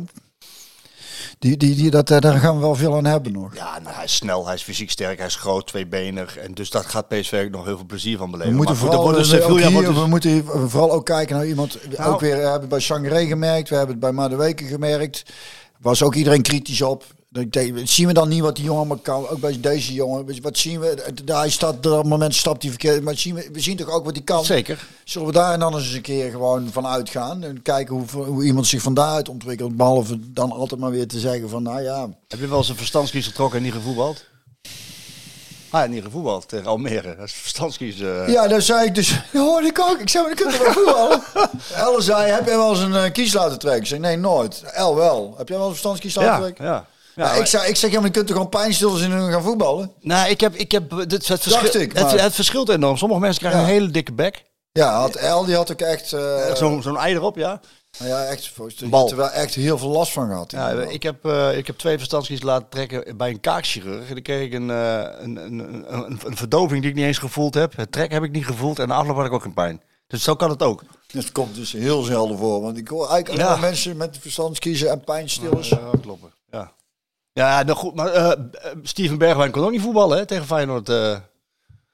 Die, 1.43 1.57
die, 1.57 1.75
die, 1.75 1.91
dat, 1.91 2.11
eh, 2.11 2.19
daar 2.19 2.39
gaan 2.39 2.55
we 2.55 2.61
wel 2.61 2.75
veel 2.75 2.95
aan 2.95 3.05
hebben 3.05 3.31
nog. 3.31 3.55
Ja, 3.55 3.79
nou, 3.83 3.95
hij 3.95 4.03
is 4.03 4.15
snel, 4.15 4.45
hij 4.45 4.55
is 4.55 4.63
fysiek 4.63 4.91
sterk, 4.91 5.17
hij 5.17 5.27
is 5.27 5.35
groot, 5.35 5.67
tweebenig. 5.67 6.37
En 6.37 6.53
dus 6.53 6.69
daar 6.69 6.83
gaat 6.83 7.07
PSV 7.07 7.47
nog 7.51 7.65
heel 7.65 7.77
veel 7.77 7.85
plezier 7.85 8.17
van 8.17 8.31
beleven. 8.31 8.51
We 8.51 8.57
moeten, 8.57 8.75
Maar 8.75 8.85
vooral, 8.85 9.11
dus 9.11 9.31
eh, 9.31 9.45
hier, 9.45 9.85
dus- 9.85 9.95
we 9.95 10.07
moeten 10.07 10.45
vooral 10.45 10.91
ook 10.91 11.05
kijken 11.05 11.35
naar 11.35 11.47
iemand. 11.47 11.77
Nou. 11.97 12.13
ook 12.13 12.19
weer 12.19 12.35
we 12.35 12.41
hebben 12.41 12.59
het 12.59 12.69
bij 12.69 12.79
Sangaré 12.79 13.25
gemerkt. 13.25 13.69
We 13.69 13.75
hebben 13.75 13.95
het 13.95 14.03
bij 14.03 14.11
Maduweke 14.11 14.65
gemerkt. 14.65 15.23
Was 15.81 16.03
ook 16.03 16.15
iedereen 16.15 16.41
kritisch 16.41 16.81
op. 16.81 17.05
Ik 17.33 17.81
zien 17.83 18.07
we 18.07 18.13
dan 18.13 18.29
niet 18.29 18.41
wat 18.41 18.55
die 18.55 18.63
jongen 18.65 18.79
allemaal 18.79 18.97
kan? 19.03 19.27
Ook 19.27 19.39
bij 19.39 19.59
deze 19.59 19.93
jongen. 19.93 20.41
Wat 20.41 20.57
zien 20.57 20.79
we? 20.79 21.13
Hij 21.25 21.49
staat, 21.49 21.75
op 21.75 21.83
dat 21.83 22.05
moment 22.05 22.35
stapt 22.35 22.61
hij 22.61 22.71
verkeerd. 22.71 23.03
Maar 23.03 23.17
zien 23.17 23.35
we, 23.35 23.49
we 23.51 23.59
zien 23.59 23.77
toch 23.77 23.89
ook 23.89 24.05
wat 24.05 24.13
hij 24.15 24.23
kan? 24.23 24.45
Zeker. 24.45 24.87
Zullen 25.03 25.27
we 25.27 25.33
daar 25.33 25.59
dan 25.59 25.75
eens 25.75 25.93
een 25.93 26.01
keer 26.01 26.31
gewoon 26.31 26.69
van 26.71 26.87
uitgaan? 26.87 27.43
En 27.43 27.61
kijken 27.61 27.95
hoe, 27.95 28.23
hoe 28.25 28.43
iemand 28.43 28.67
zich 28.67 28.81
van 28.81 28.93
daaruit 28.93 29.29
ontwikkelt. 29.29 29.77
Behalve 29.77 30.19
dan 30.31 30.51
altijd 30.51 30.79
maar 30.79 30.91
weer 30.91 31.07
te 31.07 31.19
zeggen 31.19 31.49
van, 31.49 31.63
nou 31.63 31.81
ja... 31.81 32.09
Heb 32.27 32.39
je 32.39 32.47
wel 32.47 32.57
eens 32.57 32.69
een 32.69 32.75
verstandskies 32.75 33.27
getrokken 33.27 33.57
en 33.57 33.63
niet 33.63 33.73
gevoetbald? 33.73 34.25
Ah, 35.69 35.89
niet 35.89 36.03
gevoetbald 36.03 36.47
tegen 36.47 36.65
Almere. 36.65 37.15
Dat 37.15 37.25
is 37.25 37.33
verstandskies. 37.33 37.99
eh. 37.99 38.27
Ja, 38.27 38.47
dat 38.47 38.63
zei 38.63 38.85
ik 38.85 38.95
dus. 38.95 39.09
Ja, 39.33 39.39
hoorde 39.39 39.67
ik 39.67 39.79
ook. 39.79 39.99
Ik 39.99 40.09
zei, 40.09 40.23
maar 40.25 40.35
kun 40.35 40.51
je 40.51 40.57
wel 40.57 40.71
voetballen. 40.73 41.21
Elle 41.87 42.01
zei, 42.01 42.31
heb 42.31 42.45
jij 42.45 42.57
wel 42.57 42.69
eens 42.69 42.79
een 42.79 42.95
eh, 42.95 43.11
kies 43.11 43.33
laten 43.33 43.59
trekken? 43.59 43.81
Ik 43.81 43.87
zei, 43.87 43.99
nee, 43.99 44.17
nooit. 44.17 44.63
El 44.73 44.95
wel. 44.95 45.33
Heb 45.37 45.47
jij 45.47 45.57
wel 45.57 45.67
eens 45.67 45.75
een 45.75 45.81
verstandskies 45.81 46.15
laten 46.15 46.31
ja, 46.31 46.39
trekken? 46.39 46.65
ja. 46.65 46.85
Ja, 47.15 47.23
maar- 47.23 47.37
ik, 47.39 47.45
zei, 47.45 47.67
ik 47.69 47.75
zeg, 47.75 47.91
ja, 47.91 47.97
maar 47.97 48.05
je 48.05 48.11
kunt 48.13 48.27
toch 48.27 48.35
gewoon 48.35 48.51
pijnstillers 48.51 49.01
in 49.01 49.11
hun 49.11 49.31
gaan 49.31 49.43
voetballen? 49.43 49.91
Nou, 50.01 50.29
ik 50.29 50.41
heb, 50.41 50.55
ik 50.55 50.71
heb 50.71 50.91
het, 50.91 51.11
het, 51.11 51.25
verschil, 51.25 51.81
ik, 51.81 51.93
het, 51.93 52.03
maar- 52.03 52.21
het 52.21 52.35
verschilt 52.35 52.69
enorm. 52.69 52.97
Sommige 52.97 53.19
mensen 53.21 53.39
krijgen 53.39 53.59
Ja. 53.61 53.65
een 53.67 53.71
hele 53.73 53.91
dikke 53.91 54.13
bek. 54.13 54.43
Ja, 54.71 54.99
had 54.99 55.15
El, 55.15 55.45
die 55.45 55.55
had 55.55 55.71
ook 55.71 55.81
echt... 55.81 56.13
eh, 56.13 56.53
Zo'n 56.55 56.81
zo'n 56.81 56.97
ei 56.97 57.13
erop, 57.13 57.35
ja. 57.35 57.61
nou 57.99 58.09
ja, 58.11 58.23
echt, 58.23 58.51
Bal. 58.89 59.09
er 59.09 59.15
wel 59.15 59.29
echt 59.29 59.55
heel 59.55 59.77
veel 59.77 59.89
last 59.89 60.11
van 60.11 60.27
gehad. 60.27 60.51
ja 60.51 60.69
ik, 60.69 61.03
heb, 61.03 61.25
eh, 61.25 61.57
ik 61.57 61.67
heb 61.67 61.77
twee 61.77 61.97
verstandskies 61.97 62.41
laten 62.41 62.69
trekken 62.69 63.17
bij 63.17 63.29
een 63.29 63.39
kaakchirurg. 63.39 64.07
En 64.07 64.13
dan 64.13 64.23
kreeg 64.23 64.45
ik 64.45 64.53
een, 64.53 64.69
eh, 64.69 65.01
een, 65.19 65.35
een, 65.35 65.59
een, 65.59 65.85
een, 65.95 66.19
een 66.25 66.37
verdoving 66.37 66.81
die 66.81 66.89
ik 66.89 66.95
niet 66.95 67.05
eens 67.05 67.17
gevoeld 67.17 67.53
heb. 67.53 67.75
Het 67.75 67.91
trek 67.91 68.11
heb 68.11 68.23
ik 68.23 68.31
niet 68.31 68.45
gevoeld 68.45 68.79
en 68.79 68.87
de 68.87 68.93
afloop 68.93 69.15
had 69.15 69.25
ik 69.25 69.31
ook 69.33 69.41
geen 69.41 69.53
pijn. 69.53 69.81
Dus 70.07 70.23
zo 70.23 70.35
kan 70.35 70.49
het 70.49 70.63
ook. 70.63 70.81
Dat 71.11 71.31
komt 71.31 71.55
dus 71.55 71.71
heel 71.71 72.01
zelden 72.03 72.37
voor. 72.37 72.61
Want 72.61 72.77
ik 72.77 72.87
hoor 72.87 73.09
eigenlijk 73.09 73.43
Ja. 73.43 73.55
mensen 73.55 73.97
met 73.97 74.17
verstandskiezen 74.21 74.89
en 74.89 75.03
pijnstillers. 75.03 75.69
Ja, 75.69 75.79
kloppen. 76.01 76.31
Ja, 77.33 77.63
nou 77.63 77.77
goed. 77.77 77.95
Maar 77.95 78.07
eh, 78.11 78.31
eh, 78.31 78.37
Steven 78.83 79.17
Bergwijn 79.17 79.51
kon 79.51 79.63
ook 79.63 79.71
niet 79.71 79.81
voetballen 79.81 80.17
hè, 80.17 80.25
tegen 80.25 80.45
Feyenoord. 80.45 80.89
eh. 80.89 81.17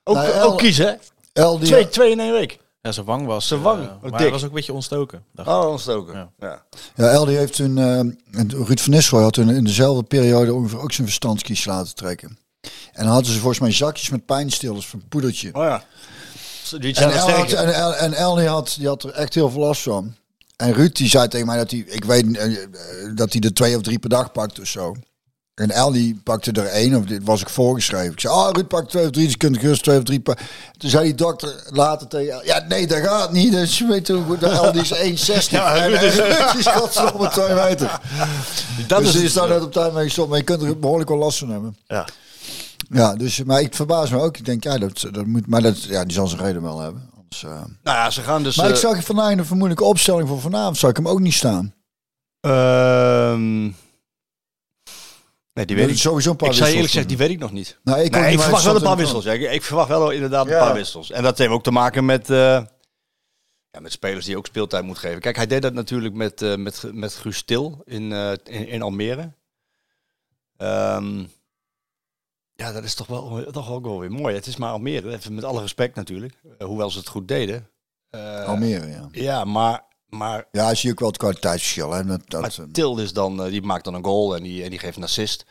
ook, 0.03 0.15
Nou, 0.15 0.31
El- 0.31 0.51
ook 0.51 0.57
kiezen, 0.57 0.85
hè? 0.85 0.93
El, 1.41 1.57
die, 1.59 1.67
Twee, 1.67 1.89
twee 1.89 2.11
in 2.11 2.19
één 2.19 2.31
week. 2.33 2.59
Ja, 2.81 2.91
zijn 2.91 3.05
wang 3.05 3.25
was... 3.25 3.47
Zijn 3.47 3.61
wang, 3.61 3.81
ook 3.89 4.01
maar 4.01 4.11
dik. 4.11 4.19
hij 4.19 4.29
was 4.31 4.41
ook 4.43 4.49
een 4.49 4.55
beetje 4.55 4.73
ontstoken. 4.73 5.23
dacht 5.33 5.49
ik. 5.49 5.53
Oh, 5.55 5.69
ontstoken. 5.69 6.13
Ja. 6.13 6.29
Ja. 6.39 6.63
Ja, 6.95 7.09
El 7.09 7.25
die 7.25 7.37
heeft 7.37 7.55
toen, 7.55 7.77
eh, 7.77 7.97
en 7.99 8.49
Ruud 8.65 8.79
van 8.79 8.91
Nistelrooy 8.93 9.23
had 9.23 9.33
toen 9.33 9.49
in 9.49 9.63
dezelfde 9.63 10.03
periode 10.03 10.53
ongeveer 10.53 10.79
ook 10.81 10.91
zijn 10.91 11.07
verstandskies 11.07 11.65
laten 11.65 11.95
trekken. 11.95 12.37
En 12.91 13.03
dan 13.03 13.13
hadden 13.13 13.31
ze 13.31 13.37
volgens 13.39 13.59
mij 13.59 13.71
zakjes 13.71 14.09
met 14.09 14.25
pijnstillers 14.25 14.87
van 14.87 15.03
poedertje. 15.09 15.49
Oh 15.53 15.63
ja. 15.63 15.83
Die 16.79 16.95
En 16.95 17.11
El, 17.11 17.29
had, 17.29 17.51
en, 17.51 17.73
El, 17.73 17.95
en 17.95 18.13
El 18.13 18.35
die 18.35 18.47
had, 18.47 18.75
die 18.77 18.87
had 18.87 19.03
er 19.03 19.11
echt 19.11 19.33
heel 19.33 19.49
veel 19.49 19.61
last 19.61 19.81
van. 19.81 20.15
En 20.55 20.73
Ruud 20.73 20.95
die 20.95 21.09
zei 21.09 21.27
tegen 21.27 21.47
mij 21.47 21.57
dat 21.57 21.71
hij, 21.71 21.79
ik 21.79 22.03
weet 22.03 22.33
dat 23.15 23.33
hij 23.33 23.41
er 23.41 23.53
twee 23.53 23.75
of 23.75 23.81
drie 23.81 23.99
per 23.99 24.09
dag 24.09 24.31
pakt 24.31 24.59
of 24.59 24.67
zo. 24.67 24.95
En 25.59 25.71
El 25.71 25.91
die 25.91 26.19
pakte 26.23 26.51
er 26.51 26.65
één, 26.65 26.95
of 26.95 27.05
dit 27.05 27.23
was 27.23 27.41
ik 27.41 27.49
voorgeschreven. 27.49 28.11
Ik 28.11 28.19
zei, 28.19 28.33
ah 28.33 28.49
Ruud 28.51 28.67
pakt 28.67 28.89
twee 28.89 29.03
of 29.05 29.09
drie, 29.11 29.23
dus 29.23 29.31
je 29.33 29.37
kunt 29.37 29.57
gerust 29.57 29.83
twee 29.83 29.97
of 29.97 30.03
drie 30.03 30.19
pakken. 30.19 30.45
Toen 30.77 30.89
zei 30.89 31.03
die 31.03 31.15
dokter 31.15 31.63
later 31.69 32.07
tegen 32.07 32.33
El, 32.33 32.45
ja 32.45 32.65
nee 32.67 32.87
dat 32.87 32.97
gaat 32.97 33.31
niet. 33.31 33.51
Dus 33.51 33.77
je 33.77 33.87
weet 33.87 34.07
hoe 34.07 34.23
goed, 34.23 34.43
El 34.43 34.71
die 34.71 34.81
is 34.81 35.27
1,60 35.47 35.49
Ja, 35.49 35.75
en 35.75 35.89
Ruud 35.89 36.01
is- 36.01 36.57
is 36.57 36.67
godverdomme 36.77 37.29
twee 37.37 37.53
meter. 37.53 37.99
Dat 38.87 38.99
dus 39.03 39.15
is 39.15 39.21
is 39.21 39.33
daar 39.33 39.47
net 39.49 39.61
op 39.63 39.71
tijd 39.71 39.93
mee 39.93 40.03
gestopt, 40.03 40.29
maar 40.29 40.37
je 40.37 40.43
kunt 40.43 40.61
er 40.61 40.79
behoorlijk 40.79 41.09
wel 41.09 41.17
last 41.19 41.37
van 41.37 41.49
hebben. 41.49 41.77
Ja. 41.87 42.07
Ja, 42.91 43.15
dus, 43.15 43.43
maar 43.43 43.61
ik 43.61 43.75
verbaas 43.75 44.09
me 44.09 44.19
ook. 44.19 44.37
Ik 44.37 44.45
denk, 44.45 44.63
ja, 44.63 44.77
dat, 44.77 45.05
dat 45.11 45.25
moet, 45.25 45.47
maar 45.47 45.61
dat, 45.61 45.83
ja, 45.83 46.03
die 46.03 46.13
zal 46.13 46.27
zijn 46.27 46.41
reden 46.41 46.61
wel 46.61 46.79
hebben. 46.79 47.09
Anders, 47.17 47.43
eh. 47.43 47.49
Nou 47.83 47.97
ja, 47.97 48.09
ze 48.09 48.21
gaan 48.21 48.43
dus... 48.43 48.55
Maar 48.55 48.67
ik 48.67 48.73
eh, 48.73 48.79
zag 48.79 49.03
vandaag 49.03 49.31
een 49.31 49.45
vermoedelijke 49.45 49.83
opstelling 49.89 50.27
voor 50.27 50.39
vanavond. 50.39 50.77
Zou 50.77 50.91
ik 50.91 50.97
hem 50.97 51.07
ook 51.07 51.19
niet 51.19 51.33
staan? 51.33 51.73
Ehm, 52.39 53.69
Nee, 55.59 55.67
die 55.67 55.77
weet 55.77 55.89
ik. 55.89 55.97
sowieso 55.97 56.29
een 56.29 56.35
paar 56.35 56.49
ik 56.49 56.55
zou 56.55 56.69
eerlijk 56.69 56.89
zeggen, 56.89 57.07
die 57.09 57.17
weet 57.17 57.29
ik 57.29 57.39
nog 57.39 57.51
niet. 57.51 57.79
Nou, 57.83 57.99
ik, 57.99 58.11
Nee, 58.11 58.39
verwacht 58.39 58.63
wel 58.63 58.75
een 58.75 58.81
paar 58.81 58.97
wissels. 58.97 59.23
Ja. 59.23 59.31
Ik, 59.31 59.51
ik 59.51 59.63
verwacht 59.63 59.87
wel 59.87 60.09
inderdaad 60.09 60.45
een 60.45 60.59
paar 60.59 60.73
wissels. 60.73 61.11
En 61.11 61.23
dat 61.23 61.37
heeft 61.37 61.51
ook 61.51 61.63
te 61.63 61.71
maken 61.71 62.05
met, 62.05 62.29
eh, 62.29 62.37
ja, 63.71 63.79
met 63.79 63.91
spelers 63.91 64.25
die 64.25 64.37
ook 64.37 64.45
speeltijd 64.45 64.83
moet 64.83 64.97
geven. 64.97 65.19
Kijk, 65.19 65.35
hij 65.35 65.47
deed 65.47 65.61
dat 65.61 65.73
natuurlijk 65.73 66.13
met, 66.13 66.41
eh 66.41 66.55
met, 66.55 66.83
met 66.93 67.13
Guus 67.13 67.37
Stil 67.37 67.81
in, 67.85 68.11
eh, 68.11 68.31
in, 68.31 68.67
in 68.67 68.81
Almere. 68.81 69.33
Ehm, 70.57 71.23
ja, 72.55 72.71
dat 72.71 72.83
is 72.83 72.95
toch 72.95 73.07
wel, 73.07 73.45
toch 73.51 73.71
ook 73.71 73.85
wel 73.85 73.99
weer 73.99 74.11
mooi. 74.11 74.35
Het 74.35 74.47
is 74.47 74.57
maar 74.57 74.71
Almere, 74.71 75.11
even 75.11 75.33
met 75.33 75.43
alle 75.43 75.61
respect 75.61 75.95
natuurlijk. 75.95 76.33
hoewel 76.59 76.89
ze 76.89 76.97
het 76.97 77.07
goed 77.07 77.27
deden. 77.27 77.69
Almere, 78.45 78.87
ja. 78.87 79.07
Ja, 79.11 79.43
maar, 79.43 79.87
maar 80.09 80.45
Ja, 80.51 80.73
zie 80.73 80.85
je 80.87 80.91
ook 80.93 80.99
wel 80.99 81.07
het 81.09 81.17
kwaliteitsverschil. 81.17 81.91
Hè? 81.91 82.05
Dat, 82.05 82.21
dat, 82.27 82.41
maar 82.41 82.51
eh, 82.57 82.65
Til 82.71 82.97
is 82.99 83.13
dan, 83.13 83.43
eh, 83.43 83.51
die 83.51 83.61
maakt 83.61 83.83
dan 83.83 83.93
een 83.93 84.03
goal 84.03 84.35
en 84.35 84.43
die, 84.43 84.63
en 84.63 84.69
die 84.69 84.79
geeft 84.79 84.97
een 84.97 85.03
assist. 85.03 85.45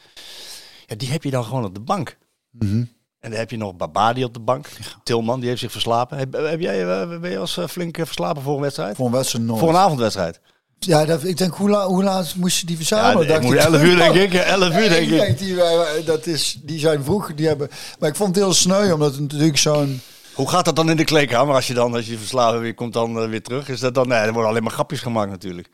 Ja, 0.86 0.96
die 0.96 1.08
heb 1.10 1.22
je 1.22 1.30
dan 1.30 1.44
gewoon 1.44 1.64
op 1.64 1.74
de 1.74 1.80
bank. 1.80 2.16
mhm. 2.50 2.84
En 3.20 3.30
dan 3.30 3.38
heb 3.38 3.50
je 3.50 3.56
nog 3.56 3.76
Babadi 3.76 4.24
op 4.24 4.34
de 4.34 4.40
bank. 4.40 4.68
Tilman, 5.02 5.40
die 5.40 5.48
heeft 5.48 5.60
zich 5.60 5.72
verslapen. 5.72 6.18
Heb, 6.18 6.32
heb 6.32 6.60
jij, 6.60 6.80
eh, 7.00 7.20
ben 7.20 7.30
je 7.30 7.38
als 7.38 7.58
flink 7.68 7.96
verslapen 7.96 8.42
voor 8.42 8.54
een 8.54 8.60
wedstrijd? 8.60 8.96
Voor 8.96 9.06
een 9.06 9.12
wedstrijd 9.12 9.44
nooit. 9.44 9.60
Voor 9.60 9.68
een 9.68 9.76
avondwedstrijd? 9.76 10.40
Ja, 10.78 11.04
dat, 11.04 11.24
ik 11.24 11.36
denk, 11.36 11.54
hoe, 11.54 11.68
la, 11.70 11.86
hoe 11.86 12.02
laat 12.02 12.34
moesten 12.34 12.66
die 12.66 12.76
Ja, 12.76 12.84
verzamelen? 12.84 13.22
ik 13.22 13.28
Dacht 13.28 13.42
moet 13.42 13.54
ik. 13.54 13.60
11 13.60 13.82
uur 13.82 13.96
denk 13.96 14.14
ik. 14.32 14.32
11 14.34 14.76
uur 14.76 14.88
denk 14.88 15.10
ik. 15.10 15.18
denk, 15.18 15.38
die, 15.38 15.56
dat 16.04 16.26
is, 16.26 16.58
die 16.62 16.78
zijn 16.78 17.04
vroeg, 17.04 17.34
die 17.34 17.46
hebben... 17.46 17.68
Maar 17.98 18.08
ik 18.08 18.16
vond 18.16 18.34
het 18.34 18.44
heel 18.44 18.54
sneu, 18.54 18.92
omdat 18.92 19.12
het 19.12 19.20
natuurlijk 19.20 19.58
zo'n... 19.58 20.00
Hoe 20.38 20.48
gaat 20.48 20.64
dat 20.64 20.76
dan 20.76 20.90
in 20.90 20.96
de 20.96 21.04
kleedkamer 21.04 21.54
als 21.54 21.66
je 21.66 21.74
dan, 21.74 21.94
als 21.94 22.06
je 22.06 22.18
verslapen 22.18 22.60
weer 22.60 22.74
komt 22.74 22.92
dan 22.92 23.18
eh, 23.18 23.28
weer 23.28 23.42
terug? 23.42 23.68
Is 23.68 23.80
dat 23.80 23.94
dan, 23.94 24.08
nee, 24.08 24.18
er 24.18 24.32
worden 24.32 24.50
alleen 24.50 24.62
maar 24.62 24.72
grapjes 24.72 25.00
gemaakt 25.00 25.30
natuurlijk. 25.30 25.68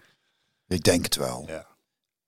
Ik 0.68 0.82
denk 0.82 1.04
het 1.04 1.16
wel. 1.16 1.44
Ja. 1.46 1.66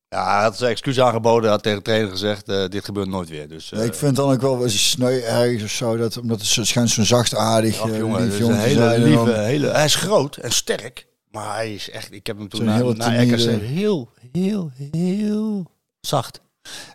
Ja, 0.08 0.34
hij 0.34 0.42
had 0.42 0.56
zijn 0.56 0.70
excuus 0.70 1.00
aangeboden, 1.00 1.50
had 1.50 1.62
tegen 1.62 1.78
de 1.78 1.84
trainer 1.84 2.10
gezegd, 2.10 2.48
eh, 2.48 2.68
dit 2.68 2.84
gebeurt 2.84 3.08
nooit 3.08 3.28
weer. 3.28 3.48
Dus, 3.48 3.72
eh, 3.72 3.84
ik 3.84 3.94
vind 3.94 4.16
dan 4.16 4.32
ook 4.32 4.40
wel 4.40 4.62
eens 4.62 4.90
sneu 4.90 5.20
ergens 5.20 5.62
of 5.62 5.70
zo, 5.70 5.96
dat, 5.96 6.16
omdat 6.16 6.40
het 6.40 6.66
schijnt 6.66 6.90
zo'n 6.90 7.04
zachtaardig, 7.04 7.80
ach, 7.80 7.90
eh, 7.90 7.98
jongen, 7.98 8.24
lief 8.24 8.38
jongen 8.38 8.56
een 8.56 8.62
hele 8.62 8.98
lieve, 8.98 9.32
hele, 9.32 9.68
hij 9.68 9.84
is 9.84 9.94
groot 9.94 10.36
en 10.36 10.52
sterk, 10.52 11.06
maar 11.30 11.54
hij 11.54 11.74
is 11.74 11.90
echt, 11.90 12.12
ik 12.12 12.26
heb 12.26 12.38
hem 12.38 12.48
toen 12.48 12.64
na, 12.64 12.78
na 12.78 13.22
RKC 13.22 13.60
heel, 13.60 14.10
heel, 14.32 14.70
heel 14.90 15.70
zacht. 16.00 16.40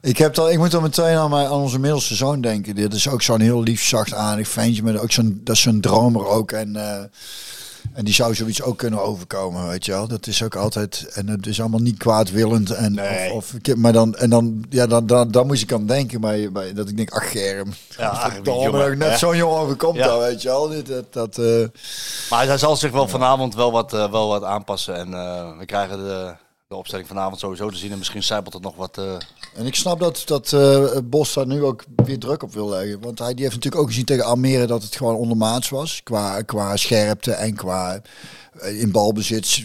Ik, 0.02 0.18
heb 0.18 0.34
dan, 0.34 0.50
ik 0.50 0.58
moet 0.58 0.72
dan 0.72 0.82
meteen 0.82 1.18
aan, 1.18 1.30
mijn, 1.30 1.46
aan 1.46 1.52
onze 1.62 1.80
middelste 1.80 2.16
zoon 2.16 2.42
denken. 2.42 2.76
Dit 2.76 2.94
is 2.94 3.10
ook 3.10 3.22
zo'n 3.22 3.40
heel 3.42 3.62
lief, 3.64 3.84
zachtaardig 3.84 4.48
ventje. 4.48 4.84
Met 4.84 5.00
ook 5.00 5.12
zo'n, 5.12 5.42
dat 5.44 5.56
is 5.56 5.62
zo'n 5.62 5.82
dromer 5.82 6.28
ook. 6.28 6.52
En, 6.52 6.76
eh, 6.76 7.04
en 7.94 8.06
die 8.06 8.14
zou 8.14 8.36
zoiets 8.36 8.62
ook 8.62 8.78
kunnen 8.78 9.02
overkomen, 9.04 9.68
weet 9.68 9.86
je 9.86 9.92
wel. 9.92 10.08
Dat 10.08 10.28
is 10.28 10.44
ook 10.44 10.56
altijd... 10.56 11.10
En 11.14 11.28
het 11.28 11.48
is 11.48 11.60
allemaal 11.60 11.80
niet 11.80 11.98
kwaadwillend. 11.98 12.70
En, 12.70 12.94
Nee. 12.94 13.32
of, 13.32 13.54
of, 13.54 13.76
maar 13.76 13.94
dan, 13.94 14.16
en 14.16 14.30
dan, 14.30 14.66
ja, 14.70 14.88
dan, 14.88 15.06
dan, 15.08 15.32
dan 15.32 15.48
moest 15.48 15.62
ik 15.62 15.74
aan 15.74 15.86
denken 15.86 16.22
bij, 16.22 16.52
bij, 16.52 16.74
dat 16.74 16.90
ik 16.90 16.98
denk, 16.98 17.12
ach 17.12 17.32
Germ. 17.32 17.74
Ja, 17.98 18.32
jongen, 18.44 18.98
net 18.98 19.20
zo'n 19.20 19.38
jongen 19.38 19.60
overkomt 19.60 19.98
Ja. 19.98 20.08
dan, 20.08 20.20
weet 20.20 20.42
je 20.42 20.48
wel. 20.48 20.68
Dit, 20.70 20.88
dat, 20.88 21.14
dat, 21.14 21.38
eh, 21.38 21.68
Maar 22.30 22.46
hij 22.46 22.58
zal 22.58 22.76
zich 22.76 22.92
wel 22.92 23.08
vanavond 23.08 23.56
wel 23.56 23.72
wat, 23.72 23.94
eh, 23.94 24.12
wel 24.12 24.28
wat 24.28 24.44
aanpassen 24.44 24.96
en 24.96 25.10
we 25.58 25.66
krijgen 25.66 25.98
de, 25.98 26.34
de 26.72 26.78
opstelling 26.78 27.08
vanavond 27.08 27.40
sowieso 27.40 27.70
te 27.70 27.78
zien 27.78 27.92
en 27.92 27.98
misschien 27.98 28.24
zijpelt 28.24 28.54
het 28.54 28.64
nog 28.64 28.76
wat... 28.76 28.98
eh, 28.98 29.14
En 29.56 29.66
ik 29.66 29.76
snap 29.76 30.00
dat, 30.00 30.22
dat 30.26 30.54
eh, 30.54 30.98
Bos 31.04 31.34
daar 31.34 31.48
nu 31.48 31.64
ook 31.64 31.84
weer 31.96 32.20
druk 32.20 32.44
op 32.44 32.54
wil 32.54 32.70
leggen. 32.70 33.02
Want 33.02 33.20
hij 33.20 33.34
die 33.34 33.44
heeft 33.44 33.56
natuurlijk 33.56 33.82
ook 33.82 33.90
gezien 33.90 34.06
tegen 34.06 34.26
Almere 34.26 34.66
dat 34.66 34.84
het 34.84 34.96
gewoon 34.96 35.16
ondermaats 35.16 35.70
was. 35.70 36.04
Qua, 36.04 36.42
qua 36.42 36.76
scherpte 36.78 37.32
en 37.32 37.56
qua 37.56 38.02
eh, 38.60 38.82
in 38.82 38.92
balbezit. 38.92 39.64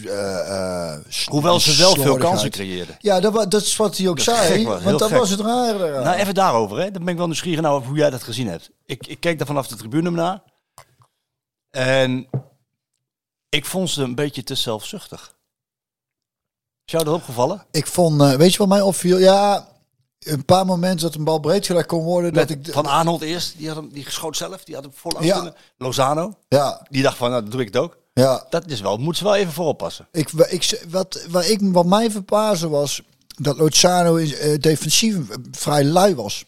Hoewel 1.29 1.59
ze 1.59 1.75
wel 1.77 1.95
veel 1.95 2.17
kansen 2.17 2.49
creëerden. 2.51 2.95
Ja, 2.99 3.19
dat, 3.19 3.51
dat 3.51 3.61
is 3.61 3.75
wat 3.75 3.97
hij 3.97 4.07
ook 4.07 4.15
Dat 4.25 4.35
zei. 4.35 4.63
want 4.65 4.99
dat 4.99 5.09
gek. 5.09 5.17
was 5.17 5.29
het 5.29 5.39
rare. 5.39 6.03
Nou, 6.03 6.17
even 6.17 6.33
daarover. 6.33 6.77
Hè. 6.77 6.91
Dan 6.91 7.01
ben 7.03 7.11
ik 7.11 7.17
wel 7.17 7.25
nieuwsgierig 7.27 7.61
naar 7.61 7.71
hoe 7.71 7.97
jij 7.97 8.09
dat 8.09 8.23
gezien 8.23 8.47
hebt. 8.47 8.69
Ik, 8.85 9.07
ik 9.07 9.19
keek 9.19 9.37
daar 9.37 9.47
vanaf 9.47 9.67
de 9.67 9.75
tribune 9.75 10.09
naar. 10.11 10.41
En 11.69 12.27
ik 13.49 13.65
vond 13.65 13.89
ze 13.89 14.03
een 14.03 14.15
beetje 14.15 14.43
te 14.43 14.55
zelfzuchtig. 14.55 15.35
Is 16.87 16.93
jou 16.93 17.05
dat 17.05 17.13
opgevallen? 17.13 17.65
Ik 17.71 17.87
vond, 17.87 18.21
eh, 18.21 18.33
weet 18.33 18.51
je 18.51 18.57
wat 18.57 18.67
mij 18.67 18.81
opviel? 18.81 19.17
Ja, 19.17 19.67
een 20.19 20.45
paar 20.45 20.65
momenten 20.65 21.05
dat 21.07 21.15
een 21.15 21.23
bal 21.23 21.39
breed 21.39 21.65
gelegd 21.65 21.87
kon 21.87 22.03
worden. 22.03 22.33
Dat 22.33 22.49
ik, 22.49 22.67
Van 22.71 22.85
Arnold 22.85 23.21
eerst, 23.21 23.57
die, 23.57 23.67
had 23.67 23.75
hem, 23.75 23.89
die 23.89 24.03
geschoot 24.05 24.37
zelf. 24.37 24.63
Die 24.63 24.75
had 24.75 24.83
hem 24.83 24.93
vol 24.95 25.23
Ja. 25.23 25.53
Lozano, 25.77 26.33
ja, 26.47 26.85
die 26.89 27.03
dacht 27.03 27.17
van, 27.17 27.29
nou, 27.29 27.41
dat 27.41 27.51
doe 27.51 27.61
ik 27.61 27.67
het 27.67 27.77
ook. 27.77 27.97
ja. 28.13 28.45
Dat 28.49 28.69
is 28.69 28.81
wel, 28.81 28.97
moet 28.97 29.17
ze 29.17 29.23
wel 29.23 29.35
even 29.35 29.53
voor 29.53 29.65
oppassen. 29.65 30.07
Ik, 30.11 30.31
ik, 30.31 30.83
wat, 30.89 31.25
wat, 31.29 31.45
ik, 31.49 31.59
wat 31.61 31.85
mij 31.85 32.11
verbaasde 32.11 32.67
was 32.67 33.01
dat 33.27 33.57
Lozano 33.57 34.15
in, 34.15 34.33
eh, 34.33 34.59
defensief 34.59 35.17
vrij 35.51 35.83
lui 35.83 36.15
was. 36.15 36.45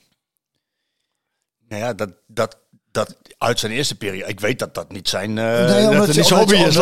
Nou 1.68 1.82
ja, 1.82 1.94
dat, 1.94 2.10
dat, 2.28 2.58
dat 2.92 3.16
uit 3.40 3.60
zijn 3.60 3.72
eerste 3.72 3.96
periode. 3.96 4.30
Ik 4.30 4.40
weet 4.40 4.60
dat 4.60 4.74
dat 4.74 4.92
niet 4.92 5.10
zijn. 5.10 5.38
eh 5.38 5.44
Nee, 5.46 5.66
dat 5.82 5.90
omdat, 5.92 6.08
niet 6.16 6.30
hobby 6.30 6.56
is. 6.56 6.74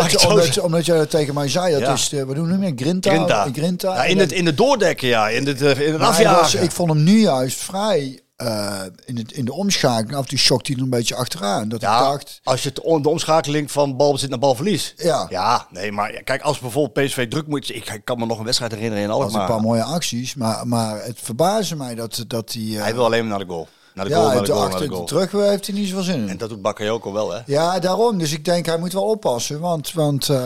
dat 0.85 1.09
tegen 1.09 1.33
mij 1.33 1.49
zei. 1.49 1.71
Dat 1.71 1.81
Ja. 1.81 1.93
is, 1.93 2.09
de, 2.09 2.25
wat 2.25 2.35
doen 2.35 2.45
we 2.47 2.51
nu 2.51 2.57
meer? 2.57 2.71
Grinta? 2.75 3.11
Grinta. 3.11 3.47
Grinta. 3.53 3.93
Ja, 3.95 4.03
in, 4.03 4.17
het, 4.19 4.31
in 4.31 4.45
het 4.45 4.57
doordekken, 4.57 5.07
ja. 5.07 5.29
In 5.29 5.47
het, 5.47 5.61
eh, 5.61 5.69
in 5.79 5.91
het 5.91 6.01
hij 6.01 6.09
afjagen. 6.09 6.41
was- 6.41 6.53
ik 6.55 6.71
vond 6.71 6.89
hem 6.89 7.03
nu 7.03 7.19
juist 7.19 7.57
vrij 7.57 8.19
eh, 8.35 8.81
in, 9.05 9.17
het, 9.17 9.31
in 9.31 9.45
de 9.45 9.53
omschakeling. 9.53 10.15
Af 10.15 10.21
en 10.23 10.29
toe 10.29 10.37
shockte 10.37 10.71
hij 10.73 10.81
een 10.81 10.89
beetje 10.89 11.15
achteraan. 11.15 11.69
Dat 11.69 11.81
ik 11.81 11.87
dacht, 11.87 12.39
als 12.43 12.63
je 12.63 12.83
on- 12.83 13.01
de 13.01 13.09
omschakeling 13.09 13.71
van 13.71 13.97
balbezit 13.97 14.29
naar 14.29 14.39
balverlies. 14.39 14.93
ja, 14.97 15.25
Ja, 15.29 15.67
nee, 15.71 15.91
maar 15.91 16.13
ja, 16.13 16.21
kijk, 16.21 16.41
als 16.41 16.59
bijvoorbeeld 16.59 17.07
PSV 17.07 17.27
druk 17.27 17.47
moet... 17.47 17.69
Ik, 17.75 17.89
ik 17.89 18.01
kan 18.05 18.19
me 18.19 18.25
nog 18.25 18.37
een 18.39 18.45
wedstrijd 18.45 18.71
herinneren 18.71 19.03
in 19.03 19.09
was 19.09 19.17
een 19.17 19.23
Alkmaar. 19.25 19.47
paar 19.47 19.61
mooie 19.61 19.83
acties. 19.83 20.35
Maar, 20.35 20.67
maar 20.67 21.03
het 21.03 21.17
verbaasde 21.21 21.75
mij 21.75 21.95
dat, 21.95 22.23
dat 22.27 22.53
hij... 22.53 22.63
eh, 22.75 22.81
Hij 22.81 22.93
wil 22.93 23.05
alleen 23.05 23.27
maar 23.27 23.37
naar 23.37 23.47
de 23.47 23.53
goal. 23.53 23.67
Naar 23.97 24.05
de 24.05 24.11
ja, 24.11 24.17
goal, 24.17 24.33
naar 24.33 24.43
de 24.43 24.51
goal, 24.51 24.59
naar 24.59 24.69
achter 24.71 24.87
de 24.87 24.93
goal. 24.93 25.05
terug 25.05 25.31
heeft 25.31 25.67
hij 25.67 25.75
niet 25.75 25.87
zoveel 25.87 26.03
zin 26.03 26.21
in. 26.21 26.29
En 26.29 26.37
dat 26.37 26.49
doet 26.49 26.61
Bakayoko 26.61 27.13
wel, 27.13 27.31
hè? 27.31 27.39
Ja, 27.45 27.79
daarom. 27.79 28.17
Dus 28.17 28.31
ik 28.31 28.45
denk, 28.45 28.65
hij 28.65 28.77
moet 28.77 28.93
wel 28.93 29.03
oppassen. 29.03 29.59
Want, 29.59 29.93
want 29.93 30.29
eh, 30.29 30.37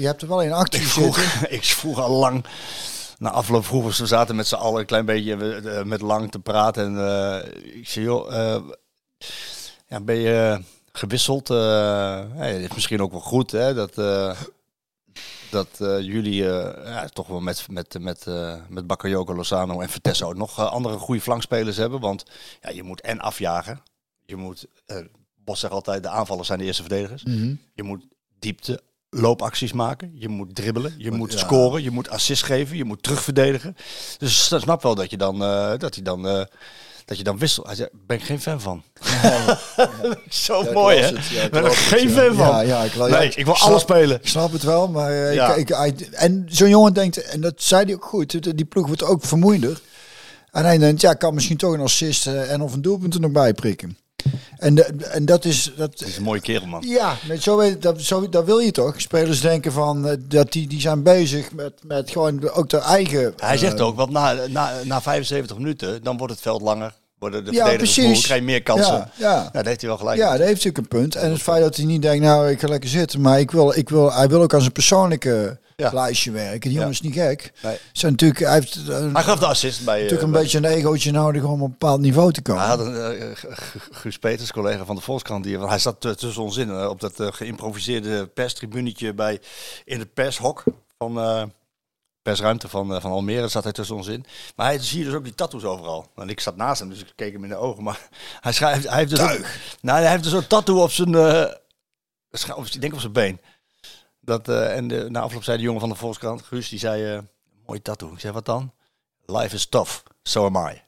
je 0.00 0.06
hebt 0.06 0.22
er 0.22 0.28
wel 0.28 0.44
een 0.44 0.52
actie 0.52 0.80
Ik 0.80 0.86
vroeg, 0.86 1.18
ik 1.58 1.64
vroeg 1.64 2.00
al 2.00 2.10
lang... 2.10 2.44
Na 3.18 3.30
afloop 3.30 3.64
vroegen 3.64 3.94
ze 3.94 4.06
zaten 4.06 4.36
met 4.36 4.46
z'n 4.46 4.54
allen 4.54 4.80
een 4.80 4.86
klein 4.86 5.04
beetje 5.04 5.54
eh, 5.54 5.82
met 5.82 6.00
lang 6.00 6.30
te 6.30 6.38
praten. 6.38 6.84
En 6.84 6.98
eh, 6.98 7.76
ik 7.78 7.88
zei, 7.88 8.04
joh, 8.04 8.34
eh, 8.34 8.62
ja, 9.86 10.00
ben 10.00 10.16
je 10.16 10.62
gewisseld? 10.92 11.50
Eh 11.50 11.56
hey, 12.28 12.52
het 12.52 12.70
is 12.70 12.74
misschien 12.74 13.02
ook 13.02 13.10
wel 13.10 13.20
goed, 13.20 13.50
hè? 13.50 13.74
Dat, 13.74 13.98
eh, 13.98 14.30
dat 15.50 15.68
eh, 15.78 16.00
jullie 16.00 16.48
eh, 16.50 16.84
ja, 16.84 17.08
toch 17.08 17.26
wel 17.26 17.40
met, 17.40 17.66
met, 17.70 17.98
met, 18.00 18.26
eh 18.26 18.54
met 18.68 18.86
Bakayoko, 18.86 19.34
Lozano 19.34 19.80
en 19.80 19.88
Vertesso 19.88 20.26
ook 20.26 20.36
nog 20.36 20.58
andere 20.58 20.98
goede 20.98 21.20
flankspelers 21.20 21.76
hebben. 21.76 22.00
Want 22.00 22.24
ja, 22.60 22.70
je 22.70 22.82
moet 22.82 23.00
en 23.00 23.20
afjagen. 23.20 23.82
Je 24.26 24.36
moet, 24.36 24.66
Bos 25.44 25.60
zegt 25.60 25.72
altijd, 25.72 26.02
de 26.02 26.08
aanvallers 26.08 26.46
zijn 26.46 26.58
de 26.58 26.64
eerste 26.64 26.82
verdedigers. 26.82 27.24
Mhm. 27.24 27.54
Je 27.74 27.82
moet 27.82 28.06
diepte 28.38 28.82
loopacties 29.10 29.72
maken. 29.72 30.10
Je 30.14 30.28
moet 30.28 30.54
dribbelen. 30.54 30.94
Je 30.98 31.10
moet 31.10 31.32
ja. 31.32 31.38
scoren. 31.38 31.82
Je 31.82 31.90
moet 31.90 32.08
assist 32.08 32.42
geven. 32.42 32.76
Je 32.76 32.84
moet 32.84 33.02
terugverdedigen. 33.02 33.76
Dus 34.18 34.52
ik 34.52 34.60
snap 34.60 34.82
wel 34.82 34.94
dat 34.94 35.10
je 35.10 35.16
dan, 35.16 35.38
dat 35.78 35.94
hij 35.94 36.02
dan, 36.02 36.46
dat 37.10 37.18
je 37.18 37.24
dan 37.24 37.38
wisselt. 37.38 37.66
Hij 37.66 37.74
zei, 37.74 37.88
ben 38.06 38.16
ik 38.16 38.22
geen 38.22 38.40
fan 38.40 38.60
van. 38.60 38.82
Zo 40.28 40.64
Ja, 40.64 40.72
mooi, 40.72 40.96
ik 40.96 41.16
hè? 41.16 41.44
ik 41.44 41.50
ben 41.50 41.64
het, 41.64 41.74
geen 41.74 42.10
fan 42.10 42.34
van. 42.34 42.46
Ja, 42.46 42.60
ja, 42.60 42.82
ik, 42.82 42.94
nee, 42.94 43.28
ik 43.34 43.44
wil 43.44 43.54
snap- 43.54 43.68
alles 43.68 43.82
spelen. 43.82 44.16
Ik 44.20 44.28
snap 44.28 44.52
het 44.52 44.62
wel, 44.62 44.88
maar 44.88 45.10
eh, 45.10 45.34
Ja. 45.34 45.54
ik, 45.54 45.70
ik, 45.70 46.00
en 46.00 46.46
zo'n 46.48 46.68
jongen 46.68 46.94
denkt, 46.94 47.22
en 47.22 47.40
dat 47.40 47.54
zei 47.56 47.84
hij 47.84 47.94
ook 47.94 48.04
goed, 48.04 48.56
die 48.56 48.64
ploeg 48.64 48.86
wordt 48.86 49.02
ook 49.02 49.24
vermoeiender. 49.24 49.80
En 50.50 50.64
hij 50.64 50.78
denkt, 50.78 51.00
ja, 51.00 51.10
ik 51.10 51.18
kan 51.18 51.34
misschien 51.34 51.56
toch 51.56 51.72
een 51.72 51.80
assist 51.80 52.26
eh, 52.26 52.52
en 52.52 52.60
of 52.60 52.72
een 52.72 52.82
doelpunt 52.82 53.14
er 53.14 53.20
nog 53.20 53.30
bij 53.32 53.54
prikken. 53.54 53.98
En, 54.56 54.74
de, 54.74 54.82
en 54.84 55.24
dat 55.24 55.44
is, 55.44 55.64
dat, 55.76 55.98
Dat 55.98 56.08
is 56.08 56.16
een 56.16 56.22
mooie 56.22 56.40
kerel, 56.40 56.66
man. 56.66 56.82
ja, 56.86 57.14
met 57.28 57.42
zo, 57.42 57.78
dat, 57.78 58.00
zo, 58.02 58.28
dat 58.28 58.44
wil 58.44 58.58
je 58.58 58.70
toch? 58.70 59.00
Spelers 59.00 59.40
denken 59.40 59.72
van, 59.72 60.08
eh, 60.08 60.16
dat 60.20 60.52
die, 60.52 60.66
die 60.68 60.80
zijn 60.80 61.02
bezig 61.02 61.52
met, 61.52 61.72
met 61.86 62.10
gewoon 62.10 62.50
ook 62.50 62.68
de 62.68 62.78
eigen... 62.78 63.32
Hij 63.36 63.56
zegt 63.56 63.80
ook, 63.80 63.96
want 63.96 64.10
na, 64.10 64.36
na, 64.48 64.72
na 64.84 65.00
75 65.02 65.56
minuten, 65.56 66.02
dan 66.02 66.16
wordt 66.16 66.32
het 66.32 66.42
veld 66.42 66.62
langer. 66.62 66.94
Worden 67.20 67.44
de 67.44 67.52
Ja, 67.52 67.76
precies. 67.76 68.22
krijg 68.22 68.40
je 68.40 68.46
meer 68.46 68.62
kansen. 68.62 68.94
Ja, 68.94 69.10
ja. 69.16 69.34
Ja, 69.34 69.48
dat 69.52 69.64
heeft 69.66 69.80
hij 69.80 69.88
wel 69.90 69.98
gelijk. 69.98 70.18
Ja, 70.18 70.30
dat 70.30 70.38
heeft 70.38 70.64
natuurlijk 70.64 70.78
een 70.78 70.88
punt. 71.00 71.14
En 71.16 71.30
het 71.30 71.42
feit 71.42 71.62
dat 71.62 71.76
hij 71.76 71.84
niet 71.84 72.02
denkt, 72.02 72.24
nou, 72.24 72.50
ik 72.50 72.60
ga 72.60 72.68
lekker 72.68 72.88
zitten. 72.90 73.20
Maar 73.20 73.40
ik 73.40 73.50
wil, 73.50 73.76
ik 73.76 73.88
wil, 73.88 74.12
hij 74.12 74.28
wil 74.28 74.42
ook 74.42 74.54
aan 74.54 74.60
zijn 74.60 74.72
persoonlijke 74.72 75.58
Ja. 75.76 75.90
lijstje 75.92 76.30
werken. 76.30 76.60
Die 76.60 76.72
jongen 76.72 76.90
is 76.90 77.00
niet 77.00 77.14
gek. 77.14 77.52
Nee. 77.62 77.76
Zijn 77.92 78.12
natuurlijk, 78.12 78.40
hij 78.40 78.52
heeft 78.54 78.76
eh, 78.88 79.12
Hij 79.12 79.22
gaf 79.22 79.38
de 79.38 79.46
assist 79.46 79.84
bij... 79.84 79.94
eh, 79.94 80.00
natuurlijk 80.00 80.26
een 80.26 80.32
bij- 80.32 80.42
beetje 80.42 80.58
een 80.58 80.64
egootje 80.64 81.10
nodig 81.10 81.42
om 81.44 81.52
op 81.52 81.60
een 81.60 81.70
bepaald 81.70 82.00
niveau 82.00 82.32
te 82.32 82.42
komen. 82.42 82.60
Hij 82.62 82.70
had 82.70 82.80
een 82.80 82.96
eh, 82.96 83.34
G- 83.34 83.88
Guus 83.90 84.18
Peters, 84.18 84.52
collega 84.52 84.84
van 84.84 84.96
de 84.96 85.02
Volkskrant, 85.02 85.44
die, 85.44 85.58
hij 85.58 85.78
zat 85.78 86.04
eh, 86.04 86.10
tussen 86.10 86.42
ons 86.42 86.56
in 86.56 86.70
eh, 86.70 86.88
op 86.88 87.00
dat 87.00 87.20
eh, 87.20 87.26
geïmproviseerde 87.30 88.26
perstribunetje 88.26 89.14
bij 89.14 89.38
in 89.84 89.98
het 89.98 90.14
pershok 90.14 90.62
van 90.98 91.18
eh 91.20 91.42
persruimte 92.22 92.68
van, 92.68 92.94
eh, 92.94 93.00
van 93.00 93.10
Almere 93.10 93.48
zat 93.48 93.62
hij 93.64 93.72
tussen 93.72 93.96
ons 93.96 94.06
in. 94.06 94.24
Maar 94.56 94.66
hij 94.66 94.78
zie 94.78 94.98
je 94.98 95.04
dus 95.04 95.14
ook 95.14 95.24
die 95.24 95.34
tattoos 95.34 95.64
overal. 95.64 96.06
En 96.16 96.28
ik 96.28 96.40
zat 96.40 96.56
naast 96.56 96.80
hem, 96.80 96.88
dus 96.88 97.00
ik 97.00 97.12
keek 97.16 97.32
hem 97.32 97.42
in 97.42 97.48
de 97.50 97.56
ogen. 97.56 97.82
Maar 97.82 98.08
hij 98.40 98.52
schrijft, 98.52 98.88
hij 98.88 98.98
heeft 98.98 99.10
dus 99.10 99.20
ook, 99.20 99.46
nou, 99.80 100.00
hij 100.00 100.10
heeft 100.10 100.22
dus 100.22 100.32
zo'n 100.32 100.46
tattoo 100.46 100.82
op 100.82 100.90
zijn, 100.90 101.14
eh, 101.14 101.44
scha- 102.30 102.54
op, 102.54 102.66
ik 102.66 102.80
denk 102.80 102.92
op 102.92 103.00
zijn 103.00 103.12
been. 103.12 103.40
Dat, 104.20 104.48
eh, 104.48 104.76
en 104.76 104.88
de, 104.88 105.06
na 105.10 105.20
afloop 105.20 105.44
zei 105.44 105.56
de 105.56 105.62
jongen 105.62 105.80
van 105.80 105.88
de 105.88 105.94
Volkskrant, 105.94 106.42
Guus, 106.42 106.68
die 106.68 106.78
zei, 106.78 107.14
eh 107.14 107.18
mooi 107.66 107.82
tattoo. 107.82 108.12
Ik 108.12 108.20
zei, 108.20 108.32
wat 108.32 108.44
dan? 108.46 108.72
Life 109.26 109.54
is 109.54 109.66
tough, 109.66 109.92
so 110.22 110.44
am 110.44 110.56
I. 110.68 110.82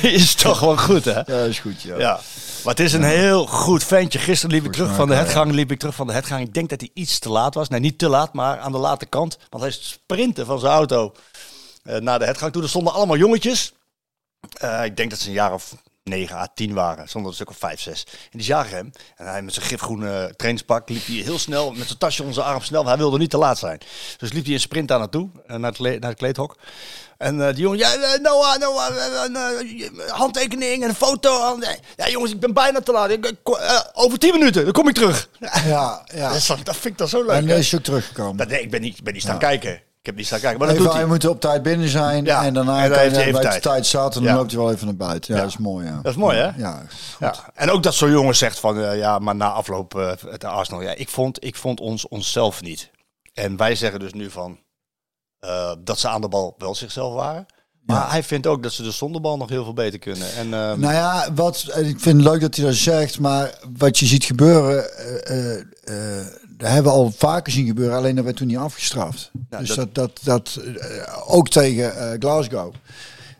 Die 0.00 0.12
is 0.22 0.34
toch 0.34 0.60
wel 0.60 0.76
goed, 0.76 1.04
hè? 1.04 1.20
Ja, 1.26 1.44
is 1.44 1.58
goed, 1.58 1.82
ja. 1.82 1.98
Ja. 1.98 2.20
Maar 2.64 2.74
het 2.74 2.84
is 2.84 2.92
een 2.92 3.02
heel 3.02 3.46
goed 3.46 3.84
ventje. 3.84 4.18
Gisteren 4.18 4.54
liep 4.54 4.64
ik 4.64 4.72
terug 4.72 4.94
van 4.94 5.08
de 5.08 5.14
hetgang. 5.14 5.52
Liep 5.52 5.70
ik 5.70 5.78
terug 5.78 5.94
van 5.94 6.06
de 6.06 6.12
hetgang. 6.12 6.46
Ik 6.46 6.54
denk 6.54 6.68
dat 6.68 6.80
hij 6.80 6.90
iets 6.94 7.18
te 7.18 7.28
laat 7.28 7.54
was. 7.54 7.68
Nee, 7.68 7.80
niet 7.80 7.98
te 7.98 8.08
laat, 8.08 8.32
maar 8.32 8.58
aan 8.58 8.72
de 8.72 8.78
late 8.78 9.06
kant. 9.06 9.38
Want 9.50 9.62
hij 9.62 9.72
sprintte 9.72 10.44
van 10.44 10.58
zijn 10.58 10.72
auto 10.72 11.12
eh, 11.82 11.96
naar 11.96 12.18
de 12.18 12.24
hetgang 12.24 12.52
toe. 12.52 12.62
Er 12.62 12.68
stonden 12.68 12.92
allemaal 12.92 13.16
jongetjes. 13.16 13.72
Eh, 14.52 14.84
ik 14.84 14.96
denk 14.96 15.10
dat 15.10 15.18
ze 15.18 15.26
een 15.26 15.34
jaar 15.34 15.52
of 15.52 15.74
9 16.04 16.36
à 16.36 16.46
10 16.54 16.74
waren. 16.74 17.08
Zonder 17.08 17.30
een 17.30 17.36
stuk 17.36 17.50
of 17.50 17.56
5, 17.56 17.80
6. 17.80 18.06
En 18.06 18.38
die 18.38 18.42
zagen 18.42 18.76
hem. 18.76 18.90
En 19.16 19.26
hij 19.26 19.42
met 19.42 19.54
zijn 19.54 19.66
gifgroene 19.66 20.32
trainingspak 20.36 20.88
liep 20.88 21.06
hij 21.06 21.14
heel 21.14 21.38
snel 21.38 21.72
met 21.72 21.86
zijn 21.86 21.98
tasje 21.98 22.20
onder 22.20 22.34
zijn 22.34 22.46
arm 22.46 22.62
snel. 22.62 22.86
Hij 22.86 22.96
wilde 22.96 23.18
niet 23.18 23.30
te 23.30 23.36
laat 23.36 23.58
zijn. 23.58 23.80
Dus 24.16 24.32
liep 24.32 24.44
hij 24.44 24.52
in 24.52 24.60
sprint 24.60 24.88
daar 24.88 24.98
naartoe, 24.98 25.28
eh, 25.46 25.56
naar, 25.56 25.72
het 25.72 25.80
naar 25.80 26.10
het 26.10 26.18
kleedhok. 26.18 26.56
En 27.18 27.46
eh, 27.46 27.54
die 27.54 27.62
jongen, 27.62 27.78
ja, 27.78 27.94
eh, 27.94 28.20
Noah, 28.20 28.58
Noah, 28.58 30.08
handtekening 30.08 30.82
en 30.82 30.88
een 30.88 30.94
foto. 30.94 31.58
Ja, 31.96 32.08
jongens, 32.08 32.32
ik 32.32 32.40
ben 32.40 32.52
bijna 32.52 32.80
te 32.80 32.92
laat. 32.92 33.10
Ik, 33.10 33.32
over 33.92 34.18
10 34.18 34.32
minuten, 34.32 34.64
dan 34.64 34.72
kom 34.72 34.88
ik 34.88 34.94
terug. 34.94 35.28
Ja, 35.64 36.04
ja. 36.14 36.32
Dat, 36.46 36.64
dat 36.64 36.76
vind 36.76 36.84
ik 36.84 36.98
dan 36.98 37.08
zo 37.08 37.22
leuk. 37.22 37.30
En 37.30 37.48
is 37.48 37.74
ook 37.74 37.82
teruggekomen. 37.82 38.36
Maar 38.36 38.46
nee, 38.46 38.62
ik 38.62 38.70
ben 38.70 38.80
niet, 38.80 38.98
ik 38.98 39.04
ben 39.04 39.12
niet 39.12 39.22
staan 39.22 39.38
kijken. 39.38 39.82
Ik 40.02 40.08
heb 40.08 40.16
niet 40.16 40.26
staan 40.26 40.40
kijken. 40.40 40.58
Maar 40.58 40.68
dat 40.68 40.76
doet 40.76 40.86
je 40.92 40.98
hij. 40.98 41.06
moet 41.06 41.26
op 41.26 41.40
tijd 41.40 41.62
binnen 41.62 41.88
zijn 41.88 42.24
Ja, 42.24 42.44
en 42.44 42.54
daarna 42.54 42.82
en 42.82 42.88
dan 42.88 42.98
kan 42.98 43.04
je 43.10 43.16
even 43.18 43.32
bij 43.32 43.40
de 43.40 43.48
tijd. 43.48 43.62
tijd 43.62 43.86
zat 43.86 44.14
en 44.16 44.22
dan 44.22 44.32
Ja. 44.32 44.38
loopt 44.38 44.50
hij 44.50 44.60
wel 44.60 44.72
even 44.72 44.86
naar 44.86 44.96
buiten. 44.96 45.34
Ja, 45.34 45.40
dat 45.40 45.48
is 45.50 45.56
mooi. 45.56 45.86
Ja. 45.86 45.96
Dat 46.02 46.12
is 46.12 46.18
mooi, 46.18 46.36
hè? 46.38 46.50
Ja, 46.56 46.82
Ja. 47.20 47.34
En 47.54 47.70
ook 47.70 47.82
dat 47.82 47.94
zo'n 47.94 48.10
jongen 48.10 48.36
zegt 48.36 48.58
van, 48.60 48.78
eh, 48.82 48.98
ja, 48.98 49.18
maar 49.18 49.36
na 49.36 49.50
afloop 49.50 49.94
eh 49.98 50.12
het 50.28 50.44
Arsenal, 50.44 50.82
ja, 50.82 50.90
ik 50.94 51.08
vond, 51.08 51.44
ik 51.44 51.56
vond 51.56 51.80
ons 51.80 52.08
onszelf 52.08 52.62
niet. 52.62 52.90
En 53.34 53.56
wij 53.56 53.74
zeggen 53.74 54.00
dus 54.00 54.12
nu 54.12 54.30
van, 54.30 54.58
eh, 55.38 55.72
dat 55.78 55.98
ze 55.98 56.08
aan 56.08 56.20
de 56.20 56.28
bal 56.28 56.54
wel 56.58 56.74
zichzelf 56.74 57.14
waren. 57.14 57.46
Maar 57.86 58.10
hij 58.10 58.22
vindt 58.22 58.46
ook 58.46 58.62
dat 58.62 58.72
ze 58.72 58.82
de 58.82 58.90
zonder 58.90 59.20
nog 59.20 59.48
heel 59.48 59.64
veel 59.64 59.72
beter 59.72 59.98
kunnen. 59.98 60.32
En, 60.34 60.54
ehm, 60.54 60.80
Nou 60.80 60.94
ja, 60.94 61.28
wat, 61.34 61.64
ik 61.76 62.00
vind 62.00 62.16
het 62.16 62.24
leuk 62.32 62.40
dat 62.40 62.56
hij 62.56 62.64
dat 62.64 62.74
zegt, 62.74 63.18
maar 63.18 63.58
wat 63.78 63.98
je 63.98 64.06
ziet 64.06 64.24
gebeuren, 64.24 64.96
eh, 64.96 65.54
eh, 65.54 65.60
eh, 65.84 66.26
dat 66.48 66.68
hebben 66.70 66.92
we 66.92 66.98
al 66.98 67.12
vaker 67.16 67.52
zien 67.52 67.66
gebeuren, 67.66 67.96
alleen 67.96 68.14
dat 68.14 68.24
werd 68.24 68.36
toen 68.36 68.46
niet 68.46 68.56
afgestraft. 68.56 69.30
Dus 69.48 69.68
dat- 69.68 69.94
dat, 69.94 70.20
dat, 70.22 70.54
dat, 70.54 70.60
ook 71.26 71.48
tegen 71.48 72.16
Glasgow. 72.18 72.72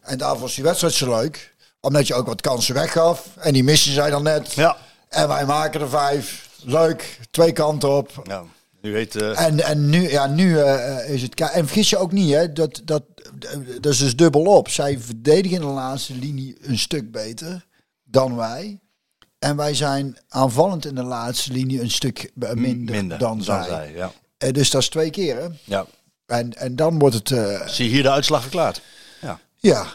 En 0.02 0.18
daar 0.18 0.38
was 0.38 0.54
die 0.54 0.64
wedstrijd 0.64 0.94
zo 0.94 1.08
leuk, 1.20 1.54
omdat 1.80 2.06
je 2.06 2.14
ook 2.14 2.26
wat 2.26 2.40
kansen 2.40 2.74
weggaf. 2.74 3.26
En 3.38 3.52
die 3.52 3.64
missen 3.64 3.92
zij 3.92 4.10
dan 4.10 4.22
net. 4.22 4.52
ja, 4.52 4.76
En 5.08 5.28
wij 5.28 5.44
maken 5.46 5.80
er 5.80 5.88
vijf. 5.88 6.48
Leuk, 6.64 7.18
twee 7.30 7.52
kanten 7.52 7.90
op. 7.96 8.10
ja, 8.24 8.42
nu 8.82 8.94
heet... 8.94 9.16
eh, 9.16 9.44
En, 9.44 9.60
en 9.64 9.88
nu, 9.90 10.10
ja, 10.10 10.26
nu 10.26 10.58
eh, 10.58 11.10
is 11.14 11.22
het. 11.22 11.40
En 11.40 11.64
vergis 11.66 11.90
je 11.90 11.96
ook 11.96 12.12
niet, 12.12 12.32
hè? 12.32 12.52
Dat, 12.52 12.80
dat, 12.84 13.02
dat 13.80 13.92
is 13.92 13.98
dus 13.98 14.16
dubbel 14.16 14.42
op. 14.44 14.68
Zij 14.68 14.98
verdedigen 14.98 15.56
in 15.60 15.62
de 15.66 15.72
laatste 15.72 16.14
linie 16.14 16.56
een 16.60 16.78
stuk 16.78 17.10
beter 17.12 17.66
dan 18.04 18.36
wij. 18.36 18.80
En 19.38 19.56
wij 19.56 19.74
zijn 19.74 20.16
aanvallend 20.28 20.86
in 20.86 20.94
de 20.94 21.02
laatste 21.02 21.52
linie 21.52 21.80
een 21.80 21.90
stuk 21.90 22.30
eh, 22.40 22.52
minder, 22.52 23.18
dan, 23.18 23.42
zij. 23.42 23.92
ja. 23.94 24.12
Eh, 24.38 24.52
dus 24.52 24.70
dat 24.70 24.82
is 24.82 24.88
twee 24.88 25.10
keer, 25.10 25.36
hè? 25.36 25.46
ja. 25.64 25.86
En, 26.26 26.52
en 26.52 26.76
dan 26.76 26.98
wordt 26.98 27.14
het. 27.14 27.30
eh, 27.30 27.66
Zie 27.68 27.84
je 27.84 27.90
hier 27.90 28.02
de 28.02 28.10
uitslag 28.10 28.42
verklaard. 28.42 28.80
ja. 29.20 29.40
Ja. 29.56 29.86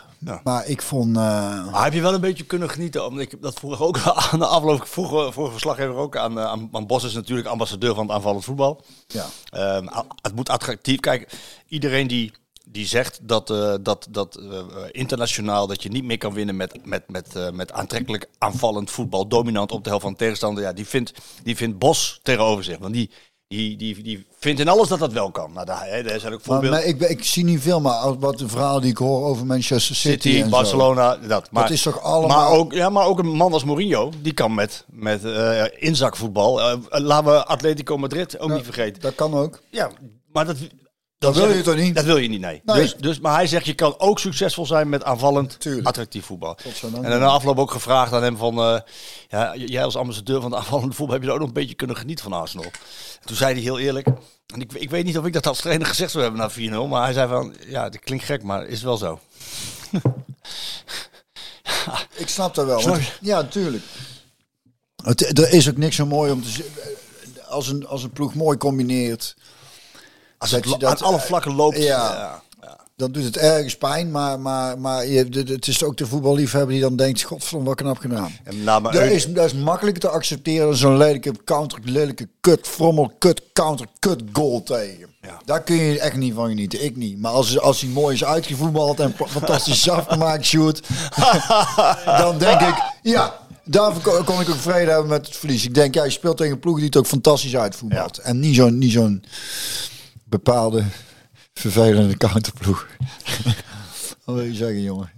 Maar 0.43 0.67
ik 0.67 0.81
vond. 0.81 1.07
eh, 1.17 1.71
Maar 1.71 1.83
heb 1.83 1.93
je 1.93 2.01
wel 2.01 2.13
een 2.13 2.21
beetje 2.21 2.45
kunnen 2.45 2.69
genieten? 2.69 3.05
Omdat 3.05 3.21
ik 3.23 3.41
dat 3.41 3.59
vroeg 3.59 3.81
ook 3.81 3.99
aan 4.31 4.39
de 4.39 4.45
afloop. 4.45 4.77
Ik 4.77 4.85
vroeg 4.87 5.11
eh, 5.13 5.31
vorige 5.31 5.51
verslaggever 5.51 5.95
ook 5.95 6.17
aan, 6.17 6.39
eh, 6.39 6.45
aan, 6.45 6.69
aan 6.71 6.87
Bos 6.87 7.03
is 7.03 7.13
natuurlijk 7.13 7.47
ambassadeur 7.47 7.95
van 7.95 8.03
het 8.05 8.15
aanvallend 8.15 8.43
voetbal. 8.45 8.81
ja. 9.07 9.25
Ehm, 9.49 9.87
het 10.21 10.35
moet 10.35 10.49
attractief. 10.49 10.99
Kijk, 10.99 11.31
iedereen 11.67 12.07
die, 12.07 12.31
die 12.69 12.85
zegt 12.85 13.19
dat, 13.21 13.49
eh, 13.49 13.73
dat, 13.81 14.07
dat 14.09 14.35
eh, 14.35 14.59
internationaal 14.91 15.67
dat 15.67 15.83
je 15.83 15.89
niet 15.89 16.03
meer 16.03 16.17
kan 16.17 16.33
winnen 16.33 16.55
met, 16.55 16.85
met, 16.85 17.03
met, 17.09 17.35
eh, 17.35 17.49
met 17.51 17.71
aantrekkelijk 17.71 18.29
aanvallend 18.37 18.91
voetbal, 18.91 19.27
dominant 19.27 19.71
op 19.71 19.83
de 19.83 19.89
helft 19.89 20.03
van 20.03 20.13
de 20.13 20.19
tegenstander, 20.19 20.63
ja, 20.63 20.73
die 20.73 20.87
vindt, 20.87 21.13
die 21.43 21.55
vindt 21.55 21.77
Bos 21.77 22.19
tegenover 22.23 22.63
zich. 22.63 22.77
Want 22.77 22.93
die, 22.93 23.09
die, 23.47 23.77
die, 23.77 24.03
die 24.03 24.25
vindt 24.39 24.59
in 24.59 24.67
alles 24.67 24.87
dat 24.87 24.99
dat 24.99 25.13
wel 25.13 25.31
kan. 25.31 25.53
Nou, 25.53 25.65
daar, 25.65 25.87
hè, 25.87 26.03
daar 26.03 26.19
zijn 26.19 26.33
ook 26.33 26.41
voorbeelden. 26.41 26.79
maar 26.79 26.87
ik, 26.87 27.01
ik 27.01 27.23
zie 27.23 27.43
niet 27.43 27.61
veel, 27.61 27.81
maar 27.81 28.19
wat 28.19 28.37
de 28.37 28.47
verhalen 28.47 28.81
die 28.81 28.91
ik 28.91 28.97
hoor 28.97 29.25
over 29.25 29.45
Manchester 29.45 29.95
City, 29.95 30.21
City, 30.29 30.37
en 30.37 30.43
zo. 30.43 30.49
Barcelona, 30.49 31.15
dat. 31.15 31.51
Maar, 31.51 31.71
is 31.71 31.81
toch 31.81 32.01
allemaal- 32.01 32.49
Maar 32.49 32.59
ook, 32.59 32.73
ja, 32.73 32.89
maar 32.89 33.05
ook 33.05 33.19
een 33.19 33.27
man 33.35 33.53
als 33.53 33.63
Mourinho, 33.63 34.11
die 34.21 34.33
kan 34.33 34.53
met, 34.53 34.85
met 34.89 35.23
eh, 35.25 35.63
inzakvoetbal. 35.77 36.61
Eh, 36.61 36.77
laten 36.89 37.31
we 37.31 37.45
Atletico 37.45 37.97
Madrid 37.97 38.39
ook 38.39 38.49
niet 38.51 38.63
vergeten. 38.63 39.01
Dat 39.01 39.15
kan 39.15 39.33
ook. 39.33 39.61
Ja, 39.69 39.89
maar 40.31 40.45
dat... 40.45 40.57
Dat 41.19 41.35
wil 41.35 41.49
je 41.49 41.61
toch 41.61 41.75
niet? 41.75 41.95
Dat 41.95 42.05
wil 42.05 42.17
je 42.17 42.27
niet, 42.29 42.39
nee. 42.41 42.61
Nee. 42.65 42.81
Dus, 42.81 42.95
dus, 42.95 43.19
maar 43.19 43.33
hij 43.35 43.47
zegt, 43.47 43.65
je 43.65 43.73
kan 43.73 43.95
ook 43.99 44.19
succesvol 44.19 44.65
zijn 44.65 44.89
met 44.89 45.03
aanvallend, 45.03 45.59
Tuurlijk. 45.59 45.87
attractief 45.87 46.25
voetbal. 46.25 46.57
En 47.01 47.19
na 47.19 47.25
afloop 47.25 47.57
ook 47.57 47.71
gevraagd 47.71 48.13
aan 48.13 48.23
hem 48.23 48.37
van... 48.37 48.57
eh, 48.59 48.79
ja, 49.27 49.55
jij 49.55 49.83
als 49.83 49.95
ambassadeur 49.95 50.41
van 50.41 50.51
het 50.51 50.59
aanvallende 50.63 50.95
voetbal... 50.95 51.13
heb 51.15 51.23
je 51.23 51.27
er 51.29 51.33
ook 51.33 51.39
nog 51.39 51.47
een 51.47 51.53
beetje 51.53 51.75
kunnen 51.75 51.97
genieten 51.97 52.23
van 52.23 52.33
Arsenal? 52.33 52.65
En 52.65 52.71
toen 53.25 53.35
zei 53.35 53.53
hij 53.53 53.61
heel 53.61 53.79
eerlijk... 53.79 54.07
En 54.53 54.61
ik, 54.61 54.73
ik 54.73 54.89
weet 54.89 55.05
niet 55.05 55.17
of 55.17 55.25
ik 55.25 55.33
dat 55.33 55.47
als 55.47 55.59
trainer 55.61 55.87
gezegd 55.87 56.11
zou 56.11 56.23
hebben 56.23 56.41
na 56.41 56.85
4-0... 56.85 56.89
maar 56.89 57.03
hij 57.03 57.13
zei 57.13 57.27
van... 57.29 57.55
Ja, 57.67 57.89
dat 57.89 58.01
klinkt 58.01 58.25
gek, 58.25 58.43
maar 58.43 58.65
is 58.67 58.81
wel 58.81 58.97
zo. 58.97 59.19
Ik 62.15 62.27
snap 62.29 62.55
dat 62.55 62.65
wel. 62.65 62.81
Want- 62.81 63.11
ja, 63.21 63.41
natuurlijk. 63.41 63.83
Het, 65.03 65.39
er 65.39 65.51
is 65.53 65.69
ook 65.69 65.77
niks 65.77 65.95
zo 65.95 66.05
mooi 66.05 66.31
om 66.31 66.43
te 66.43 66.49
zien. 66.49 66.65
Als 67.47 67.67
een, 67.67 67.87
als 67.87 68.03
een 68.03 68.09
ploeg 68.11 68.33
mooi 68.33 68.57
combineert, 68.57 69.35
Als 70.37 70.49
Dat 70.49 70.65
het 70.65 70.83
aan 70.83 70.97
alle 70.97 71.19
vlakken 71.19 71.55
loopt... 71.55 71.77
ja. 71.77 72.41
ja. 72.61 72.77
dan 72.95 73.11
doet 73.11 73.23
het 73.23 73.37
ergens 73.37 73.77
pijn. 73.77 74.11
Maar, 74.11 74.39
maar, 74.39 74.79
maar 74.79 75.07
je, 75.07 75.43
het 75.45 75.67
is 75.67 75.83
ook 75.83 75.97
de 75.97 76.07
voetballiefhebber 76.07 76.71
die 76.71 76.81
dan 76.81 76.95
denkt: 76.95 77.21
Godverdomme, 77.21 77.67
wat 77.67 77.77
knap 77.77 77.97
gedaan. 77.97 78.31
Nou, 78.63 78.81
maar 78.81 78.91
Dat 78.91 79.03
is, 79.03 79.33
dat 79.33 79.45
is 79.45 79.53
makkelijker 79.53 80.01
te 80.01 80.09
accepteren 80.09 80.67
dan 80.67 80.75
zo'n 80.75 80.97
lelijke 80.97 81.31
counter, 81.45 81.79
lelijke 81.83 82.27
kut, 82.41 82.67
frommel, 82.67 83.11
kut, 83.19 83.41
counter, 83.53 83.87
kut 83.99 84.23
goal 84.33 84.63
tegen. 84.63 85.15
Ja. 85.21 85.41
Daar 85.45 85.63
kun 85.63 85.75
je 85.75 85.99
echt 85.99 86.15
niet 86.15 86.33
van 86.33 86.47
genieten. 86.47 86.83
Ik 86.83 86.95
niet. 86.95 87.19
Maar 87.19 87.31
als, 87.31 87.59
als 87.59 87.81
hij 87.81 87.89
mooi 87.89 88.15
is 88.15 88.23
uitgevoetbald 88.23 88.99
en 88.99 89.15
fantastisch 89.27 89.77
is 89.85 89.89
afgemaakt, 89.89 90.45
shoot, 90.45 90.81
dan 92.21 92.37
denk 92.37 92.61
ik, 92.61 92.75
ja, 93.01 93.39
daarvoor 93.63 94.01
kon, 94.01 94.23
kon 94.23 94.41
ik 94.41 94.49
ook 94.49 94.55
vrede 94.55 94.91
hebben 94.91 95.09
met 95.09 95.25
het 95.25 95.35
verlies. 95.35 95.63
Ik 95.63 95.73
denk, 95.73 95.93
ja, 95.93 96.03
je 96.03 96.09
speelt 96.09 96.37
tegen 96.37 96.53
een 96.53 96.59
ploeg 96.59 96.75
die 96.75 96.85
het 96.85 96.97
ook 96.97 97.07
fantastisch 97.07 97.55
uitvoetbalt. 97.55 98.17
En 98.17 98.39
niet 98.39 98.55
zo'n 98.55 98.77
niet 98.77 98.91
zo'n 98.91 99.23
bepaalde 100.29 100.83
vervelende 101.53 102.17
counterploeg. 102.17 102.87
Wat 104.25 104.35
wil 104.35 104.43
je 104.43 104.53
zeggen, 104.53 104.81
jongen? 104.81 105.11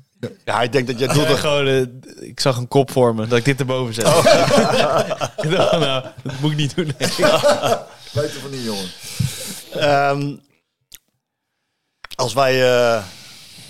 Ja, 0.46 0.62
ik 0.62 0.72
denk 0.72 0.88
dat 0.88 1.00
jij 1.00 1.08
doet 1.08 1.28
gewoon, 1.28 1.68
eh, 1.68 1.82
ik 2.28 2.40
zag 2.40 2.58
een 2.58 2.68
kop 2.68 2.92
voor 2.92 3.16
me, 3.16 3.28
dat 3.28 3.38
ik 3.38 3.46
dit 3.46 3.60
erboven 3.60 3.94
zet. 3.94 4.06
ik 5.44 5.52
dacht, 5.52 5.70
van, 5.70 5.80
nou, 5.80 6.06
dat 6.24 6.40
moet 6.40 6.52
ik 6.52 6.58
niet 6.58 6.76
doen. 6.76 6.86
nee. 6.86 7.10
Beter 8.14 8.40
van 8.42 8.52
die 8.52 8.64
jongen. 8.64 8.90
Ehm, 9.72 10.36
als 12.16 12.34
wij 12.34 12.64
eh, 12.72 13.04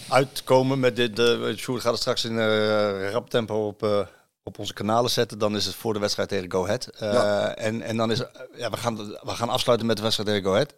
uitkomen 0.08 0.80
met 0.80 0.96
dit, 0.96 1.16
de 1.16 1.54
Sjoerd 1.58 1.82
gaat 1.82 1.92
het 1.92 2.02
straks 2.02 2.26
in 2.26 2.40
eh 2.40 3.12
rap 3.12 3.30
tempo 3.30 3.68
op, 3.68 3.84
eh, 3.84 4.00
op 4.44 4.60
onze 4.60 4.74
kanalen 4.74 5.10
zetten, 5.12 5.38
dan 5.40 5.56
is 5.56 5.66
het 5.66 5.76
voor 5.76 5.94
de 5.94 6.00
wedstrijd 6.00 6.30
tegen 6.30 6.52
Go 6.52 6.64
Ahead. 6.64 6.88
Eh, 6.88 7.14
Ja. 7.14 7.56
en, 7.56 7.82
en 7.82 7.98
dan 7.98 8.12
is, 8.12 8.22
ja, 8.56 8.70
we, 8.70 8.78
gaan, 8.78 8.98
we 8.98 9.20
gaan 9.32 9.50
afsluiten 9.50 9.88
met 9.88 9.98
de 9.98 10.04
wedstrijd 10.04 10.30
tegen 10.30 10.46
Go 10.46 10.54
Ahead. 10.54 10.74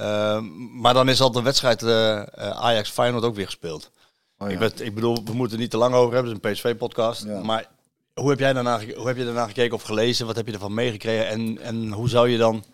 Ehm, 0.00 0.44
maar 0.80 0.94
dan 0.94 1.08
is 1.08 1.20
al 1.20 1.30
de 1.30 1.42
wedstrijd 1.42 1.82
eh, 1.82 2.18
eh, 2.18 2.26
Ajax 2.50 2.90
Feyenoord 2.90 3.24
ook 3.24 3.34
weer 3.34 3.44
gespeeld. 3.44 3.90
Oh, 4.38 4.48
ja. 4.48 4.52
ik, 4.52 4.58
ben, 4.58 4.86
ik 4.86 4.94
bedoel, 4.94 5.24
we 5.24 5.32
moeten 5.32 5.56
er 5.56 5.62
niet 5.62 5.70
te 5.70 5.76
lang 5.76 5.94
over 5.94 6.14
hebben, 6.14 6.32
het 6.32 6.44
is 6.44 6.48
een 6.48 6.54
PSV-podcast. 6.54 7.24
Ja. 7.24 7.42
Maar 7.42 7.68
hoe 8.14 8.30
heb 8.30 8.38
jij 8.38 8.52
daarna, 8.52 8.80
hoe 8.96 9.06
heb 9.06 9.16
je 9.16 9.24
daarna 9.24 9.46
gekeken 9.46 9.74
of 9.74 9.82
gelezen? 9.82 10.26
Wat 10.26 10.36
heb 10.36 10.46
je 10.46 10.52
ervan 10.52 10.74
meegekregen? 10.74 11.28
En, 11.28 11.58
en 11.58 11.92
hoe 11.92 12.08
zou 12.08 12.28
je 12.28 12.38
dan... 12.38 12.64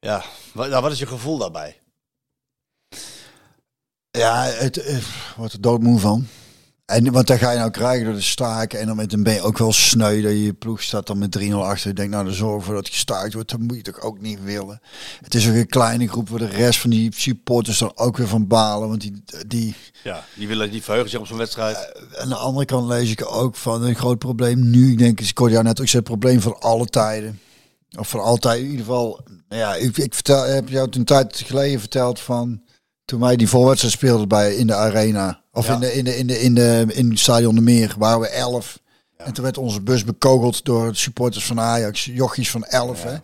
Ja, 0.00 0.24
wat, 0.52 0.68
nou, 0.68 0.82
wat 0.82 0.92
is 0.92 0.98
je 0.98 1.06
gevoel 1.06 1.38
daarbij? 1.38 1.80
Ja, 4.10 4.42
het 4.42 4.76
eh, 4.76 4.98
wordt 5.36 5.52
er 5.52 5.60
doodmoe 5.60 5.98
van. 5.98 6.26
En, 6.86 7.12
want 7.12 7.26
daar 7.26 7.38
ga 7.38 7.50
je 7.50 7.58
nou 7.58 7.70
krijgen 7.70 8.04
door 8.04 8.14
de 8.14 8.20
staken. 8.20 8.80
En 8.80 8.86
dan 8.86 8.96
met 8.96 9.12
een 9.12 9.22
ben 9.22 9.34
je 9.34 9.40
ook 9.40 9.58
wel 9.58 9.72
sneu 9.72 10.22
dat 10.22 10.30
je 10.30 10.42
je 10.42 10.52
ploeg 10.52 10.82
staat 10.82 11.06
dan 11.06 11.18
met 11.18 11.38
3-0 11.38 11.52
achter. 11.52 11.88
Je 11.88 11.94
denkt, 11.94 12.12
nou 12.12 12.24
de 12.24 12.32
zorg 12.32 12.64
voor 12.64 12.74
dat 12.74 12.88
gestaakt 12.88 13.34
wordt, 13.34 13.50
dat 13.50 13.60
moet 13.60 13.76
je 13.76 13.82
toch 13.82 14.00
ook 14.00 14.20
niet 14.20 14.42
willen. 14.42 14.80
Het 15.22 15.34
is 15.34 15.48
ook 15.48 15.54
een 15.54 15.66
kleine 15.66 16.08
groep 16.08 16.28
waar 16.28 16.38
de 16.38 16.46
rest 16.46 16.80
van 16.80 16.90
die 16.90 17.14
supporters 17.14 17.78
dan 17.78 17.92
ook 17.94 18.16
weer 18.16 18.28
van 18.28 18.46
balen. 18.46 18.88
Want 18.88 19.00
die, 19.00 19.22
die, 19.46 19.74
Ja, 20.02 20.24
die 20.34 20.48
willen 20.48 20.70
die 20.70 20.82
verheugen 20.82 21.10
zich 21.10 21.20
op 21.20 21.26
zo'n 21.26 21.38
wedstrijd. 21.38 21.92
aan 22.16 22.28
de 22.28 22.34
andere 22.34 22.64
kant 22.66 22.88
lees 22.88 23.10
ik 23.10 23.32
ook 23.32 23.56
van 23.56 23.82
een 23.82 23.94
groot 23.94 24.18
probleem 24.18 24.70
nu. 24.70 24.90
Ik 24.90 24.98
denk, 24.98 25.20
ik 25.20 25.38
hoorde 25.38 25.52
jou 25.52 25.64
net 25.64 25.80
ook 25.80 25.88
zeggen, 25.88 26.10
het 26.10 26.20
probleem 26.20 26.40
van 26.40 26.60
alle 26.60 26.86
tijden. 26.86 27.40
Of 27.98 28.08
voor 28.08 28.20
altijd 28.20 28.58
in 28.58 28.64
ieder 28.64 28.84
geval. 28.84 29.20
Nou 29.48 29.60
ja, 29.60 29.74
ik, 29.74 29.96
ik 29.96 30.14
vertel, 30.14 30.42
heb 30.42 30.68
jou 30.68 30.88
een 30.90 31.04
tijd 31.04 31.42
geleden 31.46 31.80
verteld 31.80 32.20
van 32.20 32.60
toen 33.06 33.20
wij 33.20 33.36
die 33.36 33.48
voorwedstrijd 33.48 33.94
speelden 33.94 34.28
bij 34.28 34.54
in 34.54 34.66
de 34.66 34.74
arena. 34.74 35.40
Of 35.52 35.66
Ja. 35.66 35.74
in, 35.74 35.80
de, 35.80 35.94
in, 35.94 36.04
de, 36.04 36.16
in, 36.18 36.26
de, 36.26 36.40
in, 36.40 36.54
de, 36.54 36.86
in 36.92 37.10
het 37.10 37.18
stadion 37.18 37.54
de 37.54 37.60
Meer 37.60 37.94
waren 37.98 38.20
we 38.20 38.28
elf. 38.28 38.78
En 39.16 39.32
toen 39.32 39.44
werd 39.44 39.58
onze 39.58 39.80
bus 39.80 40.04
bekogeld 40.04 40.64
door 40.64 40.96
supporters 40.96 41.46
van 41.46 41.60
Ajax, 41.60 42.04
jochies 42.04 42.50
van 42.50 42.64
elf. 42.64 43.02
Hè. 43.02 43.16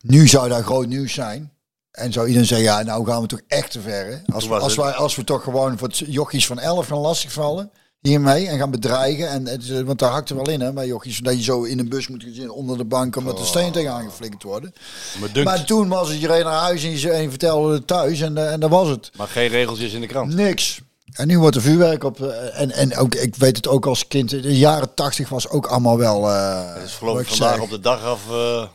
Nu 0.00 0.28
zou 0.28 0.48
daar 0.48 0.62
groot 0.62 0.86
nieuws 0.86 1.12
zijn. 1.12 1.52
En 1.90 2.12
zou 2.12 2.26
iedereen 2.26 2.48
zeggen, 2.48 2.66
ja, 2.66 2.82
nou 2.82 3.06
gaan 3.06 3.20
we 3.20 3.26
toch 3.26 3.40
echt 3.46 3.70
te 3.70 3.80
ver. 3.80 4.06
Hè? 4.06 4.34
Als, 4.34 4.46
we, 4.48 4.58
als, 4.58 4.74
wij, 4.74 4.92
als 4.92 5.16
we 5.16 5.24
toch 5.24 5.42
gewoon 5.42 5.78
voor 5.78 5.88
het 5.88 5.98
jochies 5.98 6.46
van 6.46 6.58
11 6.58 6.86
gaan 6.86 6.98
lastigvallen 6.98 7.70
hiermee 8.02 8.46
en 8.48 8.58
gaan 8.58 8.70
bedreigen. 8.70 9.28
En, 9.28 9.46
het 9.46 9.62
is- 9.62 9.82
want 9.82 9.98
daar 9.98 10.10
hakt 10.10 10.30
er 10.30 10.36
wel 10.36 10.48
in, 10.50 10.60
hè, 10.60 10.72
bij 10.72 10.86
jochies. 10.86 11.18
Dat 11.18 11.34
je 11.36 11.42
zo 11.42 11.62
in 11.62 11.78
een 11.78 11.88
bus 11.88 12.08
moet 12.08 12.22
zitten 12.32 12.54
onder 12.54 12.76
de 12.76 12.84
bank 12.84 13.16
omdat 13.16 13.38
de 13.38 13.44
steen 13.44 13.72
tegenaan 13.72 14.04
geflikkerd 14.04 14.42
worden. 14.42 14.74
Maar, 15.20 15.32
dunkt, 15.32 15.48
Maar 15.50 15.64
toen 15.64 15.88
was 15.88 16.08
het, 16.08 16.20
je 16.20 16.26
reed 16.26 16.44
naar 16.44 16.60
huis 16.60 16.84
en 16.84 16.98
je, 16.98 17.10
en 17.10 17.22
je 17.22 17.28
vertelde 17.30 17.72
het 17.74 17.86
thuis 17.86 18.20
en, 18.20 18.36
eh, 18.38 18.52
en 18.52 18.60
dat 18.60 18.70
was 18.70 18.88
het. 18.88 19.10
maar 19.16 19.28
geen 19.28 19.48
regeltjes 19.48 19.92
in 19.92 20.00
de 20.00 20.06
krant. 20.06 20.34
Niks. 20.34 20.80
En 21.12 21.26
nu 21.26 21.38
wordt 21.38 21.56
er 21.56 21.62
vuurwerk 21.62 22.04
op. 22.04 22.20
eh, 22.22 22.60
En, 22.60 22.70
en 22.70 22.96
ook, 22.96 23.14
ik 23.14 23.36
weet 23.36 23.56
het 23.56 23.68
ook 23.68 23.86
als 23.86 24.08
kind. 24.08 24.30
De 24.30 24.58
jaren 24.58 24.94
tachtig 24.94 25.28
was 25.28 25.48
ook 25.48 25.66
allemaal 25.66 25.98
wel. 25.98 26.28
eh 26.30 26.74
Het 26.74 26.84
is 26.84 26.92
geloof 26.94 27.12
wat 27.14 27.22
ik 27.22 27.28
vandaag 27.28 27.54
zeg, 27.54 27.62
op 27.62 27.70
de 27.70 27.80
dag 27.80 28.04
af, 28.04 28.20
eh, 28.30 28.56
eh, 28.62 28.68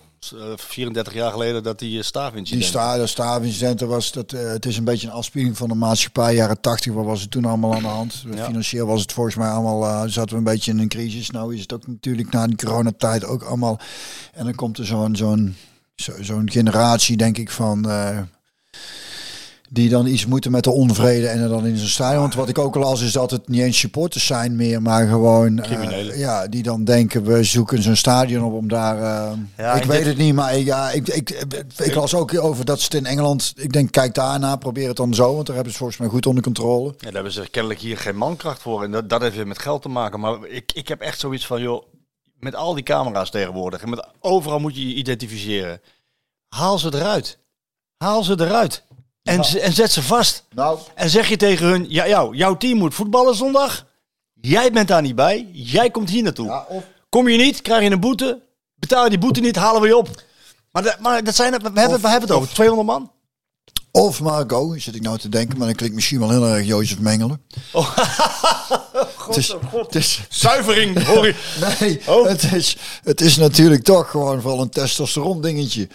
34 0.56 1.14
jaar 1.14 1.32
geleden, 1.32 1.64
dat 1.64 1.80
die 1.80 1.90
uh, 1.90 1.94
Die 1.96 2.04
staafincident. 2.04 2.64
sta, 2.66 2.98
de 2.98 3.08
staafincidenten 3.08 3.88
was 3.88 4.12
dat. 4.12 4.32
eh, 4.34 4.48
het 4.48 4.66
is 4.66 4.78
een 4.78 4.84
beetje 4.84 5.08
een 5.08 5.14
afspiegeling 5.14 5.58
van 5.58 5.68
de 5.70 5.76
maatschappij. 5.76 6.36
Jaren 6.36 6.62
tachtig, 6.62 6.94
wat 6.94 7.06
was 7.06 7.22
het 7.22 7.32
toen 7.32 7.46
allemaal 7.46 7.74
aan 7.74 7.82
de 7.82 7.88
hand? 7.88 8.24
Ja. 8.34 8.46
Financieel 8.46 8.86
was 8.88 9.02
het 9.02 9.14
volgens 9.14 9.36
mij 9.36 9.50
allemaal. 9.50 9.84
eh, 9.86 10.10
zaten 10.12 10.30
we 10.32 10.36
een 10.38 10.44
beetje 10.44 10.72
in 10.72 10.80
een 10.80 10.88
crisis. 10.88 11.30
Nou 11.30 11.56
is 11.56 11.62
het 11.62 11.74
ook 11.74 11.88
natuurlijk 11.88 12.32
na 12.32 12.48
die 12.48 12.56
coronatijd 12.58 13.26
ook 13.26 13.44
allemaal. 13.44 13.80
En 14.34 14.44
dan 14.44 14.56
komt 14.56 14.78
er 14.78 14.86
zo'n 14.86 15.16
zo'n 15.16 15.56
zo, 15.96 16.14
zo'n 16.22 16.50
generatie, 16.52 17.18
denk 17.18 17.38
ik, 17.38 17.52
van. 17.52 17.90
eh, 17.90 18.20
die 19.70 19.90
dan 19.90 20.06
iets 20.08 20.26
moeten 20.26 20.52
met 20.52 20.64
de 20.64 20.72
onvrede 20.72 21.28
en 21.28 21.40
er 21.42 21.50
dan 21.50 21.66
in 21.66 21.78
zo'n 21.78 21.88
stadion. 21.88 22.22
Want 22.22 22.34
wat 22.34 22.50
ik 22.50 22.58
ook 22.58 22.76
al 22.76 22.82
las 22.82 23.02
is 23.02 23.12
dat 23.12 23.32
het 23.32 23.48
niet 23.48 23.62
eens 23.62 23.80
supporters 23.80 24.26
zijn 24.26 24.56
meer, 24.56 24.82
maar 24.82 25.08
gewoon 25.08 25.60
eh, 25.60 26.18
ja, 26.20 26.48
die 26.48 26.64
dan 26.64 26.84
denken 26.84 27.24
we 27.24 27.44
zoeken 27.44 27.82
zo'n 27.82 27.96
stadion 27.96 28.44
op 28.44 28.54
om 28.54 28.68
daar. 28.68 28.98
eh, 28.98 29.32
Ja, 29.58 29.74
ik 29.74 29.84
weet 29.84 29.98
dit- 29.98 30.08
het 30.08 30.18
niet, 30.18 30.34
maar 30.34 30.58
ik, 30.58 30.66
ja, 30.66 30.92
ik, 30.92 31.08
ik, 31.08 31.30
ik, 31.78 31.96
las 31.96 32.14
ook 32.14 32.42
over 32.44 32.66
dat 32.66 32.80
ze 32.80 32.86
het 32.86 32.94
in 32.94 33.06
Engeland. 33.06 33.54
Ik 33.56 33.74
denk 33.74 33.92
kijk 33.92 34.14
daarna, 34.14 34.56
probeer 34.56 34.88
het 34.88 34.98
dan 34.98 35.14
zo, 35.14 35.34
want 35.34 35.46
daar 35.46 35.56
hebben 35.56 35.74
ze 35.74 35.80
volgens 35.80 36.00
mij 36.00 36.08
goed 36.10 36.26
onder 36.26 36.44
controle. 36.44 36.88
Ja, 36.90 36.96
daar 37.00 37.14
hebben 37.14 37.32
ze 37.32 37.48
kennelijk 37.52 37.80
hier 37.80 37.98
geen 37.98 38.18
mankracht 38.18 38.62
voor. 38.62 38.84
En 38.84 38.92
dat, 38.92 39.10
dat 39.10 39.22
heeft 39.22 39.36
weer 39.36 39.48
met 39.48 39.60
geld 39.60 39.82
te 39.82 39.90
maken. 39.90 40.20
Maar 40.20 40.46
ik, 40.48 40.72
ik 40.74 40.88
heb 40.88 41.02
echt 41.02 41.20
zoiets 41.20 41.46
van, 41.48 41.62
joh, 41.62 41.84
met 42.40 42.56
al 42.56 42.74
die 42.74 42.84
camera's 42.84 43.30
tegenwoordig. 43.32 43.82
En 43.82 43.90
met, 43.90 44.08
overal 44.20 44.60
moet 44.60 44.76
je 44.76 44.88
je 44.88 44.94
identificeren. 44.96 45.82
Haal 46.48 46.80
ze 46.80 46.94
eruit. 46.94 47.38
Haal 47.98 48.24
ze 48.24 48.36
eruit. 48.40 48.84
En, 49.28 49.44
ze- 49.46 49.60
en 49.60 49.74
zet 49.74 49.92
ze 49.92 50.04
vast. 50.04 50.44
Nou, 50.56 50.80
En 50.96 51.10
zeg 51.10 51.30
je 51.30 51.38
tegen 51.38 51.66
hun, 51.68 51.86
ja, 51.90 52.08
jou, 52.08 52.36
jouw 52.36 52.58
team 52.58 52.78
moet 52.78 52.94
voetballen 52.94 53.36
zondag. 53.36 53.86
Jij 54.42 54.72
bent 54.72 54.88
daar 54.88 55.02
niet 55.02 55.16
bij. 55.16 55.48
Jij 55.52 55.90
komt 55.90 56.10
hier 56.10 56.24
naartoe. 56.24 56.48
ja, 56.48 56.66
of, 56.70 56.84
Kom 57.10 57.28
je 57.30 57.38
niet, 57.38 57.62
krijg 57.62 57.84
je 57.84 57.90
een 57.92 58.00
boete. 58.00 58.42
Betaal 58.76 59.04
je 59.04 59.10
die 59.10 59.20
boete 59.20 59.40
niet, 59.40 59.56
halen 59.56 59.82
we 59.82 59.88
je 59.88 59.98
op. 59.98 60.10
Maar, 60.72 60.84
dat- 60.84 61.00
maar 61.00 61.24
dat 61.24 61.36
zijn, 61.36 61.52
we, 61.52 61.58
hebben, 61.74 62.02
we 62.02 62.10
hebben 62.10 62.30
het 62.30 62.32
over 62.32 62.54
200 62.54 62.88
man. 62.88 63.12
of 63.92 64.22
Marco, 64.22 64.78
zit 64.78 64.96
ik 64.96 65.02
nou 65.02 65.18
te 65.18 65.30
denken, 65.30 65.58
maar 65.58 65.68
dan 65.68 65.76
klinkt 65.76 65.96
misschien 65.96 66.20
wel 66.20 66.30
heel 66.30 66.46
erg 66.48 66.66
Jozef 66.66 67.00
Mengelen. 67.00 67.42
het 69.28 69.38
is, 69.38 69.56
het 69.72 69.96
is, 69.96 70.20
Zuivering, 70.30 71.04
hoor 71.04 71.26
je. 71.28 71.36
Nee, 71.80 72.02
Oh. 72.08 72.28
het, 72.28 72.54
is, 72.54 72.78
het 73.04 73.22
is 73.22 73.38
natuurlijk 73.38 73.84
toch 73.84 74.10
gewoon 74.12 74.42
wel 74.42 74.62
een 74.62 74.70
testosteron 74.70 75.42
dingetje. 75.42 75.88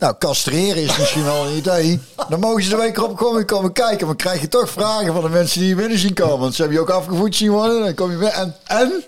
Nou, 0.00 0.14
castreren 0.18 0.82
is 0.82 0.98
misschien 0.98 1.24
wel 1.24 1.46
een 1.46 1.56
idee. 1.56 2.00
Dan 2.28 2.40
mogen 2.40 2.62
ze 2.62 2.68
de 2.68 2.76
week 2.76 2.96
erop 2.96 3.16
komen, 3.16 3.46
komen 3.46 3.72
kijken. 3.72 4.06
Maar 4.06 4.16
krijg 4.16 4.40
je 4.40 4.48
toch 4.48 4.70
vragen 4.70 5.12
van 5.12 5.22
de 5.22 5.28
mensen 5.28 5.60
die 5.60 5.68
je 5.68 5.74
binnen 5.74 5.98
zien 5.98 6.14
komen. 6.14 6.38
Want 6.38 6.54
ze 6.54 6.62
hebben 6.62 6.80
je 6.80 6.84
ook 6.84 6.96
afgevoerd 6.96 7.36
zien 7.36 7.50
worden. 7.50 7.80
Dan 7.80 7.94
kom 7.94 8.10
je 8.10 8.16
binnen. 8.16 8.34
En? 8.34 8.54
en? 8.66 9.04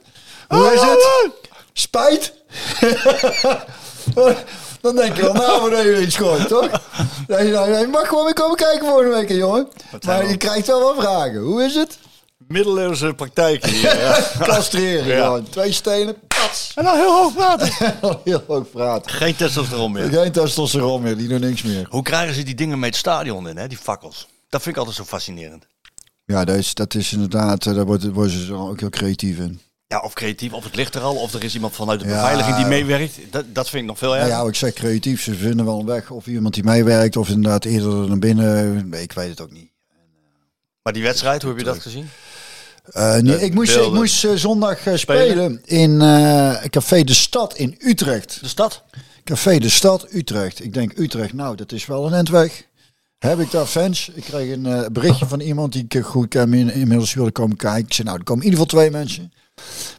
Hoe 0.48 0.72
is 0.72 0.80
het? 0.80 1.30
Spijt? 1.72 2.32
Dan 4.80 4.96
denk 4.96 5.16
je 5.16 5.22
wel 5.22 5.32
na 5.32 5.58
voordat 5.58 5.82
je 5.82 6.00
iets 6.00 6.16
gooit, 6.16 6.48
toch? 6.48 6.68
Nee, 7.26 7.50
nee, 7.50 7.78
je 7.78 7.88
mag 7.90 8.08
gewoon 8.08 8.24
weer 8.24 8.34
komen 8.34 8.56
kijken 8.56 8.86
volgende 8.86 9.10
week, 9.14 9.30
jongen. 9.30 9.68
Maar 10.06 10.28
je 10.28 10.36
krijgt 10.36 10.66
wel 10.66 10.80
wat 10.80 11.04
vragen. 11.04 11.40
Hoe 11.40 11.64
is 11.64 11.74
het? 11.74 11.98
Middeleeuwse 12.48 13.14
praktijk 13.14 13.66
hier. 13.66 13.96
Ja. 14.02 14.18
Castreren 14.38 15.06
Ja. 15.06 15.40
Twee 15.50 15.72
stenen, 15.72 16.16
En 16.74 16.84
dan 16.84 16.96
heel 16.96 17.12
hoog 17.22 17.34
praten. 17.34 17.72
Heel 18.24 18.44
hoog 18.46 18.70
praten. 18.70 19.10
Geen 19.10 19.36
testosteron 19.36 19.92
meer. 19.92 20.08
Geen 20.08 20.32
testosteron 20.32 21.02
meer, 21.02 21.16
die 21.16 21.28
doen 21.28 21.40
niks 21.40 21.62
meer. 21.62 21.86
Hoe 21.90 22.02
krijgen 22.02 22.34
ze 22.34 22.42
die 22.42 22.54
dingen 22.54 22.78
mee 22.78 22.90
het 22.90 22.98
stadion 22.98 23.48
in, 23.48 23.56
hè? 23.56 23.68
die 23.68 23.78
fakkels? 23.78 24.28
Dat 24.48 24.62
vind 24.62 24.74
ik 24.74 24.80
altijd 24.80 24.96
zo 24.96 25.04
fascinerend. 25.04 25.66
Ja, 26.24 26.44
dat 26.44 26.56
is, 26.56 26.74
dat 26.74 26.94
is 26.94 27.12
inderdaad, 27.12 27.66
eh, 27.66 27.74
daar 27.74 27.84
worden, 27.84 28.12
worden 28.12 28.32
ze 28.38 28.46
dan 28.46 28.68
ook 28.68 28.80
heel 28.80 28.90
creatief 28.90 29.38
in. 29.38 29.60
Ja, 29.86 30.00
of 30.00 30.12
creatief, 30.12 30.52
of 30.52 30.64
het 30.64 30.76
ligt 30.76 30.94
er 30.94 31.00
al, 31.02 31.14
of 31.16 31.32
er 31.34 31.44
is 31.44 31.54
iemand 31.54 31.74
vanuit 31.74 32.00
de 32.00 32.06
Ja. 32.06 32.12
beveiliging 32.14 32.56
die 32.56 32.66
meewerkt. 32.66 33.18
Dat, 33.30 33.44
dat 33.54 33.68
vind 33.68 33.82
ik 33.82 33.88
nog 33.88 33.98
veel 33.98 34.08
Nou 34.08 34.20
erger. 34.20 34.36
ja, 34.36 34.48
ik 34.48 34.54
zeg 34.54 34.72
creatief, 34.72 35.22
ze 35.22 35.34
vinden 35.34 35.64
wel 35.64 35.78
een 35.80 35.86
weg. 35.86 36.10
Of 36.10 36.26
iemand 36.26 36.54
die 36.54 36.64
meewerkt, 36.64 37.16
of 37.16 37.28
inderdaad 37.28 37.64
eerder 37.64 38.08
naar 38.08 38.18
binnen. 38.18 38.88
Nee, 38.88 39.02
ik 39.02 39.12
weet 39.12 39.28
het 39.28 39.40
ook 39.40 39.50
niet. 39.50 39.70
Maar 40.82 40.92
die 40.92 41.02
wedstrijd, 41.02 41.42
hoe 41.42 41.50
heb 41.50 41.58
je 41.60 41.64
dat 41.66 41.78
gezien? 41.80 42.08
Eh, 42.82 43.16
nee, 43.16 43.40
ik 43.40 43.54
moest, 43.54 43.76
ik 43.76 43.92
moest 43.92 44.24
eh, 44.24 44.32
zondag 44.34 44.86
eh, 44.86 44.96
Spelen? 44.96 45.30
spelen 45.30 45.60
in 45.64 46.00
eh, 46.00 46.64
Café 46.70 47.04
de 47.04 47.14
Stad 47.14 47.56
in 47.56 47.74
Utrecht. 47.78 48.38
De 48.40 48.48
stad? 48.48 48.82
Café 49.24 49.58
de 49.58 49.68
Stad 49.68 50.06
Utrecht. 50.10 50.64
Ik 50.64 50.74
denk 50.74 50.98
Utrecht, 50.98 51.32
nou, 51.32 51.56
dat 51.56 51.72
is 51.72 51.86
wel 51.86 52.06
een 52.06 52.12
endweg. 52.12 52.66
Heb 53.18 53.38
ik 53.40 53.50
daar 53.50 53.66
fans? 53.66 54.10
Ik 54.14 54.22
kreeg 54.24 54.52
een 54.52 54.66
eh, 54.66 54.86
berichtje 54.92 55.26
van 55.26 55.40
iemand 55.40 55.72
die 55.72 55.84
ik 55.88 56.04
goed 56.04 56.28
ken, 56.28 56.54
in- 56.54 56.72
inmiddels 56.74 57.14
wilde 57.14 57.30
komen 57.30 57.56
kijken. 57.56 57.84
Ik 57.86 57.92
zei, 57.92 58.06
nou, 58.06 58.18
er 58.18 58.24
komen 58.24 58.44
in 58.44 58.50
ieder 58.50 58.64
geval 58.64 58.78
twee 58.80 58.90
mensen. 59.00 59.32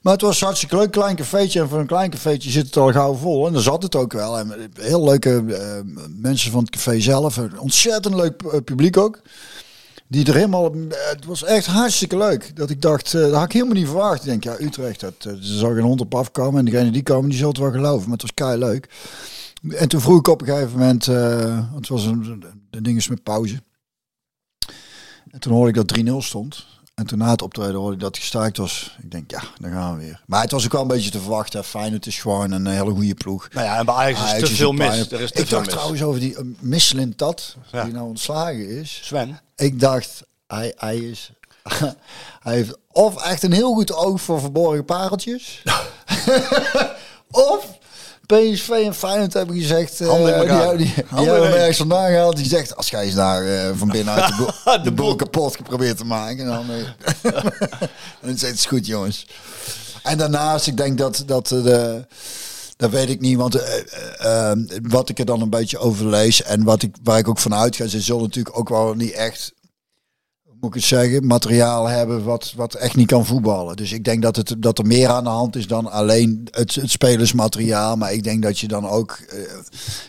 Maar 0.02 0.14
het 0.14 0.22
was 0.22 0.40
hartstikke 0.42 0.76
leuk, 0.78 0.92
klein 0.92 1.16
cafeetje. 1.16 1.60
En 1.62 1.70
voor 1.70 1.80
een 1.80 1.86
klein 1.88 2.10
cafeetje 2.10 2.50
zit 2.50 2.66
het 2.66 2.78
al 2.78 2.92
gauw 2.92 3.14
vol. 3.16 3.48
En 3.48 3.54
daar 3.54 3.62
zat 3.62 3.84
het 3.84 3.96
ook 3.96 4.14
wel. 4.14 4.38
En 4.40 4.54
heel 4.80 5.04
leuke 5.04 5.44
eh, 5.48 5.80
mensen 6.22 6.52
van 6.52 6.62
het 6.62 6.70
café 6.70 7.00
zelf. 7.00 7.38
Een 7.38 7.60
ontzettend 7.60 8.16
leuk 8.16 8.42
eh, 8.42 8.60
publiek 8.66 8.98
ook. 8.98 9.22
Die 10.14 10.26
er 10.26 10.34
helemaal... 10.35 10.73
eh, 10.73 10.80
Het 11.10 11.26
was 11.26 11.44
echt 11.44 11.65
hartstikke 11.65 12.18
leuk. 12.18 12.56
Dat 12.56 12.69
ik 12.69 12.81
dacht, 12.81 13.14
eh, 13.14 13.22
dat 13.22 13.34
had 13.34 13.44
ik 13.45 13.52
helemaal 13.52 13.76
niet 13.76 13.85
verwacht. 13.88 14.19
Ik 14.19 14.26
denk, 14.26 14.44
ja, 14.44 14.56
Utrecht, 14.60 14.99
dat, 14.99 15.14
eh, 15.19 15.31
er 15.31 15.38
zal 15.41 15.73
geen 15.73 15.84
hond 15.84 16.02
op 16.02 16.15
afkomen. 16.15 16.60
En 16.60 16.65
degene 16.65 16.91
die 16.91 17.03
komen, 17.03 17.30
die 17.30 17.45
het 17.48 17.57
wel 17.57 17.72
geloven. 17.72 18.03
Maar 18.03 18.18
het 18.18 18.22
was 18.22 18.34
kei 18.34 18.57
leuk. 18.57 18.90
En 19.69 19.88
toen 19.88 20.02
vroeg 20.02 20.18
ik 20.19 20.27
op 20.27 20.41
een 20.41 20.48
gegeven 20.48 20.80
moment... 20.80 21.06
want 21.06 21.76
het 21.76 21.88
was 21.88 22.06
een, 22.06 22.44
de 22.69 22.81
ding 22.81 22.98
is 22.98 23.07
met 23.07 23.23
pauze. 23.23 23.64
En 25.31 25.40
toen 25.40 25.53
hoorde 25.53 25.80
ik 25.80 25.88
dat 25.88 25.99
3-0 25.99 26.18
stond. 26.18 26.65
En 26.94 27.06
toen 27.06 27.18
na 27.18 27.30
het 27.30 27.41
optreden 27.41 27.76
hoorde 27.76 27.94
ik 27.94 27.99
dat 27.99 28.10
het 28.10 28.20
gestaakt 28.20 28.57
was. 28.57 28.95
Ik 29.03 29.11
denk, 29.11 29.32
ja, 29.32 29.41
dan 29.60 29.72
gaan 29.72 29.98
we 29.98 30.03
weer. 30.03 30.22
Maar 30.26 30.41
het 30.41 30.52
was 30.52 30.65
ook 30.65 30.72
wel 30.72 30.82
een 30.82 30.88
beetje 30.88 31.10
te 31.11 31.20
verwachten. 31.20 31.64
Fijn, 31.64 31.94
het 31.94 32.06
is 32.06 32.20
gewoon 32.20 32.52
een 32.52 32.68
hele 32.68 32.91
goede 32.91 33.14
ploeg. 33.14 33.48
Nou 33.52 33.65
ja, 33.65 33.78
en 33.78 33.86
bij 33.86 33.95
Ajax 33.95 34.20
is 34.20 34.26
Ajax 34.26 34.44
te 34.44 34.52
is 34.52 34.57
veel 34.57 34.72
mis. 34.72 35.11
Er 35.11 35.22
is 35.22 35.32
te 35.32 35.40
ik 35.40 35.48
veel 35.48 35.57
dacht 35.57 35.65
mis. 35.65 35.74
trouwens 35.76 36.03
over 36.03 36.20
die 36.20 36.32
uh, 36.34 36.40
Michelin 36.60 37.15
Tat, 37.15 37.56
Ja. 37.72 37.84
die 37.84 37.94
nou 37.94 38.07
ontslagen 38.07 38.70
is. 38.70 38.99
Sven? 39.03 39.40
Ik 39.56 39.80
dacht, 39.80 40.24
hij, 40.48 40.74
hij 40.78 40.98
is... 40.98 41.32
hij 42.44 42.53
heeft 42.53 42.78
of 42.91 43.24
echt 43.24 43.44
een 43.44 43.53
heel 43.53 43.74
goed 43.74 43.94
oog 43.94 44.22
voor 44.22 44.40
verborgen 44.40 44.86
pareltjes. 44.86 45.64
of 47.32 47.78
PSV 48.26 48.70
en 48.70 48.94
Feyenoord 48.95 49.34
hebben 49.34 49.56
gezegd... 49.56 50.02
eh, 50.02 50.08
Handen 50.08 50.34
in 50.36 50.40
die, 50.41 50.50
elkaar. 50.50 50.78
die, 50.78 50.94
hebben 51.30 51.58
ergens 51.58 51.78
vandaan 51.78 52.08
gehaald. 52.08 52.36
Die 52.38 52.45
zegt, 52.48 52.76
als 52.76 52.90
jij 52.90 53.04
eens 53.04 53.14
daar 53.16 53.45
eh, 53.45 53.70
van 53.76 53.88
binnenuit 53.88 54.28
de, 54.38 54.80
De 54.84 54.91
boel 54.91 55.16
kapot 55.16 55.56
geprobeerd 55.56 55.98
te 55.98 56.06
maken... 56.06 56.45
Dan, 56.45 56.66
eh, 56.72 57.32
dan 58.22 58.38
zegt 58.38 58.41
het 58.41 58.54
is 58.54 58.66
goed, 58.66 58.86
jongens. 58.86 59.28
En 60.04 60.18
daarnaast, 60.18 60.68
ik 60.68 60.78
denk 60.78 60.98
dat, 60.98 61.24
dat 61.26 61.52
eh, 61.52 61.64
de... 61.64 62.06
Dat 62.78 62.91
weet 62.91 63.10
ik 63.10 63.20
niet, 63.22 63.38
want 63.38 63.56
eh, 63.56 63.80
eh, 64.20 64.52
eh, 64.52 64.58
wat 64.82 65.10
ik 65.10 65.20
er 65.20 65.26
dan 65.26 65.41
een 65.41 65.50
beetje 65.50 65.78
over 65.78 66.08
lees 66.08 66.44
en 66.44 66.64
wat 66.64 66.82
ik, 66.82 66.95
waar 67.04 67.18
ik 67.18 67.28
ook 67.28 67.40
van 67.40 67.54
uitga, 67.56 67.88
ze 67.88 68.02
zullen 68.02 68.22
natuurlijk 68.22 68.58
ook 68.58 68.70
wel 68.70 68.94
niet 68.94 69.12
echt, 69.12 69.54
moet 70.64 70.76
ik 70.76 70.80
het 70.81 70.90
zeggen, 70.90 71.26
materiaal 71.27 71.88
hebben 71.88 72.23
wat, 72.23 72.53
wat 72.56 72.73
echt 72.73 72.95
niet 72.95 73.07
kan 73.07 73.26
voetballen. 73.26 73.76
Dus 73.76 73.91
ik 73.91 74.03
denk 74.03 74.22
dat, 74.22 74.35
het, 74.35 74.56
dat 74.57 74.77
er 74.77 74.85
meer 74.85 75.10
aan 75.10 75.23
de 75.23 75.30
hand 75.30 75.56
is 75.56 75.68
dan 75.68 75.91
alleen 75.91 76.48
het, 76.52 76.76
het 76.76 76.91
spelersmateriaal. 76.91 77.95
Maar 77.95 78.14
ik 78.14 78.23
denk 78.23 78.44
dat 78.44 78.60
je 78.60 78.68
dan 78.68 78.88
ook, 78.88 79.11
eh, 79.11 79.40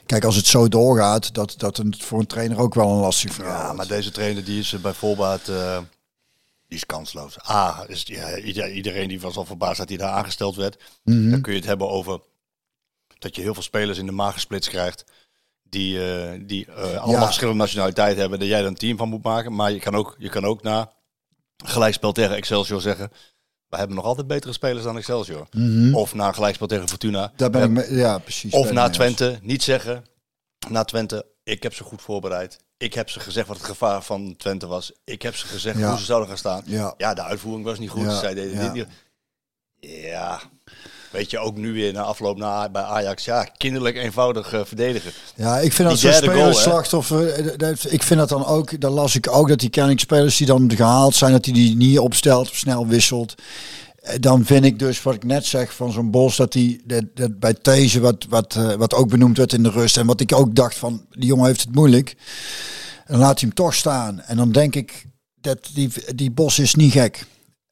kijk, 0.07 0.25
als 0.25 0.37
het 0.37 0.47
zo 0.47 0.69
doorgaat, 0.69 1.35
dat, 1.35 1.55
dat 1.57 1.77
het 1.77 2.03
voor 2.03 2.19
een 2.19 2.27
trainer 2.27 2.59
ook 2.59 2.75
wel 2.75 2.89
een 2.91 3.01
lastig 3.01 3.33
verhaal 3.35 3.67
Ja, 3.67 3.73
maar 3.73 3.87
deze 3.87 4.11
trainer 4.11 4.45
die 4.45 4.59
is 4.59 4.73
eh, 4.73 4.81
bij 4.81 4.93
voorbaat 4.93 5.49
eh, 5.49 5.79
die 6.69 6.79
is 6.79 6.87
kansloos. 6.87 7.37
A, 7.51 7.85
is, 7.87 8.03
ja, 8.07 8.39
ieder- 8.39 8.73
iedereen 8.73 9.09
die 9.09 9.21
was 9.21 9.37
al 9.37 9.45
verbaasd 9.45 9.79
dat 9.79 9.89
hij 9.89 9.99
daar 9.99 10.11
aangesteld 10.13 10.57
werd. 10.57 10.83
Mhm. 11.05 11.31
Dan 11.31 11.41
kun 11.41 11.53
je 11.53 11.59
het 11.59 11.69
hebben 11.69 11.89
over 11.91 12.21
dat 13.19 13.37
je 13.37 13.43
heel 13.43 13.55
veel 13.55 13.63
spelers 13.63 13.99
in 13.99 14.07
de 14.07 14.13
maag 14.13 14.35
gesplitst 14.35 14.71
krijgt. 14.71 15.05
Die, 15.75 16.13
eh, 16.13 16.41
die 16.43 16.67
eh, 16.67 16.77
allemaal 16.83 17.11
Ja. 17.21 17.25
verschillende 17.25 17.59
nationaliteiten 17.59 18.21
hebben. 18.21 18.39
Dat 18.39 18.49
jij 18.49 18.61
er 18.61 18.67
een 18.67 18.75
team 18.75 18.97
van 18.97 19.09
moet 19.09 19.23
maken. 19.23 19.55
Maar 19.55 19.73
je 19.73 19.79
kan 19.81 19.95
ook, 19.95 20.15
je 20.19 20.29
kan 20.29 20.45
ook 20.45 20.63
na 20.63 20.93
gelijkspel 21.65 22.13
tegen 22.13 22.37
Excelsior 22.37 22.81
zeggen. 22.81 23.11
We 23.69 23.77
hebben 23.77 23.97
nog 23.97 24.05
altijd 24.05 24.27
betere 24.27 24.53
spelers 24.53 24.85
dan 24.85 24.97
Excelsior. 24.97 25.47
Of 25.93 26.15
na 26.15 26.33
gelijkspel 26.33 26.67
tegen 26.67 26.89
Fortuna. 26.89 27.33
Daar 27.37 27.51
ben 27.51 27.61
We 27.75 27.81
ik 27.83 27.89
mee- 27.89 27.99
ja, 27.99 28.19
precies. 28.19 28.53
of 28.53 28.73
na 28.73 28.87
eens. 28.87 28.97
Twente 28.97 29.39
niet 29.43 29.63
zeggen. 29.63 30.05
Na 30.69 30.85
Twente, 30.85 31.27
ik 31.43 31.63
heb 31.63 31.75
ze 31.75 31.83
goed 31.85 32.03
voorbereid. 32.03 32.59
Ik 32.77 32.95
heb 32.95 33.11
ze 33.11 33.21
gezegd 33.21 33.47
wat 33.49 33.57
het 33.57 33.67
gevaar 33.67 34.03
van 34.03 34.37
Twente 34.37 34.67
was. 34.67 34.93
Ik 35.05 35.23
heb 35.23 35.37
ze 35.37 35.47
gezegd 35.47 35.79
Ja. 35.79 35.89
hoe 35.89 35.99
ze 35.99 36.05
zouden 36.05 36.29
gaan 36.29 36.39
staan. 36.39 36.63
Ja. 36.67 36.95
Ja, 36.97 37.15
de 37.15 37.23
uitvoering 37.23 37.65
was 37.65 37.79
niet 37.79 37.91
goed. 37.91 38.03
Ja, 38.03 38.19
Zij 38.19 38.35
deden 38.35 38.55
ja. 38.55 38.63
dit 38.63 38.73
niet. 38.73 38.87
Ja, 40.03 40.41
Weet 41.15 41.31
je, 41.31 41.39
ook 41.39 41.57
nu 41.57 41.73
weer 41.73 41.93
na 41.93 42.03
afloop 42.03 42.37
na, 42.39 42.69
bij 42.71 42.83
Ajax. 42.83 43.25
Ja, 43.25 43.45
kinderlijk 43.57 43.97
eenvoudig 43.97 44.53
eh, 44.53 44.61
verdedigen. 44.65 45.13
Ja, 45.37 45.59
ik 45.59 45.73
vind 45.73 45.89
dat 45.89 46.01
Die 46.01 46.13
zo'n 46.13 46.21
hè? 46.23 46.31
spelerslachtoffer. 46.31 47.29
eh, 47.63 47.69
Ik 47.93 48.03
vind 48.03 48.21
dat 48.21 48.29
dan 48.29 48.47
ook. 48.47 48.81
Dan 48.81 48.93
las 48.93 49.15
ik 49.15 49.29
ook 49.31 49.49
dat 49.49 49.59
die 49.59 49.69
kenningspelers 49.69 50.37
die 50.37 50.47
dan 50.47 50.73
gehaald 50.77 51.15
zijn, 51.15 51.33
dat 51.33 51.45
hij 51.45 51.55
die 51.55 51.77
niet 51.77 51.99
opstelt 51.99 52.49
of 52.51 52.57
snel 52.57 52.87
wisselt. 52.87 53.35
Eh, 53.97 54.15
Dan 54.21 54.45
vind 54.45 54.65
ik 54.65 54.79
dus 54.79 55.03
wat 55.03 55.15
ik 55.15 55.25
net 55.25 55.45
zeg 55.47 55.75
van 55.75 55.93
zo'n 55.93 56.11
bos 56.11 56.37
dat 56.37 56.55
hij 56.55 56.81
dat, 56.85 57.05
dat 57.15 57.39
bij 57.39 57.55
deze 57.63 58.01
wat 58.01 58.27
wat 58.29 58.59
wat 58.79 58.95
ook 58.95 59.09
benoemd 59.09 59.37
werd 59.37 59.53
in 59.53 59.63
de 59.63 59.71
rust 59.71 59.97
en 59.97 60.07
wat 60.07 60.21
ik 60.21 60.33
ook 60.35 60.55
dacht 60.55 60.77
van 60.77 61.07
die 61.11 61.27
jongen 61.27 61.47
heeft 61.47 61.61
het 61.61 61.75
moeilijk. 61.75 62.15
Dan 63.07 63.19
laat 63.19 63.41
hij 63.41 63.49
hem 63.49 63.55
toch 63.55 63.75
staan 63.75 64.21
en 64.21 64.37
dan 64.37 64.53
denk 64.53 64.75
ik 64.75 65.07
dat 65.41 65.59
die 65.75 65.91
die 66.15 66.31
bos 66.31 66.59
is 66.59 66.75
niet 66.75 66.93
gek. 66.93 67.25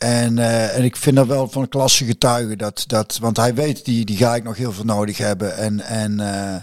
En, 0.02 0.38
eh, 0.38 0.76
en 0.76 0.84
ik 0.84 0.96
vind 0.96 1.16
dat 1.16 1.26
wel 1.26 1.48
van 1.48 1.68
klasse 1.68 2.04
getuige. 2.04 2.56
Dat, 2.56 2.84
dat, 2.86 3.18
want 3.20 3.36
hij 3.36 3.54
weet, 3.54 3.84
die, 3.84 4.04
die 4.04 4.16
ga 4.16 4.34
ik 4.34 4.44
nog 4.44 4.56
heel 4.56 4.72
veel 4.72 4.84
nodig 4.84 5.18
hebben. 5.18 5.56
En, 5.56 5.80
en, 5.80 6.20
eh, 6.20 6.62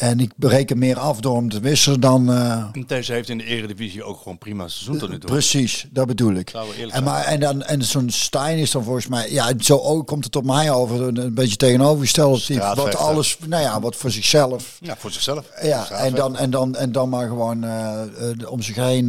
en 0.00 0.20
ik 0.20 0.32
bereken 0.36 0.78
meer 0.78 0.98
af 0.98 1.20
door 1.20 1.36
hem 1.36 1.48
te 1.48 1.60
wisselen 1.60 2.00
dan... 2.00 2.32
En 2.32 2.84
Deze 2.86 3.12
heeft 3.12 3.28
in 3.28 3.38
de 3.38 3.44
eredivisie 3.44 4.02
ook 4.02 4.18
gewoon 4.18 4.38
prima 4.38 4.68
seizoen 4.68 4.98
tot 4.98 5.10
nu 5.10 5.18
toe. 5.18 5.30
Precies, 5.30 5.86
dat 5.90 6.06
bedoel 6.06 6.34
ik. 6.34 6.52
En, 6.90 7.02
maar, 7.02 7.24
en, 7.24 7.40
dan, 7.40 7.62
en 7.62 7.82
zo'n 7.82 8.10
Stijn 8.10 8.58
is 8.58 8.70
dan 8.70 8.84
volgens 8.84 9.06
mij, 9.06 9.32
ja, 9.32 9.52
zo 9.58 9.78
ook 9.78 10.06
komt 10.06 10.24
het 10.24 10.36
op 10.36 10.44
mij 10.44 10.70
over, 10.70 11.02
een, 11.02 11.16
een 11.16 11.34
beetje 11.34 11.56
tegenovergesteld. 11.56 12.48
Wat 12.74 12.96
alles, 12.96 13.38
nou 13.46 13.62
ja, 13.62 13.80
wat 13.80 13.96
voor 13.96 14.10
zichzelf. 14.10 14.76
Ja, 14.80 14.96
voor 14.98 15.10
zichzelf. 15.10 15.46
Ja, 15.62 15.90
en 15.90 16.14
dan, 16.14 16.36
en, 16.36 16.50
dan, 16.50 16.76
en 16.76 16.92
dan 16.92 17.08
maar 17.08 17.28
gewoon 17.28 17.64
eh, 17.64 18.02
eh, 18.02 18.50
om 18.50 18.62
zich 18.62 18.76
heen 18.76 19.04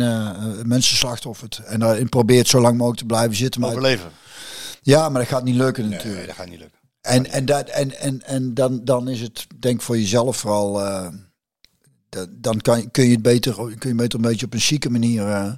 mensen 0.66 0.98
slachtoffert. 0.98 1.62
En 1.66 1.80
daarin 1.80 2.10
probeert 2.10 2.48
zo 2.48 2.62
lang 2.62 2.78
mogelijk 2.78 3.00
te 3.00 3.06
blijven 3.06 3.36
zitten. 3.36 3.62
Maar, 3.62 3.70
Overleven. 3.70 4.12
ja, 4.82 5.10
maar 5.10 5.22
dat 5.22 5.30
gaat 5.30 5.44
niet 5.44 5.56
lukken 5.56 5.84
Nee, 5.84 5.98
natuurlijk. 5.98 6.28
dat 6.28 6.36
gaat 6.36 6.50
niet 6.50 6.60
lukken. 6.60 6.81
En, 7.02 7.26
en, 7.32 7.46
dat, 7.46 7.70
en, 7.70 8.00
en, 8.00 8.22
en 8.26 8.54
dan, 8.54 8.84
dan 8.84 9.08
is 9.10 9.22
het, 9.22 9.48
denk 9.60 9.82
voor 9.82 9.98
jezelf 9.98 10.38
vooral, 10.38 10.82
eh, 10.86 11.08
dat- 12.10 12.30
dan 12.32 12.62
kan, 12.62 12.92
kun 12.92 13.04
je 13.06 13.12
het 13.12 13.22
beter, 13.22 13.54
kun 13.78 13.90
je 13.90 13.96
beter 13.96 14.16
een 14.20 14.26
beetje 14.30 14.46
op 14.46 14.54
een 14.54 14.60
chique 14.60 14.90
manier 14.90 15.28
eh, 15.28 15.52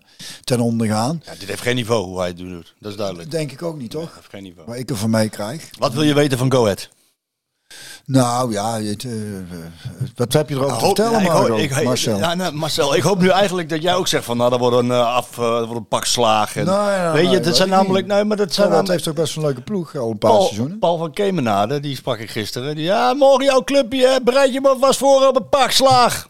ten 0.43 0.59
onder 0.59 0.87
gaan. 0.87 1.21
Ja, 1.25 1.31
dit 1.39 1.47
heeft 1.47 1.61
geen 1.61 1.75
niveau 1.75 2.05
hoe 2.05 2.17
hij 2.19 2.27
het 2.27 2.37
doet. 2.37 2.73
Dat 2.79 2.91
is 2.91 2.97
duidelijk. 2.97 3.31
Denk 3.31 3.51
ik 3.51 3.61
ook 3.61 3.77
niet, 3.77 3.91
toch? 3.91 4.15
heeft 4.15 4.29
geen 4.29 4.43
niveau. 4.43 4.67
Waar 4.67 4.77
ik 4.77 4.89
er 4.89 4.95
van 4.97 5.09
mee 5.09 5.29
krijg. 5.29 5.69
Wat 5.77 5.93
wil 5.93 6.03
je 6.03 6.13
weten 6.13 6.37
van 6.37 6.51
Go 6.51 6.61
Ahead? 6.63 6.89
Nou 8.05 8.51
ja, 8.51 8.81
het, 8.81 9.03
eh, 9.03 9.37
eh, 9.37 9.43
wat 10.15 10.33
heb 10.33 10.49
je 10.49 10.55
erover 10.55 10.77
te 10.77 10.85
vertellen, 10.85 11.23
ja, 11.23 11.55
ik- 11.61 11.71
ik- 11.75 11.83
Marcel? 11.83 12.17
Ja, 12.17 12.33
nou, 12.33 12.53
Marcel, 12.53 12.95
ik 12.95 13.03
hoop 13.03 13.19
nu 13.19 13.29
eigenlijk 13.29 13.69
dat 13.69 13.81
jij 13.81 13.95
ook 13.95 14.07
zegt 14.07 14.25
van, 14.25 14.37
nou, 14.37 14.49
dat 14.49 14.59
wordt 14.59 14.77
een 14.77 14.87
uh, 14.87 15.15
af, 15.15 15.37
uh, 15.37 15.49
dat 15.49 15.65
wordt 15.65 15.79
een 15.79 15.87
pak 15.87 16.05
slaag. 16.05 16.55
En, 16.55 16.65
weet 17.13 17.31
je, 17.31 17.39
dat 17.39 17.55
zijn 17.55 17.69
namelijk, 17.69 18.07
nee, 18.07 18.23
maar 18.23 18.37
dat 18.37 18.53
zijn 18.53 18.69
dat 18.69 18.87
heeft 18.87 19.03
toch 19.03 19.13
best 19.13 19.35
een 19.35 19.41
leuke 19.41 19.61
ploeg 19.61 19.95
al 19.95 20.09
een 20.11 20.17
paar 20.17 20.31
Paul, 20.31 20.43
seizoenen. 20.43 20.79
Paul 20.79 20.97
van 20.97 21.13
Kemenade, 21.13 21.79
die 21.79 21.95
sprak 21.95 22.17
ik 22.19 22.29
gisteren. 22.29 22.75
Die, 22.75 22.83
ja, 22.83 23.13
morgen 23.13 23.45
jouw 23.45 23.63
clubje, 23.63 24.07
hè, 24.07 24.21
bereid 24.21 24.53
je 24.53 24.61
maar 24.61 24.77
vast 24.79 24.99
voor 24.99 25.27
op 25.27 25.35
een 25.35 25.49
pak 25.49 25.71
slaag. 25.71 26.27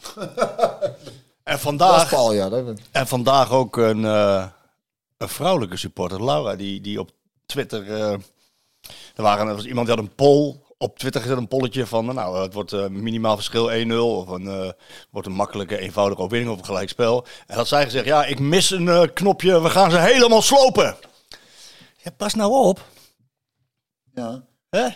en 1.44 1.60
vandaag, 1.60 2.10
Paul, 2.10 2.34
ja. 2.34 2.50
Dat, 2.50 2.64
en 2.92 3.08
vandaag 3.08 3.52
ook 3.52 3.78
een, 3.78 4.06
eh, 4.06 4.46
een 5.18 5.30
vrouwelijke 5.30 5.78
supporter, 5.78 6.24
Laura, 6.26 6.56
die, 6.56 6.82
die 6.82 7.00
op 7.00 7.10
Twitter, 7.46 7.92
eh, 7.94 8.12
er, 9.16 9.24
waren, 9.24 9.48
er 9.48 9.56
was 9.56 9.66
iemand 9.66 9.88
die 9.88 9.96
had 9.96 10.06
een 10.06 10.16
poll 10.16 10.56
op 10.84 11.00
Twitter 11.00 11.22
gezet 11.22 11.38
een 11.38 11.48
polletje 11.48 11.86
van, 11.88 12.06
nou, 12.06 12.42
het 12.42 12.54
wordt 12.54 12.74
eh, 12.74 12.88
minimaal 12.88 13.36
verschil 13.36 13.70
1-0 13.72 13.94
of 13.96 14.28
een, 14.28 14.48
eh, 14.48 14.70
wordt 15.12 15.28
een 15.28 15.34
makkelijke, 15.34 15.78
eenvoudige 15.78 16.22
overwinning 16.22 16.54
of 16.54 16.60
een 16.60 16.66
gelijkspel. 16.66 17.26
En 17.48 17.56
had 17.56 17.68
zij 17.68 17.84
gezegd, 17.84 18.06
ja, 18.06 18.26
ik 18.26 18.40
mis 18.40 18.70
een 18.72 18.88
eh, 18.88 19.04
knopje, 19.14 19.62
we 19.62 19.70
gaan 19.70 19.92
ze 19.92 19.98
helemaal 20.00 20.42
slopen. 20.42 20.96
Ja, 22.04 22.12
pas 22.18 22.34
nou 22.34 22.52
op. 22.52 22.86
ja. 24.14 24.44
Hè? 24.70 24.88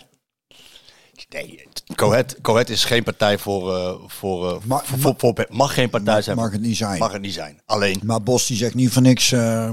Nee, 1.30 1.68
Coët, 1.96 2.42
Coët 2.42 2.70
is 2.70 2.84
geen 2.86 3.04
partij 3.04 3.38
voor, 3.38 3.76
eh, 3.76 3.94
voor, 4.08 4.48
eh, 4.50 4.58
voor, 4.62 5.00
voor, 5.00 5.14
voor- 5.18 5.46
mag 5.50 5.74
geen 5.74 5.90
partij 5.90 6.22
zijn. 6.22 6.38
Mag 6.38 6.52
het 6.52 6.62
niet 6.62 6.78
zijn. 6.78 7.00
Mag 7.00 7.12
het 7.12 7.22
niet 7.22 7.34
zijn. 7.34 7.62
Alleen, 7.66 8.00
Maar 8.04 8.24
Bos 8.24 8.48
die 8.48 8.58
zegt 8.58 8.74
niet 8.74 8.92
voor 8.92 9.02
niks. 9.02 9.32
eh, 9.32 9.70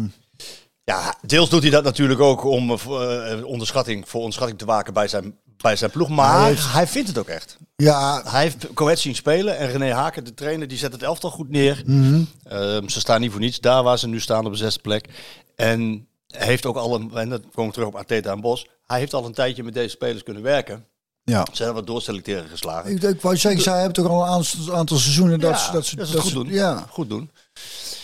ja, 0.85 1.15
deels 1.23 1.51
doet 1.51 1.63
hij 1.63 1.71
dat 1.71 1.85
natuurlijk 1.85 2.21
ook 2.21 2.45
om 2.45 2.71
eh, 2.71 2.77
voor, 2.79 3.03
eh, 3.03 3.45
onderschatting, 3.45 4.09
voor 4.09 4.19
onderschatting 4.21 4.59
te 4.59 4.65
waken 4.65 4.93
bij 4.95 5.09
zijn, 5.09 5.39
bij 5.65 5.77
zijn 5.77 5.91
ploeg. 5.91 6.09
Maar 6.09 6.73
Hij 6.73 6.87
vindt 6.87 7.09
het 7.09 7.19
ook 7.19 7.29
echt. 7.29 7.57
ja, 7.77 8.23
Hij 8.25 8.43
heeft 8.43 8.67
Coët 8.75 8.99
zien 8.99 9.15
spelen 9.15 9.59
en 9.59 9.71
René 9.71 9.93
Haken, 9.93 10.25
de 10.25 10.35
trainer, 10.35 10.69
die 10.69 10.79
zet 10.79 10.93
het 10.93 11.03
elftal 11.03 11.31
goed 11.31 11.49
neer. 11.51 11.83
mhm. 11.87 12.23
Ehm, 12.45 12.89
ze 12.89 13.01
staan 13.01 13.21
niet 13.21 13.31
voor 13.31 13.41
niets 13.41 13.61
daar 13.61 13.83
waar 13.83 13.99
ze 13.99 14.09
nu 14.09 14.21
staan 14.21 14.47
op 14.47 14.53
de 14.53 14.59
zesde 14.59 14.81
plek. 14.81 15.09
En 15.57 16.07
heeft 16.27 16.67
ook 16.67 16.77
al 16.77 16.95
een, 16.95 17.11
en 17.15 17.29
dat 17.29 17.41
komen 17.55 17.67
we 17.67 17.73
terug 17.73 17.89
op 17.89 17.95
Arteta 17.97 18.33
en 18.33 18.41
Bos, 18.41 18.67
hij 18.87 18.99
heeft 18.99 19.15
al 19.15 19.25
een 19.25 19.33
tijdje 19.33 19.63
met 19.63 19.75
deze 19.75 19.89
spelers 19.89 20.23
kunnen 20.23 20.43
werken. 20.43 20.85
ja. 21.25 21.47
Ze 21.53 21.63
hebben 21.63 21.75
wat 21.85 21.87
doorselecteren 21.93 22.49
geslagen. 22.49 22.91
Ik, 22.91 23.03
ik 23.03 23.21
wou 23.21 23.37
zeggen, 23.37 23.63
zij 23.63 23.75
hebben 23.81 23.93
toch 23.93 24.09
al 24.13 24.23
een 24.23 24.29
aantal, 24.29 24.75
aantal 24.77 24.97
seizoenen 24.97 25.41
dat, 25.41 25.51
Ja, 25.51 25.57
ze- 25.59 25.73
dat 25.73 25.87
ze 25.87 25.97
dat 25.97 26.09
ze 26.09 26.19
goed 26.21 26.29
ze- 26.29 26.35
doen. 26.35 26.49
Ja, 26.49 26.87
goed 26.91 27.09
doen. 27.09 27.31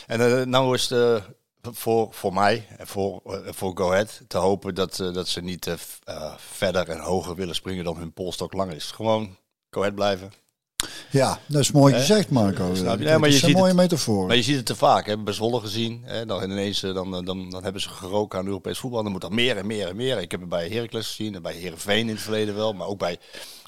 En 0.07 0.39
eh, 0.41 0.47
nou 0.47 0.75
is 0.75 0.89
het 0.89 0.99
eh, 0.99 1.15
voor, 1.63 2.09
voor 2.11 2.33
mij 2.35 2.67
en 2.79 2.87
voor, 2.87 3.21
eh, 3.25 3.53
voor 3.53 3.77
Go 3.77 3.91
Ahead 3.91 4.21
te 4.29 4.39
hopen 4.39 4.75
dat, 4.75 5.01
eh, 5.01 5.13
dat 5.13 5.29
ze 5.29 5.41
niet 5.41 5.67
eh, 5.67 6.35
verder 6.37 6.89
en 6.89 6.99
hoger 6.99 7.35
willen 7.35 7.55
springen 7.55 7.85
dan 7.85 7.97
hun 7.97 8.13
polstok 8.13 8.53
lang 8.53 8.73
is. 8.73 8.91
Gewoon 8.91 9.37
Go 9.71 9.81
Ahead 9.81 9.95
blijven. 9.95 10.33
ja, 11.11 11.39
dat 11.47 11.61
is 11.61 11.73
mooi 11.73 11.95
gezegd, 11.95 12.31
Marco. 12.31 12.73
Dat 12.73 12.99
Nee, 12.99 13.19
maar 13.19 13.29
je 13.29 13.35
is 13.35 13.43
een 13.43 13.53
mooie 13.53 13.75
metafoor. 13.75 14.27
Maar 14.27 14.37
je 14.37 14.43
ziet 14.43 14.57
het 14.57 14.67
te 14.67 14.77
vaak. 14.77 15.07
Hè? 15.07 15.19
Bij 15.19 15.33
Zwolle 15.33 15.61
gezien. 15.61 16.03
Hè? 16.05 16.27
Dan 16.27 16.43
ineens 16.43 16.81
dan, 16.81 17.25
dan, 17.25 17.51
dan 17.51 17.63
hebben 17.63 17.83
ze 17.83 17.89
geroken 17.89 18.39
aan 18.39 18.47
Europees 18.47 18.79
voetbal. 18.79 19.03
Dan 19.03 19.13
moet 19.13 19.21
dat 19.21 19.31
meer 19.31 19.57
en 19.57 19.67
meer 19.67 19.89
en 19.89 19.97
meer. 19.97 20.19
Ik 20.19 20.31
heb 20.31 20.41
het 20.41 20.49
bij 20.49 20.69
Heracles 20.69 21.07
gezien. 21.07 21.35
En 21.35 21.43
bij 21.43 21.55
Herenveen 21.55 22.09
in 22.09 22.15
het 22.15 22.21
verleden 22.21 22.55
wel. 22.55 22.73
Maar 22.73 22.87
ook 22.87 22.99
bij, 22.99 23.19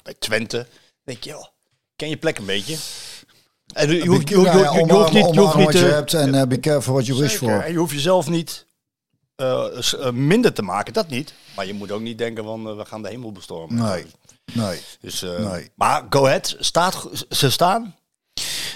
bij 0.03 0.13
Twente. 0.19 0.57
Dan 0.57 0.67
denk 1.03 1.23
je, 1.23 1.29
joh, 1.29 1.45
ken 1.95 2.09
je 2.09 2.17
plek 2.17 2.37
een 2.37 2.45
beetje. 2.45 2.77
En 3.73 3.89
je, 3.89 3.95
je, 4.03 4.07
hoeft- 4.09 4.29
je, 4.29 4.35
hoeft- 4.35 4.51
je, 4.51 4.57
Ja, 4.57 4.63
ja, 4.63 4.69
hoeft- 4.69 4.85
je 4.89 4.93
hoeft 4.93 5.11
niet, 5.13 5.33
je 5.33 5.39
hoeft 5.39 5.55
niet 5.55 5.65
wat 5.65 5.73
je 5.73 5.79
te- 5.79 5.85
hebt 5.85 6.13
en 6.13 6.35
eh, 6.35 6.47
be 6.47 6.59
careful 6.59 6.93
what 6.93 7.05
you 7.05 7.19
wish 7.19 7.35
for. 7.35 7.49
En 7.61 7.71
je 7.71 7.77
hoeft 7.77 7.93
jezelf 7.93 8.29
niet 8.29 8.65
eh, 9.35 9.65
eh, 9.99 10.11
minder 10.11 10.53
te 10.53 10.61
maken, 10.61 10.93
dat 10.93 11.07
niet. 11.09 11.33
Maar 11.55 11.65
je 11.65 11.73
moet 11.73 11.91
ook 11.91 12.01
niet 12.01 12.17
denken 12.17 12.43
van 12.43 12.67
eh, 12.69 12.75
we 12.75 12.85
gaan 12.85 13.01
de 13.01 13.09
hemel 13.09 13.31
bestormen. 13.31 13.83
Nee, 13.83 14.05
nee. 14.53 14.79
Dus, 15.01 15.21
eh, 15.23 15.51
Nee. 15.51 15.69
Maar 15.75 16.03
Go 16.09 16.25
Ahead, 16.25 16.55
staat, 16.59 17.07
ze 17.29 17.49
staan. 17.51 17.95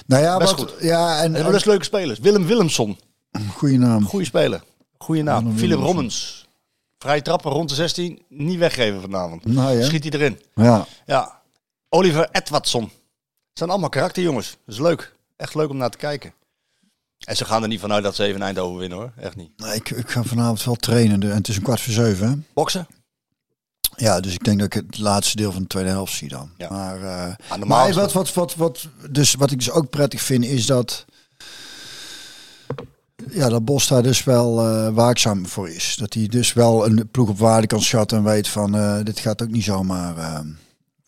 Nou 0.06 0.24
ja, 0.24 0.38
Best 0.38 0.56
wat, 0.56 0.60
goed. 0.72 0.82
ja, 0.82 1.22
en, 1.24 1.36
En 1.36 1.52
best 1.52 1.66
leuke 1.66 1.84
spelers. 1.84 2.20
Willem 2.20 2.46
Willemson, 2.46 3.00
goede 3.56 3.78
naam. 3.78 4.06
goede 4.06 4.26
speler. 4.26 4.64
Goede 4.98 5.22
naam. 5.22 5.38
Willem 5.44 5.58
Philip 5.58 5.70
Willemson. 5.70 5.94
Rommens. 5.96 6.46
Vrije 6.98 7.22
trappen 7.22 7.52
rond 7.52 7.70
de 7.70 7.76
16, 7.76 8.22
niet 8.30 8.60
weggeven 8.60 9.02
vanavond. 9.02 9.46
Nou 9.46 9.78
ja. 9.78 9.86
Schiet 9.86 10.04
hij 10.04 10.12
erin. 10.12 10.42
Ja. 10.56 10.86
Ja. 11.06 11.42
Oliver 11.90 12.30
Edwardson. 12.32 12.92
Het 13.58 13.66
zijn 13.66 13.78
allemaal 13.78 13.98
karakterjongens. 13.98 14.58
Dat 14.66 14.76
is 14.76 14.82
leuk. 14.82 15.14
Echt 15.36 15.56
leuk 15.56 15.70
om 15.70 15.78
naar 15.78 15.90
te 15.90 15.98
kijken. 15.98 16.34
En 17.20 17.36
ze 17.36 17.46
gaan 17.46 17.62
er 17.62 17.68
niet 17.68 17.80
vanuit 17.80 18.04
dat 18.04 18.16
ze 18.16 18.24
even 18.24 18.42
Eindhoven 18.42 18.78
winnen 18.78 18.98
hoor. 18.98 19.12
Echt 19.16 19.36
niet. 19.36 19.50
Nee, 19.58 19.76
ik, 19.76 19.90
ik 19.90 20.10
ga 20.10 20.24
vanavond 20.24 20.64
wel 20.64 20.76
trainen 20.76 21.24
en 21.24 21.36
het 21.36 21.48
is 21.48 21.56
een 21.56 21.62
kwart 21.62 21.82
voor 21.82 21.94
zeven. 21.94 22.30
Hè? 22.30 22.36
Boksen? 22.54 22.88
Ja, 23.96 24.20
dus 24.20 24.34
ik 24.34 24.44
denk 24.44 24.60
dat 24.60 24.74
ik 24.74 24.74
het 24.74 24.98
laatste 24.98 25.36
deel 25.36 25.52
van 25.52 25.62
de 25.62 25.68
tweede 25.68 25.90
helft 25.90 26.14
zie 26.14 26.30
dan. 26.30 26.52
Ja. 26.58 26.70
Maar, 26.70 26.96
eh, 26.96 27.60
maar 27.66 27.94
wat, 27.94 28.14
wat, 28.14 28.34
wat, 28.34 28.56
wat, 28.56 28.88
dus 29.10 29.34
wat 29.34 29.52
ik 29.52 29.58
dus 29.58 29.72
ook 29.72 29.90
prettig 29.90 30.22
vind 30.22 30.46
is 30.46 30.66
dat, 30.66 31.06
ja, 33.30 33.50
dat 33.50 33.66
Bos 33.66 33.88
daar 33.88 34.04
dus 34.04 34.24
wel 34.24 34.60
eh, 34.60 34.94
waakzaam 34.94 35.48
voor 35.48 35.70
is. 35.70 35.96
Dat 35.96 36.14
hij 36.14 36.28
dus 36.28 36.54
wel 36.54 36.86
een 36.86 37.10
ploeg 37.12 37.30
op 37.30 37.38
waarde 37.38 37.68
kan 37.68 37.82
schatten 37.82 38.18
en 38.18 38.24
weet 38.24 38.48
van 38.48 38.76
eh, 38.76 39.04
dit 39.04 39.20
gaat 39.20 39.42
ook 39.42 39.52
niet 39.52 39.64
zomaar 39.64 40.44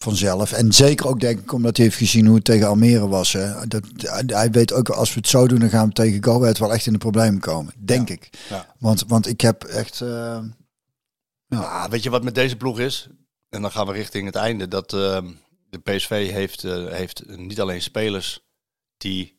vanzelf. 0.03 0.51
En 0.51 0.73
zeker 0.73 1.07
ook 1.07 1.19
denk 1.19 1.39
ik 1.39 1.53
omdat 1.53 1.77
hij 1.77 1.85
heeft 1.85 1.97
gezien 1.97 2.25
hoe 2.25 2.35
het 2.35 2.43
tegen 2.45 2.67
Almere 2.67 3.07
was. 3.07 3.33
Hè. 3.33 3.67
Dat, 3.67 3.83
hij 4.25 4.51
weet 4.51 4.73
ook 4.73 4.89
als 4.89 5.13
we 5.13 5.19
het 5.19 5.29
zo 5.29 5.47
doen 5.47 5.59
dan 5.59 5.69
gaan 5.69 5.87
we 5.87 5.93
tegen 5.93 6.23
Go 6.23 6.41
Ahead 6.41 6.57
wel 6.57 6.73
echt 6.73 6.85
in 6.85 6.93
de 6.93 6.99
problemen 6.99 7.39
komen. 7.39 7.73
Denk 7.77 8.09
ik. 8.09 8.29
Ja. 8.49 8.75
Want, 8.79 9.03
want 9.07 9.27
ik 9.27 9.41
heb 9.41 9.63
echt... 9.63 10.01
eh, 10.01 10.39
Ah, 11.49 11.89
weet 11.89 12.03
je 12.03 12.09
wat 12.09 12.23
met 12.23 12.35
deze 12.35 12.55
ploeg 12.55 12.79
is? 12.79 13.09
En 13.49 13.61
dan 13.61 13.71
gaan 13.71 13.87
we 13.87 13.93
richting 13.93 14.25
het 14.25 14.35
einde. 14.35 14.67
Dat 14.67 14.93
ehm, 14.93 15.27
de 15.69 15.77
PSV 15.79 16.31
heeft, 16.31 16.63
eh, 16.63 16.85
heeft 16.87 17.23
niet 17.37 17.61
alleen 17.61 17.81
spelers 17.81 18.39
die... 18.97 19.38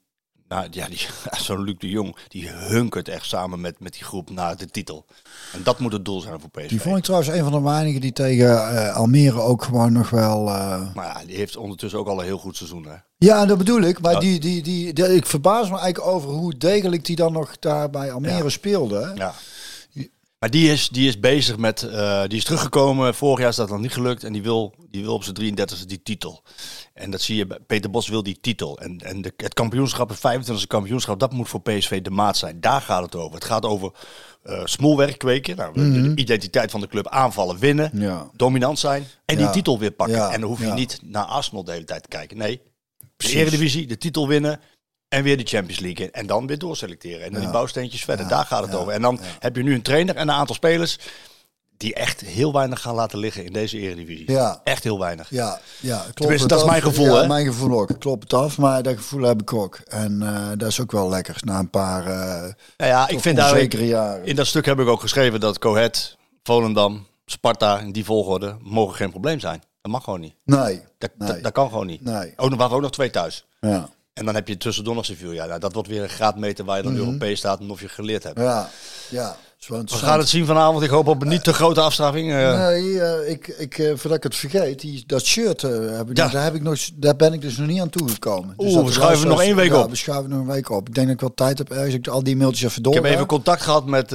Nou, 0.51 0.67
ja, 0.71 0.87
die, 0.89 1.07
zo'n 1.45 1.63
Luc 1.65 1.75
de 1.79 1.89
Jong, 1.89 2.17
die 2.29 2.49
hunkert 2.49 3.09
echt 3.09 3.27
samen 3.27 3.61
met, 3.61 3.81
met 3.81 3.93
die 3.93 4.05
groep 4.05 4.31
naar 4.31 4.57
de 4.57 4.67
titel. 4.67 5.05
En 5.53 5.63
dat 5.63 5.79
moet 5.79 5.93
het 5.93 6.05
doel 6.05 6.21
zijn 6.21 6.41
voor 6.41 6.51
PSV. 6.51 6.69
Die 6.69 6.81
vond 6.81 6.97
ik 6.97 7.03
trouwens 7.03 7.31
een 7.31 7.43
van 7.43 7.53
de 7.53 7.61
weinigen 7.61 8.01
die 8.01 8.13
tegen 8.13 8.77
eh, 8.87 8.97
Almere 8.97 9.41
ook 9.41 9.63
gewoon 9.63 9.93
nog 9.93 10.11
wel. 10.11 10.49
eh, 10.49 10.95
Maar 10.95 11.07
ja, 11.07 11.27
die 11.27 11.37
heeft 11.37 11.57
ondertussen 11.57 11.99
ook 11.99 12.07
al 12.09 12.19
een 12.19 12.25
heel 12.25 12.39
goed 12.39 12.57
seizoen. 12.57 12.87
Hè? 12.87 12.95
Ja, 13.19 13.47
dat 13.47 13.59
bedoel 13.59 13.81
ik. 13.81 14.01
Maar 14.01 14.21
die, 14.21 14.41
die, 14.41 14.63
die, 14.63 14.93
die- 14.93 15.15
ik 15.15 15.27
verbaas 15.27 15.71
me 15.71 15.79
eigenlijk 15.79 16.15
over 16.15 16.31
hoe 16.31 16.55
degelijk 16.57 17.05
die 17.05 17.17
dan 17.17 17.33
nog 17.33 17.59
daar 17.59 17.91
bij 17.91 18.13
Almere 18.13 18.43
Ja. 18.43 18.49
speelde. 18.49 19.01
hè. 19.01 19.13
Ja. 19.13 19.35
Maar 20.41 20.51
die 20.51 20.71
is, 20.73 20.89
die 20.89 21.09
is 21.09 21.21
bezig 21.21 21.57
met, 21.57 21.83
eh, 21.83 22.23
die 22.27 22.39
is 22.39 22.45
teruggekomen. 22.45 23.15
Vorig 23.15 23.39
jaar 23.39 23.49
is 23.49 23.57
dat 23.57 23.69
nog 23.69 23.81
niet 23.81 23.93
gelukt. 23.93 24.25
En 24.25 24.33
die 24.33 24.43
wil, 24.43 24.75
die 24.91 25.03
wil 25.03 25.15
op 25.15 25.23
zijn 25.25 25.37
33e 25.37 25.87
die 25.87 26.03
titel. 26.03 26.43
En 26.95 27.11
dat 27.11 27.21
zie 27.21 27.37
je, 27.37 27.47
bij- 27.47 27.59
Peter 27.67 27.91
Bos 27.91 28.09
wil 28.09 28.23
die 28.23 28.39
titel. 28.41 28.79
En, 28.79 28.99
en 28.99 29.23
de, 29.23 29.33
het 29.37 29.55
kampioenschap, 29.55 30.09
het 30.09 30.19
25e 30.19 30.67
kampioenschap, 30.67 31.21
dat 31.21 31.33
moet 31.33 31.49
voor 31.49 31.61
PSV 31.63 32.03
de 32.03 32.11
maat 32.11 32.37
zijn. 32.37 32.61
Daar 32.61 32.81
gaat 32.81 33.03
het 33.03 33.15
over. 33.17 33.35
Het 33.35 33.45
gaat 33.45 33.65
over 33.65 33.93
eh 34.43 34.61
smoelwerk 34.65 35.19
kweken. 35.19 35.57
Nou, 35.57 35.75
de- 35.75 35.81
Mhm. 35.81 36.15
de 36.15 36.21
identiteit 36.21 36.71
van 36.71 36.81
de 36.81 36.89
club 36.89 37.09
aanvallen, 37.09 37.59
winnen, 37.59 37.91
Ja. 37.95 38.31
dominant 38.37 38.79
zijn 38.79 39.05
en 39.25 39.37
die 39.37 39.51
titel 39.51 39.79
weer 39.79 39.91
pakken. 39.91 40.17
Ja, 40.17 40.33
En 40.33 40.41
dan 40.41 40.49
hoef 40.51 40.61
je 40.61 40.67
niet 40.73 41.01
naar 41.03 41.25
Arsenal 41.25 41.65
de 41.65 41.73
hele 41.73 41.85
tijd 41.85 42.03
te 42.03 42.09
kijken. 42.09 42.37
Nee, 42.37 42.61
de 42.99 43.07
Precies. 43.17 43.37
Eredivisie, 43.37 43.87
de 43.87 43.99
titel 43.99 44.29
winnen 44.29 44.61
en 45.11 45.23
weer 45.23 45.37
de 45.37 45.45
Champions 45.47 45.81
League 45.81 46.07
in. 46.07 46.13
En 46.13 46.27
dan 46.27 46.47
weer 46.47 46.59
doorselecteren. 46.59 47.25
En 47.25 47.31
dan 47.31 47.39
Ja. 47.41 47.47
die 47.47 47.55
bouwsteentjes 47.55 48.05
verder. 48.05 48.25
Ja, 48.25 48.31
Daar 48.31 48.45
gaat 48.47 48.63
het 48.63 48.73
ja, 48.73 48.79
over. 48.79 48.93
En 48.93 49.03
dan 49.03 49.21
heb 49.39 49.57
je 49.57 49.63
nu 49.63 49.75
een 49.75 49.83
trainer 49.83 50.17
en 50.17 50.29
een 50.29 50.35
aantal 50.35 50.55
spelers 50.55 50.99
die 51.77 51.95
echt 51.95 52.21
heel 52.21 52.53
weinig 52.53 52.81
gaan 52.81 52.95
laten 52.95 53.19
liggen 53.19 53.45
in 53.45 53.53
deze 53.53 53.79
Eredivisie. 53.79 54.31
Ja. 54.33 54.61
Echt 54.65 54.85
heel 54.85 54.99
weinig. 54.99 55.31
Ja, 55.31 55.61
ja 55.81 56.05
klopt. 56.15 56.49
Dat 56.49 56.59
is 56.61 56.67
mijn 56.67 56.83
gevoel, 56.83 57.15
hè? 57.15 57.27
mijn 57.27 57.47
gevoel 57.47 57.81
ook. 57.81 57.91
Klopt 57.99 58.23
het 58.23 58.33
af, 58.33 58.59
maar 58.59 58.83
dat 58.83 58.97
gevoel 58.97 59.23
heb 59.23 59.41
ik 59.41 59.53
ook. 59.53 59.77
En 59.89 60.23
eh, 60.23 60.49
dat 60.57 60.69
is 60.69 60.81
ook 60.81 60.93
wel 60.93 61.09
lekker 61.09 61.37
na 61.41 61.59
een 61.59 61.71
paar 61.71 62.07
eh 62.07 62.41
Nou 62.77 62.91
ja, 62.91 63.09
ik 63.09 63.21
vind 63.21 63.37
daar 63.37 63.75
jaren. 63.75 64.25
in 64.27 64.37
dat 64.37 64.47
stuk 64.47 64.67
heb 64.67 64.81
ik 64.81 64.87
ook 64.87 65.01
geschreven 65.01 65.41
dat 65.41 65.59
Cohet, 65.59 66.17
Volendam, 66.43 67.07
Sparta 67.27 67.79
in 67.79 67.93
die 67.93 68.05
volgorde 68.05 68.57
mogen 68.63 68.97
geen 68.97 69.11
probleem 69.11 69.41
zijn. 69.41 69.63
Dat 69.81 69.93
mag 69.93 70.05
gewoon 70.05 70.21
niet. 70.21 70.35
Nee, 70.45 70.83
Dat, 70.99 71.11
Nee. 71.19 71.29
dat, 71.29 71.43
dat 71.43 71.53
kan 71.53 71.69
gewoon 71.69 71.87
niet. 71.87 72.01
nee. 72.05 72.33
Ook 72.37 72.51
nog, 72.51 72.59
hebben 72.59 72.77
ook 72.77 72.83
nog 72.83 72.91
twee 72.93 73.11
thuis. 73.11 73.47
Ja, 73.61 73.89
En 74.21 74.27
dan 74.27 74.35
heb 74.35 74.49
je 74.49 74.57
tussendoor 74.57 74.95
nog 74.95 75.05
Sevilla. 75.05 75.47
Nou, 75.47 75.61
dat 75.61 75.73
wordt 75.73 75.89
weer 75.89 76.03
een 76.03 76.09
graadmeter 76.09 76.65
waar 76.65 76.77
je 76.77 76.83
dan 76.83 76.97
Europees 76.97 77.39
staat 77.39 77.61
en 77.61 77.71
of 77.71 77.81
je 77.81 77.89
geleerd 77.89 78.23
hebt. 78.23 78.37
Mhm. 78.37 78.47
ja, 78.47 78.69
ja. 79.11 79.37
We 79.67 79.85
gaan 79.89 80.19
het 80.19 80.29
zien 80.29 80.47
vanavond. 80.47 80.83
Ik 80.83 80.91
hoop 80.91 81.07
op 81.09 81.23
een 81.23 81.29
niet 81.29 81.45
te 81.45 81.53
grote 81.53 81.81
afstraffing. 81.81 82.33
eh. 82.33 82.67
Nee, 82.67 83.01
eh, 83.01 83.31
ik, 83.31 83.49
ik, 83.49 83.79
eh, 83.79 83.87
voordat 83.89 84.17
ik 84.17 84.23
het 84.23 84.37
vergeet, 84.37 84.81
die, 84.81 85.03
dat 85.07 85.25
shirt, 85.25 85.63
heb 85.63 86.11
ik, 86.11 86.17
Ja. 86.17 86.23
nog- 86.23 86.33
daar, 86.33 86.43
heb 86.45 86.55
ik 86.55 86.63
nog, 86.63 86.79
daar 86.95 87.17
ben 87.17 87.33
ik 87.33 87.41
dus 87.41 87.57
nog 87.57 87.67
niet 87.67 87.81
aan 87.81 87.89
toegekomen. 87.91 88.55
Dus 88.57 88.75
Oeh, 88.75 88.85
we 88.87 88.93
schuiven 88.93 89.29
nog 89.29 89.41
één 89.43 89.57
week 89.57 89.71
ja, 89.71 89.83
op. 89.83 89.91
we 89.91 89.97
schuiven 89.97 90.31
nog 90.31 90.39
een 90.41 90.47
week 90.47 90.71
op. 90.71 90.89
Ik 90.89 90.95
denk 90.95 91.07
dat 91.07 91.15
ik 91.15 91.21
wel 91.21 91.35
tijd 91.35 91.59
heb 91.59 91.71
ergens 91.71 91.95
ik 91.95 92.09
al 92.09 92.23
die 92.23 92.37
mailtjes 92.37 92.71
even 92.71 92.83
door. 92.83 92.95
ik 92.97 93.03
heb 93.03 93.13
even 93.13 93.27
contact 93.27 93.63
gehad 93.63 93.87
met, 93.87 94.11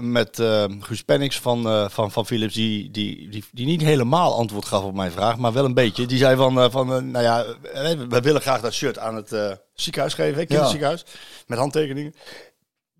met 0.00 0.42
Guus 0.80 1.02
Pennings 1.02 1.40
van, 1.40 1.90
van, 1.90 2.10
van 2.10 2.26
Philips, 2.26 2.54
die, 2.54 2.90
die, 2.90 3.28
die, 3.30 3.44
die 3.52 3.66
niet 3.66 3.80
helemaal 3.82 4.34
antwoord 4.34 4.64
gaf 4.64 4.82
op 4.82 4.94
mijn 4.94 5.12
vraag, 5.12 5.36
maar 5.36 5.52
wel 5.52 5.64
een 5.64 5.74
beetje. 5.74 6.06
Die 6.06 6.18
zei 6.18 6.36
van, 6.36 6.70
van 6.70 7.10
nou 7.10 7.24
ja, 7.24 7.44
we 8.08 8.20
willen 8.20 8.40
graag 8.40 8.60
dat 8.60 8.72
shirt 8.72 8.98
aan 8.98 9.16
het 9.16 9.58
ziekenhuis 9.74 10.14
geven, 10.14 10.38
hè, 10.38 10.46
kinderziekenhuis, 10.46 11.04
met 11.46 11.58
handtekeningen. 11.58 12.14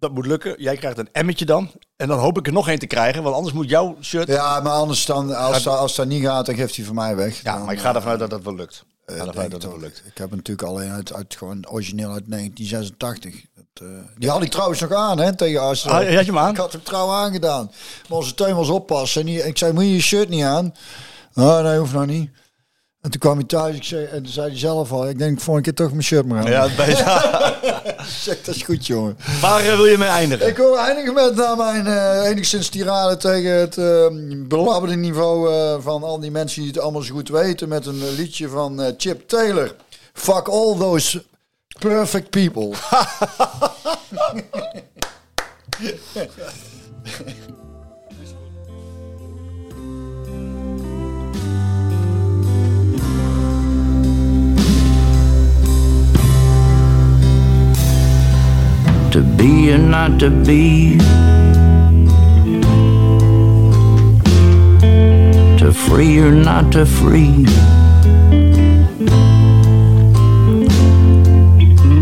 Dat 0.04 0.14
moet 0.14 0.26
lukken. 0.26 0.54
Jij 0.58 0.76
krijgt 0.76 0.98
een 0.98 1.08
emmetje 1.12 1.44
dan. 1.44 1.70
En 1.96 2.08
dan 2.08 2.18
hoop 2.18 2.38
ik 2.38 2.46
er 2.46 2.52
nog 2.52 2.68
één 2.68 2.78
te 2.78 2.86
krijgen, 2.86 3.22
want 3.22 3.34
anders 3.34 3.54
moet 3.54 3.68
jouw 3.68 3.96
shirt... 4.02 4.28
Ja, 4.28 4.34
Ja, 4.34 4.60
maar 4.60 4.72
anders 4.72 5.06
dan, 5.06 5.34
als, 5.34 5.62
dat, 5.62 5.78
als 5.78 5.94
dat 5.94 6.06
niet 6.06 6.24
gaat, 6.24 6.46
dan 6.46 6.54
geeft 6.54 6.76
hij 6.76 6.84
van 6.84 6.94
mij 6.94 7.16
weg. 7.16 7.42
Dan, 7.42 7.64
maar 7.64 7.74
ik 7.74 7.80
ga 7.80 7.94
ervan 7.94 8.10
uit 8.10 8.18
dat 8.18 8.30
dat 8.30 8.42
wel 8.42 8.54
lukt. 8.54 8.84
Ik 9.06 9.14
ga 9.14 9.14
eh, 9.14 9.18
ervan 9.18 9.32
denk 9.32 9.42
uit 9.42 9.50
dat 9.50 9.60
dat 9.60 9.70
wel 9.70 9.80
lukt. 9.80 10.02
Ik 10.06 10.18
heb 10.18 10.30
natuurlijk 10.30 10.68
alleen 10.68 10.90
uit, 10.90 11.12
uit 11.12 11.34
gewoon 11.38 11.68
origineel 11.68 12.10
uit 12.10 12.24
1986. 12.26 13.44
Dat, 13.54 13.88
eh, 13.88 13.96
die 14.18 14.30
had 14.30 14.42
ik 14.42 14.50
trouwens 14.50 14.80
nog 14.80 14.92
aan, 14.92 15.18
hè, 15.18 15.36
tegen 15.36 15.60
Arsenal. 15.60 15.96
Ah, 15.96 16.14
had 16.14 16.24
je 16.24 16.32
hem 16.32 16.38
aan? 16.38 16.50
Ik 16.50 16.56
had 16.56 16.72
hem 16.72 16.82
trouw 16.82 17.10
aangedaan. 17.10 17.70
Maar 18.08 18.18
onze 18.18 18.34
tuin 18.34 18.54
was 18.54 18.68
oppassen. 18.68 19.20
En 19.20 19.26
die, 19.26 19.46
ik 19.46 19.58
zei, 19.58 19.72
moet 19.72 19.84
je 19.84 19.92
je 19.92 20.00
shirt 20.00 20.28
niet 20.28 20.44
aan? 20.44 20.74
Oh, 21.34 21.60
nee, 21.62 21.78
hoeft 21.78 21.92
nog 21.92 22.06
niet. 22.06 22.30
En 23.04 23.10
toen 23.10 23.20
kwam 23.20 23.36
hij 23.36 23.46
thuis 23.46 23.76
ik 23.76 23.84
zei, 23.84 24.04
en 24.04 24.22
toen 24.22 24.32
zei 24.32 24.48
hij 24.48 24.58
zelf 24.58 24.92
al, 24.92 25.08
ik 25.08 25.18
denk 25.18 25.40
volgende 25.40 25.68
keer 25.68 25.74
toch 25.74 25.90
mijn 25.90 26.02
shirt 26.02 26.26
maar 26.26 26.38
aan. 26.38 26.50
Ja, 26.50 26.68
bij, 26.76 26.88
Ik 27.98 28.10
zeg, 28.20 28.42
dat 28.42 28.54
is 28.54 28.62
goed, 28.62 28.86
jongen. 28.86 29.18
waar 29.40 29.60
eh, 29.60 29.76
wil 29.76 29.86
je 29.86 29.98
mee 29.98 30.08
eindigen? 30.08 30.48
Ik 30.48 30.56
wil 30.56 30.78
eindigen 30.78 31.14
met 31.14 31.34
na 31.34 31.54
mijn 31.54 31.86
eh, 31.86 32.28
enigszins 32.30 32.68
tirade 32.68 33.16
tegen 33.16 33.50
het 33.50 33.78
eh 33.78 34.06
belabberde 34.48 34.96
niveau 34.96 35.52
eh, 35.52 35.76
van 35.80 36.02
al 36.02 36.20
die 36.20 36.30
mensen 36.30 36.60
die 36.62 36.70
het 36.70 36.80
allemaal 36.80 37.02
zo 37.02 37.14
goed 37.14 37.28
weten. 37.28 37.68
Met 37.68 37.86
een 37.86 38.14
liedje 38.14 38.48
van 38.48 38.94
Chip 38.96 39.28
Taylor. 39.28 39.74
Fuck 40.12 40.48
all 40.48 40.76
those 40.78 41.24
perfect 41.78 42.30
people. 42.30 42.70
be 59.44 59.70
or 59.70 59.76
not 59.76 60.18
to 60.18 60.30
be, 60.30 60.96
to 65.58 65.70
free 65.70 66.18
or 66.18 66.32
not 66.32 66.72
to 66.72 66.86
free, 66.86 67.44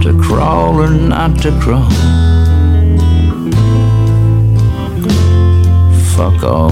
to 0.05 0.17
crawl 0.23 0.77
or 0.77 0.91
not 0.91 1.37
to 1.43 1.51
crawl. 1.61 1.91
Fuck 6.15 6.45
all 6.45 6.71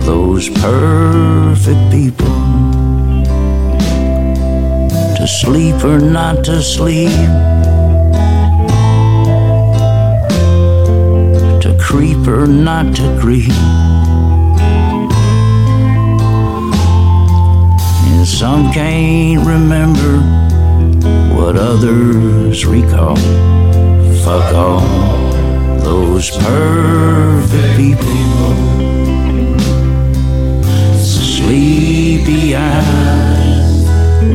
those 0.00 0.48
perfect 0.48 1.82
people. 1.92 2.38
To 5.18 5.26
sleep 5.26 5.84
or 5.84 5.98
not 5.98 6.42
to 6.44 6.62
sleep. 6.62 7.67
Creep 11.88 12.28
or 12.28 12.46
not 12.46 12.84
to 12.94 13.18
creep. 13.18 13.48
And 18.04 18.28
some 18.28 18.70
can't 18.74 19.40
remember 19.46 20.18
what 21.34 21.56
others 21.56 22.66
recall. 22.66 23.16
Fuck 24.22 24.52
all 24.52 24.82
those 25.80 26.30
perfect 26.36 28.00
people. 28.02 28.54
Sleepy 31.00 32.54
eyes 32.54 33.88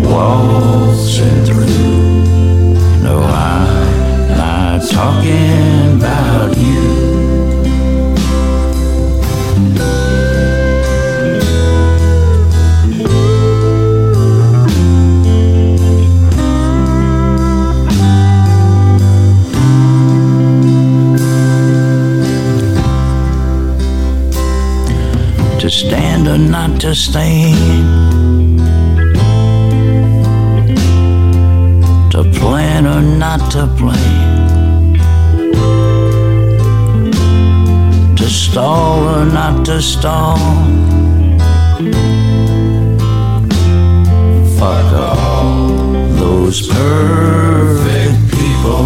waltzing 0.08 1.46
through. 1.46 2.74
No, 3.04 3.22
I'm 3.22 4.38
not 4.38 4.90
talking 4.90 5.98
about 5.98 6.58
you. 6.58 7.13
Stand 25.74 26.28
or 26.28 26.38
not 26.38 26.80
to 26.80 26.94
stand, 26.94 28.60
to 32.12 32.24
plan 32.40 32.86
or 32.86 33.02
not 33.02 33.52
to 33.52 33.66
plan, 33.80 34.94
to 38.16 38.30
stall 38.30 39.00
or 39.16 39.26
not 39.26 39.66
to 39.66 39.82
stall. 39.82 40.38
Fuck 44.60 44.94
all 44.94 45.68
those 46.22 46.68
perfect 46.68 48.20
people, 48.32 48.86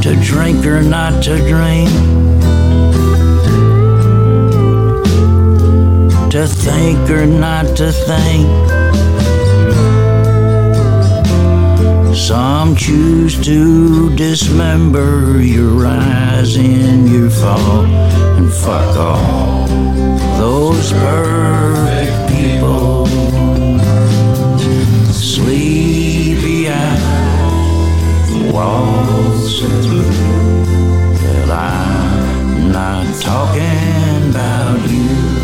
to 0.00 0.14
drink 0.22 0.64
or 0.64 0.80
not 0.80 1.24
to 1.24 1.38
drink. 1.48 2.23
To 6.34 6.48
think 6.48 6.98
or 7.10 7.26
not 7.26 7.64
to 7.76 7.92
think. 7.92 8.48
Some 12.12 12.74
choose 12.74 13.38
to 13.46 14.10
dismember 14.16 15.40
your 15.40 15.68
rise 15.68 16.56
and 16.56 17.08
your 17.08 17.30
fall, 17.30 17.84
and 18.36 18.52
fuck 18.52 18.96
all 18.96 19.68
those 20.36 20.90
perfect 20.92 22.32
people. 22.34 23.06
Sleepy 25.12 26.68
eyes 26.68 28.52
waltzing 28.52 29.82
through. 29.84 30.10
Well, 31.22 31.52
I'm 31.52 32.72
not 32.72 33.14
talking 33.22 34.30
about 34.30 34.90
you. 34.90 35.43